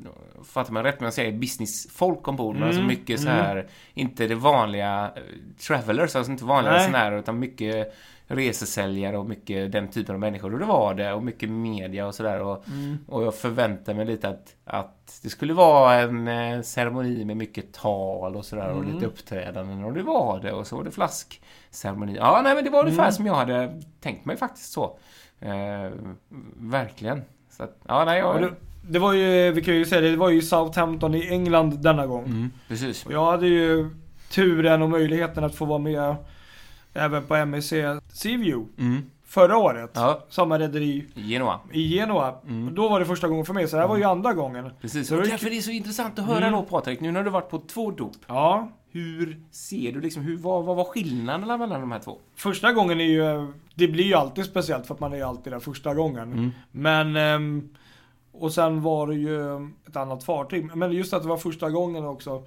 fattar 0.44 0.72
man 0.72 0.82
rätt 0.82 1.00
när 1.00 1.06
jag 1.06 1.14
säger 1.14 1.32
businessfolk 1.32 2.28
ombord, 2.28 2.54
men 2.54 2.62
alltså 2.62 2.80
Mm, 2.80 2.88
mycket 2.88 3.20
så 3.20 3.28
mm. 3.28 3.42
här, 3.44 3.66
inte 3.94 4.26
det 4.26 4.34
vanliga 4.34 5.12
eh, 5.16 5.22
travelers, 5.66 6.16
alltså 6.16 6.32
inte 6.32 6.44
vanliga 6.44 6.74
resenärer, 6.74 7.18
utan 7.18 7.38
mycket 7.38 7.94
resesäljare 8.28 9.18
och 9.18 9.26
mycket 9.26 9.72
den 9.72 9.88
typen 9.88 10.14
av 10.14 10.20
människor. 10.20 10.52
Och 10.52 10.58
det 10.58 10.64
var 10.64 10.94
det, 10.94 11.12
och 11.12 11.22
mycket 11.22 11.50
media 11.50 12.06
och 12.06 12.14
sådär. 12.14 12.40
Och, 12.40 12.68
Mm. 12.68 12.98
och 13.08 13.22
jag 13.22 13.34
förväntade 13.34 13.96
mig 13.96 14.06
lite 14.06 14.28
att, 14.28 14.54
att 14.64 15.20
det 15.22 15.28
skulle 15.28 15.54
vara 15.54 15.94
en 15.94 16.28
eh, 16.28 16.62
ceremoni 16.62 17.24
med 17.24 17.36
mycket 17.36 17.72
tal 17.72 18.36
och 18.36 18.44
sådär 18.44 18.68
och 18.70 18.82
Mm. 18.82 18.94
lite 18.94 19.06
uppträdanden 19.06 19.84
och 19.84 19.92
det 19.92 20.02
var 20.02 20.40
det 20.40 20.52
och 20.52 20.66
så 20.66 20.76
var 20.76 20.84
det 20.84 20.90
flaskceremoni. 20.90 22.16
Ja, 22.16 22.40
nej 22.44 22.54
men 22.54 22.64
det 22.64 22.70
var 22.70 22.80
ungefär 22.80 23.02
Mm. 23.02 23.12
som 23.12 23.26
jag 23.26 23.34
hade 23.34 23.82
tänkt 24.00 24.24
mig 24.24 24.36
faktiskt 24.36 24.72
så. 24.72 24.98
Eh, 25.40 25.90
verkligen. 26.56 27.22
Så 27.50 27.62
att, 27.62 27.78
ja, 27.88 28.04
nej, 28.04 28.22
Och 28.24 28.34
jag... 28.34 28.42
det, 28.42 28.50
det 28.88 28.98
var 28.98 29.12
ju, 29.12 29.52
vi 29.52 29.62
kan 29.62 29.74
ju 29.74 29.84
säga 29.84 30.00
det, 30.00 30.10
det 30.10 30.16
var 30.16 30.30
ju 30.30 30.42
Southampton 30.42 31.14
i 31.14 31.28
England 31.28 31.78
denna 31.82 32.06
gång. 32.06 32.24
Mm, 32.24 32.50
precis. 32.68 33.06
Och 33.06 33.12
jag 33.12 33.30
hade 33.30 33.46
ju 33.46 33.90
turen 34.30 34.82
och 34.82 34.90
möjligheten 34.90 35.44
att 35.44 35.54
få 35.54 35.64
vara 35.64 35.78
med 35.78 36.16
även 36.96 37.24
på 37.26 37.46
MEC 37.46 37.72
Seaview 38.08 38.66
Mm. 38.78 39.02
förra 39.24 39.56
året. 39.56 39.90
Ja, 39.94 40.24
Samma 40.28 40.58
rederi 40.58 41.06
Genoa. 41.14 41.60
i 41.72 41.88
Genua. 41.88 42.34
Mm. 42.48 42.74
Då 42.74 42.88
var 42.88 43.00
det 43.00 43.06
första 43.06 43.28
gången 43.28 43.44
för 43.44 43.54
mig, 43.54 43.68
så 43.68 43.76
det 43.76 43.82
här 43.82 43.88
var 43.88 43.96
ju 43.96 44.04
andra 44.04 44.32
gången. 44.32 44.70
Precis. 44.80 45.08
Så 45.08 45.14
Och 45.16 45.22
det 45.22 45.28
är 45.28 45.30
därför 45.30 45.46
är 45.46 45.50
det 45.50 45.62
så 45.62 45.70
intressant 45.70 46.18
att 46.18 46.26
höra 46.26 46.38
Mm. 46.46 46.52
då 46.52 46.62
Patrik, 46.62 47.00
nu 47.00 47.12
när 47.12 47.24
du 47.24 47.30
varit 47.30 47.50
på 47.50 47.58
två 47.58 47.90
dop. 47.90 48.16
Ja, 48.26 48.68
Hur 48.90 49.40
ser 49.50 49.92
du 49.92 50.00
liksom, 50.00 50.22
hur, 50.22 50.36
vad, 50.36 50.64
vad 50.64 50.76
var 50.76 50.84
skillnaderna 50.84 51.56
mellan 51.56 51.80
de 51.80 51.92
här 51.92 51.98
två? 51.98 52.18
första 52.36 52.72
gången 52.72 53.00
är 53.00 53.04
ju, 53.04 53.52
det 53.74 53.88
blir 53.88 54.04
ju 54.04 54.14
alltid 54.14 54.44
speciellt 54.44 54.86
för 54.86 54.94
att 54.94 55.00
man 55.00 55.12
är 55.12 55.16
ju 55.16 55.22
alltid 55.22 55.52
där 55.52 55.60
första 55.60 55.94
gången. 55.94 56.32
Mm. 56.32 56.50
Men, 56.70 57.16
ehm, 57.16 57.68
och 58.32 58.52
sen 58.52 58.82
var 58.82 59.06
det 59.06 59.14
ju 59.14 59.56
ett 59.88 59.96
annat 59.96 60.24
fartyg. 60.24 60.76
Men 60.76 60.92
just 60.92 61.12
att 61.12 61.22
det 61.22 61.28
var 61.28 61.36
första 61.36 61.70
gången 61.70 62.04
också. 62.06 62.42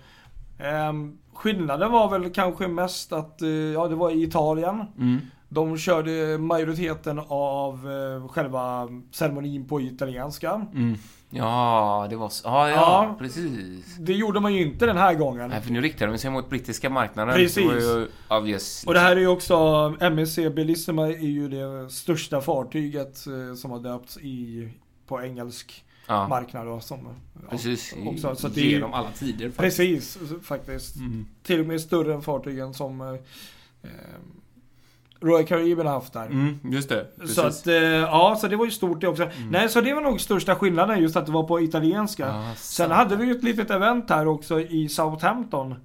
Ehm, 0.59 1.17
skillnaden 1.33 1.91
var 1.91 2.09
väl 2.19 2.29
kanske 2.33 2.67
mest 2.67 3.13
att, 3.13 3.41
eh, 3.41 3.49
ja 3.49 3.87
det 3.87 3.95
var 3.95 4.11
i 4.11 4.23
Italien. 4.23 4.83
Mm. 4.97 5.17
De 5.49 5.77
körde 5.77 6.37
majoriteten 6.37 7.21
av 7.27 7.73
eh, 7.91 8.27
själva 8.27 8.87
ceremonin 9.11 9.67
på 9.67 9.81
italienska. 9.81 10.67
Mm. 10.73 10.95
Ja, 11.29 12.07
det 12.09 12.15
var 12.15 12.29
så. 12.29 12.47
Ja, 12.47 12.69
ja, 12.69 12.75
Ja. 12.75 13.15
precis. 13.19 13.95
Det 13.99 14.13
gjorde 14.13 14.39
man 14.39 14.53
ju 14.53 14.61
inte 14.61 14.85
den 14.85 14.97
här 14.97 15.13
gången. 15.13 15.49
Nej, 15.49 15.61
för 15.61 15.71
nu 15.71 15.81
riktar 15.81 16.07
de 16.07 16.17
sig 16.17 16.31
mot 16.31 16.49
brittiska 16.49 16.89
marknaden. 16.89 17.35
Precis. 17.35 17.67
Det 17.67 18.07
obvious. 18.37 18.83
Och 18.87 18.93
det 18.93 18.99
här 18.99 19.11
är 19.15 19.19
ju 19.19 19.27
också, 19.27 19.55
MSC 19.99 20.49
Bellissima 20.49 21.07
är 21.07 21.27
ju 21.27 21.47
det 21.49 21.89
största 21.89 22.41
fartyget 22.41 23.25
eh, 23.27 23.55
som 23.55 23.71
har 23.71 23.79
döpts 23.79 24.17
i, 24.17 24.69
på 25.07 25.21
engelsk 25.21 25.85
ja, 26.09 26.27
marknad 26.27 26.67
då, 26.67 26.79
som, 26.79 26.99
ja, 27.33 27.39
precis. 27.49 27.95
också, 28.05 28.35
så 28.35 28.47
det 28.47 28.61
är 28.61 28.65
ju- 28.65 28.71
Genom 28.71 28.93
alla 28.93 29.11
tider. 29.11 29.49
faktiskt. 29.49 29.77
Precis, 29.77 30.17
faktiskt. 30.43 30.95
Mm. 30.95 31.25
Till 31.43 31.59
och 31.59 31.65
med 31.65 31.81
större 31.81 32.13
än 32.13 32.21
fartygen 32.21 32.73
som 32.73 33.01
eh, 33.01 33.07
eh, 33.83 33.89
Royal 35.21 35.45
Caribbean 35.45 35.87
har 35.87 35.93
haft 35.93 36.13
där. 36.13 36.25
Mm, 36.25 36.59
just 36.63 36.89
det. 36.89 37.07
Precis. 37.19 37.35
Så 37.35 37.41
att, 37.41 37.67
eh, 37.67 37.73
ja, 37.83 38.37
så 38.41 38.47
det 38.47 38.55
var 38.55 38.65
ju 38.65 38.71
stort 38.71 39.01
det 39.01 39.07
också. 39.07 39.29
Nej, 39.51 39.69
så 39.69 39.81
det 39.81 39.93
var 39.93 40.01
nog 40.01 40.21
största 40.21 40.55
skillnaden 40.55 40.99
just 40.99 41.15
att 41.15 41.25
det 41.25 41.31
var 41.31 41.43
på 41.43 41.61
italienska. 41.61 42.25
Ja, 42.27 42.53
Sen 42.55 42.91
hade 42.91 43.15
vi 43.15 43.25
ju 43.25 43.31
ett 43.31 43.43
litet 43.43 43.69
event 43.71 44.09
här 44.09 44.27
också 44.27 44.59
i 44.61 44.89
Southampton. 44.89 45.75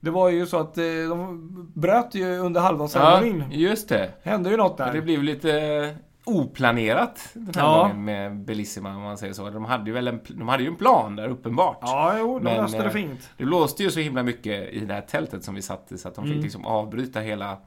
Det 0.00 0.10
var 0.10 0.28
ju 0.28 0.46
så 0.46 0.56
att 0.60 0.78
eh, 0.78 0.84
de 1.08 1.70
bröt 1.74 2.14
ju 2.14 2.38
under 2.38 2.60
halva 2.60 2.84
Ja, 2.84 2.88
ceremonin. 2.88 3.44
just 3.50 3.88
det. 3.88 4.10
Hände 4.22 4.50
ju 4.50 4.56
något 4.56 4.74
Ja, 4.78 4.84
där. 4.84 4.92
det 4.92 5.02
blev 5.02 5.22
lite 5.22 5.96
oplanerat 6.24 7.30
den 7.34 7.52
här 7.54 7.62
Ja. 7.62 7.82
gången 7.82 8.04
med 8.04 8.36
Bellissima 8.44 8.96
om 8.96 9.02
man 9.02 9.18
säger 9.18 9.32
så. 9.32 9.50
De 9.50 9.64
hade 9.64 9.84
ju 9.90 9.92
väl 9.92 10.08
en, 10.08 10.20
de 10.28 10.48
hade 10.48 10.62
ju 10.62 10.68
en 10.68 10.76
plan 10.76 11.16
där 11.16 11.28
uppenbart. 11.28 11.78
Ja, 11.80 12.14
jo, 12.18 12.38
de 12.38 12.44
löste 12.44 12.78
det 12.78 12.84
eh, 12.84 12.90
fint. 12.90 13.30
Det 13.36 13.44
blåste 13.44 13.82
ju 13.82 13.90
så 13.90 14.00
himla 14.00 14.22
mycket 14.22 14.72
i 14.72 14.80
det 14.84 14.94
här 14.94 15.00
tältet 15.00 15.44
som 15.44 15.54
vi 15.54 15.62
satt 15.62 15.92
i 15.92 15.98
så 15.98 16.08
att 16.08 16.14
de 16.14 16.24
fick 16.24 16.32
Mm. 16.32 16.42
liksom 16.42 16.64
avbryta 16.64 17.20
hela 17.20 17.58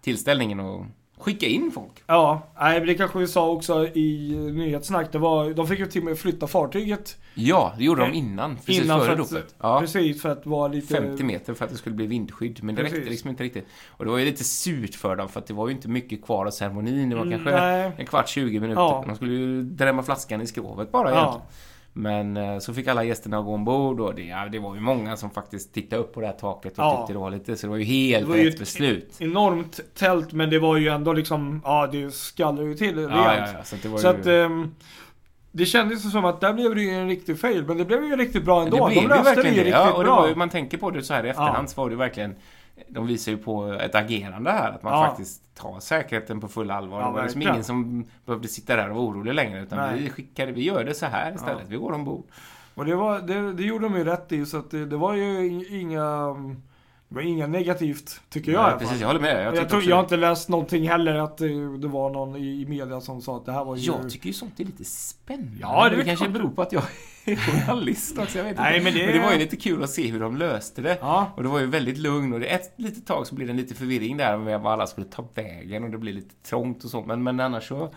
tillställningen 0.00 0.60
och 0.60 0.86
skicka 1.24 1.46
in 1.46 1.70
folk. 1.74 2.02
Ja, 2.06 2.42
nej, 2.60 2.80
det 2.80 2.94
kanske 2.94 3.18
vi 3.18 3.26
sa 3.28 3.50
också 3.50 3.86
i 3.86 4.34
nyhetssnack. 4.54 5.12
Det 5.12 5.18
var, 5.18 5.50
de 5.50 5.66
fick 5.66 5.78
ju 5.78 5.86
till 5.86 6.00
och 6.00 6.04
med 6.06 6.18
flytta 6.18 6.46
fartyget. 6.46 7.16
Ja, 7.34 7.72
det 7.78 7.84
gjorde 7.84 8.00
de 8.00 8.10
Eh, 8.10 8.18
innan, 8.18 8.56
precis 8.56 8.84
innan 8.84 8.98
före 9.00 9.06
för 9.16 9.22
att- 9.22 9.30
dopet. 9.30 9.54
Ja. 9.60 9.80
Precis, 9.80 10.22
för 10.22 10.28
att 10.28 10.46
vara 10.46 10.68
lite... 10.68 10.94
50 10.94 11.24
meter 11.24 11.54
för 11.54 11.64
att 11.64 11.70
det 11.70 11.76
skulle 11.76 11.94
bli 11.96 12.06
vindskydd, 12.06 12.58
men 12.64 12.74
det 12.74 12.82
räckte 12.82 12.96
Precis. 12.96 13.10
liksom 13.10 13.30
inte 13.30 13.42
riktigt. 13.42 13.66
Och 13.88 14.04
det 14.04 14.10
var 14.10 14.18
ju 14.18 14.24
lite 14.24 14.44
surt 14.44 14.94
för 14.94 15.16
dem, 15.16 15.28
för 15.28 15.40
att 15.40 15.46
det 15.46 15.54
var 15.54 15.68
ju 15.68 15.74
inte 15.74 15.88
mycket 15.88 16.24
kvar 16.24 16.46
av 16.46 16.50
ceremonin. 16.50 17.10
Det 17.10 17.16
var 17.16 17.30
kanske 17.30 17.50
nej. 17.50 17.92
en 17.98 18.06
kvart, 18.06 18.28
20 18.28 18.60
minuter. 18.60 18.80
Ja. 18.82 19.04
De 19.06 19.16
skulle 19.16 19.32
ju 19.32 19.62
drämma 19.62 20.02
flaskan 20.02 20.40
i 20.40 20.46
skrovet 20.46 20.92
bara 20.92 21.10
Ja. 21.10 21.16
egentligen. 21.16 21.46
Men 21.96 22.36
eh, 22.36 22.58
så 22.58 22.74
fick 22.74 22.86
alla 22.88 23.04
gästerna 23.04 23.42
gå 23.42 23.54
ombord 23.54 24.00
och 24.00 24.14
det, 24.14 24.22
ja, 24.22 24.48
det 24.52 24.58
var 24.58 24.74
ju 24.74 24.80
många 24.80 25.16
som 25.16 25.30
faktiskt 25.30 25.74
tittade 25.74 26.02
upp 26.02 26.14
på 26.14 26.20
det 26.20 26.26
här 26.26 26.34
taket 26.34 26.72
och 26.72 26.84
Ja. 26.84 26.96
tyckte 26.98 27.12
det 27.12 27.18
var 27.18 27.30
lite, 27.30 27.56
så 27.56 27.66
det 27.66 27.70
var 27.70 27.76
ju 27.76 27.84
helt 27.84 28.28
var 28.28 28.36
ju 28.36 28.44
rätt 28.44 28.54
ett- 28.54 28.60
beslut. 28.60 29.16
Enormt 29.18 29.80
tält, 29.94 30.32
men 30.32 30.50
det 30.50 30.58
var 30.58 30.76
ju 30.76 30.88
ändå 30.88 31.12
liksom, 31.12 31.60
ja 31.64 31.86
det 31.92 32.14
skallrade 32.14 32.68
ju 32.68 32.74
till 32.74 32.94
rejält. 32.96 33.12
Ja, 33.14 33.36
ja, 33.36 33.46
ja, 33.58 33.64
så 33.64 33.76
att 33.76 33.82
det 33.82 33.98
Så 33.98 34.06
ju... 34.06 34.10
att 34.14 34.26
ehm, 34.26 34.74
det 35.52 35.66
kändes 35.66 36.04
ju 36.06 36.10
som 36.10 36.24
att 36.24 36.40
där 36.40 36.52
blev 36.52 36.74
det 36.74 36.82
ju 36.82 36.90
en 36.90 37.08
riktig 37.08 37.40
fail, 37.40 37.64
men 37.66 37.78
det 37.78 37.84
blev 37.84 38.04
ju 38.04 38.16
riktigt 38.16 38.44
bra 38.44 38.62
ändå. 38.62 38.76
det 38.88 38.94
blev 38.94 38.96
De 38.96 39.02
ju 39.02 39.08
löste 39.08 39.30
det 39.30 39.34
verkligen 39.34 39.54
ju 39.56 39.60
det. 39.60 39.66
riktigt 39.66 39.74
Ja, 39.86 39.92
och 39.92 40.02
det 40.04 40.08
bra. 40.08 40.20
var 40.20 40.28
ju, 40.28 40.34
man 40.34 40.48
tänker 40.50 40.78
på 40.78 40.90
det 40.90 41.02
så 41.02 41.14
här 41.14 41.26
i 41.26 41.28
efterhand 41.28 41.70
så 41.70 41.80
var 41.82 41.90
det 41.90 41.96
verkligen 41.96 42.34
de 42.88 43.06
visar 43.06 43.32
ju 43.32 43.38
på 43.38 43.72
ett 43.72 43.94
agerande 43.94 44.50
här, 44.50 44.70
att 44.72 44.82
man 44.82 44.92
Ja. 44.92 45.06
faktiskt 45.08 45.54
tar 45.54 45.80
säkerheten 45.80 46.40
på 46.40 46.48
full 46.48 46.70
allvar. 46.70 47.00
Ja, 47.00 47.06
det 47.06 47.12
var 47.12 47.22
liksom 47.22 47.42
ingen 47.42 47.64
som 47.64 48.06
behövde 48.24 48.48
sitta 48.48 48.76
där 48.76 48.90
och 48.90 48.96
vara 48.96 49.06
orolig 49.06 49.34
längre, 49.34 49.62
utan 49.62 49.78
Nej. 49.78 50.00
vi 50.02 50.10
skickar, 50.10 50.46
vi 50.46 50.62
gör 50.64 50.84
det 50.84 50.94
så 50.94 51.06
här 51.06 51.34
istället. 51.34 51.58
Ja. 51.60 51.66
Vi 51.68 51.76
går 51.76 51.92
ombord. 51.92 52.24
Och 52.74 52.84
det, 52.84 52.94
var, 52.94 53.20
det, 53.20 53.52
det 53.52 53.62
gjorde 53.62 53.84
de 53.84 53.96
ju 53.96 54.04
rätt 54.04 54.32
i, 54.32 54.46
så 54.46 54.56
att 54.58 54.70
det, 54.70 54.86
det 54.86 54.96
var 54.96 55.14
ju 55.14 55.46
inga... 55.80 56.36
Det 57.14 57.20
var 57.20 57.26
inga 57.28 57.46
negativt, 57.46 58.20
tycker 58.30 58.52
jag 58.52 58.58
i 58.58 58.62
Ja, 58.62 58.62
alla 58.62 58.70
fall. 58.70 58.78
precis, 58.80 59.00
jag 59.00 59.06
håller 59.08 59.20
med. 59.20 59.46
Jag, 59.46 59.56
Jag, 59.56 59.68
tror, 59.68 59.82
jag 59.82 59.96
har 59.96 60.02
inte 60.02 60.16
läst 60.16 60.48
någonting 60.48 60.88
heller 60.88 61.14
att 61.14 61.38
det, 61.38 61.78
det 61.78 61.88
var 61.88 62.10
någon 62.10 62.36
i, 62.36 62.60
i 62.60 62.66
media 62.66 63.00
som 63.00 63.20
sa 63.22 63.36
att 63.36 63.46
det 63.46 63.52
här 63.52 63.64
var 63.64 63.76
ju... 63.76 63.82
Jag 63.92 64.10
tycker 64.10 64.26
ju 64.26 64.32
sånt 64.32 64.60
är 64.60 64.64
lite 64.64 64.84
spännande. 64.84 65.56
Ja, 65.60 65.88
det 65.88 65.96
det 65.96 66.04
kanske 66.04 66.28
beror 66.28 66.48
på 66.48 66.62
att 66.62 66.72
jag 66.72 66.82
är 67.24 67.36
journalist 67.36 68.18
också. 68.18 68.38
Jag 68.38 68.44
vet 68.44 68.56
Nej, 68.58 68.78
inte. 68.78 68.84
men 68.84 68.94
det- 69.00 69.06
men 69.06 69.14
det 69.20 69.26
var 69.26 69.32
ju 69.32 69.38
lite 69.38 69.56
kul 69.56 69.82
att 69.82 69.90
se 69.90 70.06
hur 70.10 70.20
de 70.20 70.36
löste 70.36 70.82
det. 70.82 70.98
Ja, 71.00 71.32
Och 71.36 71.42
det 71.42 71.48
var 71.48 71.60
ju 71.60 71.66
väldigt 71.66 71.98
lugn 71.98 72.32
och 72.32 72.40
det 72.40 72.46
ett 72.46 72.72
litet 72.76 73.06
tag 73.06 73.26
så 73.26 73.34
blev 73.34 73.48
det 73.48 73.52
en 73.52 73.56
lite 73.56 73.74
förvirring 73.74 74.16
där 74.16 74.36
med 74.38 74.60
vad 74.60 74.72
alla 74.72 74.86
skulle 74.86 75.06
ta 75.06 75.24
vägen 75.34 75.84
och 75.84 75.90
det 75.90 75.98
blev 75.98 76.14
lite 76.14 76.34
trångt 76.48 76.84
och 76.84 76.90
sånt. 76.90 77.06
Men, 77.06 77.22
men 77.22 77.40
annars 77.40 77.68
så... 77.68 77.94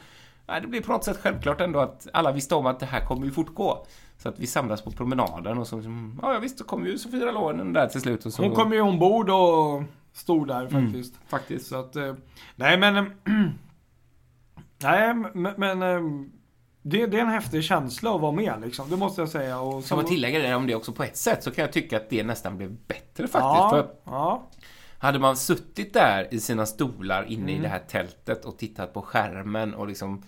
Nej, 0.48 0.62
det 0.62 0.68
blev 0.68 0.82
på 0.82 0.92
något 0.92 1.04
sätt 1.04 1.18
självklart 1.22 1.62
ändå 1.62 1.80
att 1.80 2.08
alla 2.14 2.32
visste 2.32 2.56
om 2.56 2.66
att 2.66 2.80
det 2.80 2.86
här 2.86 3.06
kommer 3.06 3.26
ju 3.26 3.32
fortgå. 3.32 3.86
Så 4.18 4.30
att 4.30 4.40
vi 4.40 4.48
samlas 4.48 4.82
på 4.82 4.92
promenaden 4.92 5.58
och 5.58 5.68
så... 5.68 5.82
som- 5.82 6.20
Ja, 6.22 6.34
ja 6.34 6.40
visst, 6.40 6.58
så 6.58 6.64
kom 6.64 6.86
ju 6.86 6.98
Sofia 6.98 7.32
Loren 7.32 7.74
där 7.74 7.88
till 7.88 8.02
slut 8.02 8.26
och 8.26 8.34
så... 8.34 8.44
hon 8.44 8.56
kom 8.56 8.74
ju 8.74 8.82
ombord 8.82 9.30
och 9.30 9.84
stod 10.14 10.48
där 10.48 10.66
Mm. 10.66 10.84
faktiskt. 10.86 11.16
Faktiskt. 11.28 11.68
Så 11.68 11.76
att... 11.76 11.96
eh, 11.96 12.14
Nej 12.56 12.78
men... 12.78 13.12
nej 14.82 15.14
men... 15.58 15.82
eh, 15.82 16.02
det, 16.82 17.06
det 17.08 17.18
är 17.18 17.22
en 17.22 17.28
häftig 17.30 17.64
känsla 17.64 18.16
att 18.16 18.22
vara 18.22 18.32
med 18.32 18.62
liksom. 18.66 18.90
Det 18.90 18.98
måste 18.98 19.22
jag 19.22 19.30
säga. 19.30 19.60
Och 19.60 19.84
Ska 19.84 19.96
man 19.96 20.06
tillägga 20.06 20.40
det 20.40 20.56
om 20.56 20.68
det 20.68 20.76
också 20.76 20.92
på 20.92 21.04
ett 21.04 21.18
sätt 21.18 21.44
så 21.44 21.52
kan 21.52 21.62
jag 21.62 21.74
tycka 21.74 21.98
att 21.98 22.10
det 22.10 22.24
nästan 22.24 22.58
blev 22.58 22.72
bättre 22.88 23.28
faktiskt. 23.28 23.34
Ja, 23.34 23.70
För 23.70 23.88
ja. 24.04 24.48
Hade 25.00 25.20
man 25.20 25.38
suttit 25.38 25.94
där 25.94 26.28
i 26.34 26.40
sina 26.40 26.66
stolar 26.66 27.24
inne 27.24 27.52
i 27.52 27.56
Mm. 27.56 27.62
det 27.64 27.70
här 27.70 27.80
tältet 27.80 28.46
och 28.46 28.58
tittat 28.58 28.94
på 28.94 29.02
skärmen 29.02 29.74
och 29.74 29.88
liksom... 29.88 30.24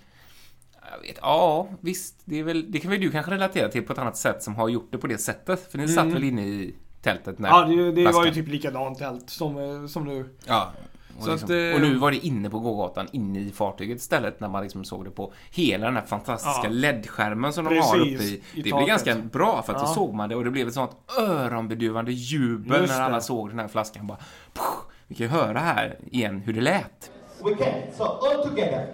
Jag 0.91 1.07
vet, 1.07 1.17
ja, 1.21 1.67
visst. 1.81 2.15
Det, 2.25 2.39
är 2.39 2.43
väl, 2.43 2.71
det 2.71 2.79
kan 2.79 2.91
väl 2.91 2.99
du 3.01 3.11
kanske 3.11 3.31
relatera 3.31 3.69
till 3.69 3.83
på 3.83 3.93
ett 3.93 3.99
annat 3.99 4.17
sätt 4.17 4.43
som 4.43 4.55
har 4.55 4.69
gjort 4.69 4.87
det 4.91 4.97
på 4.97 5.07
det 5.07 5.17
sättet. 5.17 5.71
För 5.71 5.77
ni 5.77 5.87
satt 5.87 6.01
Mm. 6.03 6.13
väl 6.13 6.23
inne 6.23 6.41
i 6.47 6.75
tältet 7.01 7.39
när 7.39 7.49
Ja, 7.49 7.61
det, 7.65 7.91
det 7.91 8.11
var 8.11 8.25
ju 8.25 8.31
typ 8.33 8.47
likadant 8.47 8.97
tält 8.99 9.29
som, 9.29 9.57
eh, 9.57 9.87
som 9.87 10.03
nu. 10.05 10.25
Ja. 10.45 10.71
Och, 11.17 11.23
Så 11.25 11.31
liksom, 11.31 11.45
att, 11.45 11.51
eh, 11.51 11.75
och 11.75 11.81
nu 11.81 11.95
var 11.95 12.11
det 12.11 12.25
inne 12.25 12.49
på 12.49 12.59
gågatan, 12.59 13.07
inne 13.11 13.39
i 13.39 13.51
fartyget 13.51 13.97
istället 13.97 14.39
när 14.39 14.47
man 14.49 14.63
liksom 14.63 14.83
såg 14.85 15.05
det 15.05 15.11
på 15.11 15.33
hela 15.51 15.85
den 15.85 15.95
här 15.95 16.05
fantastiska 16.05 16.61
Ja. 16.63 16.69
LED-skärmen 16.69 17.53
som 17.53 17.65
de 17.65 17.77
har 17.77 17.97
Precis, 17.97 18.15
uppe 18.15 18.23
i. 18.23 18.33
i 18.33 18.41
Det 18.55 18.61
blev 18.61 18.71
taket. 18.71 18.87
ganska 18.87 19.15
bra 19.15 19.61
för 19.65 19.73
att 19.73 19.81
Ja. 19.81 19.87
så 19.87 19.93
såg 19.93 20.13
man 20.13 20.29
det 20.29 20.35
och 20.35 20.43
det 20.43 20.51
blev 20.51 20.67
ett 20.67 20.73
sånt 20.73 20.91
öronbedövande 21.19 22.11
jubel 22.11 22.81
Just 22.81 22.93
när 22.93 23.01
alla 23.01 23.15
det. 23.15 23.21
såg 23.21 23.49
den 23.49 23.59
här 23.59 23.67
flaskan 23.67 24.07
bara... 24.07 24.17
Puh, 24.53 24.63
vi 25.07 25.15
kan 25.15 25.25
ju 25.25 25.31
höra 25.31 25.59
här 25.59 25.99
igen 26.11 26.39
hur 26.39 26.53
det 26.53 26.61
lät. 26.61 27.11
We 27.43 27.55
can. 27.55 27.73
So 27.97 28.03
all 28.03 28.49
together. 28.49 28.87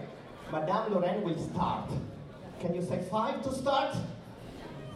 Madame 0.51 0.93
Lorraine 0.93 1.23
will 1.23 1.37
start. 1.49 1.89
Can 2.59 2.73
you 2.75 2.81
say 2.81 3.03
five 3.09 3.41
to 3.43 3.53
start? 3.53 3.95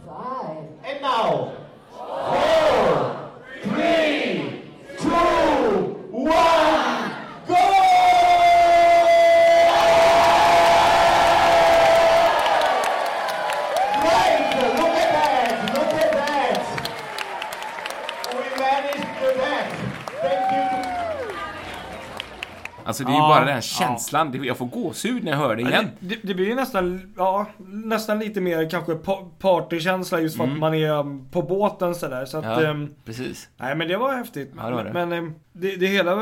Five. 0.06 0.64
And 0.84 1.02
now. 1.02 1.52
Four, 1.90 3.32
three, 3.62 4.62
two, 4.98 5.08
one, 6.10 7.12
go! 7.46 8.29
Alltså 22.90 23.04
det 23.04 23.10
är 23.10 23.14
ju 23.14 23.18
Ja, 23.18 23.28
bara 23.28 23.38
den 23.38 23.48
här 23.48 23.54
ja. 23.56 23.60
känslan. 23.60 24.32
Det- 24.32 24.38
Jag 24.38 24.56
får 24.58 24.66
gåshud 24.66 25.24
när 25.24 25.30
jag 25.30 25.38
hör 25.38 25.56
det 25.56 25.62
igen. 25.62 25.88
Det, 26.00 26.18
det 26.22 26.34
blir 26.34 26.46
ju 26.46 26.54
nästan, 26.54 27.14
ja, 27.16 27.46
nästan 27.66 28.18
lite 28.18 28.40
mer 28.40 28.70
kanske 28.70 28.94
pa- 28.94 29.30
partykänsla 29.38 30.20
just 30.20 30.36
för 30.36 30.44
att 30.44 30.58
man 30.58 30.74
är 30.74 30.90
um, 30.98 31.28
på 31.30 31.42
båten 31.42 31.94
sådär. 31.94 32.24
Så 32.24 32.38
att, 32.38 32.44
Mm. 32.44 32.58
Ja, 32.64 32.70
ehm, 32.70 32.94
precis. 33.04 33.48
nej 33.56 33.74
men 33.76 33.88
det 33.88 33.96
var 33.96 34.14
häftigt. 34.16 34.52
Ja, 34.56 34.68
det 34.68 34.74
var 34.74 34.84
det. 34.84 34.92
Men 34.92 35.12
ehm, 35.12 35.34
det, 35.52 35.76
det 35.76 35.86
hela 35.86 36.16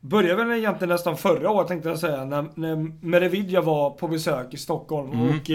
började 0.00 0.44
väl 0.44 0.58
egentligen 0.58 0.88
nästan 0.88 1.16
förra 1.16 1.50
året 1.50 1.68
tänkte 1.68 1.88
jag 1.88 1.98
säga. 1.98 2.24
När, 2.24 2.44
när 2.54 2.76
Merividja 3.06 3.60
var 3.60 3.90
på 3.90 4.08
besök 4.08 4.54
i 4.54 4.56
Stockholm 4.56 5.12
Mm. 5.12 5.28
och 5.28 5.50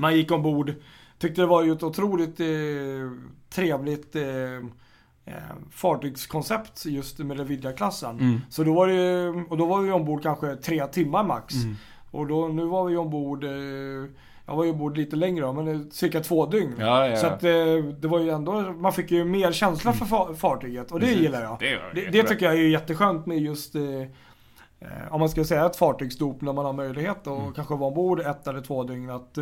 man 0.00 0.16
gick 0.16 0.30
ombord. 0.32 0.72
Tyckte 1.18 1.40
det 1.40 1.46
var 1.46 1.62
ju 1.62 1.72
ett 1.72 1.82
otroligt 1.82 2.40
eh, 2.40 2.46
trevligt 3.54 4.16
eh, 4.16 4.22
eh, 5.24 5.34
fartygskoncept 5.70 6.86
just 6.86 7.18
med 7.18 7.36
Levidja-klassen. 7.36 8.18
Mm. 8.20 8.40
Så 8.50 8.64
då 8.64 8.74
var 8.74 8.88
det 8.88 9.28
och 9.50 9.56
då 9.58 9.66
var 9.66 9.80
vi 9.80 9.90
ombord 9.92 10.22
kanske 10.22 10.56
tre 10.56 10.86
timmar 10.86 11.24
max. 11.24 11.54
Mm. 11.54 11.76
Och 12.10 12.26
då, 12.26 12.48
nu 12.48 12.64
var 12.64 12.84
vi 12.84 12.96
ombord 12.96 13.44
eh, 13.44 13.50
jag 14.46 14.56
var 14.56 14.64
ju 14.64 14.70
ombord 14.70 14.96
lite 14.96 15.16
längre 15.16 15.52
men 15.52 15.68
eh, 15.68 15.80
cirka 15.90 16.20
två 16.20 16.46
dygn. 16.46 16.74
Ja, 16.78 17.06
ja, 17.08 17.16
Så 17.16 17.26
att 17.26 17.44
eh, 17.44 17.50
det 18.00 18.08
var 18.08 18.18
ju 18.18 18.30
ändå, 18.30 18.52
man 18.62 18.92
fick 18.92 19.10
ju 19.10 19.24
mer 19.24 19.52
känsla 19.52 19.92
för 19.92 20.04
fa- 20.06 20.34
fartyget 20.34 20.92
och 20.92 21.00
det 21.00 21.06
Precis. 21.06 21.22
gillar 21.22 21.42
jag. 21.42 21.56
Det 21.60 21.80
Det, 21.94 22.10
det, 22.10 22.22
tycker 22.28 22.46
jag 22.46 22.54
är 22.54 22.68
jätteskönt 22.68 23.26
med 23.26 23.38
just 23.38 23.74
eh, 23.74 23.82
om 25.10 25.20
man 25.20 25.28
ska 25.28 25.44
säga 25.44 25.66
ett 25.66 25.76
fartygsdop 25.76 26.40
när 26.42 26.52
man 26.52 26.64
har 26.64 26.72
möjlighet 26.72 27.26
att 27.26 27.38
Mm. 27.40 27.52
kanske 27.52 27.74
vara 27.74 27.88
ombord 27.88 28.20
ett 28.20 28.46
eller 28.46 28.60
två 28.60 28.84
dygn. 28.84 29.10
Att 29.10 29.38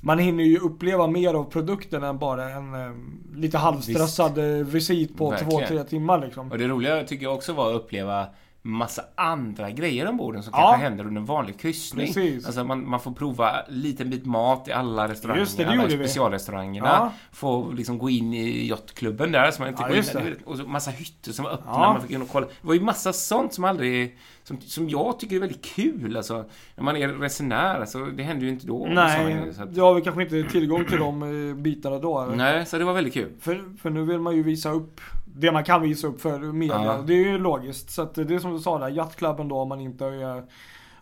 man 0.00 0.18
hinner 0.18 0.44
ju 0.44 0.58
uppleva 0.58 1.06
mer 1.06 1.34
av 1.34 1.44
produkten 1.44 2.02
än 2.02 2.18
bara 2.18 2.50
en 2.50 2.74
eh, 2.74 2.90
lite 3.34 3.58
halvstressad 3.58 4.38
eh, 4.38 4.66
visit 4.66 5.16
på 5.16 5.30
Verkligen. 5.30 5.50
två, 5.50 5.66
tre 5.66 5.84
timmar 5.84 6.20
liksom. 6.20 6.52
Och 6.52 6.58
det 6.58 6.68
roliga 6.68 7.04
tycker 7.04 7.24
jag 7.24 7.34
också 7.34 7.52
var 7.52 7.70
att 7.70 7.76
uppleva 7.76 8.26
massa 8.62 9.02
andra 9.14 9.70
grejer 9.70 10.08
ombord 10.08 10.34
som 10.44 10.52
Ja. 10.56 10.70
kanske 10.70 10.88
händer 10.88 11.06
under 11.06 11.20
en 11.20 11.26
vanlig 11.26 11.58
kryssning. 11.60 12.06
Precis. 12.06 12.46
Alltså 12.46 12.64
man, 12.64 12.88
man 12.88 13.00
får 13.00 13.12
prova 13.12 13.52
liten 13.68 14.10
bit 14.10 14.26
mat 14.26 14.68
i 14.68 14.72
alla 14.72 15.08
restauranger, 15.08 15.40
Just 15.40 15.56
det, 15.56 15.64
det 15.64 15.70
alla 15.70 15.86
vi. 15.86 15.96
specialrestaurangerna. 15.96 16.88
Ja. 16.88 17.12
Få 17.32 17.72
liksom 17.72 17.98
gå 17.98 18.10
in 18.10 18.34
i 18.34 18.68
yachtklubben 18.68 19.32
där 19.32 19.50
som 19.50 19.62
man 19.62 19.68
inte 19.68 19.82
Ja, 19.82 19.88
går 19.88 20.26
in 20.28 20.36
Och 20.44 20.56
så 20.56 20.66
massa 20.66 20.90
hytter 20.90 21.32
som 21.32 21.44
var 21.44 21.52
öppna. 21.52 21.70
Ja. 21.72 21.92
Man 21.92 22.02
fick 22.02 22.10
in 22.10 22.22
och 22.22 22.28
kolla. 22.28 22.46
Det 22.46 22.66
var 22.66 22.74
ju 22.74 22.80
massa 22.80 23.12
sånt 23.12 23.54
som 23.54 23.64
aldrig... 23.64 24.18
Som, 24.42 24.60
som 24.60 24.88
jag 24.88 25.18
tycker 25.20 25.36
är 25.36 25.40
väldigt 25.40 25.64
kul. 25.64 26.16
Alltså, 26.16 26.44
när 26.76 26.84
man 26.84 26.96
är 26.96 27.08
resenär, 27.08 27.80
alltså, 27.80 28.04
det 28.06 28.22
händer 28.22 28.46
ju 28.46 28.52
inte 28.52 28.66
då. 28.66 28.86
Nej, 28.90 29.24
grejer, 29.24 29.52
så 29.52 29.62
att, 29.62 29.76
har 29.76 29.94
väl 29.94 30.02
kanske 30.04 30.22
inte 30.22 30.42
tillgång 30.52 30.84
till 30.84 30.98
de 30.98 31.48
eh, 31.50 31.54
bitarna 31.56 31.98
då. 31.98 32.20
eller? 32.20 32.36
nej, 32.36 32.66
så 32.66 32.78
det 32.78 32.84
var 32.84 32.92
väldigt 32.92 33.14
kul. 33.14 33.32
För, 33.40 33.64
för 33.82 33.90
nu 33.90 34.04
vill 34.04 34.18
man 34.18 34.36
ju 34.36 34.42
visa 34.42 34.70
upp 34.70 35.00
det 35.34 35.52
man 35.52 35.64
kan 35.64 35.82
visa 35.82 36.06
upp 36.06 36.20
för 36.20 36.38
media. 36.38 36.84
Ja. 36.84 37.02
Det 37.06 37.12
är 37.12 37.16
ju 37.24 37.38
logiskt. 37.38 37.90
Så 37.90 38.02
att 38.02 38.14
det 38.14 38.34
är 38.34 38.38
som 38.38 38.52
du 38.52 38.58
sa 38.60 38.78
där, 38.78 38.88
jaktklubben 38.88 39.48
då 39.48 39.58
om 39.58 39.68
man 39.68 39.80
inte 39.80 40.04
är, 40.04 40.42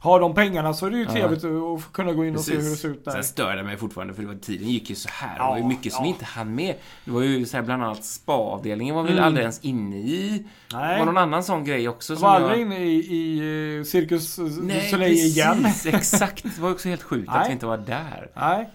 har 0.01 0.21
de 0.21 0.35
pengarna 0.35 0.75
så 0.75 0.87
är 0.87 0.91
det 0.91 0.97
ju 0.97 1.05
Ja. 1.05 1.11
trevligt 1.11 1.39
att 1.45 1.83
få 1.83 1.91
kunna 1.93 2.13
gå 2.13 2.25
in 2.25 2.35
och 2.35 2.41
se 2.41 2.53
hur 2.57 2.71
det 2.71 2.77
ser 2.77 2.89
ut 2.89 3.05
där. 3.05 3.13
Sen 3.13 3.25
stör 3.25 3.57
det 3.57 3.63
mig 3.63 3.77
fortfarande 3.77 4.15
för 4.15 4.23
det 4.23 4.29
var, 4.29 4.35
tiden 4.35 4.69
gick 4.69 4.91
ju 4.91 4.97
så 4.97 5.09
här. 5.13 5.37
Ja, 5.39 5.45
det 5.45 5.51
var 5.51 5.59
ju 5.59 5.65
mycket 5.65 5.93
som 5.93 6.05
ja. 6.05 6.09
inte 6.09 6.25
hann 6.25 6.55
med. 6.55 6.75
Det 7.05 7.11
var 7.11 7.23
ju 7.23 7.47
så 7.47 7.57
här, 7.57 7.65
bland 7.65 7.83
annat 7.85 8.05
spa-avdelningen 8.05 8.95
var 8.95 9.03
vi 9.03 9.13
Mm. 9.13 9.25
aldrig 9.25 9.43
ens 9.43 9.61
inne 9.61 9.97
i. 9.97 10.45
Det 10.71 10.77
Nej, 10.77 10.99
var 10.99 11.07
någon 11.07 11.19
annan 11.19 11.43
sån 11.45 11.65
grej 11.65 11.89
också 11.89 12.17
som 12.17 12.23
var 12.29 12.35
jag... 12.35 12.43
aldrig 12.43 12.61
inne 12.67 12.79
i, 12.79 12.95
i 12.99 13.79
eh, 13.79 13.85
Cirkus 13.85 14.39
eh, 14.39 14.45
Nej, 14.45 14.91
Soleil 14.91 15.11
precis, 15.15 15.37
igen. 15.37 15.67
exakt. 15.87 16.43
Det 16.43 16.59
var 16.63 16.71
också 16.71 16.89
helt 16.89 17.03
sjukt 17.03 17.29
att 17.33 17.49
vi 17.49 17.53
inte 17.53 17.67
var 17.67 17.77
där. 17.79 18.31
Nej. 18.35 18.69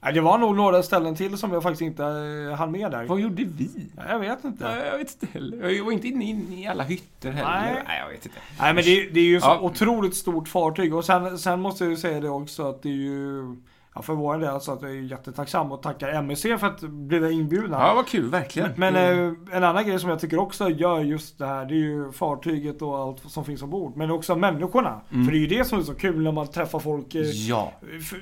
Det 0.00 0.20
var 0.20 0.38
nog 0.38 0.56
några 0.56 0.82
ställen 0.82 1.14
till 1.14 1.38
som 1.38 1.52
jag 1.52 1.62
faktiskt 1.62 1.82
inte 1.82 2.04
eh, 2.04 2.56
hann 2.56 2.70
med 2.72 2.90
där. 2.90 3.04
Vad 3.04 3.20
gjorde 3.20 3.44
vi? 3.44 3.70
Jag 4.08 4.18
vet 4.18 4.44
inte. 4.44 4.64
Nej, 4.64 4.86
jag 4.90 4.98
vet 4.98 5.10
inte 5.22 5.26
heller. 5.38 5.68
Jag 5.70 5.84
var 5.84 5.92
inte 5.92 6.08
inne 6.08 6.24
i, 6.24 6.62
i 6.62 6.66
alla 6.66 6.84
hytter 6.84 7.30
heller. 7.30 7.60
Nej. 7.60 7.82
Nej, 7.86 7.98
jag 8.04 8.08
vet 8.08 8.26
inte. 8.26 8.38
Nej 8.60 8.74
men 8.74 8.84
det, 8.84 9.08
det 9.10 9.20
är 9.20 9.24
ju 9.24 9.40
så 9.40 9.46
Ja. 9.46 9.60
otroligt 9.60 10.16
stort 10.16 10.48
fartyg 10.48 10.94
och 10.94 11.04
sen, 11.04 11.38
sen 11.38 11.60
måste 11.60 11.84
jag 11.84 11.90
ju 11.90 11.96
säga 11.96 12.20
det 12.20 12.28
också 12.28 12.68
att 12.70 12.82
det 12.82 12.88
är 12.88 12.92
ju 12.92 13.56
Ja 13.98 14.02
för 14.02 14.12
vår 14.14 14.38
del 14.38 14.60
så 14.60 14.72
att 14.72 14.82
jag 14.82 14.90
är 14.90 14.94
jättetacksam 14.94 15.72
och 15.72 15.82
tackar 15.82 16.08
MSC 16.08 16.42
för 16.58 16.66
att 16.66 16.80
bli 16.80 17.30
inbjudna. 17.32 17.78
Ja, 17.80 17.94
vad 17.94 18.06
kul, 18.06 18.30
verkligen. 18.30 18.70
Men 18.76 18.96
Mm. 18.96 19.36
eh, 19.50 19.56
en 19.56 19.64
annan 19.64 19.86
grej 19.86 19.98
som 20.00 20.10
jag 20.10 20.20
tycker 20.20 20.38
också 20.38 20.70
gör 20.70 21.00
just 21.00 21.38
det 21.38 21.46
här, 21.46 21.64
det 21.64 21.74
är 21.74 21.78
ju 21.78 22.12
fartyget 22.12 22.82
och 22.82 22.98
allt 22.98 23.18
som 23.30 23.44
finns 23.44 23.62
ombord. 23.62 23.96
Men 23.96 24.10
också 24.10 24.36
människorna. 24.36 25.00
Mm. 25.12 25.24
För 25.24 25.32
det 25.32 25.38
är 25.38 25.40
ju 25.40 25.46
det 25.46 25.64
som 25.64 25.78
är 25.78 25.82
så 25.82 25.94
kul 25.94 26.22
när 26.22 26.32
man 26.32 26.46
träffar 26.46 26.78
folk. 26.78 27.14
eh, 27.14 27.22
Ja. 27.22 27.72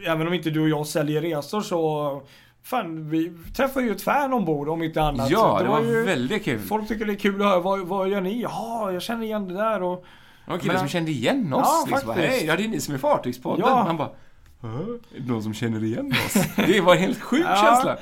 även 0.06 0.26
om 0.26 0.34
inte 0.34 0.50
du 0.50 0.60
och 0.62 0.68
jag 0.68 0.86
säljer 0.86 1.20
resor 1.20 1.60
så 1.60 2.22
Fan, 2.62 3.10
vi 3.10 3.32
träffar 3.56 3.80
ju 3.80 3.90
ett 3.92 4.02
fan 4.02 4.32
ombord 4.32 4.68
om 4.68 4.82
inte 4.82 5.02
annat. 5.02 5.30
Ja, 5.30 5.56
Så 5.58 5.64
det 5.64 5.70
var 5.70 5.80
ju, 5.82 6.04
väldigt 6.04 6.44
kul. 6.44 6.58
Folk 6.60 6.88
tycker 6.88 7.04
det 7.04 7.12
är 7.12 7.16
kul 7.16 7.42
att 7.42 7.48
höra, 7.48 7.60
vad, 7.60 7.80
vad 7.80 8.08
gör 8.08 8.20
ni? 8.20 8.42
Ja, 8.42 8.92
jag 8.92 9.02
känner 9.02 9.24
igen 9.24 9.48
det 9.48 9.54
där 9.54 9.82
och 9.82 10.04
Det 10.46 10.50
var 10.52 10.58
killar 10.58 10.76
som 10.76 10.88
kände 10.88 11.10
igen 11.10 11.52
oss. 11.54 11.62
Ja, 11.64 11.84
liksom. 11.90 12.14
faktiskt. 12.14 12.28
Hej, 12.32 12.46
ja, 12.46 12.56
det 12.56 12.64
är 12.64 12.68
ni 12.68 12.80
som 12.80 12.94
är 12.94 12.98
Fartygspodden. 12.98 13.64
Ja. 13.68 13.84
Man 13.84 13.96
bara... 13.96 14.10
"Hä? 14.62 14.68
Är 14.68 15.20
det 15.20 15.32
någon 15.32 15.42
som 15.42 15.54
känner 15.54 15.84
igen 15.84 16.12
oss? 16.26 16.34
Det 16.56 16.80
var 16.80 16.94
en 16.94 17.00
helt 17.00 17.22
sjuk 17.22 17.44
Ja. 17.46 17.56
känsla. 17.56 17.96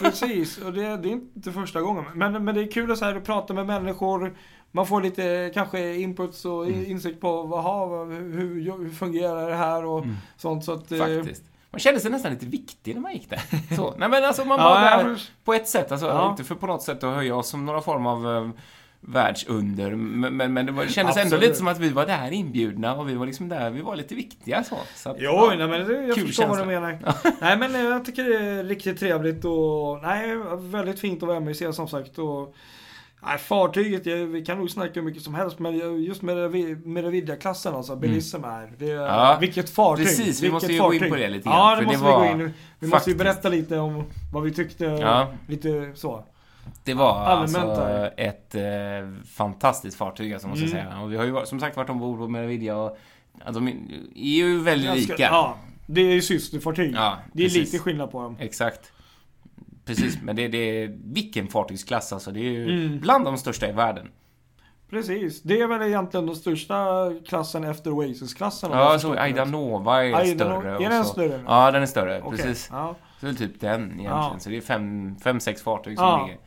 Precis, 0.00 0.58
och 0.58 0.72
det, 0.72 0.80
det 0.96 1.08
är 1.08 1.12
inte 1.12 1.52
första 1.52 1.80
gången. 1.80 2.04
Men, 2.14 2.44
men 2.44 2.54
det 2.54 2.60
är 2.62 2.70
kul 2.72 2.92
att, 2.92 2.98
så 2.98 3.04
här, 3.04 3.14
att 3.16 3.24
prata 3.24 3.54
med 3.54 3.66
människor. 3.66 4.36
Man 4.72 4.86
får 4.86 5.00
lite 5.02 5.50
kanske 5.54 5.94
inputs 5.96 6.44
och 6.44 6.66
Mm. 6.66 6.86
insikt 6.86 7.20
på 7.20 7.42
vad, 7.42 7.64
vad, 7.88 8.08
hur, 8.08 8.78
hur 8.78 8.90
fungerar 8.90 9.48
det 9.50 9.56
här 9.56 9.84
och 9.84 9.98
Mm. 10.04 10.16
sånt. 10.36 10.64
Så 10.64 10.72
att, 10.72 10.92
eh, 10.92 10.98
Faktiskt. 10.98 11.42
Man 11.70 11.78
kände 11.80 12.00
sig 12.00 12.10
nästan 12.10 12.32
lite 12.32 12.46
viktig 12.46 12.94
när 12.94 13.02
man 13.02 13.12
gick 13.12 13.30
där. 13.30 13.42
Så. 13.76 13.94
Nej 13.98 14.08
men 14.08 14.24
alltså 14.24 14.44
man 14.44 14.58
Ja, 14.58 14.64
var 14.68 14.80
där 14.80 15.08
jag- 15.08 15.18
på 15.44 15.54
ett 15.54 15.68
sätt. 15.68 15.92
Alltså, 15.92 16.06
Ja. 16.06 16.30
Inte 16.30 16.44
för 16.44 16.54
på 16.54 16.66
något 16.66 16.82
sätt 16.82 17.04
att 17.04 17.14
höja 17.14 17.36
oss 17.36 17.48
som 17.48 17.66
några 17.66 17.80
form 17.80 18.06
av 18.06 18.36
eh, 18.36 18.50
världsunder. 19.08 19.94
Men, 19.94 20.36
men, 20.36 20.52
men 20.52 20.66
det 20.66 20.72
var, 20.72 20.86
kändes 20.86 21.16
ändå 21.16 21.26
Absolut. 21.26 21.42
lite 21.42 21.54
som 21.54 21.68
att 21.68 21.78
vi 21.78 21.88
var 21.88 22.06
där 22.06 22.30
inbjudna 22.30 22.96
och 22.96 23.08
vi 23.08 23.14
var 23.14 23.26
liksom 23.26 23.48
där, 23.48 23.70
vi 23.70 23.80
var 23.82 23.96
lite 23.96 24.14
viktiga 24.14 24.64
så. 24.64 24.76
så 24.94 25.10
att, 25.10 25.16
Jo, 25.20 25.30
ja. 25.32 25.54
nej, 25.58 25.68
men 25.68 25.88
det, 25.88 26.06
jag 26.06 26.16
förstår 26.18 26.46
vad 26.46 26.58
du 26.58 26.62
känsla. 26.62 26.80
menar. 26.80 26.98
nej 27.40 27.56
men 27.58 27.74
eh, 27.74 27.80
jag 27.82 28.04
tycker 28.04 28.24
det 28.24 28.36
är 28.36 28.64
riktigt 28.64 28.98
trevligt 28.98 29.44
och 29.44 30.02
nej, 30.02 30.36
väldigt 30.58 31.00
fint 31.00 31.22
att 31.22 31.28
vara 31.28 31.40
med 31.40 31.50
i 31.52 31.54
som 31.72 31.88
sagt. 31.88 32.18
Och, 32.18 32.54
nej, 33.22 33.38
fartyget, 33.38 34.06
jag, 34.06 34.16
vi 34.16 34.44
kan 34.44 34.58
nog 34.58 34.70
snacka 34.70 34.92
hur 34.94 35.02
mycket 35.02 35.22
som 35.22 35.34
helst 35.34 35.58
men 35.58 36.02
just 36.04 36.22
med 36.22 36.36
Meravidia-klassen 36.86 37.74
alltså, 37.74 37.94
är. 38.44 38.72
Det, 38.78 38.90
är 38.90 38.96
Mm. 38.96 39.04
Ja, 39.06 39.38
vilket 39.40 39.70
fartyg. 39.70 40.06
precis, 40.06 40.42
vi 40.42 40.50
måste 40.50 40.72
ju 40.72 40.78
gå 40.82 40.94
in 40.94 41.00
fartyg. 41.00 41.10
på 41.12 41.16
det 41.16 41.28
lite 41.28 41.48
grann, 41.48 41.58
Ja, 41.58 41.74
det 41.74 41.80
det 41.80 41.86
måste 41.86 42.02
var 42.02 42.20
vi 42.22 42.26
gå 42.28 42.32
in. 42.32 42.38
Vi 42.38 42.44
måste 42.44 42.86
ju 42.86 42.90
faktiskt- 42.90 43.18
berätta 43.18 43.48
lite 43.48 43.78
om 43.78 44.04
vad 44.32 44.42
vi 44.42 44.50
tyckte. 44.52 44.84
Ja. 44.84 45.32
Lite 45.48 45.92
så. 45.94 46.24
Det 46.84 46.94
var 46.94 47.24
Allmänt 47.24 47.56
alltså 47.56 48.10
ett 48.16 48.54
eh, 48.54 48.62
fantastiskt 49.34 49.96
fartyg 49.96 50.32
alltså, 50.32 50.48
måste 50.48 50.64
jag 50.64 50.72
Mm. 50.72 50.86
säga. 50.92 51.00
Och 51.02 51.12
vi 51.12 51.16
har 51.16 51.24
ju 51.24 51.46
som 51.46 51.60
sagt 51.60 51.76
varit 51.76 51.90
ombord 51.90 52.18
på 52.18 52.28
Meravidia 52.28 52.76
och 52.76 52.98
ja, 53.44 53.50
de 53.52 53.68
är 53.68 53.74
ju 54.14 54.62
väldigt 54.62 54.86
Ganska- 54.86 55.12
lika. 55.12 55.22
Ja, 55.22 55.56
det 55.86 56.00
är 56.00 56.12
ju 56.12 56.22
systerfartyg. 56.22 56.94
Ja, 56.94 57.16
det 57.32 57.42
är 57.42 57.46
precis. 57.46 57.72
lite 57.72 57.78
skillnad 57.84 58.10
på 58.10 58.22
dem. 58.22 58.36
Exakt. 58.40 58.92
Precis, 59.84 60.18
men 60.22 60.36
det, 60.36 60.48
det 60.48 60.58
är 60.82 60.96
vilken 61.04 61.48
fartygsklass 61.48 62.12
alltså. 62.12 62.30
Det 62.30 62.40
är 62.40 62.50
ju 62.50 62.86
Mm. 62.86 62.98
bland 63.00 63.24
de 63.24 63.36
största 63.36 63.68
i 63.68 63.72
världen. 63.72 64.08
Precis. 64.90 65.42
Det 65.42 65.60
är 65.60 65.66
väl 65.66 65.82
egentligen 65.82 66.26
den 66.26 66.36
största 66.36 66.76
klassen 67.28 67.64
efter 67.64 67.90
Oasis-klassen. 67.90 68.70
Ja, 68.72 68.92
jag 68.92 69.00
så 69.00 69.14
Aida. 69.14 69.44
Nova 69.44 70.04
är 70.04 70.14
Aida 70.14 70.44
större. 70.44 70.84
Är 70.84 70.90
den 70.90 71.04
större? 71.04 71.40
Ja, 71.46 71.70
den 71.70 71.82
är 71.82 71.86
större. 71.86 72.22
Okej, 72.22 72.36
Precis. 72.38 72.68
Ja. 72.72 72.94
Så 73.20 73.26
det 73.26 73.32
är 73.32 73.34
typ 73.34 73.60
den 73.60 73.80
egentligen. 73.82 74.04
Ja. 74.12 74.34
Så 74.38 74.50
det 74.50 74.56
är 74.56 74.60
fem, 74.60 75.16
fem, 75.24 75.40
sex 75.40 75.62
fartyg 75.62 75.98
som 75.98 76.06
Ja. 76.06 76.26
ligger. 76.26 76.40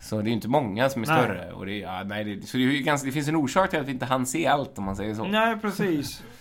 Så 0.00 0.22
det 0.22 0.30
är 0.30 0.32
inte 0.32 0.48
många 0.48 0.88
som 0.88 1.02
är 1.02 1.06
Nej. 1.06 1.16
större. 1.18 1.52
Och 1.52 1.66
det, 1.66 1.78
ja, 1.78 2.02
nej, 2.04 2.24
det, 2.24 2.46
så 2.46 2.56
det, 2.56 2.62
är 2.62 2.66
ju 2.66 2.78
ganska, 2.82 3.06
det 3.06 3.12
finns 3.12 3.28
en 3.28 3.36
orsak 3.36 3.70
till 3.70 3.80
att 3.80 3.86
vi 3.86 3.92
inte 3.92 4.06
hann 4.06 4.26
se 4.26 4.46
allt 4.46 4.78
om 4.78 4.84
man 4.84 4.96
säger 4.96 5.14
så. 5.14 5.24
Nej, 5.24 5.56
precis. 5.58 6.22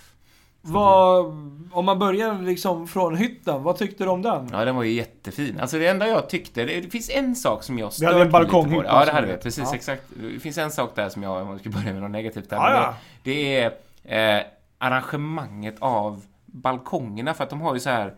Vad, 0.66 1.26
om 1.72 1.86
man 1.86 2.00
börjar 2.00 2.42
liksom 2.42 2.88
från 2.88 3.16
hytten, 3.16 3.64
vad 3.64 3.78
tyckte 3.78 4.04
du 4.04 4.10
om 4.10 4.22
den? 4.22 4.50
Ja, 4.52 4.66
den 4.66 4.76
var 4.76 4.84
ju 4.84 4.92
jättefin. 4.92 5.60
Alltså 5.60 5.78
det 5.78 5.88
enda 5.88 6.08
jag 6.08 6.30
tyckte, 6.30 6.66
det, 6.66 6.82
det 6.82 6.90
finns 6.90 7.10
en 7.10 7.36
sak 7.36 7.64
som 7.64 7.80
jag 7.80 7.92
en 8.02 8.06
mig 8.10 8.20
lite 8.20 8.30
balkonghytta. 8.30 8.86
Ja, 8.86 9.06
det 9.06 9.12
hade 9.12 9.28
vi. 9.28 9.38
Precis, 9.38 9.64
Ja. 9.70 9.76
exakt. 9.76 10.04
Det 10.16 10.40
finns 10.40 10.58
en 10.58 10.72
sak 10.72 10.96
där 10.96 11.10
som 11.10 11.24
jag, 11.24 11.42
om 11.42 11.48
man 11.48 11.60
ska 11.60 11.70
börja 11.70 11.94
med 11.94 12.02
något 12.02 12.12
negativt 12.12 12.50
där. 12.50 12.58
Ja. 12.58 12.96
Det, 13.24 13.32
det 13.34 13.60
är 14.04 14.40
eh, 14.40 14.46
arrangemanget 14.78 15.76
av 15.80 16.22
balkongerna, 16.46 17.34
för 17.34 17.44
att 17.44 17.50
de 17.50 17.62
har 17.62 17.74
ju 17.74 17.80
så 17.80 17.90
här 17.90 18.14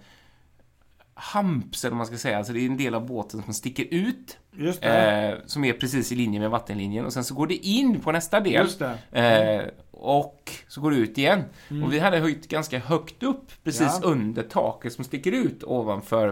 humps, 1.33 1.83
eller 1.85 1.91
vad 1.91 1.97
man 1.97 2.05
ska 2.07 2.17
säga. 2.17 2.37
Alltså 2.37 2.53
det 2.53 2.59
är 2.59 2.65
en 2.65 2.77
del 2.77 2.95
av 2.95 3.05
båten 3.05 3.43
som 3.43 3.53
sticker 3.53 3.85
ut, 3.91 4.37
eh, 4.81 5.33
som 5.45 5.63
är 5.63 5.73
precis 5.73 6.11
i 6.11 6.15
linje 6.15 6.39
med 6.39 6.49
vattenlinjen. 6.49 7.05
Och 7.05 7.13
sen 7.13 7.23
så 7.23 7.33
går 7.33 7.47
det 7.47 7.55
in 7.67 7.99
på 8.01 8.11
nästa 8.11 8.39
del. 8.39 8.67
Det. 9.11 9.19
Eh, 9.19 9.69
och 9.91 10.51
så 10.67 10.81
går 10.81 10.91
det 10.91 10.97
ut 10.97 11.17
igen. 11.17 11.43
Och 11.85 11.93
vi 11.93 11.99
hade 11.99 12.19
höjt 12.19 12.47
ganska 12.47 12.79
högt 12.79 13.23
upp, 13.23 13.51
precis 13.63 13.99
Ja. 14.01 14.07
under 14.09 14.43
taket 14.43 14.93
som 14.93 15.03
sticker 15.03 15.31
ut 15.31 15.63
ovanför 15.63 16.27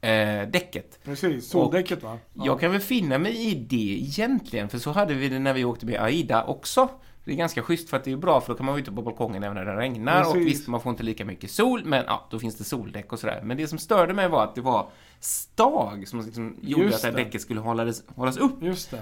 eh, 0.00 0.48
däcket. 0.50 0.98
Precis. 1.04 1.48
Soldäcket 1.50 2.02
va? 2.02 2.18
Ja. 2.34 2.46
Jag 2.46 2.60
kan 2.60 2.70
väl 2.72 2.80
finna 2.80 3.18
mig 3.18 3.50
i 3.50 3.54
det 3.54 3.76
egentligen, 4.00 4.68
för 4.68 4.78
så 4.78 4.90
hade 4.90 5.14
vi 5.14 5.28
det 5.28 5.38
när 5.38 5.54
vi 5.54 5.64
åkte 5.64 5.86
med 5.86 6.00
Aida 6.02 6.44
också. 6.44 6.88
Det 7.28 7.34
är 7.34 7.36
ganska 7.36 7.62
schysst 7.62 7.90
för 7.90 7.96
att 7.96 8.04
det 8.04 8.12
är 8.12 8.16
bra 8.16 8.40
för 8.40 8.52
då 8.52 8.56
kan 8.56 8.66
man 8.66 8.72
vara 8.72 8.80
ute 8.80 8.92
på 8.92 9.02
balkongen 9.02 9.42
även 9.42 9.54
när 9.54 9.64
det 9.64 9.76
regnar 9.76 10.26
och 10.26 10.32
Precis. 10.32 10.52
visst 10.52 10.68
man 10.68 10.80
får 10.80 10.90
inte 10.90 11.02
lika 11.02 11.24
mycket 11.24 11.50
sol 11.50 11.84
men 11.84 12.04
ja, 12.06 12.26
då 12.30 12.38
finns 12.38 12.56
det 12.56 12.64
soldäck 12.64 13.12
och 13.12 13.18
sådär. 13.18 13.40
Men 13.44 13.56
det 13.56 13.68
som 13.68 13.78
störde 13.78 14.14
mig 14.14 14.28
var 14.28 14.44
att 14.44 14.54
det 14.54 14.60
var 14.60 14.88
stag 15.20 16.08
som 16.08 16.20
liksom 16.20 16.56
gjorde 16.62 16.84
Just 16.84 16.96
att 16.96 17.02
det 17.02 17.18
här 17.18 17.24
däcket 17.24 17.42
skulle 17.42 17.60
hållas, 17.60 18.04
hållas 18.14 18.36
upp. 18.36 18.52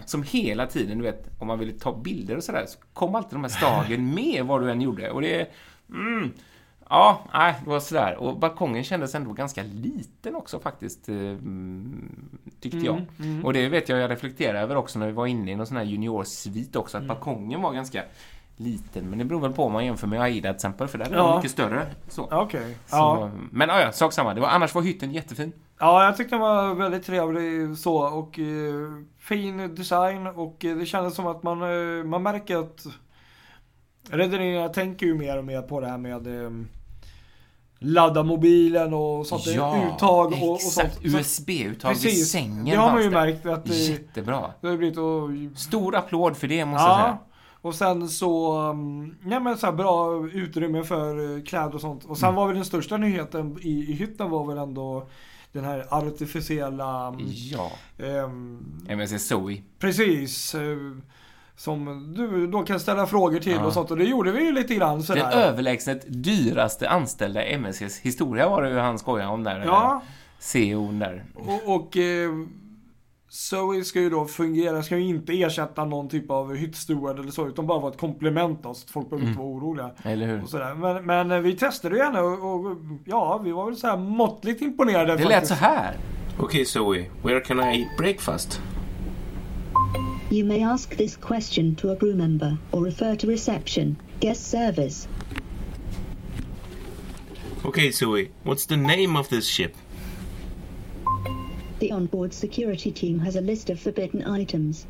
Som 0.06 0.22
hela 0.22 0.66
tiden, 0.66 0.98
du 0.98 1.04
vet, 1.04 1.30
om 1.38 1.46
man 1.46 1.58
ville 1.58 1.72
ta 1.72 1.96
bilder 1.96 2.36
och 2.36 2.44
sådär, 2.44 2.64
så 2.68 2.78
kom 2.92 3.14
alltid 3.14 3.32
de 3.32 3.44
här 3.44 3.50
stagen 3.50 4.14
med 4.14 4.46
vad 4.46 4.62
du 4.62 4.70
än 4.70 4.80
gjorde. 4.80 5.10
Och 5.10 5.22
det... 5.22 5.50
Mm, 5.90 6.32
ja, 6.90 7.20
nej, 7.34 7.54
det 7.64 7.70
var 7.70 7.80
sådär. 7.80 8.16
Och 8.16 8.38
balkongen 8.38 8.84
kändes 8.84 9.14
ändå 9.14 9.32
ganska 9.32 9.62
liten 9.62 10.36
också 10.36 10.58
faktiskt, 10.58 11.08
eh, 11.08 11.14
mm, 11.16 12.08
tyckte 12.60 12.78
jag. 12.78 12.94
Mm, 12.96 13.06
mm. 13.18 13.44
Och 13.44 13.52
det 13.52 13.68
vet 13.68 13.88
jag 13.88 13.98
jag 13.98 14.10
reflekterade 14.10 14.58
över 14.58 14.76
också 14.76 14.98
när 14.98 15.06
vi 15.06 15.12
var 15.12 15.26
inne 15.26 15.52
i 15.52 15.56
någon 15.56 15.66
sån 15.66 15.76
här 15.76 15.84
juniorsvit 15.84 16.76
också, 16.76 16.96
att 16.96 17.02
Mm. 17.04 17.14
balkongen 17.16 17.62
var 17.62 17.72
ganska 17.72 18.02
liten. 18.56 19.10
Men 19.10 19.18
det 19.18 19.24
beror 19.24 19.40
väl 19.40 19.52
på 19.52 19.64
om 19.64 19.72
man 19.72 19.84
jämför 19.86 20.06
med 20.06 20.20
Aida 20.20 20.48
till 20.48 20.54
exempel, 20.56 20.88
för 20.88 20.98
där 20.98 21.06
är 21.06 21.10
den 21.10 21.18
Ja. 21.18 21.36
mycket 21.36 21.50
större. 21.50 21.86
Så. 22.08 22.28
Okej. 22.30 22.76
Så, 22.86 22.96
Ja. 22.96 23.30
Men 23.50 23.68
ja, 23.68 23.80
ja, 23.80 23.92
sak 23.92 24.12
samma. 24.12 24.34
Det 24.34 24.40
var, 24.40 24.48
annars 24.48 24.74
var 24.74 24.82
hytten 24.82 25.12
jättefin. 25.12 25.52
ja, 25.78 26.04
jag 26.04 26.16
tyckte 26.16 26.34
den 26.34 26.40
var 26.40 26.74
väldigt 26.74 27.06
trevlig 27.06 27.78
så 27.78 27.96
och 27.96 28.38
eh, 28.38 29.02
fin 29.18 29.74
design 29.74 30.26
och 30.26 30.64
eh, 30.64 30.76
det 30.76 30.86
kändes 30.86 31.14
som 31.14 31.26
att 31.26 31.42
man, 31.42 31.62
eh, 31.62 32.04
man 32.04 32.22
märker 32.22 32.56
att 32.56 32.86
rederierna 34.10 34.68
tänker 34.68 35.06
ju 35.06 35.14
mer 35.14 35.38
och 35.38 35.44
mer 35.44 35.62
på 35.62 35.80
det 35.80 35.86
här 35.86 35.98
med 35.98 36.44
eh, 36.44 36.50
ladda 37.78 38.22
mobilen 38.22 38.94
och 38.94 39.26
sånt. 39.26 39.46
uttag 39.46 40.32
och, 40.42 40.50
och 40.52 40.60
sånt. 40.60 40.98
USB-uttag 41.02 41.92
Precis. 41.92 42.30
sängen 42.30 42.64
Det 42.64 42.76
har 42.76 42.92
man 42.92 43.02
ju 43.02 43.10
märkt 43.10 43.46
att 43.46 43.64
det, 43.64 43.74
Jättebra. 43.74 44.50
det 44.60 44.66
har 44.68 44.76
blivit 44.76 44.98
och, 44.98 45.58
Stor 45.58 45.96
applåd 45.96 46.36
för 46.36 46.48
det 46.48 46.64
måste 46.64 46.82
jag 46.86 46.96
säga. 46.96 47.06
Ja. 47.08 47.26
Och 47.62 47.74
sen 47.74 48.08
så, 48.08 48.58
um, 48.70 49.16
ja 49.30 49.40
men 49.40 49.56
så 49.58 49.72
bra 49.72 50.26
utrymme 50.32 50.84
för 50.84 51.36
eh, 51.36 51.42
kläder 51.42 51.74
och 51.74 51.80
sånt. 51.80 52.04
Och 52.04 52.18
sen 52.18 52.28
Mm. 52.28 52.36
var 52.36 52.46
väl 52.46 52.56
den 52.56 52.64
största 52.64 52.96
nyheten 52.96 53.58
i, 53.62 53.70
i 53.70 53.92
hytten 53.92 54.30
var 54.30 54.46
väl 54.46 54.58
ändå 54.58 55.08
den 55.52 55.64
här 55.64 55.86
artificiella, 55.90 57.08
um, 57.08 57.16
Ja. 57.28 57.70
ehm, 57.98 58.86
MSC 58.88 59.18
Zoe. 59.18 59.62
precis. 59.78 60.54
eh, 60.54 60.60
som 61.56 62.12
du 62.16 62.46
då 62.46 62.62
kan 62.62 62.80
ställa 62.80 63.06
frågor 63.06 63.38
till 63.38 63.52
Ja. 63.52 63.64
och 63.64 63.72
sånt. 63.72 63.90
Och 63.90 63.96
det 63.96 64.04
gjorde 64.04 64.32
vi 64.32 64.44
ju 64.44 64.52
lite 64.52 64.74
grann 64.74 64.94
Den 64.94 65.02
sådär. 65.02 65.30
överlägset 65.32 66.04
dyraste 66.24 66.88
anställda 66.90 67.44
i 67.46 67.52
MSCs 67.54 67.98
historia 68.00 68.48
var 68.48 68.62
det 68.62 68.70
ju 68.70 68.78
han 68.78 68.98
skojade 68.98 69.30
om 69.30 69.44
där. 69.44 69.62
Ja, 69.66 70.02
CEOn 70.38 70.98
där. 70.98 71.24
och, 71.34 71.74
och 71.74 71.96
eh, 71.96 72.30
Zoe 73.28 73.84
ska 73.84 74.00
ju 74.00 74.10
då 74.10 74.24
fungera, 74.24 74.82
ska 74.82 74.96
ju 74.96 75.08
inte 75.08 75.32
ersätta 75.42 75.84
någon 75.84 76.08
typ 76.08 76.30
av 76.30 76.54
hyttsteward 76.54 77.18
eller 77.18 77.30
så, 77.30 77.46
utan 77.48 77.66
bara 77.66 77.78
vara 77.80 77.92
ett 77.92 77.98
komplement 78.00 78.62
då, 78.62 78.74
så 78.74 78.84
att 78.84 78.90
folk 78.90 79.10
behöver 79.10 79.28
inte 79.28 79.40
Mm. 79.40 79.50
vara 79.52 79.58
oroliga. 79.58 79.90
Eller 80.02 80.26
hur? 80.26 80.42
Och 80.42 80.48
sådär. 80.48 80.74
Men, 80.74 81.06
men 81.06 81.30
eh, 81.30 81.38
vi 81.38 81.56
testade 81.56 81.96
ju 81.96 82.02
henne 82.02 82.20
och, 82.20 82.54
och 82.54 82.76
ja, 83.04 83.40
vi 83.44 83.52
var 83.52 83.64
väl 83.66 83.76
så 83.76 83.86
här 83.86 83.96
måttligt 83.96 84.62
imponerade 84.62 85.16
Det 85.16 85.24
lät 85.24 85.32
faktiskt. 85.32 85.48
så 85.60 85.64
här. 85.64 85.96
Okay, 86.40 86.64
Zoe, 86.64 87.10
where 87.22 87.40
can 87.40 87.60
I 87.60 87.80
eat 87.80 87.96
breakfast? 87.98 88.60
You 90.28 90.44
may 90.44 90.64
ask 90.64 90.96
this 90.96 91.14
question 91.16 91.76
to 91.76 91.90
a 91.90 91.96
crew 91.96 92.14
member 92.14 92.58
or 92.72 92.82
refer 92.82 93.14
to 93.14 93.28
reception, 93.28 93.96
guest 94.18 94.48
service. 94.48 95.06
Okay, 97.64 97.92
Zoe, 97.92 98.32
what's 98.42 98.66
the 98.66 98.76
name 98.76 99.16
of 99.16 99.28
this 99.28 99.46
ship? 99.46 99.76
The 101.78 101.92
onboard 101.92 102.34
security 102.34 102.90
team 102.90 103.20
has 103.20 103.36
a 103.36 103.40
list 103.40 103.70
of 103.70 103.78
forbidden 103.78 104.24
items. 104.26 104.86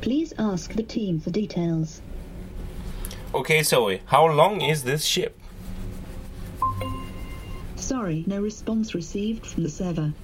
Please 0.00 0.32
ask 0.38 0.72
the 0.72 0.82
team 0.82 1.20
for 1.20 1.28
details. 1.28 2.00
Okay, 3.34 3.62
Zoe, 3.62 4.00
how 4.06 4.26
long 4.26 4.62
is 4.62 4.84
this 4.84 5.04
ship? 5.04 5.38
Sorry, 7.76 8.24
no 8.26 8.40
response 8.40 8.94
received 8.94 9.44
from 9.44 9.64
the 9.64 9.68
server. 9.68 10.14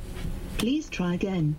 Please 0.57 0.89
try 0.89 1.13
again. 1.13 1.57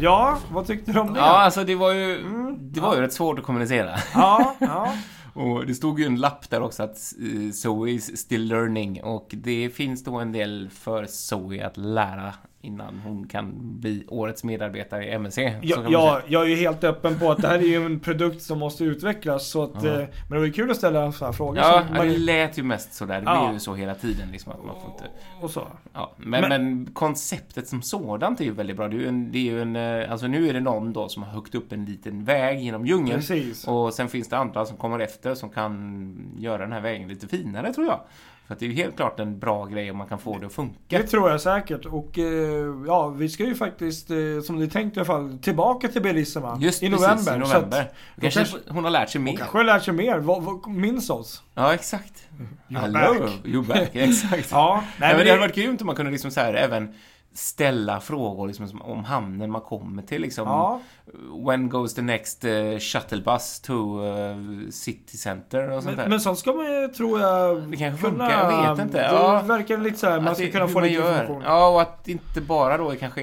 Ja, 0.00 0.38
vad 0.52 0.66
tyckte 0.66 0.92
du 0.92 1.00
om 1.00 1.12
det? 1.12 1.20
Ja, 1.20 1.38
alltså 1.38 1.64
det 1.64 1.74
var 1.74 1.92
ju, 1.92 2.24
det 2.58 2.80
var 2.80 2.94
ju 2.94 3.00
rätt 3.00 3.12
svårt 3.12 3.38
att 3.38 3.44
kommunicera. 3.44 3.96
ja, 4.14 4.54
ja. 4.58 4.92
Och 5.34 5.66
det 5.66 5.74
stod 5.74 6.00
ju 6.00 6.06
en 6.06 6.16
lapp 6.16 6.50
där 6.50 6.62
också 6.62 6.82
att 6.82 7.14
uh, 7.22 7.52
Zoe 7.52 7.90
is 7.90 8.20
still 8.20 8.44
learning 8.44 9.02
och 9.02 9.28
det 9.30 9.70
finns 9.70 10.04
då 10.04 10.16
en 10.16 10.32
del 10.32 10.70
för 10.70 11.06
Zoe 11.06 11.66
att 11.66 11.76
lära 11.76 12.34
innan 12.60 12.98
hon 13.04 13.28
kan 13.28 13.54
bli 13.80 14.04
årets 14.08 14.44
medarbetare 14.44 15.06
i 15.06 15.10
MSC. 15.10 15.38
Ja, 15.62 15.84
ja, 15.88 16.20
jag 16.26 16.42
är 16.42 16.46
ju 16.46 16.56
helt 16.56 16.84
öppen 16.84 17.18
på 17.18 17.30
att 17.30 17.38
det 17.42 17.48
här 17.48 17.58
är 17.58 17.62
ju 17.62 17.86
en 17.86 18.00
produkt 18.00 18.42
som 18.42 18.58
måste 18.58 18.84
utvecklas. 18.84 19.46
Så 19.46 19.62
att, 19.62 19.82
Ja. 19.84 19.88
eh, 19.90 19.96
men 19.98 20.08
det 20.30 20.38
var 20.38 20.44
ju 20.44 20.52
kul 20.52 20.70
att 20.70 20.76
ställa 20.76 21.02
en 21.04 21.12
sån 21.12 21.26
här 21.26 21.32
fråga. 21.32 21.60
Ja, 21.60 21.84
man, 21.96 22.08
det 22.08 22.18
lät 22.18 22.58
ju 22.58 22.62
mest 22.62 22.92
sådär. 22.94 23.20
Det 23.20 23.26
Ja. 23.26 23.44
blir 23.44 23.52
ju 23.54 23.60
så 23.60 23.74
hela 23.74 23.94
tiden 23.94 24.28
liksom 24.32 24.52
att 24.52 24.64
man 24.64 24.74
får 24.82 24.90
inte... 24.92 25.04
och 25.40 25.50
så. 25.50 25.68
Ja, 25.92 26.12
men, 26.16 26.40
Men- 26.40 26.48
men, 26.48 26.86
konceptet 26.92 27.68
som 27.68 27.82
sådant 27.82 28.40
är 28.40 28.44
ju 28.44 28.52
väldigt 28.52 28.76
bra. 28.76 28.88
Det 28.88 28.96
är 28.96 29.00
ju 29.00 29.08
en, 29.08 29.32
det 29.32 29.38
är 29.38 29.42
ju 29.42 29.62
en 29.62 29.76
eh, 29.76 30.12
alltså 30.12 30.26
nu 30.26 30.48
är 30.48 30.52
det 30.54 30.60
någon 30.60 30.92
då 30.92 31.08
som 31.08 31.22
har 31.22 31.30
huggit 31.32 31.54
upp 31.54 31.72
en 31.72 31.84
liten 31.84 32.24
väg 32.24 32.60
genom 32.60 32.86
djungeln. 32.86 33.18
Precis. 33.18 33.68
Och 33.68 33.94
sen 33.94 34.08
finns 34.08 34.28
det 34.28 34.36
andra 34.38 34.64
som 34.66 34.76
kommer 34.76 34.98
efter 34.98 35.34
som 35.34 35.50
kan 35.50 36.34
göra 36.38 36.58
den 36.58 36.72
här 36.72 36.80
vägen 36.80 37.08
lite 37.08 37.26
finare 37.28 37.72
tror 37.72 37.86
jag. 37.86 38.00
För 38.48 38.54
att 38.54 38.60
det 38.60 38.66
är 38.66 38.68
ju 38.68 38.74
helt 38.74 38.96
klart 38.96 39.20
en 39.20 39.38
bra 39.38 39.64
grej 39.64 39.90
om 39.90 39.96
man 39.96 40.06
kan 40.08 40.18
få 40.18 40.38
det 40.38 40.46
att 40.46 40.52
funka. 40.52 40.76
Det 40.98 41.02
tror 41.02 41.30
jag 41.30 41.40
säkert. 41.40 41.84
Och 41.86 42.18
eh, 42.18 42.24
ja, 42.86 43.08
vi 43.08 43.28
ska 43.28 43.44
ju 43.44 43.54
faktiskt, 43.54 44.10
eh, 44.10 44.16
som 44.44 44.58
det 44.58 44.64
är 44.64 44.68
tänkt 44.70 44.96
i 44.96 45.00
alla 45.00 45.04
fall, 45.06 45.38
tillbaka 45.42 45.88
till 45.88 46.02
Bellissima. 46.02 46.58
Just 46.60 46.82
I 46.82 46.90
precis, 46.90 47.06
november. 47.06 47.20
i 47.20 47.24
Så 47.24 47.56
att 47.56 47.62
november. 47.62 47.90
kanske, 48.20 48.40
kanske- 48.40 48.58
hon 48.68 48.84
har 48.84 48.90
lärt 48.90 49.10
sig 49.10 49.18
hon 49.18 49.24
mer. 49.24 49.36
kanske 49.36 49.58
har 49.58 49.64
lärt 49.64 49.82
sig 49.84 49.94
mer. 49.94 50.18
Vad, 50.18 50.42
vad, 50.42 50.66
minns 50.68 51.10
oss. 51.10 51.42
Ja, 51.54 51.74
exakt. 51.74 52.28
You're 52.68 52.78
Hello, 52.80 53.20
back. 53.20 53.30
you're 53.44 53.66
back. 53.66 53.90
Exakt. 53.92 54.48
Ja, 54.50 54.74
Nej, 54.84 55.08
men 55.08 55.16
men 55.16 55.26
det 55.26 55.30
hade 55.32 55.40
det, 55.42 55.46
varit 55.48 55.54
grymt 55.54 55.80
om 55.80 55.86
man 55.86 55.96
kunde 55.96 56.12
liksom 56.12 56.30
så 56.30 56.40
här 56.40 56.54
även 56.54 56.94
ställa 57.34 58.00
frågor 58.00 58.46
liksom, 58.46 58.68
som- 58.68 58.82
om 58.82 59.04
hamnen 59.04 59.50
man 59.50 59.60
kommer 59.60 60.02
till. 60.02 60.22
Liksom, 60.22 60.48
ja, 60.48 60.80
When 61.46 61.68
goes 61.68 61.94
the 61.94 62.02
next 62.02 62.44
uh, 62.44 62.78
shuttle 62.78 63.20
bus 63.20 63.60
to 63.60 63.72
uh, 63.72 64.70
city 64.70 65.16
center 65.16 65.70
och 65.70 65.82
sånt 65.82 65.96
där. 65.96 66.02
men, 66.02 66.10
men 66.10 66.20
sånt 66.20 66.38
ska 66.38 66.52
man 66.52 66.66
ju, 66.72 66.88
tror 66.88 67.20
jag, 67.20 67.62
Det 67.70 67.76
kanske 67.76 68.06
funkar, 68.08 68.30
jag 68.52 68.74
vet 68.76 68.84
inte. 68.84 68.98
Det 68.98 69.04
Ja. 69.14 69.42
verkar 69.42 69.78
lite 69.78 69.98
så 69.98 70.06
här, 70.06 70.16
man 70.20 70.28
Att 70.28 70.36
ska 70.36 70.46
det- 70.46 70.52
kunna 70.52 70.68
få 70.68 70.80
lite 70.80 70.94
gör. 70.94 71.10
information. 71.20 71.42
Ja, 71.46 71.68
och 71.68 71.82
att 71.82 72.04
det 72.04 72.12
inte 72.12 72.40
bara 72.40 72.76
då 72.76 72.90
kanske 72.94 73.22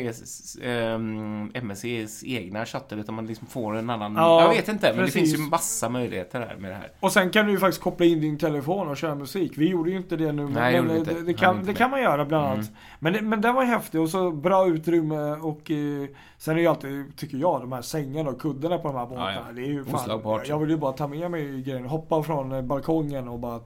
är 0.61 0.93
um, 0.93 1.51
MSCs 1.53 2.23
egna 2.23 2.65
shuttle, 2.65 2.97
utan 2.97 3.15
man 3.15 3.25
liksom 3.27 3.47
får 3.47 3.75
en 3.77 3.89
annan... 3.89 4.15
Ja, 4.15 4.41
jag 4.41 4.49
vet 4.49 4.67
inte, 4.67 4.87
men 4.87 4.97
precis. 4.97 5.13
det 5.13 5.19
finns 5.19 5.33
ju 5.33 5.49
massa 5.49 5.89
möjligheter 5.89 6.39
här 6.39 6.55
med 6.55 6.71
det 6.71 6.75
här. 6.75 6.91
Och 6.99 7.11
sen 7.11 7.29
kan 7.29 7.45
du 7.45 7.51
ju 7.51 7.59
faktiskt 7.59 7.81
koppla 7.83 8.05
in 8.05 8.21
din 8.21 8.37
telefon 8.37 8.87
och 8.87 8.97
köra 8.97 9.15
musik. 9.15 9.51
Vi 9.55 9.69
gjorde 9.69 9.89
ju 9.91 9.97
inte 9.97 10.15
det 10.15 10.31
nu, 10.31 10.43
men, 10.43 10.53
Nej, 10.53 10.81
men 10.81 10.97
inte. 10.97 11.13
det, 11.13 11.21
det, 11.23 11.33
kan, 11.33 11.65
det 11.65 11.73
kan 11.73 11.91
man 11.91 12.01
göra 12.01 12.25
bland 12.25 12.45
annat. 12.45 12.57
Mm. 12.57 12.75
Men, 12.99 13.13
det, 13.13 13.21
men 13.21 13.41
den 13.41 13.55
var 13.55 13.63
häftig 13.95 14.01
och 14.01 14.09
så 14.09 14.31
bra 14.31 14.67
utrymme 14.67 15.31
och 15.41 15.71
eh, 15.71 16.07
sen 16.37 16.57
är 16.57 16.61
ju 16.61 16.67
alltid, 16.67 17.17
tycker 17.17 17.37
jag, 17.37 17.61
de 17.61 17.71
här 17.71 17.81
sängarna 17.81 18.29
och 18.29 18.41
kuddarna 18.41 18.77
på 18.77 18.87
de 18.87 18.97
här 18.97 19.05
båtarna. 19.05 19.33
Ja, 19.33 19.41
ja. 19.47 19.53
Det 19.53 19.61
är 19.61 19.67
ju 19.67 19.85
fan, 19.85 20.41
jag 20.45 20.59
vill 20.59 20.69
ju 20.69 20.77
bara 20.77 20.93
ta 20.93 21.07
med 21.07 21.31
mig 21.31 21.61
grejen, 21.61 21.85
hoppa 21.85 22.23
från 22.23 22.51
eh, 22.51 22.61
balkongen 22.61 23.27
och 23.27 23.39
bara 23.39 23.59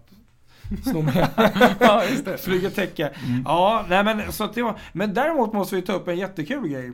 sno 0.84 1.02
med. 1.02 1.30
ja, 1.80 2.04
just 2.06 2.26
det. 2.26 2.38
Flyga 2.38 2.70
täcke. 2.70 3.08
Mm. 3.08 3.44
Ja, 3.46 3.86
nej 3.90 4.04
men 4.04 4.32
så 4.32 4.44
att 4.44 4.54
det 4.54 4.64
var, 4.64 4.76
Men 4.94 5.14
däremot 5.14 5.54
måste 5.54 5.76
vi 5.76 5.82
ta 5.82 5.94
upp 5.94 6.08
en 6.08 6.18
jättekul 6.18 6.68
grej. 6.68 6.92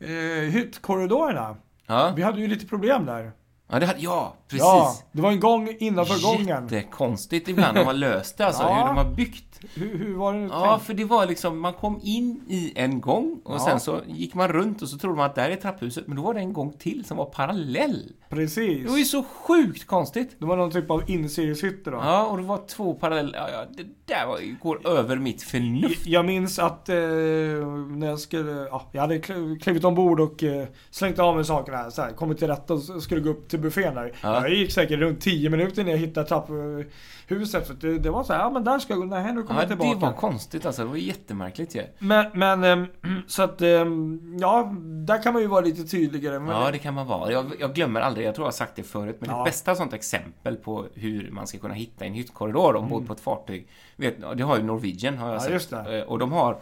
Eh, 0.00 0.50
hyttkorridorerna. 0.50 1.56
Ja, 1.86 2.12
Vi 2.16 2.22
hade 2.22 2.40
ju 2.40 2.46
lite 2.48 2.66
problem 2.66 3.06
där. 3.06 3.32
Ja, 3.72 3.78
det 3.78 3.86
hade, 3.86 3.98
ja 4.00 4.34
precis. 4.48 4.60
Ja, 4.62 4.94
det 5.12 5.22
var 5.22 5.30
en 5.30 5.40
gång 5.40 5.68
innanför 5.80 6.22
gången. 6.36 6.68
Jättekonstigt 6.70 7.48
ibland 7.48 7.76
de 7.76 7.84
har 7.86 7.92
löst 7.94 8.38
det, 8.38 8.46
alltså, 8.46 8.62
Ja. 8.62 8.74
hur 8.80 8.86
de 8.86 8.96
har 8.96 9.14
byggt. 9.14 9.44
Hur, 9.74 9.98
hur 9.98 10.14
var 10.16 10.32
det 10.32 10.38
nu 10.38 10.48
Ja, 10.52 10.70
tänkt? 10.70 10.86
för 10.86 10.94
det 10.94 11.04
var 11.04 11.26
liksom, 11.26 11.60
man 11.60 11.72
kom 11.72 12.00
in 12.02 12.40
i 12.48 12.72
en 12.76 13.00
gång 13.00 13.40
och 13.44 13.54
Ja. 13.54 13.58
sen 13.58 13.80
så 13.80 14.00
gick 14.06 14.34
man 14.34 14.48
runt 14.48 14.82
och 14.82 14.88
så 14.88 14.98
trodde 14.98 15.16
man 15.16 15.26
att 15.26 15.34
där 15.34 15.50
är 15.50 15.56
trapphuset, 15.56 16.06
men 16.06 16.16
då 16.16 16.22
var 16.22 16.34
det 16.34 16.40
en 16.40 16.52
gång 16.52 16.72
till 16.72 17.04
som 17.04 17.16
var 17.16 17.24
parallell. 17.24 18.12
Precis. 18.28 18.82
Det 18.84 18.90
var 18.90 18.98
ju 18.98 19.04
så 19.04 19.22
sjukt 19.22 19.86
konstigt. 19.86 20.36
Det 20.38 20.46
var 20.46 20.56
någon 20.56 20.70
typ 20.70 20.90
av 20.90 21.10
inserieshytte 21.10 21.90
då. 21.90 21.96
Ja, 21.96 22.26
och 22.26 22.36
det 22.36 22.42
var 22.42 22.60
två 22.68 22.94
paralleller. 22.94 23.38
Ja, 23.38 23.48
ja, 23.52 23.64
det 23.76 23.82
där 24.14 24.26
var, 24.26 24.58
går 24.62 24.86
över 24.88 25.16
mitt 25.16 25.42
förnuft. 25.42 26.06
Jag 26.06 26.24
minns 26.24 26.58
att 26.58 26.88
eh, 26.88 26.94
när 26.96 28.06
jag 28.06 28.18
skulle, 28.18 28.52
ja, 28.70 28.82
jag 28.92 29.00
hade 29.00 29.18
kl- 29.18 29.58
klivit 29.58 29.84
ombord 29.84 30.20
och 30.20 30.42
eh, 30.42 30.66
slängt 30.90 31.18
av 31.18 31.36
mig 31.36 31.44
sakerna, 31.44 31.90
så 31.90 32.02
här, 32.02 32.12
kommit 32.12 32.38
till 32.38 32.48
rätta 32.48 32.74
och 32.74 33.02
skulle 33.02 33.20
gå 33.20 33.30
upp 33.30 33.48
till 33.48 33.58
buffén 33.62 33.94
där. 33.94 34.12
Ja. 34.22 34.40
Jag 34.40 34.50
gick 34.50 34.72
säkert 34.72 34.98
runt 34.98 35.20
10 35.20 35.50
minuter 35.50 35.80
innan 35.82 35.90
jag 35.92 35.98
hittade 35.98 36.28
trapphuset. 36.28 37.66
För 37.66 37.74
det, 37.74 37.98
det 37.98 38.10
var 38.10 38.24
så 38.24 38.32
här, 38.32 38.40
ja 38.40 38.50
men 38.50 38.64
där 38.64 38.78
ska 38.78 38.92
jag 38.92 39.00
gå, 39.00 39.06
nej 39.06 39.34
nu 39.34 39.42
kommer 39.42 39.60
Ja, 39.62 39.68
jag 39.68 39.78
det 39.78 39.82
tillbaka. 39.84 40.06
var 40.06 40.12
konstigt 40.12 40.66
alltså. 40.66 40.82
Det 40.82 40.88
var 40.88 40.96
jättemärkligt 40.96 41.74
ju. 41.74 41.82
Men, 41.98 42.26
men 42.34 42.64
ehm, 42.64 42.86
så 43.26 43.42
att, 43.42 43.62
ehm, 43.62 44.20
ja, 44.40 44.72
där 45.06 45.22
kan 45.22 45.32
man 45.32 45.42
ju 45.42 45.48
vara 45.48 45.60
lite 45.60 45.84
tydligare. 45.84 46.38
Men, 46.38 46.56
Ja, 46.56 46.70
det 46.70 46.78
kan 46.78 46.94
man 46.94 47.06
vara. 47.06 47.32
Jag, 47.32 47.52
jag 47.60 47.74
glömmer 47.74 48.00
aldrig, 48.00 48.26
jag 48.26 48.34
tror 48.34 48.44
jag 48.44 48.46
har 48.46 48.52
sagt 48.52 48.76
det 48.76 48.82
förut, 48.82 49.16
men 49.20 49.30
Ja. 49.30 49.38
det 49.38 49.44
bästa 49.44 49.74
sånt 49.74 49.92
exempel 49.92 50.56
på 50.56 50.86
hur 50.94 51.30
man 51.30 51.46
ska 51.46 51.58
kunna 51.58 51.74
hitta 51.74 52.04
en 52.04 52.14
hyttkorridor 52.14 52.76
ombord 52.76 53.06
på 53.06 53.12
ett 53.12 53.20
fartyg, 53.20 53.68
vet, 53.96 54.14
ja, 54.20 54.34
det 54.34 54.42
har 54.42 54.56
ju 54.56 54.62
Norwegian 54.62 55.18
har 55.18 55.28
jag 55.32 55.40
Mm. 55.42 55.52
Ja, 55.52 55.58
sett. 55.60 55.70
det. 55.84 55.98
Eh, 55.98 56.04
Och 56.04 56.18
de 56.18 56.32
har 56.32 56.58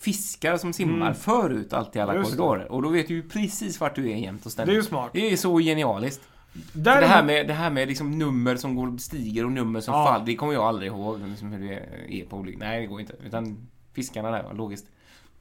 fiskar 0.00 0.56
som 0.56 0.72
simmar 0.72 1.06
Mm. 1.06 1.14
förut 1.14 1.72
allt 1.72 1.96
i 1.96 2.00
alla 2.00 2.14
Just 2.14 2.30
det. 2.30 2.36
korridorer. 2.36 2.72
Och 2.72 2.82
då 2.82 2.88
vet 2.88 3.08
du 3.08 3.14
ju 3.14 3.28
precis 3.28 3.80
vart 3.80 3.94
du 3.94 4.10
är 4.12 4.16
jämt 4.16 4.40
och 4.40 4.44
det 4.44 4.48
är 4.48 4.50
ständigt. 4.50 4.76
ju 4.76 4.82
smart. 4.82 5.10
Det 5.12 5.32
är 5.32 5.36
så 5.36 5.58
genialiskt. 5.58 6.22
Där 6.72 7.00
det 7.00 7.06
här 7.06 7.24
med, 7.24 7.48
det 7.48 7.54
här 7.54 7.70
med 7.70 7.88
liksom 7.88 8.18
nummer 8.18 8.56
som 8.56 8.74
går 8.74 8.98
stiger 8.98 9.44
och 9.44 9.52
nummer 9.52 9.80
som 9.80 9.94
Ja. 9.94 10.04
faller, 10.06 10.26
det 10.26 10.34
kommer 10.36 10.52
jag 10.52 10.62
aldrig 10.62 10.86
ihåg 10.92 11.20
liksom 11.20 11.52
hur 11.52 11.68
det 11.68 11.74
är 12.22 12.24
på 12.26 12.36
olika... 12.36 12.58
Nej, 12.58 12.80
det 12.80 12.86
går 12.86 13.00
inte. 13.00 13.14
Utan 13.24 13.68
fiskarna 13.92 14.30
där 14.30 14.54
logiskt. 14.54 14.86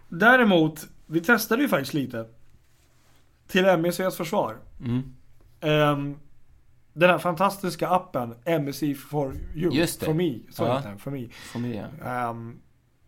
Däremot, 0.10 0.88
vi 1.06 1.22
testade 1.22 1.62
ju 1.62 1.68
faktiskt 1.70 1.94
lite. 1.94 2.26
Till 3.48 3.78
MECs 3.78 4.16
försvar. 4.18 4.58
Mm. 4.86 5.04
Ehm, 5.62 6.16
den 6.94 7.10
här 7.10 7.18
fantastiska 7.18 7.90
appen 7.90 8.36
MSC 8.46 8.84
for 9.10 9.36
you. 9.56 9.74
Just 9.74 10.00
det. 10.00 10.06
For 10.06 10.14
me. 10.14 10.40
Så 10.52 10.64
Ja. 10.64 10.76
heter 10.78 10.90
den. 10.90 11.00
For 11.00 11.12
me. 11.12 11.28
Får 11.32 11.60
mig, 11.60 11.84
ja. 12.04 12.10
Ehm, 12.30 12.60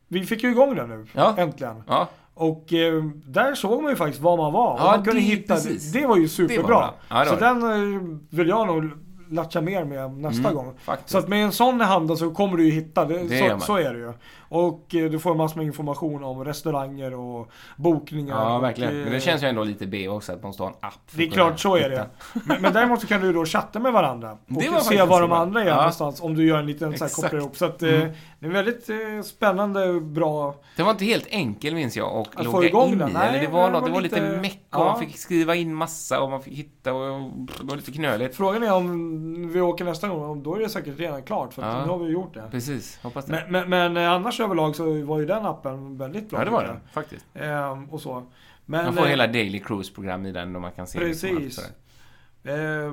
vi 0.07 0.25
fick 0.25 0.43
ju 0.43 0.51
igång 0.51 0.75
den 0.75 0.89
nu. 0.89 1.05
Ja. 1.13 1.35
Äntligen. 1.37 1.83
ja. 1.87 2.09
Och 2.33 2.73
ehm, 2.73 3.21
där 3.25 3.55
såg 3.55 3.81
man 3.83 3.91
ju 3.91 3.95
faktiskt 3.95 4.21
var 4.21 4.37
man 4.37 4.53
var. 4.53 4.73
Och 4.73 4.79
Ja, 4.79 4.85
man 4.85 5.03
kunde 5.03 5.19
det- 5.19 5.25
hitta, 5.25 5.53
precis. 5.55 5.91
det 5.91 6.05
var 6.07 6.15
ju 6.15 6.21
Det 6.21 6.27
var 6.43 6.47
superbra. 6.49 6.67
bra. 6.67 6.93
Ja, 7.09 7.25
så 7.25 7.35
var 7.35 7.39
den 7.39 7.63
eh, 7.95 8.17
vill 8.29 8.47
jag 8.47 8.67
nog 8.67 8.91
latcha 9.29 9.61
mer 9.61 9.85
med 9.85 10.11
nästa 10.17 10.41
Mm, 10.49 10.53
gång. 10.55 10.73
faktiskt. 10.83 11.09
Så 11.09 11.17
att 11.17 11.27
med 11.27 11.43
en 11.45 11.51
sån 11.51 11.81
i 11.81 11.83
handen 11.83 12.17
så 12.17 12.31
kommer 12.31 12.57
du 12.57 12.65
ju 12.65 12.71
hitta, 12.71 13.05
det, 13.05 13.23
Det 13.27 13.59
så, 13.59 13.65
så 13.65 13.75
är 13.77 13.93
det 13.93 13.99
ju. 13.99 14.13
Och 14.49 14.95
eh, 14.95 15.09
du 15.11 15.19
får 15.19 15.35
massor 15.35 15.57
med 15.57 15.65
information 15.65 16.23
om 16.23 16.45
restauranger 16.45 17.13
och 17.13 17.51
bokningar. 17.77 18.35
Ja, 18.35 18.55
och, 18.57 18.63
verkligen. 18.63 18.97
eh, 18.97 19.03
Men 19.03 19.13
det 19.13 19.19
känns 19.19 19.43
ju 19.43 19.47
ändå 19.47 19.63
lite 19.63 19.87
B 19.87 20.07
också 20.07 20.33
att 20.33 20.41
man 20.41 20.49
måste 20.49 20.63
ha 20.63 20.69
en 20.69 20.75
app. 20.81 20.93
Det 21.11 21.23
är 21.23 21.29
klart, 21.29 21.59
så 21.59 21.75
är 21.75 21.89
hitta. 21.89 21.89
det. 21.95 22.07
Men, 22.45 22.61
men 22.61 22.73
däremot 22.73 23.01
så 23.01 23.07
kan 23.07 23.21
du 23.21 23.33
då 23.33 23.45
chatta 23.45 23.79
med 23.79 23.93
varandra. 23.93 24.31
Och 24.31 24.37
Det 24.61 24.69
var 24.69 24.79
se 24.79 25.03
var 25.03 25.21
de 25.21 25.31
andra 25.31 25.63
är 25.63 25.67
Ja. 25.67 25.75
någonstans. 25.75 26.21
Om 26.21 26.35
du 26.35 26.45
gör 26.47 26.57
en 26.57 26.65
liten 26.65 26.79
så 26.79 26.85
här 26.87 26.93
Exakt. 27.09 27.15
kopplar 27.15 27.39
ihop. 27.39 27.57
Så 27.57 27.65
att 27.65 27.83
eh, 27.83 27.89
Mm. 28.01 28.11
Det 28.41 28.47
är 28.47 28.51
väldigt 28.51 28.89
eh, 28.89 29.21
spännande, 29.23 29.99
bra. 30.01 30.55
Det 30.75 30.83
var 30.83 30.91
inte 30.91 31.05
helt 31.05 31.27
enkel 31.29 31.75
minns 31.75 31.97
jag 31.97 32.19
och 32.19 32.27
Att 32.35 32.45
logga 32.45 32.67
igång 32.67 32.91
in 32.91 32.97
den. 32.97 33.11
Nej, 33.13 33.29
eller 33.29 33.39
det 33.39 33.47
var 33.47 33.65
det 33.67 33.71
något, 33.71 33.85
det 33.85 33.91
var 33.91 34.01
lite, 34.01 34.15
lite- 34.27 34.41
meck 34.41 34.61
och 34.69 34.81
ja. 34.81 34.85
man 34.85 34.99
fick 34.99 35.17
skriva 35.17 35.55
in 35.55 35.75
massa 35.75 36.21
och 36.21 36.29
man 36.29 36.41
fick 36.41 36.53
hitta 36.53 36.93
och 36.93 37.31
det 37.59 37.63
var 37.63 37.75
lite 37.75 37.91
knöligt. 37.91 38.35
Frågan 38.35 38.63
är 38.63 38.73
om 38.73 39.51
vi 39.53 39.61
åker 39.61 39.85
nästa 39.85 40.07
gång, 40.07 40.23
om 40.23 40.43
då 40.43 40.55
är 40.55 40.59
det 40.59 40.69
säkert 40.69 40.99
redan 40.99 41.23
klart. 41.23 41.53
För 41.53 41.61
att 41.61 41.77
Ja. 41.77 41.85
nu 41.85 41.91
har 41.91 41.97
vi 41.97 42.11
gjort 42.11 42.33
det. 42.33 42.47
Precis, 42.51 42.99
hoppas 43.03 43.25
det. 43.25 43.31
Men, 43.49 43.69
men, 43.69 43.69
men 43.93 44.05
eh, 44.05 44.11
annars 44.11 44.39
överlag 44.39 44.75
så 44.75 45.01
var 45.05 45.19
ju 45.19 45.25
den 45.25 45.45
appen 45.45 45.97
väldigt 45.97 46.29
bra. 46.29 46.39
ja, 46.39 46.45
det 46.45 46.51
var 46.51 46.63
det 46.63 46.79
faktiskt. 46.93 47.25
Ehm, 47.33 47.89
och 47.89 48.01
så. 48.01 48.23
Men, 48.65 48.85
Man 48.85 48.93
får 48.93 49.03
eh, 49.03 49.09
hela 49.09 49.27
Daily 49.27 49.59
Cruise-program 49.59 50.25
i 50.25 50.31
den 50.31 50.55
och 50.55 50.61
man 50.61 50.71
kan 50.71 50.87
se 50.87 50.99
liksom 50.99 51.29
Precis. 51.29 51.55
sådär. 51.55 52.91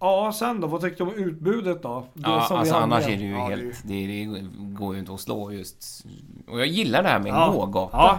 Ja, 0.00 0.32
sen 0.32 0.60
då? 0.60 0.66
Vad 0.66 0.80
tyckte 0.80 1.04
du 1.04 1.10
om 1.10 1.14
utbudet 1.16 1.82
då? 1.82 2.06
Det 2.14 2.30
Ja, 2.30 2.40
som 2.40 2.56
alltså 2.56 2.74
annars 2.74 3.04
är 3.06 3.08
det 3.16 3.22
ju 3.22 3.30
Ja, 3.30 3.46
helt... 3.48 3.82
Det, 3.84 4.06
det 4.06 4.24
går 4.58 4.94
ju 4.94 5.00
inte 5.00 5.14
att 5.14 5.20
slå 5.20 5.52
just... 5.52 6.04
Och 6.48 6.60
jag 6.60 6.66
gillar 6.66 7.02
det 7.02 7.08
här 7.08 7.18
med 7.18 7.32
en 7.32 7.38
Ja. 7.38 7.52
gågata. 7.52 7.96
Ja, 7.96 8.18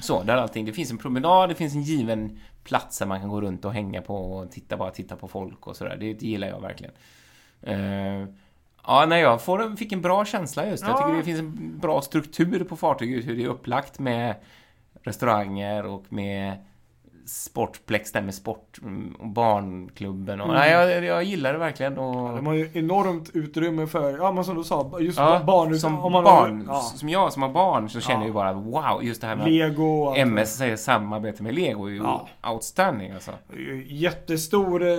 Så, 0.00 0.22
där 0.22 0.36
allting... 0.36 0.64
Det 0.66 0.72
finns 0.72 0.90
en 0.90 0.98
promenad, 0.98 1.48
det 1.48 1.54
finns 1.54 1.74
en 1.74 1.82
given 1.82 2.40
plats 2.64 2.98
där 2.98 3.06
man 3.06 3.20
kan 3.20 3.28
gå 3.28 3.40
runt 3.40 3.64
och 3.64 3.72
hänga 3.72 4.02
på 4.02 4.16
och 4.32 4.50
titta, 4.50 4.76
bara 4.76 4.90
titta 4.90 5.16
på 5.16 5.28
folk 5.28 5.66
och 5.66 5.76
sådär. 5.76 5.96
Det 6.00 6.22
gillar 6.22 6.48
jag 6.48 6.60
verkligen. 6.60 6.92
Eh, 7.62 8.28
ja, 8.86 9.06
när 9.08 9.16
jag 9.16 9.42
får 9.42 9.76
fick 9.76 9.92
en 9.92 10.02
bra 10.02 10.24
känsla 10.24 10.66
just. 10.66 10.82
Jag 10.82 10.90
Ja. 10.92 10.96
tycker 10.96 11.16
det 11.16 11.22
finns 11.24 11.38
en 11.40 11.78
bra 11.78 12.02
struktur 12.02 12.64
på 12.64 12.76
fartyget, 12.76 13.26
hur 13.26 13.36
det 13.36 13.44
är 13.44 13.48
upplagt 13.48 13.98
med 13.98 14.34
restauranger 15.02 15.86
och 15.86 16.04
med 16.08 16.56
sportplex 17.26 18.12
där 18.12 18.20
med 18.22 18.34
sport 18.34 18.78
mm, 18.82 19.14
och 19.18 19.28
barnklubben 19.28 20.40
och... 20.40 20.46
Mm. 20.48 20.60
Nej, 20.60 20.70
jag, 20.70 21.04
jag 21.04 21.24
gillar 21.24 21.52
det 21.52 21.58
verkligen 21.58 21.98
och... 21.98 22.36
de 22.36 22.46
har 22.46 22.54
ju 22.54 22.70
enormt 22.74 23.30
utrymme 23.34 23.86
för, 23.86 24.18
ja 24.18 24.32
men 24.32 24.44
som 24.44 24.56
du 24.56 24.64
sa, 24.64 25.00
just 25.00 25.18
Ja, 25.18 25.42
barn. 25.46 25.78
som 25.78 25.98
om 26.04 26.12
man 26.12 26.24
barn, 26.24 26.66
Har, 26.66 26.74
ja, 26.74 26.80
som 26.80 27.08
jag 27.08 27.32
som 27.32 27.42
har 27.42 27.50
barn 27.50 27.88
så 27.88 28.00
känner 28.00 28.14
Ja. 28.14 28.20
jag 28.20 28.26
ju 28.28 28.32
bara 28.32 28.52
wow, 28.52 29.04
just 29.04 29.20
det 29.20 29.26
här 29.26 29.36
med 29.36 29.50
Lego 29.52 29.84
och 30.02 30.08
allt 30.08 30.18
MS 30.18 30.56
säger 30.56 30.76
samarbete 30.76 31.42
med 31.42 31.54
Lego 31.54 31.86
är 31.86 31.90
ju 31.90 31.96
Ja. 31.96 32.28
outstanding 32.52 33.12
alltså. 33.12 33.30
Jättestor 33.86 34.82
eh, 34.82 34.96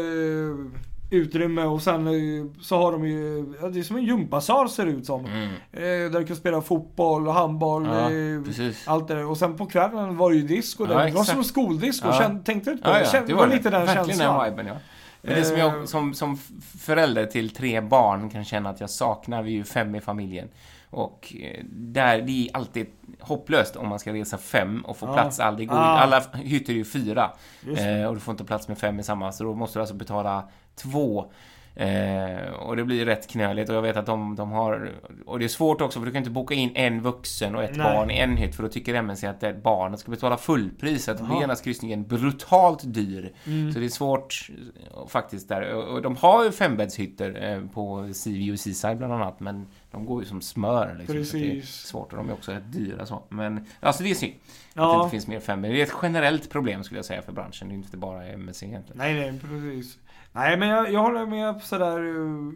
utrymme 1.14 1.64
och 1.64 1.82
sen 1.82 2.08
eh, 2.08 2.46
så 2.62 2.78
har 2.78 2.92
de 2.92 3.08
ju, 3.08 3.46
det 3.74 3.80
är 3.80 3.84
som 3.84 3.96
en 3.96 4.04
gympasal 4.04 4.70
ser 4.70 4.86
det 4.86 4.92
ut 4.92 5.06
som. 5.06 5.26
Mm. 5.26 5.44
Eh, 5.72 6.12
där 6.12 6.20
du 6.20 6.26
kan 6.26 6.36
spela 6.36 6.62
fotboll 6.62 7.28
och 7.28 7.34
handboll. 7.34 7.86
Ja, 7.86 8.12
eh. 8.12 8.74
Allt 8.86 9.08
det 9.08 9.16
där. 9.16 9.26
Och 9.26 9.38
sen 9.38 9.58
på 9.58 9.66
kvällen 9.66 10.18
var 10.18 10.32
det 10.32 10.36
ju 10.38 10.44
disco 10.48 10.86
där. 10.86 11.00
Ja, 11.00 11.06
det 11.06 11.12
var 11.12 11.24
som 11.24 11.38
en 11.38 11.44
skoldisco. 11.44 12.08
Ja. 12.08 12.20
Känn, 12.20 12.44
tänkte 12.44 12.70
du 12.70 12.74
inte 12.74 12.84
på 12.84 12.90
Ja, 12.90 12.94
det? 13.00 13.10
ja, 13.14 13.22
det 13.28 13.34
var 13.34 13.48
det. 13.48 13.56
lite 13.56 13.70
den 13.70 13.86
Verkligen 13.86 14.06
känslan. 14.08 14.40
den 14.44 14.52
viben, 14.52 14.68
ja. 14.68 14.74
Men 15.22 15.36
det 15.36 15.44
som 15.44 15.58
jag 15.58 15.90
som, 15.90 16.14
som 16.14 16.38
förälder 16.80 17.26
till 17.26 17.50
tre 17.50 17.82
barn 17.82 18.30
kan 18.30 18.44
känna 18.46 18.70
att 18.70 18.80
jag 18.82 18.90
saknar, 18.90 19.44
vi 19.44 19.52
är 19.52 19.56
ju 19.56 19.64
fem 19.64 19.96
i 19.96 20.02
familjen. 20.02 20.48
Och 20.94 21.34
eh, 21.40 21.64
där, 21.70 22.22
det 22.22 22.32
är 22.48 22.58
alltid 22.58 22.88
hopplöst 23.20 23.76
om 23.76 23.90
man 23.90 24.00
ska 24.00 24.14
resa 24.14 24.38
fem 24.38 24.82
och 24.86 24.98
få 24.98 25.06
Ja. 25.06 25.14
plats. 25.14 25.40
All, 25.40 25.58
det 25.58 25.66
går, 25.66 25.76
Ah. 25.76 25.80
Alla 26.00 26.22
hytter 26.44 26.74
är 26.74 26.78
ju 26.78 26.86
fyra. 26.86 27.32
Eh, 27.78 28.06
och 28.08 28.14
du 28.14 28.20
får 28.20 28.32
inte 28.32 28.44
plats 28.44 28.68
med 28.68 28.78
fem 28.78 29.00
i 29.00 29.04
samma, 29.04 29.32
så 29.32 29.44
då 29.44 29.54
måste 29.56 29.80
du 29.80 29.82
alltså 29.82 29.96
betala 29.96 30.44
två. 30.76 31.32
Eh, 31.76 32.54
och 32.54 32.76
det 32.76 32.84
blir 32.84 33.06
rätt 33.06 33.28
knöligt 33.30 33.70
och 33.70 33.76
jag 33.76 33.82
vet 33.82 33.98
att 33.98 34.06
de, 34.06 34.36
de 34.36 34.52
har... 34.52 34.92
Och 35.26 35.40
det 35.40 35.46
är 35.46 35.50
svårt 35.50 35.82
också 35.82 36.00
för 36.00 36.06
du 36.06 36.12
kan 36.12 36.20
inte 36.20 36.30
boka 36.32 36.54
in 36.54 36.72
en 36.76 37.02
vuxen 37.02 37.56
och 37.56 37.64
ett 37.64 37.76
Nej. 37.76 37.94
barn 37.96 38.12
i 38.12 38.18
en 38.20 38.38
hytt 38.38 38.56
för 38.56 38.64
då 38.64 38.70
tycker 38.70 38.94
MNC 38.96 39.24
att 39.28 39.40
det 39.40 39.54
barnet 39.64 40.00
ska 40.00 40.12
betala 40.12 40.38
fullpris. 40.38 41.04
Så 41.04 41.12
att 41.12 41.18
då 41.18 41.24
blir 41.26 41.40
genast 41.40 41.64
kryssningen 41.64 42.04
brutalt 42.08 42.94
dyr. 42.94 43.34
Mm. 43.46 43.74
Så 43.74 43.80
det 43.80 43.86
är 43.86 43.90
svårt 43.90 44.50
eh, 44.50 45.08
faktiskt 45.08 45.50
där. 45.50 45.74
Och 45.74 45.84
och 45.94 46.02
de 46.02 46.16
har 46.16 46.44
ju 46.46 46.52
fembäddshytter 46.52 47.52
eh, 47.54 47.68
på 47.74 48.10
Sea 48.14 48.54
och 48.54 48.60
Seaside 48.60 48.98
bland 48.98 49.14
annat 49.14 49.40
men 49.40 49.68
de 49.92 50.06
går 50.06 50.22
ju 50.24 50.30
som 50.30 50.42
smör 50.42 50.96
liksom. 51.00 51.26
Så 51.26 51.38
det 51.38 51.44
är 51.46 51.54
Precis. 51.54 51.76
svårt 51.76 52.12
och 52.12 52.18
de 52.18 52.30
är 52.30 52.34
också 52.34 52.52
rätt 52.52 52.72
dyra 52.74 53.06
så. 53.06 53.24
Men 53.30 53.66
alltså 53.80 54.04
det 54.04 54.10
är 54.12 54.16
synd 54.16 54.34
att 54.34 54.74
det 54.76 54.82
Ja. 54.82 55.00
inte 55.04 55.12
finns 55.12 55.28
mer 55.28 55.40
fembädd. 55.40 55.72
Det 55.72 55.82
är 55.82 55.84
ett 55.86 55.94
generellt 56.02 56.50
problem 56.50 56.84
skulle 56.84 56.98
jag 56.98 57.06
säga 57.06 57.22
för 57.22 57.32
branschen. 57.32 57.68
Det 57.68 57.74
är 57.74 57.76
inte 57.76 57.98
bara 57.98 58.28
MSC 58.28 58.64
egentligen. 58.66 58.98
Nej, 58.98 59.14
nej, 59.32 59.40
precis. 59.40 59.98
Nej, 60.34 60.58
men 60.58 60.70
jag, 60.70 60.92
jag 60.94 61.02
håller 61.02 61.26
med 61.26 61.62
sådär 61.62 62.00
uh, 62.00 62.54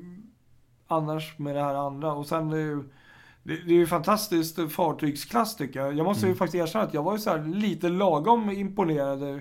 annars 0.88 1.38
med 1.40 1.56
det 1.56 1.62
här 1.64 1.74
andra. 1.76 2.14
Och 2.14 2.28
sen 2.28 2.54
uh, 2.54 2.84
det, 3.44 3.54
det 3.58 3.72
är 3.74 3.78
ju 3.78 3.88
fantastiskt 3.88 4.72
fartygsklass 4.72 5.56
tycker 5.56 5.80
jag. 5.80 5.94
Jag 5.94 6.04
måste 6.06 6.26
ju 6.26 6.30
Mm. 6.30 6.38
faktiskt 6.38 6.56
erkänna 6.64 6.86
att 6.86 6.94
jag 6.94 7.04
var 7.04 7.14
ju 7.14 7.20
så 7.20 7.30
här 7.30 7.44
lite 7.46 7.90
lagom 7.90 8.50
imponerad 8.52 9.24
uh, 9.24 9.40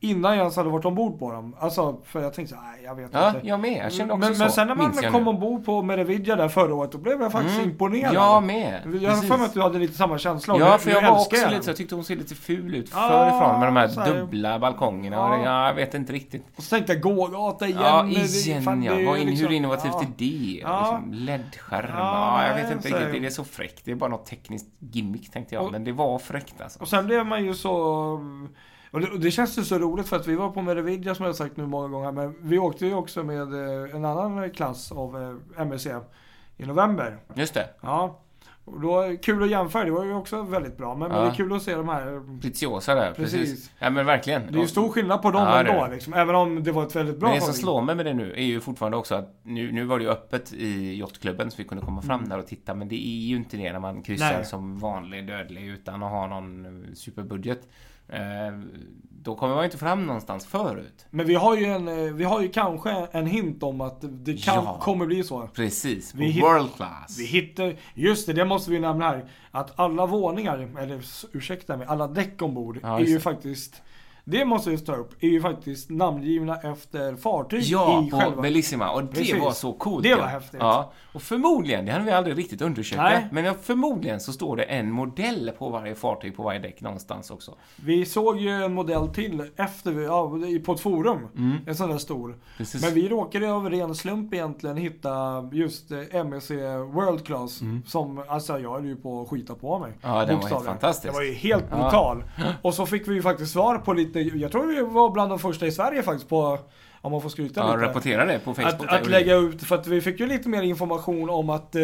innan 0.00 0.30
jag 0.32 0.38
ens 0.38 0.56
hade 0.56 0.68
varit 0.70 0.84
ombord 0.84 1.18
på 1.18 1.32
dem. 1.32 1.56
Alltså, 1.60 1.96
för 2.04 2.22
jag 2.22 2.34
tänkte 2.34 2.54
så 2.54 2.60
nej, 2.60 2.80
jag 2.84 2.94
vet 2.94 3.10
Ja, 3.12 3.28
inte. 3.34 3.46
jag 3.46 3.60
med. 3.60 3.84
Jag 3.84 3.92
kände 3.92 4.14
också 4.14 4.26
men, 4.28 4.34
så. 4.36 4.42
men 4.42 4.52
sen 4.52 4.68
när 4.68 4.74
man 4.74 4.92
jag 5.02 5.12
kom 5.12 5.24
nu. 5.24 5.30
ombord 5.30 5.64
på 5.64 5.82
Meravidia 5.82 6.36
där 6.36 6.48
förra 6.48 6.74
året, 6.74 6.92
då 6.92 6.98
blev 6.98 7.20
jag 7.22 7.32
faktiskt 7.32 7.56
Mm. 7.58 7.70
imponerad. 7.70 8.14
Jag 8.14 8.42
med. 8.42 8.98
Jag 9.02 9.10
har 9.10 9.22
för 9.22 9.36
mig 9.36 9.46
att 9.46 9.54
du 9.54 9.62
hade 9.62 9.78
lite 9.78 9.94
samma 9.94 10.18
känsla. 10.18 10.56
Ja, 10.58 10.78
för 10.78 10.86
nu 10.90 10.92
jag 10.96 11.02
var 11.02 11.10
också 11.20 11.36
jag 11.36 11.50
lite 11.50 11.62
så, 11.62 11.70
jag 11.70 11.76
tyckte 11.76 11.94
hon 11.94 12.04
ser 12.04 12.16
lite 12.16 12.34
ful 12.34 12.74
ut 12.74 12.90
Ja, 12.94 13.08
förifrån 13.08 13.58
med 13.60 13.68
de 13.68 13.76
här 13.76 13.88
så 13.88 14.00
här- 14.00 14.14
dubbla 14.14 14.58
balkongerna. 14.58 15.16
Ja. 15.16 15.42
Ja, 15.44 15.66
jag 15.66 15.74
vet 15.74 15.94
inte 15.94 16.12
riktigt. 16.12 16.44
Och 16.56 16.62
så 16.62 16.70
tänkte 16.76 16.92
jag 16.92 17.02
gågata 17.02 17.66
igen. 17.66 17.80
Ja, 17.82 18.06
igen 18.06 18.62
fan, 18.62 18.82
ja. 18.82 18.92
Vad 19.06 19.18
in, 19.18 19.26
liksom- 19.26 19.46
hur 19.48 19.54
innovativt 19.54 19.92
ja. 19.92 20.00
är 20.02 20.06
det? 20.18 20.60
Ja. 20.62 20.80
Liksom 21.00 21.12
LED-skärm. 21.12 21.86
Ja, 21.88 22.42
Ja, 22.42 22.48
jag 22.48 22.54
vet 22.62 22.72
inte 22.72 22.88
riktigt. 22.88 23.22
Det 23.22 23.26
är 23.26 23.30
så 23.30 23.44
fräckt. 23.44 23.84
Det 23.84 23.90
är 23.90 23.94
bara 23.94 24.10
något 24.10 24.26
tekniskt 24.26 24.66
gimmick 24.78 25.30
tänkte 25.30 25.54
jag. 25.54 25.64
Och- 25.64 25.72
Men 25.72 25.84
det 25.84 25.92
var 25.92 26.18
fräckt 26.18 26.60
alltså. 26.60 26.80
Och 26.80 26.88
sen 26.88 27.06
blev 27.06 27.26
man 27.26 27.44
ju 27.44 27.54
så... 27.54 28.20
Och 28.90 29.00
det, 29.00 29.08
och 29.10 29.20
det 29.20 29.30
känns 29.30 29.58
ju 29.58 29.62
så 29.64 29.78
roligt 29.78 30.08
för 30.08 30.16
att 30.16 30.26
vi 30.26 30.34
var 30.36 30.50
på 30.50 30.62
Meravidia 30.62 31.14
som 31.14 31.24
jag 31.24 31.28
har 31.32 31.34
sagt 31.36 31.56
nu 31.56 31.66
många 31.66 31.88
gånger. 31.88 32.12
Men 32.12 32.34
vi 32.40 32.58
åkte 32.58 32.86
ju 32.86 32.94
också 32.94 33.22
med 33.24 33.52
eh, 33.54 33.94
en 33.96 34.04
annan 34.04 34.50
klass 34.50 34.92
av 34.92 35.38
eh, 35.56 35.62
MSC 35.62 35.86
i 36.56 36.66
november. 36.66 37.18
Just 37.34 37.54
det. 37.54 37.68
Ja. 37.80 38.20
Och 38.64 38.80
då, 38.80 39.16
kul 39.22 39.42
att 39.42 39.50
jämföra, 39.50 39.84
det 39.84 39.90
var 39.90 40.04
ju 40.04 40.14
också 40.14 40.42
väldigt 40.42 40.76
bra. 40.76 40.94
Men, 40.94 41.08
men 41.08 41.18
Ja. 41.18 41.24
det 41.24 41.30
är 41.30 41.34
kul 41.34 41.52
att 41.52 41.62
se 41.62 41.74
de 41.74 41.88
här. 41.88 42.40
Preciosa 42.40 42.94
där. 42.94 43.12
Precis. 43.12 43.40
Precis. 43.40 43.70
Ja, 43.78 43.90
men 43.90 44.06
verkligen. 44.06 44.42
Det 44.52 44.58
är 44.58 44.62
ju 44.62 44.68
stor 44.68 44.88
skillnad 44.88 45.22
på 45.22 45.30
dem 45.30 45.42
Ja, 45.42 45.60
ändå 45.60 45.84
det. 45.86 45.94
liksom. 45.94 46.14
Även 46.14 46.34
om 46.34 46.62
det 46.62 46.72
var 46.72 46.82
ett 46.86 46.96
väldigt 46.96 47.18
bra 47.18 47.28
Men 47.28 47.38
det 47.38 47.44
som 47.44 47.54
slår 47.54 47.82
mig 47.82 47.94
med 47.94 48.06
det 48.06 48.14
nu 48.14 48.32
är 48.32 48.42
ju 48.42 48.60
fortfarande 48.60 48.96
också 48.98 49.14
att 49.14 49.40
nu, 49.42 49.72
nu 49.72 49.84
var 49.84 49.98
det 49.98 50.04
ju 50.04 50.10
öppet 50.10 50.52
i 50.52 50.98
yachtklubben 50.98 51.50
så 51.50 51.56
vi 51.56 51.64
kunde 51.64 51.84
komma 51.84 52.02
fram 52.02 52.18
Mm. 52.18 52.28
där 52.28 52.38
och 52.38 52.46
titta 52.46 52.74
men 52.74 52.88
det 52.88 53.06
är 53.06 53.26
ju 53.26 53.36
inte 53.36 53.56
det 53.56 53.72
när 53.72 53.80
man 53.80 54.02
kryssar 54.02 54.32
Nej. 54.32 54.44
som 54.44 54.78
vanlig 54.78 55.26
dödlig 55.26 55.66
utan 55.66 56.02
att 56.02 56.10
ha 56.10 56.26
någon 56.26 56.66
eh, 56.66 56.94
superbudget. 56.94 57.68
Eh, 58.08 58.18
då 59.22 59.34
kommer 59.34 59.54
man 59.54 59.62
ju 59.62 59.66
inte 59.66 59.78
fram 59.78 60.06
någonstans 60.06 60.46
förut. 60.46 61.06
Men 61.10 61.26
vi 61.26 61.34
har 61.34 61.56
ju 61.56 61.64
en, 61.64 61.88
eh, 61.88 61.94
vi 62.14 62.24
har 62.24 62.40
ju 62.42 62.48
kanske 62.48 62.90
en 63.12 63.26
hint 63.26 63.62
om 63.62 63.80
att 63.80 63.98
det 64.02 64.36
kan, 64.44 64.64
Ja. 64.64 64.78
kommer 64.82 65.06
bli 65.06 65.24
så. 65.24 65.46
Precis, 65.46 66.14
Vi 66.14 66.26
hit- 66.26 66.42
world 66.42 66.74
class. 66.76 67.18
Vi 67.18 67.24
hittar, 67.26 67.76
just 67.94 68.26
det, 68.26 68.32
det 68.32 68.44
måste 68.44 68.70
vi 68.70 68.78
nämna 68.80 69.04
här. 69.08 69.24
Att 69.50 69.78
alla 69.80 70.06
våningar, 70.06 70.68
eller 70.78 71.02
ursäkta 71.32 71.76
mig, 71.76 71.86
alla 71.86 72.06
däck 72.08 72.42
ombord 72.42 72.78
Ja, 72.82 73.00
är 73.00 73.04
ju 73.04 73.20
faktiskt, 73.20 73.82
det 74.30 74.44
måste 74.44 74.70
vi 74.70 74.78
ta 74.78 74.94
upp, 74.96 75.14
är 75.20 75.28
ju 75.28 75.40
faktiskt 75.40 75.90
namngivna 75.90 76.56
efter 76.56 77.16
fartyg 77.16 77.62
Ja, 77.62 78.04
i 78.06 78.10
på 78.10 78.20
själva. 78.20 78.42
Bellissima. 78.42 78.90
Och 78.90 79.02
det 79.02 79.08
Precis. 79.08 79.40
var 79.40 79.52
så 79.52 79.72
coolt. 79.72 80.02
Det 80.02 80.08
ja. 80.08 80.16
var 80.16 80.26
häftigt. 80.26 80.60
Ja. 80.60 80.92
Och 81.12 81.22
förmodligen, 81.22 81.84
det 81.84 81.92
hade 81.92 82.04
vi 82.04 82.10
aldrig 82.10 82.38
riktigt 82.38 82.62
undersökt. 82.62 83.02
Nej. 83.02 83.28
Men 83.32 83.44
ja, 83.44 83.54
förmodligen 83.62 84.20
så 84.20 84.32
står 84.32 84.56
det 84.56 84.62
en 84.62 84.90
modell 84.90 85.50
på 85.58 85.68
varje 85.68 85.94
fartyg 85.94 86.36
på 86.36 86.42
varje 86.42 86.58
däck 86.60 86.80
någonstans 86.80 87.30
också. 87.30 87.54
Vi 87.76 88.06
såg 88.06 88.38
ju 88.38 88.50
en 88.50 88.74
modell 88.74 89.08
till 89.08 89.42
efter, 89.56 89.92
vi, 89.92 90.04
ja, 90.04 90.32
på 90.64 90.72
ett 90.72 90.80
forum. 90.80 91.28
Mm. 91.36 91.56
En 91.66 91.74
sån 91.74 91.90
där 91.90 91.98
stor. 91.98 92.36
Precis. 92.56 92.82
Men 92.82 92.94
vi 92.94 93.08
råkade 93.08 93.52
av 93.52 93.70
ren 93.70 93.94
slump 93.94 94.34
egentligen 94.34 94.76
hitta 94.76 95.48
just 95.52 95.90
eh, 95.90 95.98
MSC 96.14 96.50
World 96.92 97.26
Class. 97.26 97.60
Som, 97.86 98.22
alltså 98.28 98.58
jag 98.58 98.72
höll 98.72 98.86
ju 98.86 98.96
på 98.96 99.22
att 99.22 99.28
skita 99.28 99.54
på 99.54 99.78
mig. 99.78 99.92
Mm. 100.02 100.16
Ja, 100.16 100.24
den 100.24 100.40
var 100.40 100.48
helt 100.48 100.64
fantastisk. 100.64 101.12
Det 101.12 101.18
var 101.18 101.24
ju 101.24 101.32
helt 101.32 101.64
Ja. 101.70 101.76
brutal. 101.76 102.24
Och 102.62 102.74
så 102.74 102.86
fick 102.86 103.08
vi 103.08 103.14
ju 103.14 103.22
faktiskt 103.22 103.52
svar 103.52 103.78
på 103.78 103.92
lite, 103.92 104.17
jag 104.22 104.52
tror 104.52 104.66
vi 104.66 104.80
var 104.82 105.10
bland 105.10 105.30
de 105.30 105.38
första 105.38 105.66
i 105.66 105.72
Sverige 105.72 106.02
faktiskt 106.02 106.28
på, 106.28 106.58
om 107.00 107.12
man 107.12 107.20
får 107.22 107.28
skryta 107.28 107.60
Ja, 107.60 107.76
lite. 107.76 107.88
rapportera 107.88 108.24
det 108.24 108.38
på 108.38 108.54
Facebook. 108.54 108.74
Att, 108.88 109.00
att 109.00 109.06
lägga 109.06 109.36
ut, 109.36 109.62
för 109.62 109.74
att 109.76 109.86
vi 109.86 110.00
fick 110.00 110.20
ju 110.20 110.26
lite 110.26 110.48
mer 110.48 110.62
information 110.62 111.30
om 111.30 111.50
att 111.50 111.74
eh, 111.74 111.82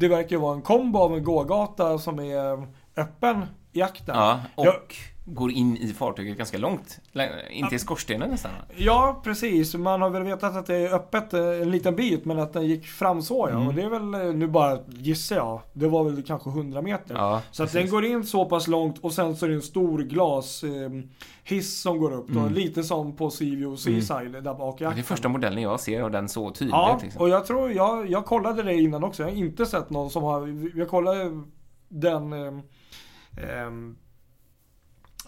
det 0.00 0.08
verkar 0.08 0.36
vara 0.36 0.54
en 0.54 0.62
kombo 0.62 0.98
av 0.98 1.14
en 1.14 1.24
gågata 1.24 1.98
som 1.98 2.18
är 2.18 2.66
öppen 2.96 3.46
i 3.72 3.82
akten. 3.82 4.14
Ja, 4.16 4.40
och 4.54 4.66
Ja. 4.66 4.74
Går 5.34 5.52
in 5.52 5.76
i 5.76 5.92
fartyget 5.92 6.38
ganska 6.38 6.58
långt. 6.58 7.00
In 7.50 7.68
till 7.68 7.80
skorstenen 7.80 8.30
nästan. 8.30 8.50
Ja, 8.76 9.20
precis. 9.24 9.74
Man 9.74 10.02
har 10.02 10.10
väl 10.10 10.22
vetat 10.22 10.56
att 10.56 10.66
det 10.66 10.76
är 10.76 10.94
öppet 10.94 11.34
eh, 11.34 11.40
en 11.40 11.70
liten 11.70 11.96
bit, 11.96 12.24
men 12.24 12.38
att 12.38 12.52
den 12.52 12.66
gick 12.66 12.86
fram 12.86 13.22
så 13.22 13.48
ja. 13.50 13.56
Mm. 13.56 13.68
Och 13.68 13.74
det 13.74 13.82
är 13.82 13.88
väl, 13.88 14.14
eh, 14.14 14.34
nu 14.34 14.46
bara 14.46 14.78
gissar 14.88 15.36
jag, 15.36 15.60
det 15.72 15.88
var 15.88 16.04
väl 16.04 16.22
kanske 16.22 16.50
100 16.50 16.82
meter. 16.82 17.14
Ja, 17.14 17.42
så 17.50 17.62
att 17.62 17.72
precis. 17.72 17.82
den 17.82 17.90
går 17.90 18.04
in 18.04 18.24
så 18.24 18.44
pass 18.44 18.68
långt 18.68 18.98
och 19.00 19.12
sen 19.12 19.36
så 19.36 19.46
är 19.46 19.50
det 19.50 19.56
en 19.56 19.62
stor 19.62 19.98
glas 19.98 20.64
eh, 20.64 20.90
hiss 21.44 21.80
som 21.80 21.98
går 21.98 22.12
upp 22.12 22.28
då. 22.28 22.40
Mm. 22.40 22.52
Lite 22.52 22.82
som 22.82 23.16
på 23.16 23.30
Seaview 23.30 23.76
Seaside 23.76 24.44
där 24.44 24.54
bak 24.54 24.80
i 24.80 24.84
Det 24.84 24.90
är 24.90 25.02
första 25.02 25.28
modellen 25.28 25.62
jag 25.62 25.80
ser 25.80 26.02
av 26.02 26.10
den 26.10 26.28
så 26.28 26.50
tydligt. 26.50 26.72
Ja, 26.72 26.98
liksom. 27.02 27.22
och 27.22 27.28
jag 27.28 27.46
tror, 27.46 27.72
jag, 27.72 28.10
jag 28.10 28.26
kollade 28.26 28.62
det 28.62 28.74
innan 28.74 29.04
också. 29.04 29.22
Jag 29.22 29.30
har 29.30 29.36
inte 29.36 29.66
sett 29.66 29.90
någon 29.90 30.10
som 30.10 30.22
har, 30.22 30.70
jag 30.78 30.88
kollade 30.88 31.42
den 31.88 32.32
ehm, 32.32 32.62
ehm, 33.36 33.96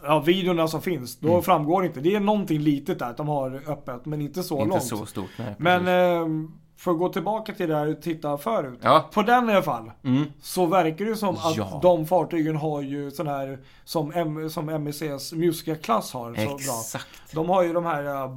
Ja, 0.02 0.18
videorna 0.20 0.68
som 0.68 0.82
finns, 0.82 1.16
då 1.18 1.28
Mm. 1.28 1.42
framgår 1.42 1.84
inte. 1.84 2.00
Det 2.00 2.14
är 2.14 2.20
någonting 2.20 2.58
litet 2.60 2.98
där 2.98 3.06
att 3.10 3.16
de 3.16 3.28
har 3.28 3.62
öppet, 3.66 4.06
men 4.06 4.20
inte 4.20 4.42
så 4.42 4.58
Inte 4.58 4.68
långt. 4.68 4.82
så 4.84 5.06
stort. 5.06 5.30
Nej, 5.38 5.54
Men 5.58 5.78
precis. 5.84 5.88
eh, 5.88 6.60
för 6.76 6.90
att 6.90 6.98
gå 6.98 7.08
tillbaka 7.08 7.52
till 7.52 7.68
det 7.68 7.76
här 7.76 7.88
och 7.88 8.02
titta 8.02 8.38
förut. 8.38 8.78
Ja. 8.82 9.08
På 9.12 9.22
den 9.22 9.48
i 9.50 9.52
alla 9.52 9.62
fall. 9.62 9.90
Mm. 10.04 10.24
Så 10.42 10.66
verkar 10.66 11.04
det 11.04 11.16
som 11.16 11.34
att 11.36 11.56
Ja. 11.56 11.80
de 11.82 12.06
fartygen 12.06 12.56
har 12.56 12.80
ju 12.80 13.10
sån 13.10 13.26
här 13.28 13.58
som, 13.84 14.12
M, 14.14 14.50
som 14.50 14.66
MECs 14.84 15.32
Musica-klass 15.32 16.12
har. 16.12 16.34
Så 16.34 16.44
bra. 16.46 16.54
Exakt. 16.54 17.06
De 17.34 17.48
har 17.48 17.62
ju 17.62 17.72
de 17.72 17.84
här, 17.84 18.04
eh, 18.04 18.30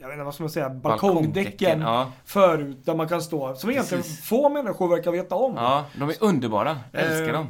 jag 0.00 0.08
vet 0.08 0.14
inte 0.14 0.24
vad 0.24 0.34
ska 0.34 0.42
man 0.42 0.50
säga, 0.50 0.70
Balkongdäcken, 0.70 1.80
ja. 1.80 2.06
förut. 2.24 2.78
Där 2.84 2.94
man 2.94 3.08
kan 3.08 3.22
stå. 3.22 3.54
Som 3.54 3.70
egentligen 3.70 4.02
Precis. 4.02 4.24
få 4.24 4.48
människor 4.48 4.88
verkar 4.88 5.10
veta 5.12 5.34
om. 5.34 5.54
Ja, 5.56 5.84
de 5.98 6.08
är 6.08 6.16
underbara. 6.20 6.76
Jag 6.92 7.02
älskar 7.02 7.28
Eh, 7.28 7.32
dem. 7.32 7.46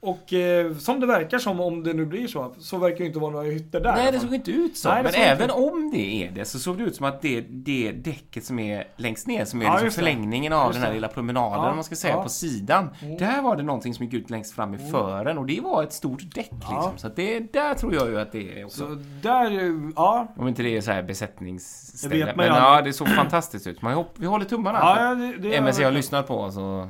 Och 0.00 0.32
eh, 0.32 0.74
som 0.74 1.00
det 1.00 1.06
verkar 1.06 1.38
som, 1.38 1.60
om 1.60 1.84
det 1.84 1.92
nu 1.92 2.06
blir 2.06 2.26
så, 2.26 2.54
så 2.58 2.78
verkar 2.78 2.98
det 2.98 3.04
inte 3.04 3.18
vara 3.18 3.30
några 3.30 3.44
hytter 3.44 3.80
där. 3.80 3.92
Nej, 3.92 4.12
det 4.12 4.20
såg 4.20 4.34
inte 4.34 4.50
ut 4.50 4.76
så. 4.76 4.88
Nej, 4.88 5.02
men 5.02 5.14
även 5.14 5.50
ut. 5.50 5.56
om 5.56 5.90
det 5.94 6.24
är 6.24 6.30
det 6.30 6.44
så 6.44 6.58
såg 6.58 6.78
det 6.78 6.84
ut 6.84 6.96
som 6.96 7.06
att 7.06 7.22
det, 7.22 7.40
det 7.40 7.92
däcket 7.92 8.44
som 8.44 8.58
är 8.58 8.84
längst 8.96 9.26
ner, 9.26 9.44
som 9.44 9.60
är 9.62 9.64
Ja, 9.64 9.72
liksom 9.72 9.90
förlängningen 9.90 10.52
av 10.52 10.72
den 10.72 10.82
här 10.82 10.92
lilla 10.92 11.08
promenaden, 11.08 11.64
Ja, 11.64 11.74
man 11.74 11.84
ska 11.84 11.96
säga, 11.96 12.14
ja. 12.14 12.22
på 12.22 12.28
sidan. 12.28 12.90
Där 13.18 13.42
var 13.42 13.56
det 13.56 13.62
någonting 13.62 13.94
som 13.94 14.04
gick 14.04 14.14
ut 14.14 14.30
längst 14.30 14.54
fram 14.54 14.74
i 14.74 14.78
fören 14.78 15.38
och 15.38 15.46
det 15.46 15.60
var 15.60 15.82
ett 15.82 15.92
stort 15.92 16.34
däck 16.34 16.50
liksom. 16.52 16.92
Så 16.96 17.08
det, 17.08 17.52
där 17.52 17.74
tror 17.74 17.94
jag 17.94 18.08
ju 18.08 18.20
att 18.20 18.32
det 18.32 18.60
är 18.60 18.64
också. 18.64 18.78
Så 18.78 18.98
där, 19.22 19.50
eh, 19.50 19.90
ja. 19.96 20.26
Om 20.36 20.48
inte 20.48 20.62
det 20.62 20.76
är 20.76 20.80
så 20.80 20.90
här 20.90 21.02
besättningsställe. 21.02 22.14
Det 22.14 22.24
vet 22.24 22.36
man 22.36 22.46
Men 22.46 22.56
ja, 22.56 22.82
det 22.82 22.92
såg 22.92 23.08
fantastiskt 23.16 23.66
ut. 23.66 23.82
Man 23.82 23.94
hopp, 23.94 24.14
vi 24.16 24.26
håller 24.26 24.44
tummarna. 24.44 24.78
ja 24.78 25.14
det, 25.14 25.36
det 25.48 25.56
MSC 25.56 25.82
har 25.82 25.90
lyssnat 25.90 26.26
på 26.26 26.34
oss 26.40 26.56
och 26.56 26.86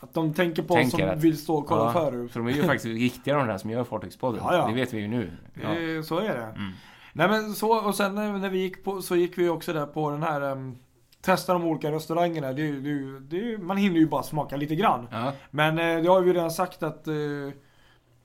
Att 0.00 0.14
de 0.14 0.34
tänker 0.34 0.62
på 0.62 0.74
oss 0.74 0.80
Tänker 0.80 0.98
som 0.98 1.08
att- 1.10 1.18
vill 1.24 1.38
stå 1.38 1.54
och 1.56 1.66
kolla 1.66 1.84
ja, 1.84 1.92
förut. 1.92 2.32
för 2.32 2.40
de 2.40 2.46
är 2.48 2.52
ju 2.52 2.62
faktiskt 2.62 2.84
riktiga 2.86 3.36
de 3.36 3.46
där 3.46 3.58
som 3.58 3.70
gör 3.70 3.84
Fartygspodden. 3.84 4.40
Ja, 4.44 4.56
ja. 4.56 4.66
Det 4.66 4.74
vet 4.74 4.92
vi 4.94 5.00
ju 5.00 5.08
nu. 5.08 5.30
Ja. 5.62 5.74
Eh, 5.78 6.02
Så 6.02 6.18
är 6.18 6.34
det. 6.34 6.42
Mm. 6.42 6.72
Nej 7.12 7.28
men 7.28 7.52
så, 7.54 7.86
och 7.86 7.94
sen 7.94 8.14
när 8.14 8.32
när 8.38 8.48
vi 8.48 8.58
gick 8.58 8.84
på, 8.84 9.02
så 9.02 9.16
gick 9.16 9.38
vi 9.38 9.48
också 9.48 9.72
där 9.72 9.86
på 9.86 10.10
den 10.10 10.22
här 10.22 10.40
um, 10.42 10.76
Testa 11.22 11.52
de 11.52 11.64
olika 11.64 11.92
restaurangerna. 11.92 12.52
Det, 12.52 12.62
ju- 12.62 12.80
det, 12.80 12.88
ju- 12.88 13.20
det, 13.20 13.36
ju- 13.36 13.58
man 13.58 13.76
hinner 13.76 13.96
ju 13.96 14.06
bara 14.06 14.22
smaka 14.22 14.56
lite 14.56 14.74
grann. 14.74 15.08
Ja. 15.12 15.32
Men 15.50 15.78
eh, 15.78 16.02
det 16.02 16.08
har 16.08 16.20
vi 16.20 16.32
redan 16.32 16.50
sagt 16.50 16.82
att 16.82 17.06
eh, 17.08 17.14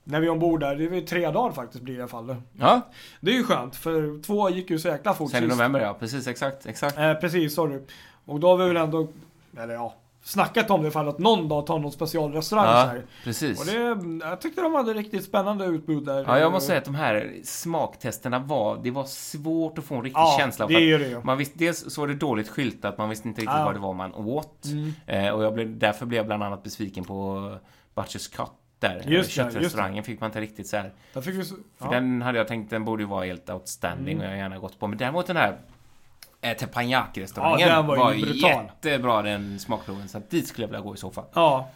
när 0.03 0.19
vi 0.19 0.27
är 0.27 0.29
ombord 0.29 0.59
där, 0.59 0.75
det 0.75 0.97
är 0.97 1.01
tre 1.01 1.31
dagar 1.31 1.51
faktiskt 1.51 1.83
blir 1.83 1.93
det 1.93 1.97
i 1.97 2.01
alla 2.01 2.07
fall. 2.09 2.35
ja, 2.59 2.81
Det 3.19 3.31
är 3.31 3.35
ju 3.35 3.43
skönt 3.43 3.75
för 3.75 4.21
två 4.23 4.49
gick 4.49 4.69
ju 4.69 4.79
så 4.79 4.87
jäkla 4.87 5.13
fort 5.13 5.31
sen 5.31 5.43
i 5.43 5.47
november 5.47 5.79
ja. 5.81 5.93
Precis, 5.99 6.27
exakt, 6.27 6.65
exakt. 6.65 6.97
Eh, 6.97 7.13
precis, 7.13 7.55
sorry. 7.55 7.79
Och 8.25 8.39
då 8.39 8.47
har 8.47 8.57
vi 8.57 8.67
väl 8.67 8.77
ändå, 8.77 9.07
eller 9.57 9.73
ja, 9.73 9.95
snackat 10.27 10.69
om 10.71 10.81
det 10.81 10.87
ifall 10.87 11.07
att 11.09 11.19
någon 11.19 11.47
dag 11.49 11.65
ta 11.67 11.77
någon 11.77 11.91
specialrestaurang 11.91 12.65
så 12.65 12.71
Ja, 12.71 12.85
här. 12.85 13.05
precis. 13.23 13.59
Och 13.59 13.65
det, 13.65 14.25
jag 14.25 14.41
tyckte 14.41 14.61
de 14.61 14.73
hade 14.73 14.93
riktigt 14.93 15.23
spännande 15.23 15.65
utbud 15.65 16.05
där. 16.05 16.23
Ja, 16.27 16.39
jag 16.39 16.51
måste 16.51 16.67
säga 16.67 16.77
att 16.79 16.85
de 16.85 16.95
här 16.95 17.33
smaktesterna 17.43 18.39
var, 18.39 18.79
det 18.83 18.91
var 18.91 19.03
svårt 19.03 19.77
att 19.77 19.83
få 19.85 19.95
en 19.95 20.03
riktig 20.03 20.19
Ja, 20.19 20.35
känsla. 20.39 20.67
det 20.67 20.73
för 20.73 20.81
är 20.81 20.99
det. 20.99 21.23
Man 21.23 21.37
visste, 21.37 21.59
dels 21.59 21.93
så 21.93 22.01
var 22.01 22.07
det 22.07 22.13
dåligt 22.15 22.49
skyltat, 22.49 22.97
man 22.97 23.09
visste 23.09 23.27
inte 23.27 23.41
riktigt 23.41 23.55
Ja. 23.57 23.65
vad 23.65 23.75
det 23.75 23.79
var 23.79 23.93
man 23.93 24.13
åt. 24.13 24.65
Mm. 24.65 24.93
Eh, 25.05 25.29
och 25.33 25.43
jag 25.43 25.53
blev, 25.53 25.77
därför 25.79 26.05
blev 26.05 26.17
jag 26.17 26.25
bland 26.25 26.43
annat 26.43 26.63
besviken 26.63 27.03
på 27.03 27.51
Butchers 27.95 28.27
Cut 28.27 28.47
där. 28.79 28.95
Just 28.95 29.05
det, 29.07 29.11
just 29.19 29.31
Köttrestaurangen 29.31 30.03
fick 30.03 30.19
man 30.19 30.27
inte 30.29 30.41
riktigt 30.41 30.67
så 30.67 30.77
här. 30.77 30.93
Där 31.13 31.21
fick 31.21 31.35
vi 31.35 31.43
så, 31.45 31.55
För 31.55 31.85
ja. 31.85 31.91
den 31.91 32.21
hade 32.21 32.37
jag 32.37 32.47
tänkt, 32.47 32.69
den 32.69 32.85
borde 32.85 33.03
ju 33.03 33.09
vara 33.09 33.25
helt 33.25 33.49
outstanding 33.49 34.15
Mm. 34.15 34.25
och 34.27 34.31
jag 34.33 34.37
gärna 34.37 34.57
gått 34.59 34.79
på. 34.79 34.87
Men 34.87 34.97
däremot 34.97 35.27
den 35.27 35.37
här 35.37 35.57
Teppanyaki-restaurangen 36.53 37.59
Ja, 37.67 37.75
den 37.75 37.85
var 37.87 38.13
ju 38.13 38.21
brutal. 38.25 38.49
jättebra 38.49 39.21
den 39.21 39.59
smakproven. 39.59 40.07
Så 40.07 40.17
att 40.17 40.29
dit 40.29 40.47
skulle 40.47 40.63
jag 40.63 40.69
vilja 40.69 40.81
gå 40.81 40.93
i 40.93 40.97
så 40.97 41.11
fall. 41.11 41.25
Ja. 41.33 41.69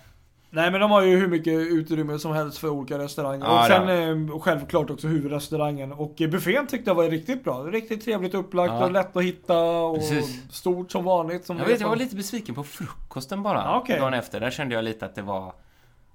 Nej 0.51 0.71
men 0.71 0.81
de 0.81 0.91
har 0.91 1.01
ju 1.01 1.17
hur 1.17 1.27
mycket 1.27 1.53
utrymme 1.53 2.19
som 2.19 2.31
helst 2.31 2.57
för 2.57 2.69
olika 2.69 2.97
restauranger. 2.97 3.45
Ja, 3.45 3.59
och 3.61 3.65
sen 3.67 4.29
eh, 4.33 4.39
självklart 4.39 4.89
också 4.89 5.07
huvudrestaurangen. 5.07 5.91
Och 5.93 6.21
eh, 6.21 6.29
buffén 6.29 6.67
tyckte 6.67 6.89
jag 6.89 6.95
var 6.95 7.03
riktigt 7.03 7.43
bra. 7.43 7.63
Riktigt 7.63 8.05
trevligt 8.05 8.33
upplagt 8.33 8.73
Ja. 8.73 8.85
och 8.85 8.91
lätt 8.91 9.17
att 9.17 9.23
hitta 9.23 9.59
och 9.59 9.95
Precis. 9.95 10.43
stort 10.51 10.91
som 10.91 11.03
vanligt. 11.03 11.45
Som 11.45 11.57
Jag 11.57 11.65
vet, 11.65 11.81
jag 11.81 11.89
var 11.89 11.95
lite 11.95 12.15
besviken 12.15 12.55
på 12.55 12.63
frukosten 12.63 13.43
bara. 13.43 13.57
Ja, 13.57 13.77
okej. 13.83 13.99
Dagen 13.99 14.13
efter. 14.13 14.39
Där 14.39 14.51
kände 14.51 14.75
jag 14.75 14.83
lite 14.83 15.05
att 15.05 15.15
det 15.15 15.21
var... 15.21 15.53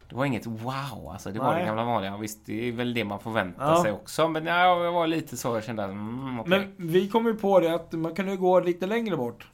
Det 0.09 0.15
var 0.17 0.25
inget 0.25 0.47
wow, 0.47 1.09
alltså. 1.13 1.31
Det 1.31 1.39
var 1.39 1.53
Nej. 1.53 1.61
det 1.61 1.67
gamla 1.67 1.85
vanliga. 1.85 2.17
Visst, 2.17 2.47
det 2.47 2.69
är 2.69 2.73
väl 2.73 2.95
det 2.95 3.05
man 3.05 3.21
förväntar 3.21 3.71
Ja. 3.73 3.83
sig 3.83 3.93
också. 3.93 4.29
Men 4.29 4.47
ja, 4.47 4.85
jag 4.85 4.93
var 4.93 5.07
lite 5.07 5.37
så. 5.37 5.49
Jag 5.55 5.65
kände 5.65 5.85
att, 5.85 5.91
mm, 5.91 6.41
okej. 6.41 6.51
Men 6.77 6.89
vi 6.89 7.09
kom 7.09 7.27
ju 7.27 7.35
på 7.35 7.61
det 7.61 7.75
att 7.75 7.93
man 7.93 8.15
kunde 8.15 8.37
gå 8.37 8.61
lite 8.61 8.87
längre 8.87 9.17
bort. 9.17 9.49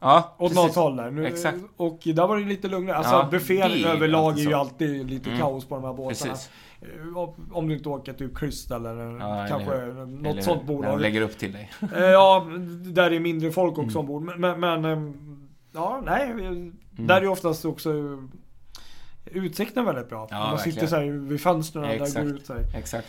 Ja, 0.00 0.34
Åt 0.38 0.50
precis. 0.50 0.56
något 0.56 0.74
håll 0.76 0.96
där. 0.96 1.10
Nu, 1.10 1.26
Exakt. 1.26 1.58
Och 1.76 1.98
där 2.04 2.26
var 2.26 2.36
det 2.36 2.44
lite 2.44 2.68
lugnare. 2.68 2.96
Alltså 2.96 3.12
Ja, 3.14 3.28
buffén 3.30 3.70
det 3.70 3.84
överlag 3.88 4.38
är 4.38 4.42
ju 4.42 4.54
alltid 4.54 5.10
lite 5.10 5.30
Mm. 5.30 5.40
kaos 5.40 5.64
på 5.64 5.74
de 5.74 5.84
här 5.84 5.92
båtarna. 5.92 6.08
Precis. 6.32 6.50
Eh, 6.80 7.28
Om 7.52 7.68
du 7.68 7.74
inte 7.74 7.88
åker 7.88 8.12
typ 8.12 8.38
Crystal 8.38 8.86
eller 8.86 9.18
Ja, 9.18 9.46
kanske 9.48 9.74
eller 9.74 10.06
något 10.06 10.26
Eller 10.26 10.42
sånt 10.42 10.60
När 10.62 10.74
bolag. 10.74 10.92
de 10.92 10.98
lägger 11.00 11.20
upp 11.20 11.38
till 11.38 11.52
dig. 11.52 11.70
Eh, 11.96 12.02
Ja, 12.04 12.46
där 12.84 13.10
är 13.10 13.20
mindre 13.20 13.50
folk 13.52 13.78
också 13.78 13.98
Mm. 13.98 14.10
ombord. 14.10 14.38
Men, 14.38 14.60
men, 14.60 15.14
ja, 15.72 16.02
nej. 16.06 16.32
vi- 16.34 16.72
Där 17.06 17.16
är 17.16 17.22
ju 17.22 17.28
oftast 17.28 17.64
också 17.64 17.90
utsikten 19.32 19.84
väldigt 19.84 20.08
bra. 20.08 20.28
Ja, 20.30 20.38
man 20.38 20.58
sitter 20.58 20.80
verkligen. 20.80 20.88
så 20.88 20.96
här 20.96 21.28
vid 21.28 21.40
fönstren 21.40 21.82
där 21.82 21.90
Exakt. 21.90 22.14
går 22.26 22.26
ut 22.36 22.46
så 22.46 22.52
här. 22.52 22.62
Exakt. 22.76 23.08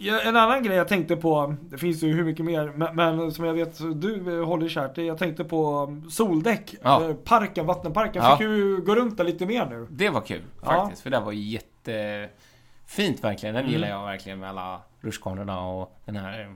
Ja, 0.00 0.20
en 0.20 0.36
annan 0.36 0.62
grej 0.62 0.76
jag 0.76 0.88
tänkte 0.88 1.16
på, 1.16 1.54
det 1.60 1.78
finns 1.78 2.02
ju 2.02 2.12
hur 2.12 2.24
mycket 2.24 2.44
mer, 2.44 2.72
men, 2.76 2.96
men 2.96 3.32
som 3.32 3.44
jag 3.44 3.54
vet 3.54 3.78
du 4.00 4.42
håller 4.44 4.68
kärt, 4.68 4.98
jag 4.98 5.18
tänkte 5.18 5.44
på 5.44 5.82
um, 5.88 6.10
soldäck. 6.10 6.74
Ja. 6.82 7.04
Eh, 7.08 7.14
Parken, 7.14 7.66
vattenparken, 7.66 8.22
Ja. 8.22 8.36
fick 8.36 8.46
ju 8.46 8.76
gå 8.80 8.94
runt 8.94 9.16
där 9.16 9.24
lite 9.24 9.46
mer 9.46 9.66
nu. 9.66 9.86
Det 9.90 10.08
var 10.10 10.20
kul 10.20 10.42
faktiskt. 10.62 11.02
För 11.02 11.10
det 11.10 11.20
var 11.20 11.32
jättefint 11.32 13.24
verkligen. 13.24 13.54
Den 13.54 13.62
Mm. 13.64 13.72
gillar 13.72 13.88
jag 13.88 14.04
verkligen 14.06 14.40
med 14.40 14.48
alla 14.48 14.80
rutschkanorna 15.00 15.60
och 15.66 15.98
den 16.04 16.16
här... 16.16 16.40
eh, 16.40 16.46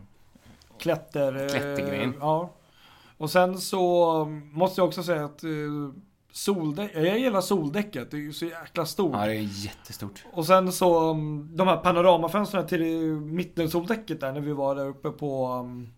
Klätter... 0.78 1.42
eh, 1.42 1.48
Klättergrejen. 1.48 2.14
Ja. 2.20 2.50
Och 3.18 3.30
sen 3.30 3.58
så 3.58 4.12
um, 4.22 4.50
måste 4.52 4.80
jag 4.80 4.88
också 4.88 5.02
säga 5.02 5.24
att 5.24 5.44
soldäck, 6.32 6.90
jag 6.94 7.18
gillar 7.18 7.40
soldäcket, 7.40 8.10
det 8.10 8.16
är 8.16 8.20
ju 8.20 8.32
så 8.32 8.44
jäkla 8.44 8.86
stort. 8.86 9.12
Ja, 9.14 9.26
det 9.26 9.34
är 9.36 9.64
jättestort. 9.64 10.24
Och 10.32 10.46
sen 10.46 10.72
så 10.72 11.10
um, 11.10 11.56
de 11.56 11.68
här 11.68 11.76
panoramafönstren 11.76 12.66
till 12.66 12.82
eh, 12.82 13.16
mittensoldäcket 13.20 14.20
där 14.20 14.32
när 14.32 14.40
vi 14.40 14.52
var 14.52 14.74
där 14.74 14.86
uppe 14.88 15.10
på 15.10 15.46
um, 15.48 15.92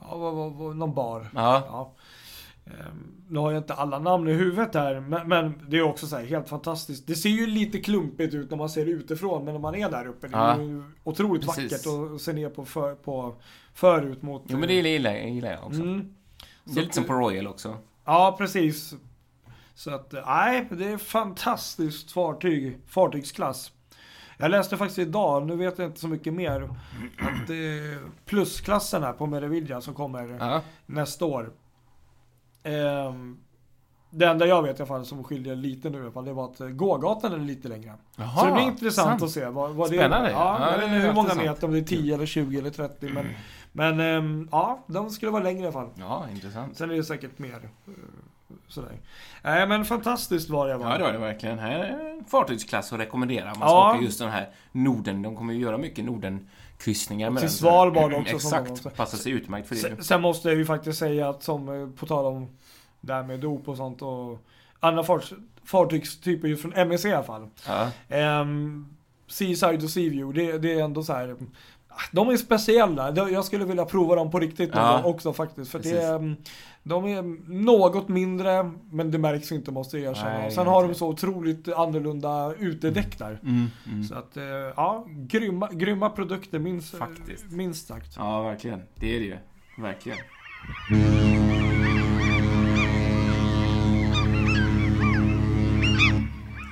ja, 0.00 0.16
vad, 0.16 0.34
vad, 0.34 0.52
vad, 0.52 0.76
någon 0.76 0.94
bar. 0.94 1.26
Ja, 1.34 1.62
Ja. 1.66 1.94
Ehm, 2.66 3.12
Nu 3.28 3.38
har 3.38 3.50
jag 3.52 3.60
inte 3.60 3.74
alla 3.74 3.98
namn 3.98 4.28
i 4.28 4.32
huvudet 4.32 4.74
här, 4.74 5.00
men, 5.00 5.28
men 5.28 5.54
det 5.68 5.76
är 5.78 5.82
också 5.82 6.06
så 6.06 6.16
här 6.16 6.24
helt 6.24 6.48
fantastiskt. 6.48 7.06
Det 7.06 7.14
ser 7.14 7.28
ju 7.30 7.46
lite 7.46 7.78
klumpigt 7.80 8.34
ut 8.34 8.50
när 8.50 8.56
man 8.56 8.68
ser 8.70 8.84
det 8.84 8.90
utifrån, 8.90 9.44
men 9.44 9.54
när 9.54 9.60
man 9.60 9.74
är 9.74 9.90
där 9.90 10.06
uppe, 10.06 10.28
det 10.28 10.36
är 10.36 10.56
Ja. 10.58 10.62
ju 10.62 10.82
otroligt 11.04 11.46
Precis. 11.46 11.72
vackert 11.86 12.14
att 12.14 12.20
se 12.22 12.32
ner 12.32 12.48
på, 12.50 12.64
för, 12.64 12.94
på 12.94 13.34
förut 13.74 14.22
mot... 14.22 14.42
jo 14.46 14.58
men 14.58 14.68
det 14.68 14.74
gillar 14.74 15.10
jag, 15.14 15.30
gillar 15.30 15.50
jag 15.52 15.66
också. 15.66 15.80
Mm. 15.82 16.14
Det 16.64 16.80
är 16.80 16.82
lite 16.82 16.94
som 16.94 17.04
på 17.04 17.12
Royal 17.12 17.46
också. 17.46 17.76
Ja, 18.04 18.34
precis. 18.38 18.94
Så 19.74 19.94
att, 19.94 20.14
eh, 20.14 20.22
nej, 20.26 20.68
det 20.70 20.92
är 20.92 20.98
fantastiskt 20.98 22.12
fartyg, 22.12 22.78
fartygsklass. 22.86 23.72
Jag 24.38 24.50
läste 24.50 24.76
faktiskt 24.76 24.98
idag, 24.98 25.46
nu 25.46 25.56
vet 25.56 25.78
jag 25.78 25.88
inte 25.88 26.00
så 26.00 26.08
mycket 26.08 26.34
mer, 26.34 26.62
att 27.18 27.50
eh, 27.50 28.08
plusklassen 28.24 29.02
här 29.02 29.12
på 29.12 29.26
Meraviglia 29.26 29.80
som 29.80 29.94
kommer 29.94 30.36
Ja, 30.40 30.60
nästa 30.86 31.24
år. 31.24 31.52
Ehm, 32.62 33.38
det 34.10 34.26
enda 34.26 34.46
jag 34.46 34.62
vet 34.62 34.78
i 34.78 34.82
alla 34.82 34.86
fall 34.86 35.06
som 35.06 35.24
skiljer 35.24 35.56
lite 35.56 35.90
nu 35.90 35.98
i 35.98 36.00
alla 36.00 36.10
fall, 36.10 36.24
det 36.24 36.32
var 36.32 36.44
att 36.44 36.60
eh, 36.60 36.68
gågatan 36.68 37.32
är 37.32 37.38
lite 37.38 37.68
längre. 37.68 37.94
Jaha, 38.16 38.36
så 38.40 38.46
det 38.46 38.52
blir 38.52 38.62
intressant 38.62 39.08
sant. 39.08 39.22
att 39.22 39.30
se 39.30 39.46
vad, 39.46 39.70
vad 39.70 39.90
det 39.90 39.96
Spännande. 39.96 40.28
är. 40.28 40.32
Ja, 40.32 40.56
Ja, 40.60 40.70
jag 40.70 40.78
vet 40.78 40.86
inte 40.86 40.96
hur 40.98 41.06
det 41.08 41.14
många 41.14 41.34
meter, 41.34 41.66
om 41.66 41.72
det 41.72 41.78
är 41.78 41.84
10 41.84 42.14
eller 42.14 42.26
20 42.26 42.58
eller 42.58 42.70
30. 42.70 43.08
Men, 43.08 43.26
men 43.72 44.00
ehm, 44.00 44.48
ja, 44.52 44.84
de 44.86 45.10
skulle 45.10 45.32
vara 45.32 45.42
längre 45.42 45.60
i 45.60 45.64
alla 45.64 45.72
fall. 45.72 45.88
Ja, 45.94 46.26
intressant. 46.30 46.76
Sen 46.76 46.90
är 46.90 46.94
det 46.94 47.04
säkert 47.04 47.38
mer. 47.38 47.68
Sådär. 48.68 48.92
Nej 49.42 49.66
men 49.66 49.84
fantastiskt 49.84 50.50
var 50.50 50.66
det. 50.66 50.72
Ja, 50.72 50.98
det 50.98 51.04
var 51.04 51.12
det 51.12 51.18
verkligen. 51.18 51.58
Här 51.58 51.78
är 51.78 52.10
en 52.10 52.24
fartygsklass 52.24 52.92
att 52.92 53.00
rekommendera. 53.00 53.44
Man 53.44 53.54
ska 53.54 53.64
Ja. 53.66 53.90
åka 53.94 54.04
just 54.04 54.18
den 54.18 54.30
här 54.30 54.48
Norden. 54.72 55.22
De 55.22 55.36
kommer 55.36 55.54
ju 55.54 55.60
göra 55.60 55.78
mycket 55.78 56.04
Norden-kryssningar 56.04 57.30
med 57.30 57.40
Till. 57.40 57.50
Svalbard 57.50 58.12
också, 58.12 58.24
de 58.24 58.34
också. 58.34 58.56
Exakt. 58.56 58.96
Passar 58.96 59.18
sig 59.18 59.32
utmärkt 59.32 59.68
för 59.68 59.74
det. 59.74 59.80
Sen, 59.80 60.04
sen 60.04 60.20
måste 60.20 60.48
jag 60.48 60.58
ju 60.58 60.64
faktiskt 60.66 60.98
säga 60.98 61.28
att 61.28 61.42
som 61.42 61.68
eh, 61.82 61.88
på 61.98 62.06
tal 62.06 62.24
om 62.26 62.48
det 63.00 63.12
här 63.14 63.22
med 63.22 63.40
dop 63.40 63.68
och 63.68 63.76
sånt 63.76 64.02
och 64.02 64.38
andra 64.80 65.04
farts, 65.04 65.32
fartygstyper 65.64 66.48
just 66.48 66.62
från 66.62 66.88
MEC 66.88 67.04
i 67.04 67.12
alla 67.12 67.22
fall. 67.24 67.48
Ja. 67.66 67.88
Ehm, 68.16 68.86
Seaside 69.28 69.82
och 69.84 69.90
Seaview, 69.90 70.32
det, 70.52 70.58
det 70.58 70.78
är 70.80 70.84
ändå 70.84 71.02
så 71.02 71.12
här. 71.12 71.36
De 72.12 72.28
är 72.28 72.36
speciella. 72.36 73.10
Jag 73.30 73.44
skulle 73.44 73.64
vilja 73.64 73.84
prova 73.84 74.14
dem 74.14 74.30
på 74.30 74.38
riktigt 74.38 74.70
Ja. 74.74 75.02
också 75.04 75.32
faktiskt. 75.32 75.70
För 75.70 75.78
det, 75.78 75.82
Precis. 75.82 76.02
mm, 76.08 76.36
de 76.84 77.04
är 77.06 77.22
något 77.52 78.08
mindre, 78.08 78.70
men 78.90 79.10
det 79.10 79.18
märks 79.18 79.52
inte 79.52 79.70
måste 79.70 79.98
jag 79.98 80.10
erkänna. 80.10 80.30
Nej, 80.38 80.50
Sen 80.50 80.66
har 80.66 80.88
de 80.88 80.94
så 80.94 81.08
otroligt 81.08 81.68
annorlunda 81.68 82.54
utedäck 82.58 83.18
där. 83.18 83.40
Mm, 83.42 83.66
mm. 83.92 84.04
Så 84.04 84.14
att, 84.14 84.36
eh, 84.36 84.44
ja, 84.76 85.06
grymma, 85.08 85.68
grymma 85.72 86.10
produkter 86.10 86.58
minst, 86.58 86.94
Faktiskt. 86.96 87.50
minst 87.50 87.86
sagt. 87.88 88.14
Ja, 88.18 88.42
verkligen. 88.42 88.82
Det 88.94 89.16
är 89.16 89.20
det 89.20 89.26
ju. 89.26 89.36
Verkligen. 89.78 90.18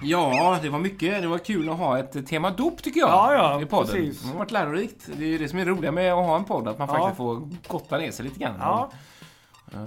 Ja, 0.03 0.59
det 0.63 0.69
var 0.69 0.79
mycket. 0.79 1.23
Det 1.23 1.29
var 1.29 1.39
kul 1.39 1.69
att 1.71 1.79
ha 1.79 1.99
ett 1.99 2.27
tema 2.27 2.51
dop 2.51 2.83
tycker 2.83 3.01
jag. 3.01 3.09
Ja, 3.11 3.35
ja, 3.35 3.63
i 3.63 3.67
podden. 3.67 3.87
precis. 3.95 4.23
Det 4.23 4.29
har 4.29 4.39
varit 4.39 4.51
lärorikt. 4.51 5.09
Det 5.19 5.25
är 5.25 5.29
ju 5.29 5.39
det 5.39 5.49
som 5.49 5.59
är 5.59 5.65
roligt 5.65 5.95
med 5.95 6.13
att 6.13 6.27
ha 6.27 6.37
en 6.37 6.45
podd, 6.45 6.69
att 6.69 6.79
man 6.79 6.89
Ja. 6.89 6.95
faktiskt 6.95 7.17
får 7.17 7.49
gotta 7.69 7.99
ner 7.99 8.11
sig 8.11 8.25
lite 8.25 8.41
grann. 8.41 8.55
Ja, 8.59 8.91
Eh, 9.75 9.81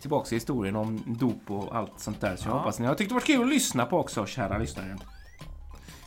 tillbaks 0.00 0.32
i 0.32 0.36
historien 0.36 0.76
om 0.76 1.02
dop 1.06 1.50
och 1.50 1.76
allt 1.76 1.92
sånt 2.00 2.20
där. 2.20 2.36
Så 2.36 2.48
jag 2.48 2.54
Ja. 2.54 2.58
hoppas 2.58 2.78
ni 2.78 2.86
har 2.86 2.94
tyckt 2.94 3.08
det 3.10 3.14
varit 3.14 3.24
kul 3.26 3.42
att 3.42 3.48
lyssna 3.48 3.86
på 3.86 3.98
också, 3.98 4.26
kära 4.26 4.58
lyssnare. 4.58 4.96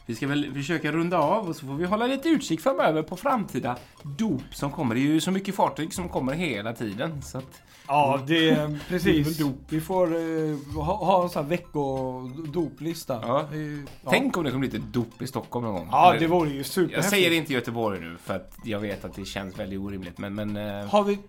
Vi 0.05 0.15
ska 0.15 0.27
väl 0.27 0.53
försöka 0.53 0.91
runda 0.91 1.17
av 1.17 1.49
och 1.49 1.55
så 1.55 1.65
får 1.65 1.73
vi 1.73 1.85
hålla 1.85 2.07
lite 2.07 2.29
utkik 2.29 2.61
framöver 2.61 3.03
på 3.03 3.15
framtida 3.15 3.77
dop 4.03 4.41
som 4.51 4.71
kommer. 4.71 4.95
Det 4.95 5.01
är 5.01 5.03
ju 5.03 5.21
så 5.21 5.31
mycket 5.31 5.55
fartyg 5.55 5.93
som 5.93 6.09
kommer 6.09 6.33
hela 6.33 6.73
tiden. 6.73 7.21
Så 7.21 7.37
att, 7.37 7.61
ja 7.87 8.19
det 8.27 8.49
är 8.49 8.79
precis. 8.89 9.39
Väl 9.39 9.51
Vi 9.69 9.81
får 9.81 10.15
eh, 10.15 10.57
ha, 10.75 10.95
ha 10.95 11.23
en 11.23 11.29
sån 11.29 11.43
här 11.43 11.49
veckodoplista. 11.49 13.19
Ja. 13.27 13.39
Eh, 13.53 13.59
ja. 14.03 14.09
Tänk 14.09 14.37
om 14.37 14.43
det 14.43 14.51
kommer 14.51 14.67
bli 14.67 14.77
ett 14.79 14.93
dop 14.93 15.21
i 15.21 15.27
Stockholm 15.27 15.65
någon 15.65 15.75
gång. 15.75 15.87
Ja, 15.91 16.09
Eller- 16.09 16.19
det 16.19 16.27
vore 16.27 16.49
ju 16.49 16.57
Jag 16.57 16.65
superhäftigt. 16.65 17.09
säger 17.09 17.31
inte 17.31 17.53
Göteborg 17.53 17.99
nu 17.99 18.17
för 18.23 18.35
att 18.35 18.57
jag 18.63 18.79
vet 18.79 19.05
att 19.05 19.13
det 19.15 19.25
känns 19.25 19.59
väldigt 19.59 19.79
orimligt. 19.79 20.17
Men, 20.17 20.35
men 20.35 20.57
eh, 20.57 20.87
Har 20.87 21.03
vi, 21.03 21.19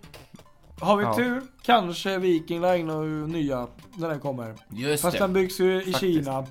har 0.81 0.97
vi 0.97 1.05
Ja. 1.05 1.15
tur, 1.17 1.43
kanske 1.63 2.19
Viking 2.19 2.61
Line 2.61 2.91
och 2.91 3.07
nya 3.31 3.67
när 3.97 4.09
den 4.09 4.21
kommer. 4.21 4.55
just 4.71 5.03
Fast 5.03 5.13
det. 5.19 5.25
den 5.25 5.33
byggs 5.33 5.61
ju 5.61 5.75
i 5.83 5.93
Faktiskt. 5.93 6.01
Kina. 6.01 6.47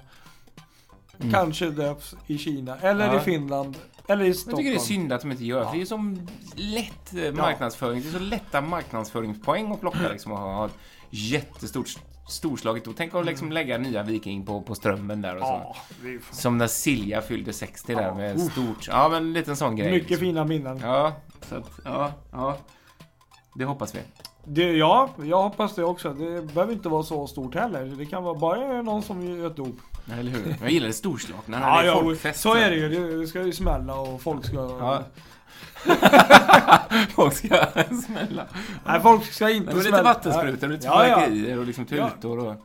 Mm. 1.20 1.34
Kanske 1.34 1.70
döps 1.70 2.16
i 2.28 2.38
Kina. 2.38 2.78
Eller 2.80 3.08
Ja. 3.14 3.18
i 3.18 3.20
Finland. 3.20 3.78
Eller 4.08 4.24
i 4.24 4.28
Jag 4.28 4.36
Stockholm. 4.36 4.58
tycker 4.58 4.70
det 4.72 4.78
är 4.78 4.80
synd 4.80 5.14
att 5.14 5.22
de 5.22 5.32
inte 5.32 5.46
gör 5.46 5.64
Ja. 5.64 5.72
det 5.74 5.82
är 5.82 5.86
som 5.86 6.28
lätt 6.56 7.14
eh, 7.14 7.32
marknadsföring. 7.34 8.02
Det 8.02 8.08
är 8.08 8.12
så 8.12 8.20
lätta 8.20 8.62
marknadsföringspoäng 8.62 9.72
att 9.72 9.80
plocka 9.82 10.10
liksom 10.12 10.32
och 10.32 10.38
ha 10.38 10.66
ett 10.66 10.78
jättestort 11.10 11.88
storslaget. 12.30 12.88
Och 12.88 12.94
tänk 12.98 13.16
att 13.16 13.26
liksom 13.26 13.52
lägga 13.52 13.78
nya 13.78 14.04
Viking 14.04 14.46
på, 14.46 14.62
på 14.62 14.76
strömmen 14.76 15.22
där 15.22 15.36
och 15.36 15.42
så. 15.42 15.48
Ja, 15.48 15.76
Som 16.32 16.58
när 16.58 16.68
Silja 16.68 17.22
fyllde 17.22 17.54
60 17.54 17.96
där 17.96 18.02
Ja, 18.04 18.14
med 18.16 18.36
uff. 18.36 18.52
stort. 18.52 18.88
Ja, 18.88 19.10
men 19.10 19.18
en 19.24 19.34
liten 19.34 19.56
sån 19.58 19.76
grej. 19.76 19.92
mycket 19.92 20.10
liksom. 20.10 20.26
fina 20.28 20.46
minnen. 20.46 20.80
Ja, 20.84 21.14
så 21.50 21.56
att, 21.56 21.70
ja, 21.86 22.12
ja. 22.32 22.58
Det 23.58 23.66
hoppas 23.66 23.96
vi. 23.96 24.00
Det, 24.44 24.72
ja, 24.78 25.10
jag 25.24 25.42
hoppas 25.44 25.76
det 25.76 25.84
också. 25.84 26.14
Det 26.14 26.54
behöver 26.54 26.74
inte 26.74 26.90
vara 26.90 27.04
så 27.04 27.28
stort 27.28 27.56
heller. 27.56 27.86
Det 27.86 28.06
kan 28.06 28.24
vara 28.24 28.34
bara 28.36 28.82
någon 28.82 29.02
som 29.04 29.22
gör 29.38 29.48
ett 29.48 29.56
dop. 29.56 29.76
Eller 30.20 30.32
hur? 30.32 30.56
Jag 30.62 30.72
gillar 30.72 30.88
det 30.88 30.94
storslagna. 30.94 31.60
Ja, 31.62 31.82
det 31.82 31.88
är 31.88 31.92
ja, 31.92 32.02
folkfest. 32.02 32.40
så 32.40 32.54
är 32.56 32.70
det 32.70 32.76
ju. 32.76 32.90
Det- 32.90 33.18
Det 33.20 33.28
ska 33.28 33.42
ju 33.44 33.54
smälla 33.54 33.96
och 34.00 34.22
folk 34.22 34.46
ska... 34.46 34.56
Ja. 34.56 35.04
Folk 37.16 37.34
ska 37.34 37.66
smälla. 38.08 38.46
Nej, 38.86 39.00
folk 39.02 39.26
ska 39.26 39.50
inte 39.50 39.66
Nej, 39.66 39.66
men 39.66 39.76
lite 39.78 39.90
smälla. 39.90 40.04
vattensprutor 40.04 40.68
och 40.68 40.74
lite 40.74 40.88
Ja, 40.88 41.08
ja. 41.08 41.58
och 41.60 41.66
liksom 41.66 41.86
tutor 41.86 42.40
och... 42.40 42.56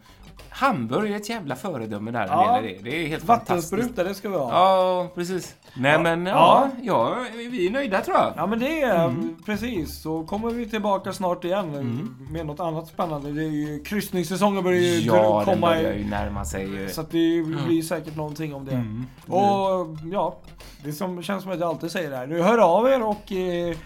Hamburg 0.63 1.13
är 1.13 1.17
ett 1.17 1.29
jävla 1.29 1.57
föredöme 1.57 2.11
där 2.11 2.27
Ja. 2.27 2.61
det 2.63 2.79
det. 2.83 3.05
Är 3.05 3.09
helt 3.09 3.25
fantastiskt. 3.25 3.73
Vattenspruta, 3.73 4.05
det 4.09 4.15
ska 4.15 4.29
vi 4.29 4.37
ha. 4.37 4.51
Ja, 4.53 5.09
precis. 5.15 5.55
Nej 5.75 5.93
Ja. 5.93 5.99
men 5.99 6.27
ja, 6.27 6.69
Ja. 6.83 7.17
ja, 7.17 7.47
vi 7.51 7.67
är 7.67 7.71
nöjda 7.71 8.01
tror 8.01 8.17
jag. 8.17 8.33
Ja 8.37 8.47
men 8.47 8.59
det 8.59 8.83
är 8.83 9.05
Mm. 9.05 9.37
precis. 9.47 10.03
Så 10.03 10.25
kommer 10.25 10.51
vi 10.51 10.69
tillbaka 10.71 11.13
snart 11.13 11.45
igen 11.45 12.09
med 12.31 12.47
något 12.47 12.61
annat 12.61 12.87
spännande. 12.89 13.33
Det 13.33 13.43
är 13.45 13.49
ju 13.49 13.83
kryssningssäsongen 13.85 14.65
börjar 14.65 14.81
ju 14.81 14.99
Ja, 15.01 15.43
den 15.47 15.55
komma 15.55 15.67
börjar 15.67 15.93
i. 15.93 15.99
ju 15.99 16.09
närma 16.09 16.45
sig. 16.45 16.83
eh, 16.85 16.89
Så 16.89 17.01
att 17.01 17.11
det 17.11 17.43
blir 17.67 17.83
säkert 17.83 18.17
någonting 18.17 18.55
om 18.55 18.65
det. 18.65 18.73
Mm. 18.73 19.07
Och 19.27 19.87
ja, 20.13 20.37
det 20.85 20.93
som 20.93 21.23
känns 21.23 21.43
som 21.43 21.53
att 21.53 21.61
jag 21.61 21.69
alltid 21.69 21.91
säger 21.91 22.11
det 22.11 22.17
här. 22.17 22.27
Nu 22.27 22.43
hör 22.43 22.59
av 22.59 22.87
er 22.89 23.03
och 23.03 23.33
eh, 23.33 23.77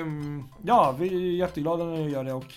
ehm, 0.00 0.44
ja, 0.62 0.94
vi 0.98 1.06
är 1.06 1.36
jätteglada 1.36 1.84
när 1.84 1.96
ni 1.98 2.10
gör 2.10 2.24
det 2.24 2.32
och 2.32 2.42
eh, 2.44 2.48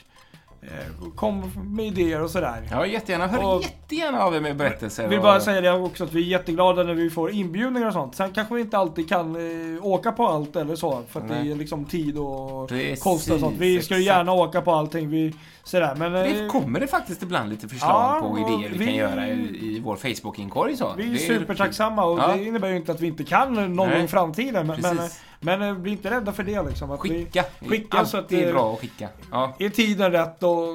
kom 1.15 1.51
med 1.75 1.85
idéer 1.85 2.21
och 2.23 2.29
sådär. 2.29 2.67
Ja, 2.71 2.85
jättegärna. 2.85 3.27
Hör 3.27 3.55
Och- 3.55 3.61
jättegärna 3.63 4.23
av 4.23 4.35
er 4.35 4.39
med 4.41 4.55
berättelser. 4.57 5.07
Vill 5.07 5.17
och- 5.19 5.23
bara 5.23 5.39
säga 5.39 5.61
det 5.61 5.71
också 5.71 6.03
att 6.03 6.13
vi 6.13 6.21
är 6.21 6.25
jätteglada 6.27 6.83
när 6.83 6.93
vi 6.93 7.09
får 7.09 7.31
inbjudningar 7.31 7.87
och 7.87 7.93
sånt. 7.93 8.15
Sen 8.15 8.33
kanske 8.33 8.53
vi 8.55 8.61
inte 8.61 8.77
alltid 8.77 9.09
kan 9.09 9.35
eh, 9.75 9.85
åka 9.85 10.11
på 10.11 10.27
allt 10.27 10.55
eller 10.55 10.75
så. 10.75 11.01
För 11.09 11.19
att 11.19 11.27
det 11.27 11.33
Nej. 11.39 11.51
är 11.51 11.55
liksom 11.55 11.85
tid 11.85 12.17
och 12.17 12.69
Precis, 12.69 13.03
kostnad 13.03 13.35
och 13.35 13.39
sånt. 13.41 13.55
Vi 13.59 13.81
ska 13.81 13.97
ju 13.97 14.03
gärna 14.03 14.33
åka 14.33 14.61
på 14.61 14.71
allting. 14.71 15.09
Vi, 15.09 15.33
sådär. 15.65 15.95
Men 15.95 16.11
Det 16.11 16.41
eh, 16.43 16.47
kommer 16.47 16.79
det 16.79 16.87
faktiskt 16.87 17.23
ibland 17.23 17.49
lite 17.49 17.67
förslag 17.67 18.17
Ja, 18.23 18.29
på 18.29 18.39
idéer 18.39 18.69
vi, 18.71 18.77
vi- 18.77 18.85
kan 18.85 18.95
göra 18.95 19.27
i, 19.27 19.31
i 19.75 19.79
vår 19.83 19.95
Facebook-inkorg 19.95 20.77
så. 20.77 20.93
vi 20.97 21.13
är 21.13 21.17
supertacksamma 21.17 22.03
och 22.05 22.19
Ja. 22.19 22.27
det 22.35 22.43
innebär 22.45 22.69
ju 22.69 22.75
inte 22.75 22.91
att 22.91 23.01
vi 23.01 23.07
inte 23.07 23.23
kan 23.23 23.53
någon 23.53 23.75
gång 23.89 24.01
i 24.03 24.07
framtiden. 24.07 24.67
Men, 24.67 24.81
men, 24.81 24.99
men 25.39 25.61
eh, 25.61 25.73
bli 25.75 25.91
inte 25.91 26.09
rädda 26.11 26.31
för 26.31 26.43
det 26.43 26.63
liksom. 26.63 26.91
Att 26.91 26.99
vi, 27.05 27.09
Skicka. 27.09 27.43
Skicka 27.67 27.97
Allt 27.97 28.09
så 28.09 28.17
att 28.17 28.29
det 28.29 28.41
är 28.41 28.45
det- 28.47 28.53
bra 28.53 28.73
att 28.73 28.79
skicka. 28.79 29.09
Ja. 29.31 29.55
är 29.59 29.69
tiden 29.69 30.11
rätt 30.11 30.43
och 30.43 30.67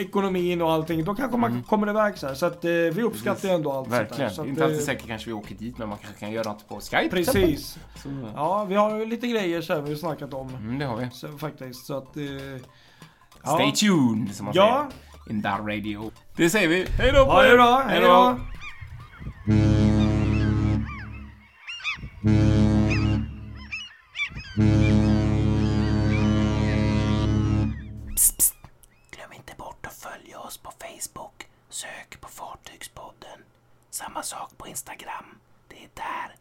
ekonomin 0.00 0.62
och 0.62 0.72
allting, 0.72 1.04
då 1.04 1.14
kanske 1.14 1.36
man 1.38 1.62
kommer 1.62 1.90
iväg 1.90 2.18
så 2.18 2.26
här. 2.26 2.34
Så 2.34 2.46
att 2.46 2.64
eh, 2.64 2.70
vi 2.70 3.02
uppskattar 3.02 3.48
ju 3.48 3.54
ändå 3.54 3.72
allt 3.72 3.86
Mm. 3.88 3.98
Verkligen. 3.98 4.30
Så 4.30 4.42
att, 4.42 4.48
inte 4.48 4.64
alltid 4.64 4.78
eh, 4.78 4.84
säkert 4.84 5.06
kanske 5.06 5.26
vi 5.30 5.32
åker 5.34 5.54
dit, 5.54 5.78
men 5.78 5.88
man 5.88 5.98
kanske 5.98 6.20
kan 6.20 6.30
göra 6.32 6.52
något 6.52 6.68
på 6.68 6.80
Skype. 6.80 7.08
Precis. 7.08 7.78
Så, 8.02 8.08
Ja, 8.36 8.64
vi 8.64 8.74
har 8.74 9.06
lite 9.06 9.26
grejer 9.26 9.60
så 9.62 9.74
här 9.74 9.80
vi 9.80 9.88
har 9.90 9.96
snackat 9.96 10.34
om. 10.34 10.48
mm, 10.54 10.78
det 10.78 10.84
har 10.84 10.96
vi. 10.96 11.08
Så, 11.12 11.28
faktiskt. 11.38 11.86
Så 11.86 11.96
att... 11.98 12.16
Stay 13.54 13.72
tuned, 13.72 14.34
som 14.34 14.44
man 14.46 14.54
Ja. 14.54 14.88
säger. 14.90 15.36
In 15.36 15.42
that 15.42 15.60
radio. 15.60 16.10
Det 16.36 16.50
säger 16.50 16.68
vi. 16.68 16.86
Hej 16.98 17.12
då 17.12 17.24
på 17.24 17.30
Ha 17.32 17.42
det 17.42 17.48
er. 17.48 17.54
bra, 17.56 17.82
hej 17.88 18.00
då! 18.00 18.38
Glöm 29.10 29.32
inte 29.32 29.54
bort 29.58 29.86
att 29.86 29.92
följa 29.92 30.38
oss 30.38 30.58
på 30.58 30.70
Facebook. 30.70 31.46
Sök 31.68 32.20
på 32.20 32.28
Fartygspodden. 32.28 33.40
Samma 33.90 34.22
sak 34.22 34.50
på 34.58 34.68
Instagram. 34.68 35.38
Det 35.68 35.76
är 35.84 35.88
där 35.94 36.34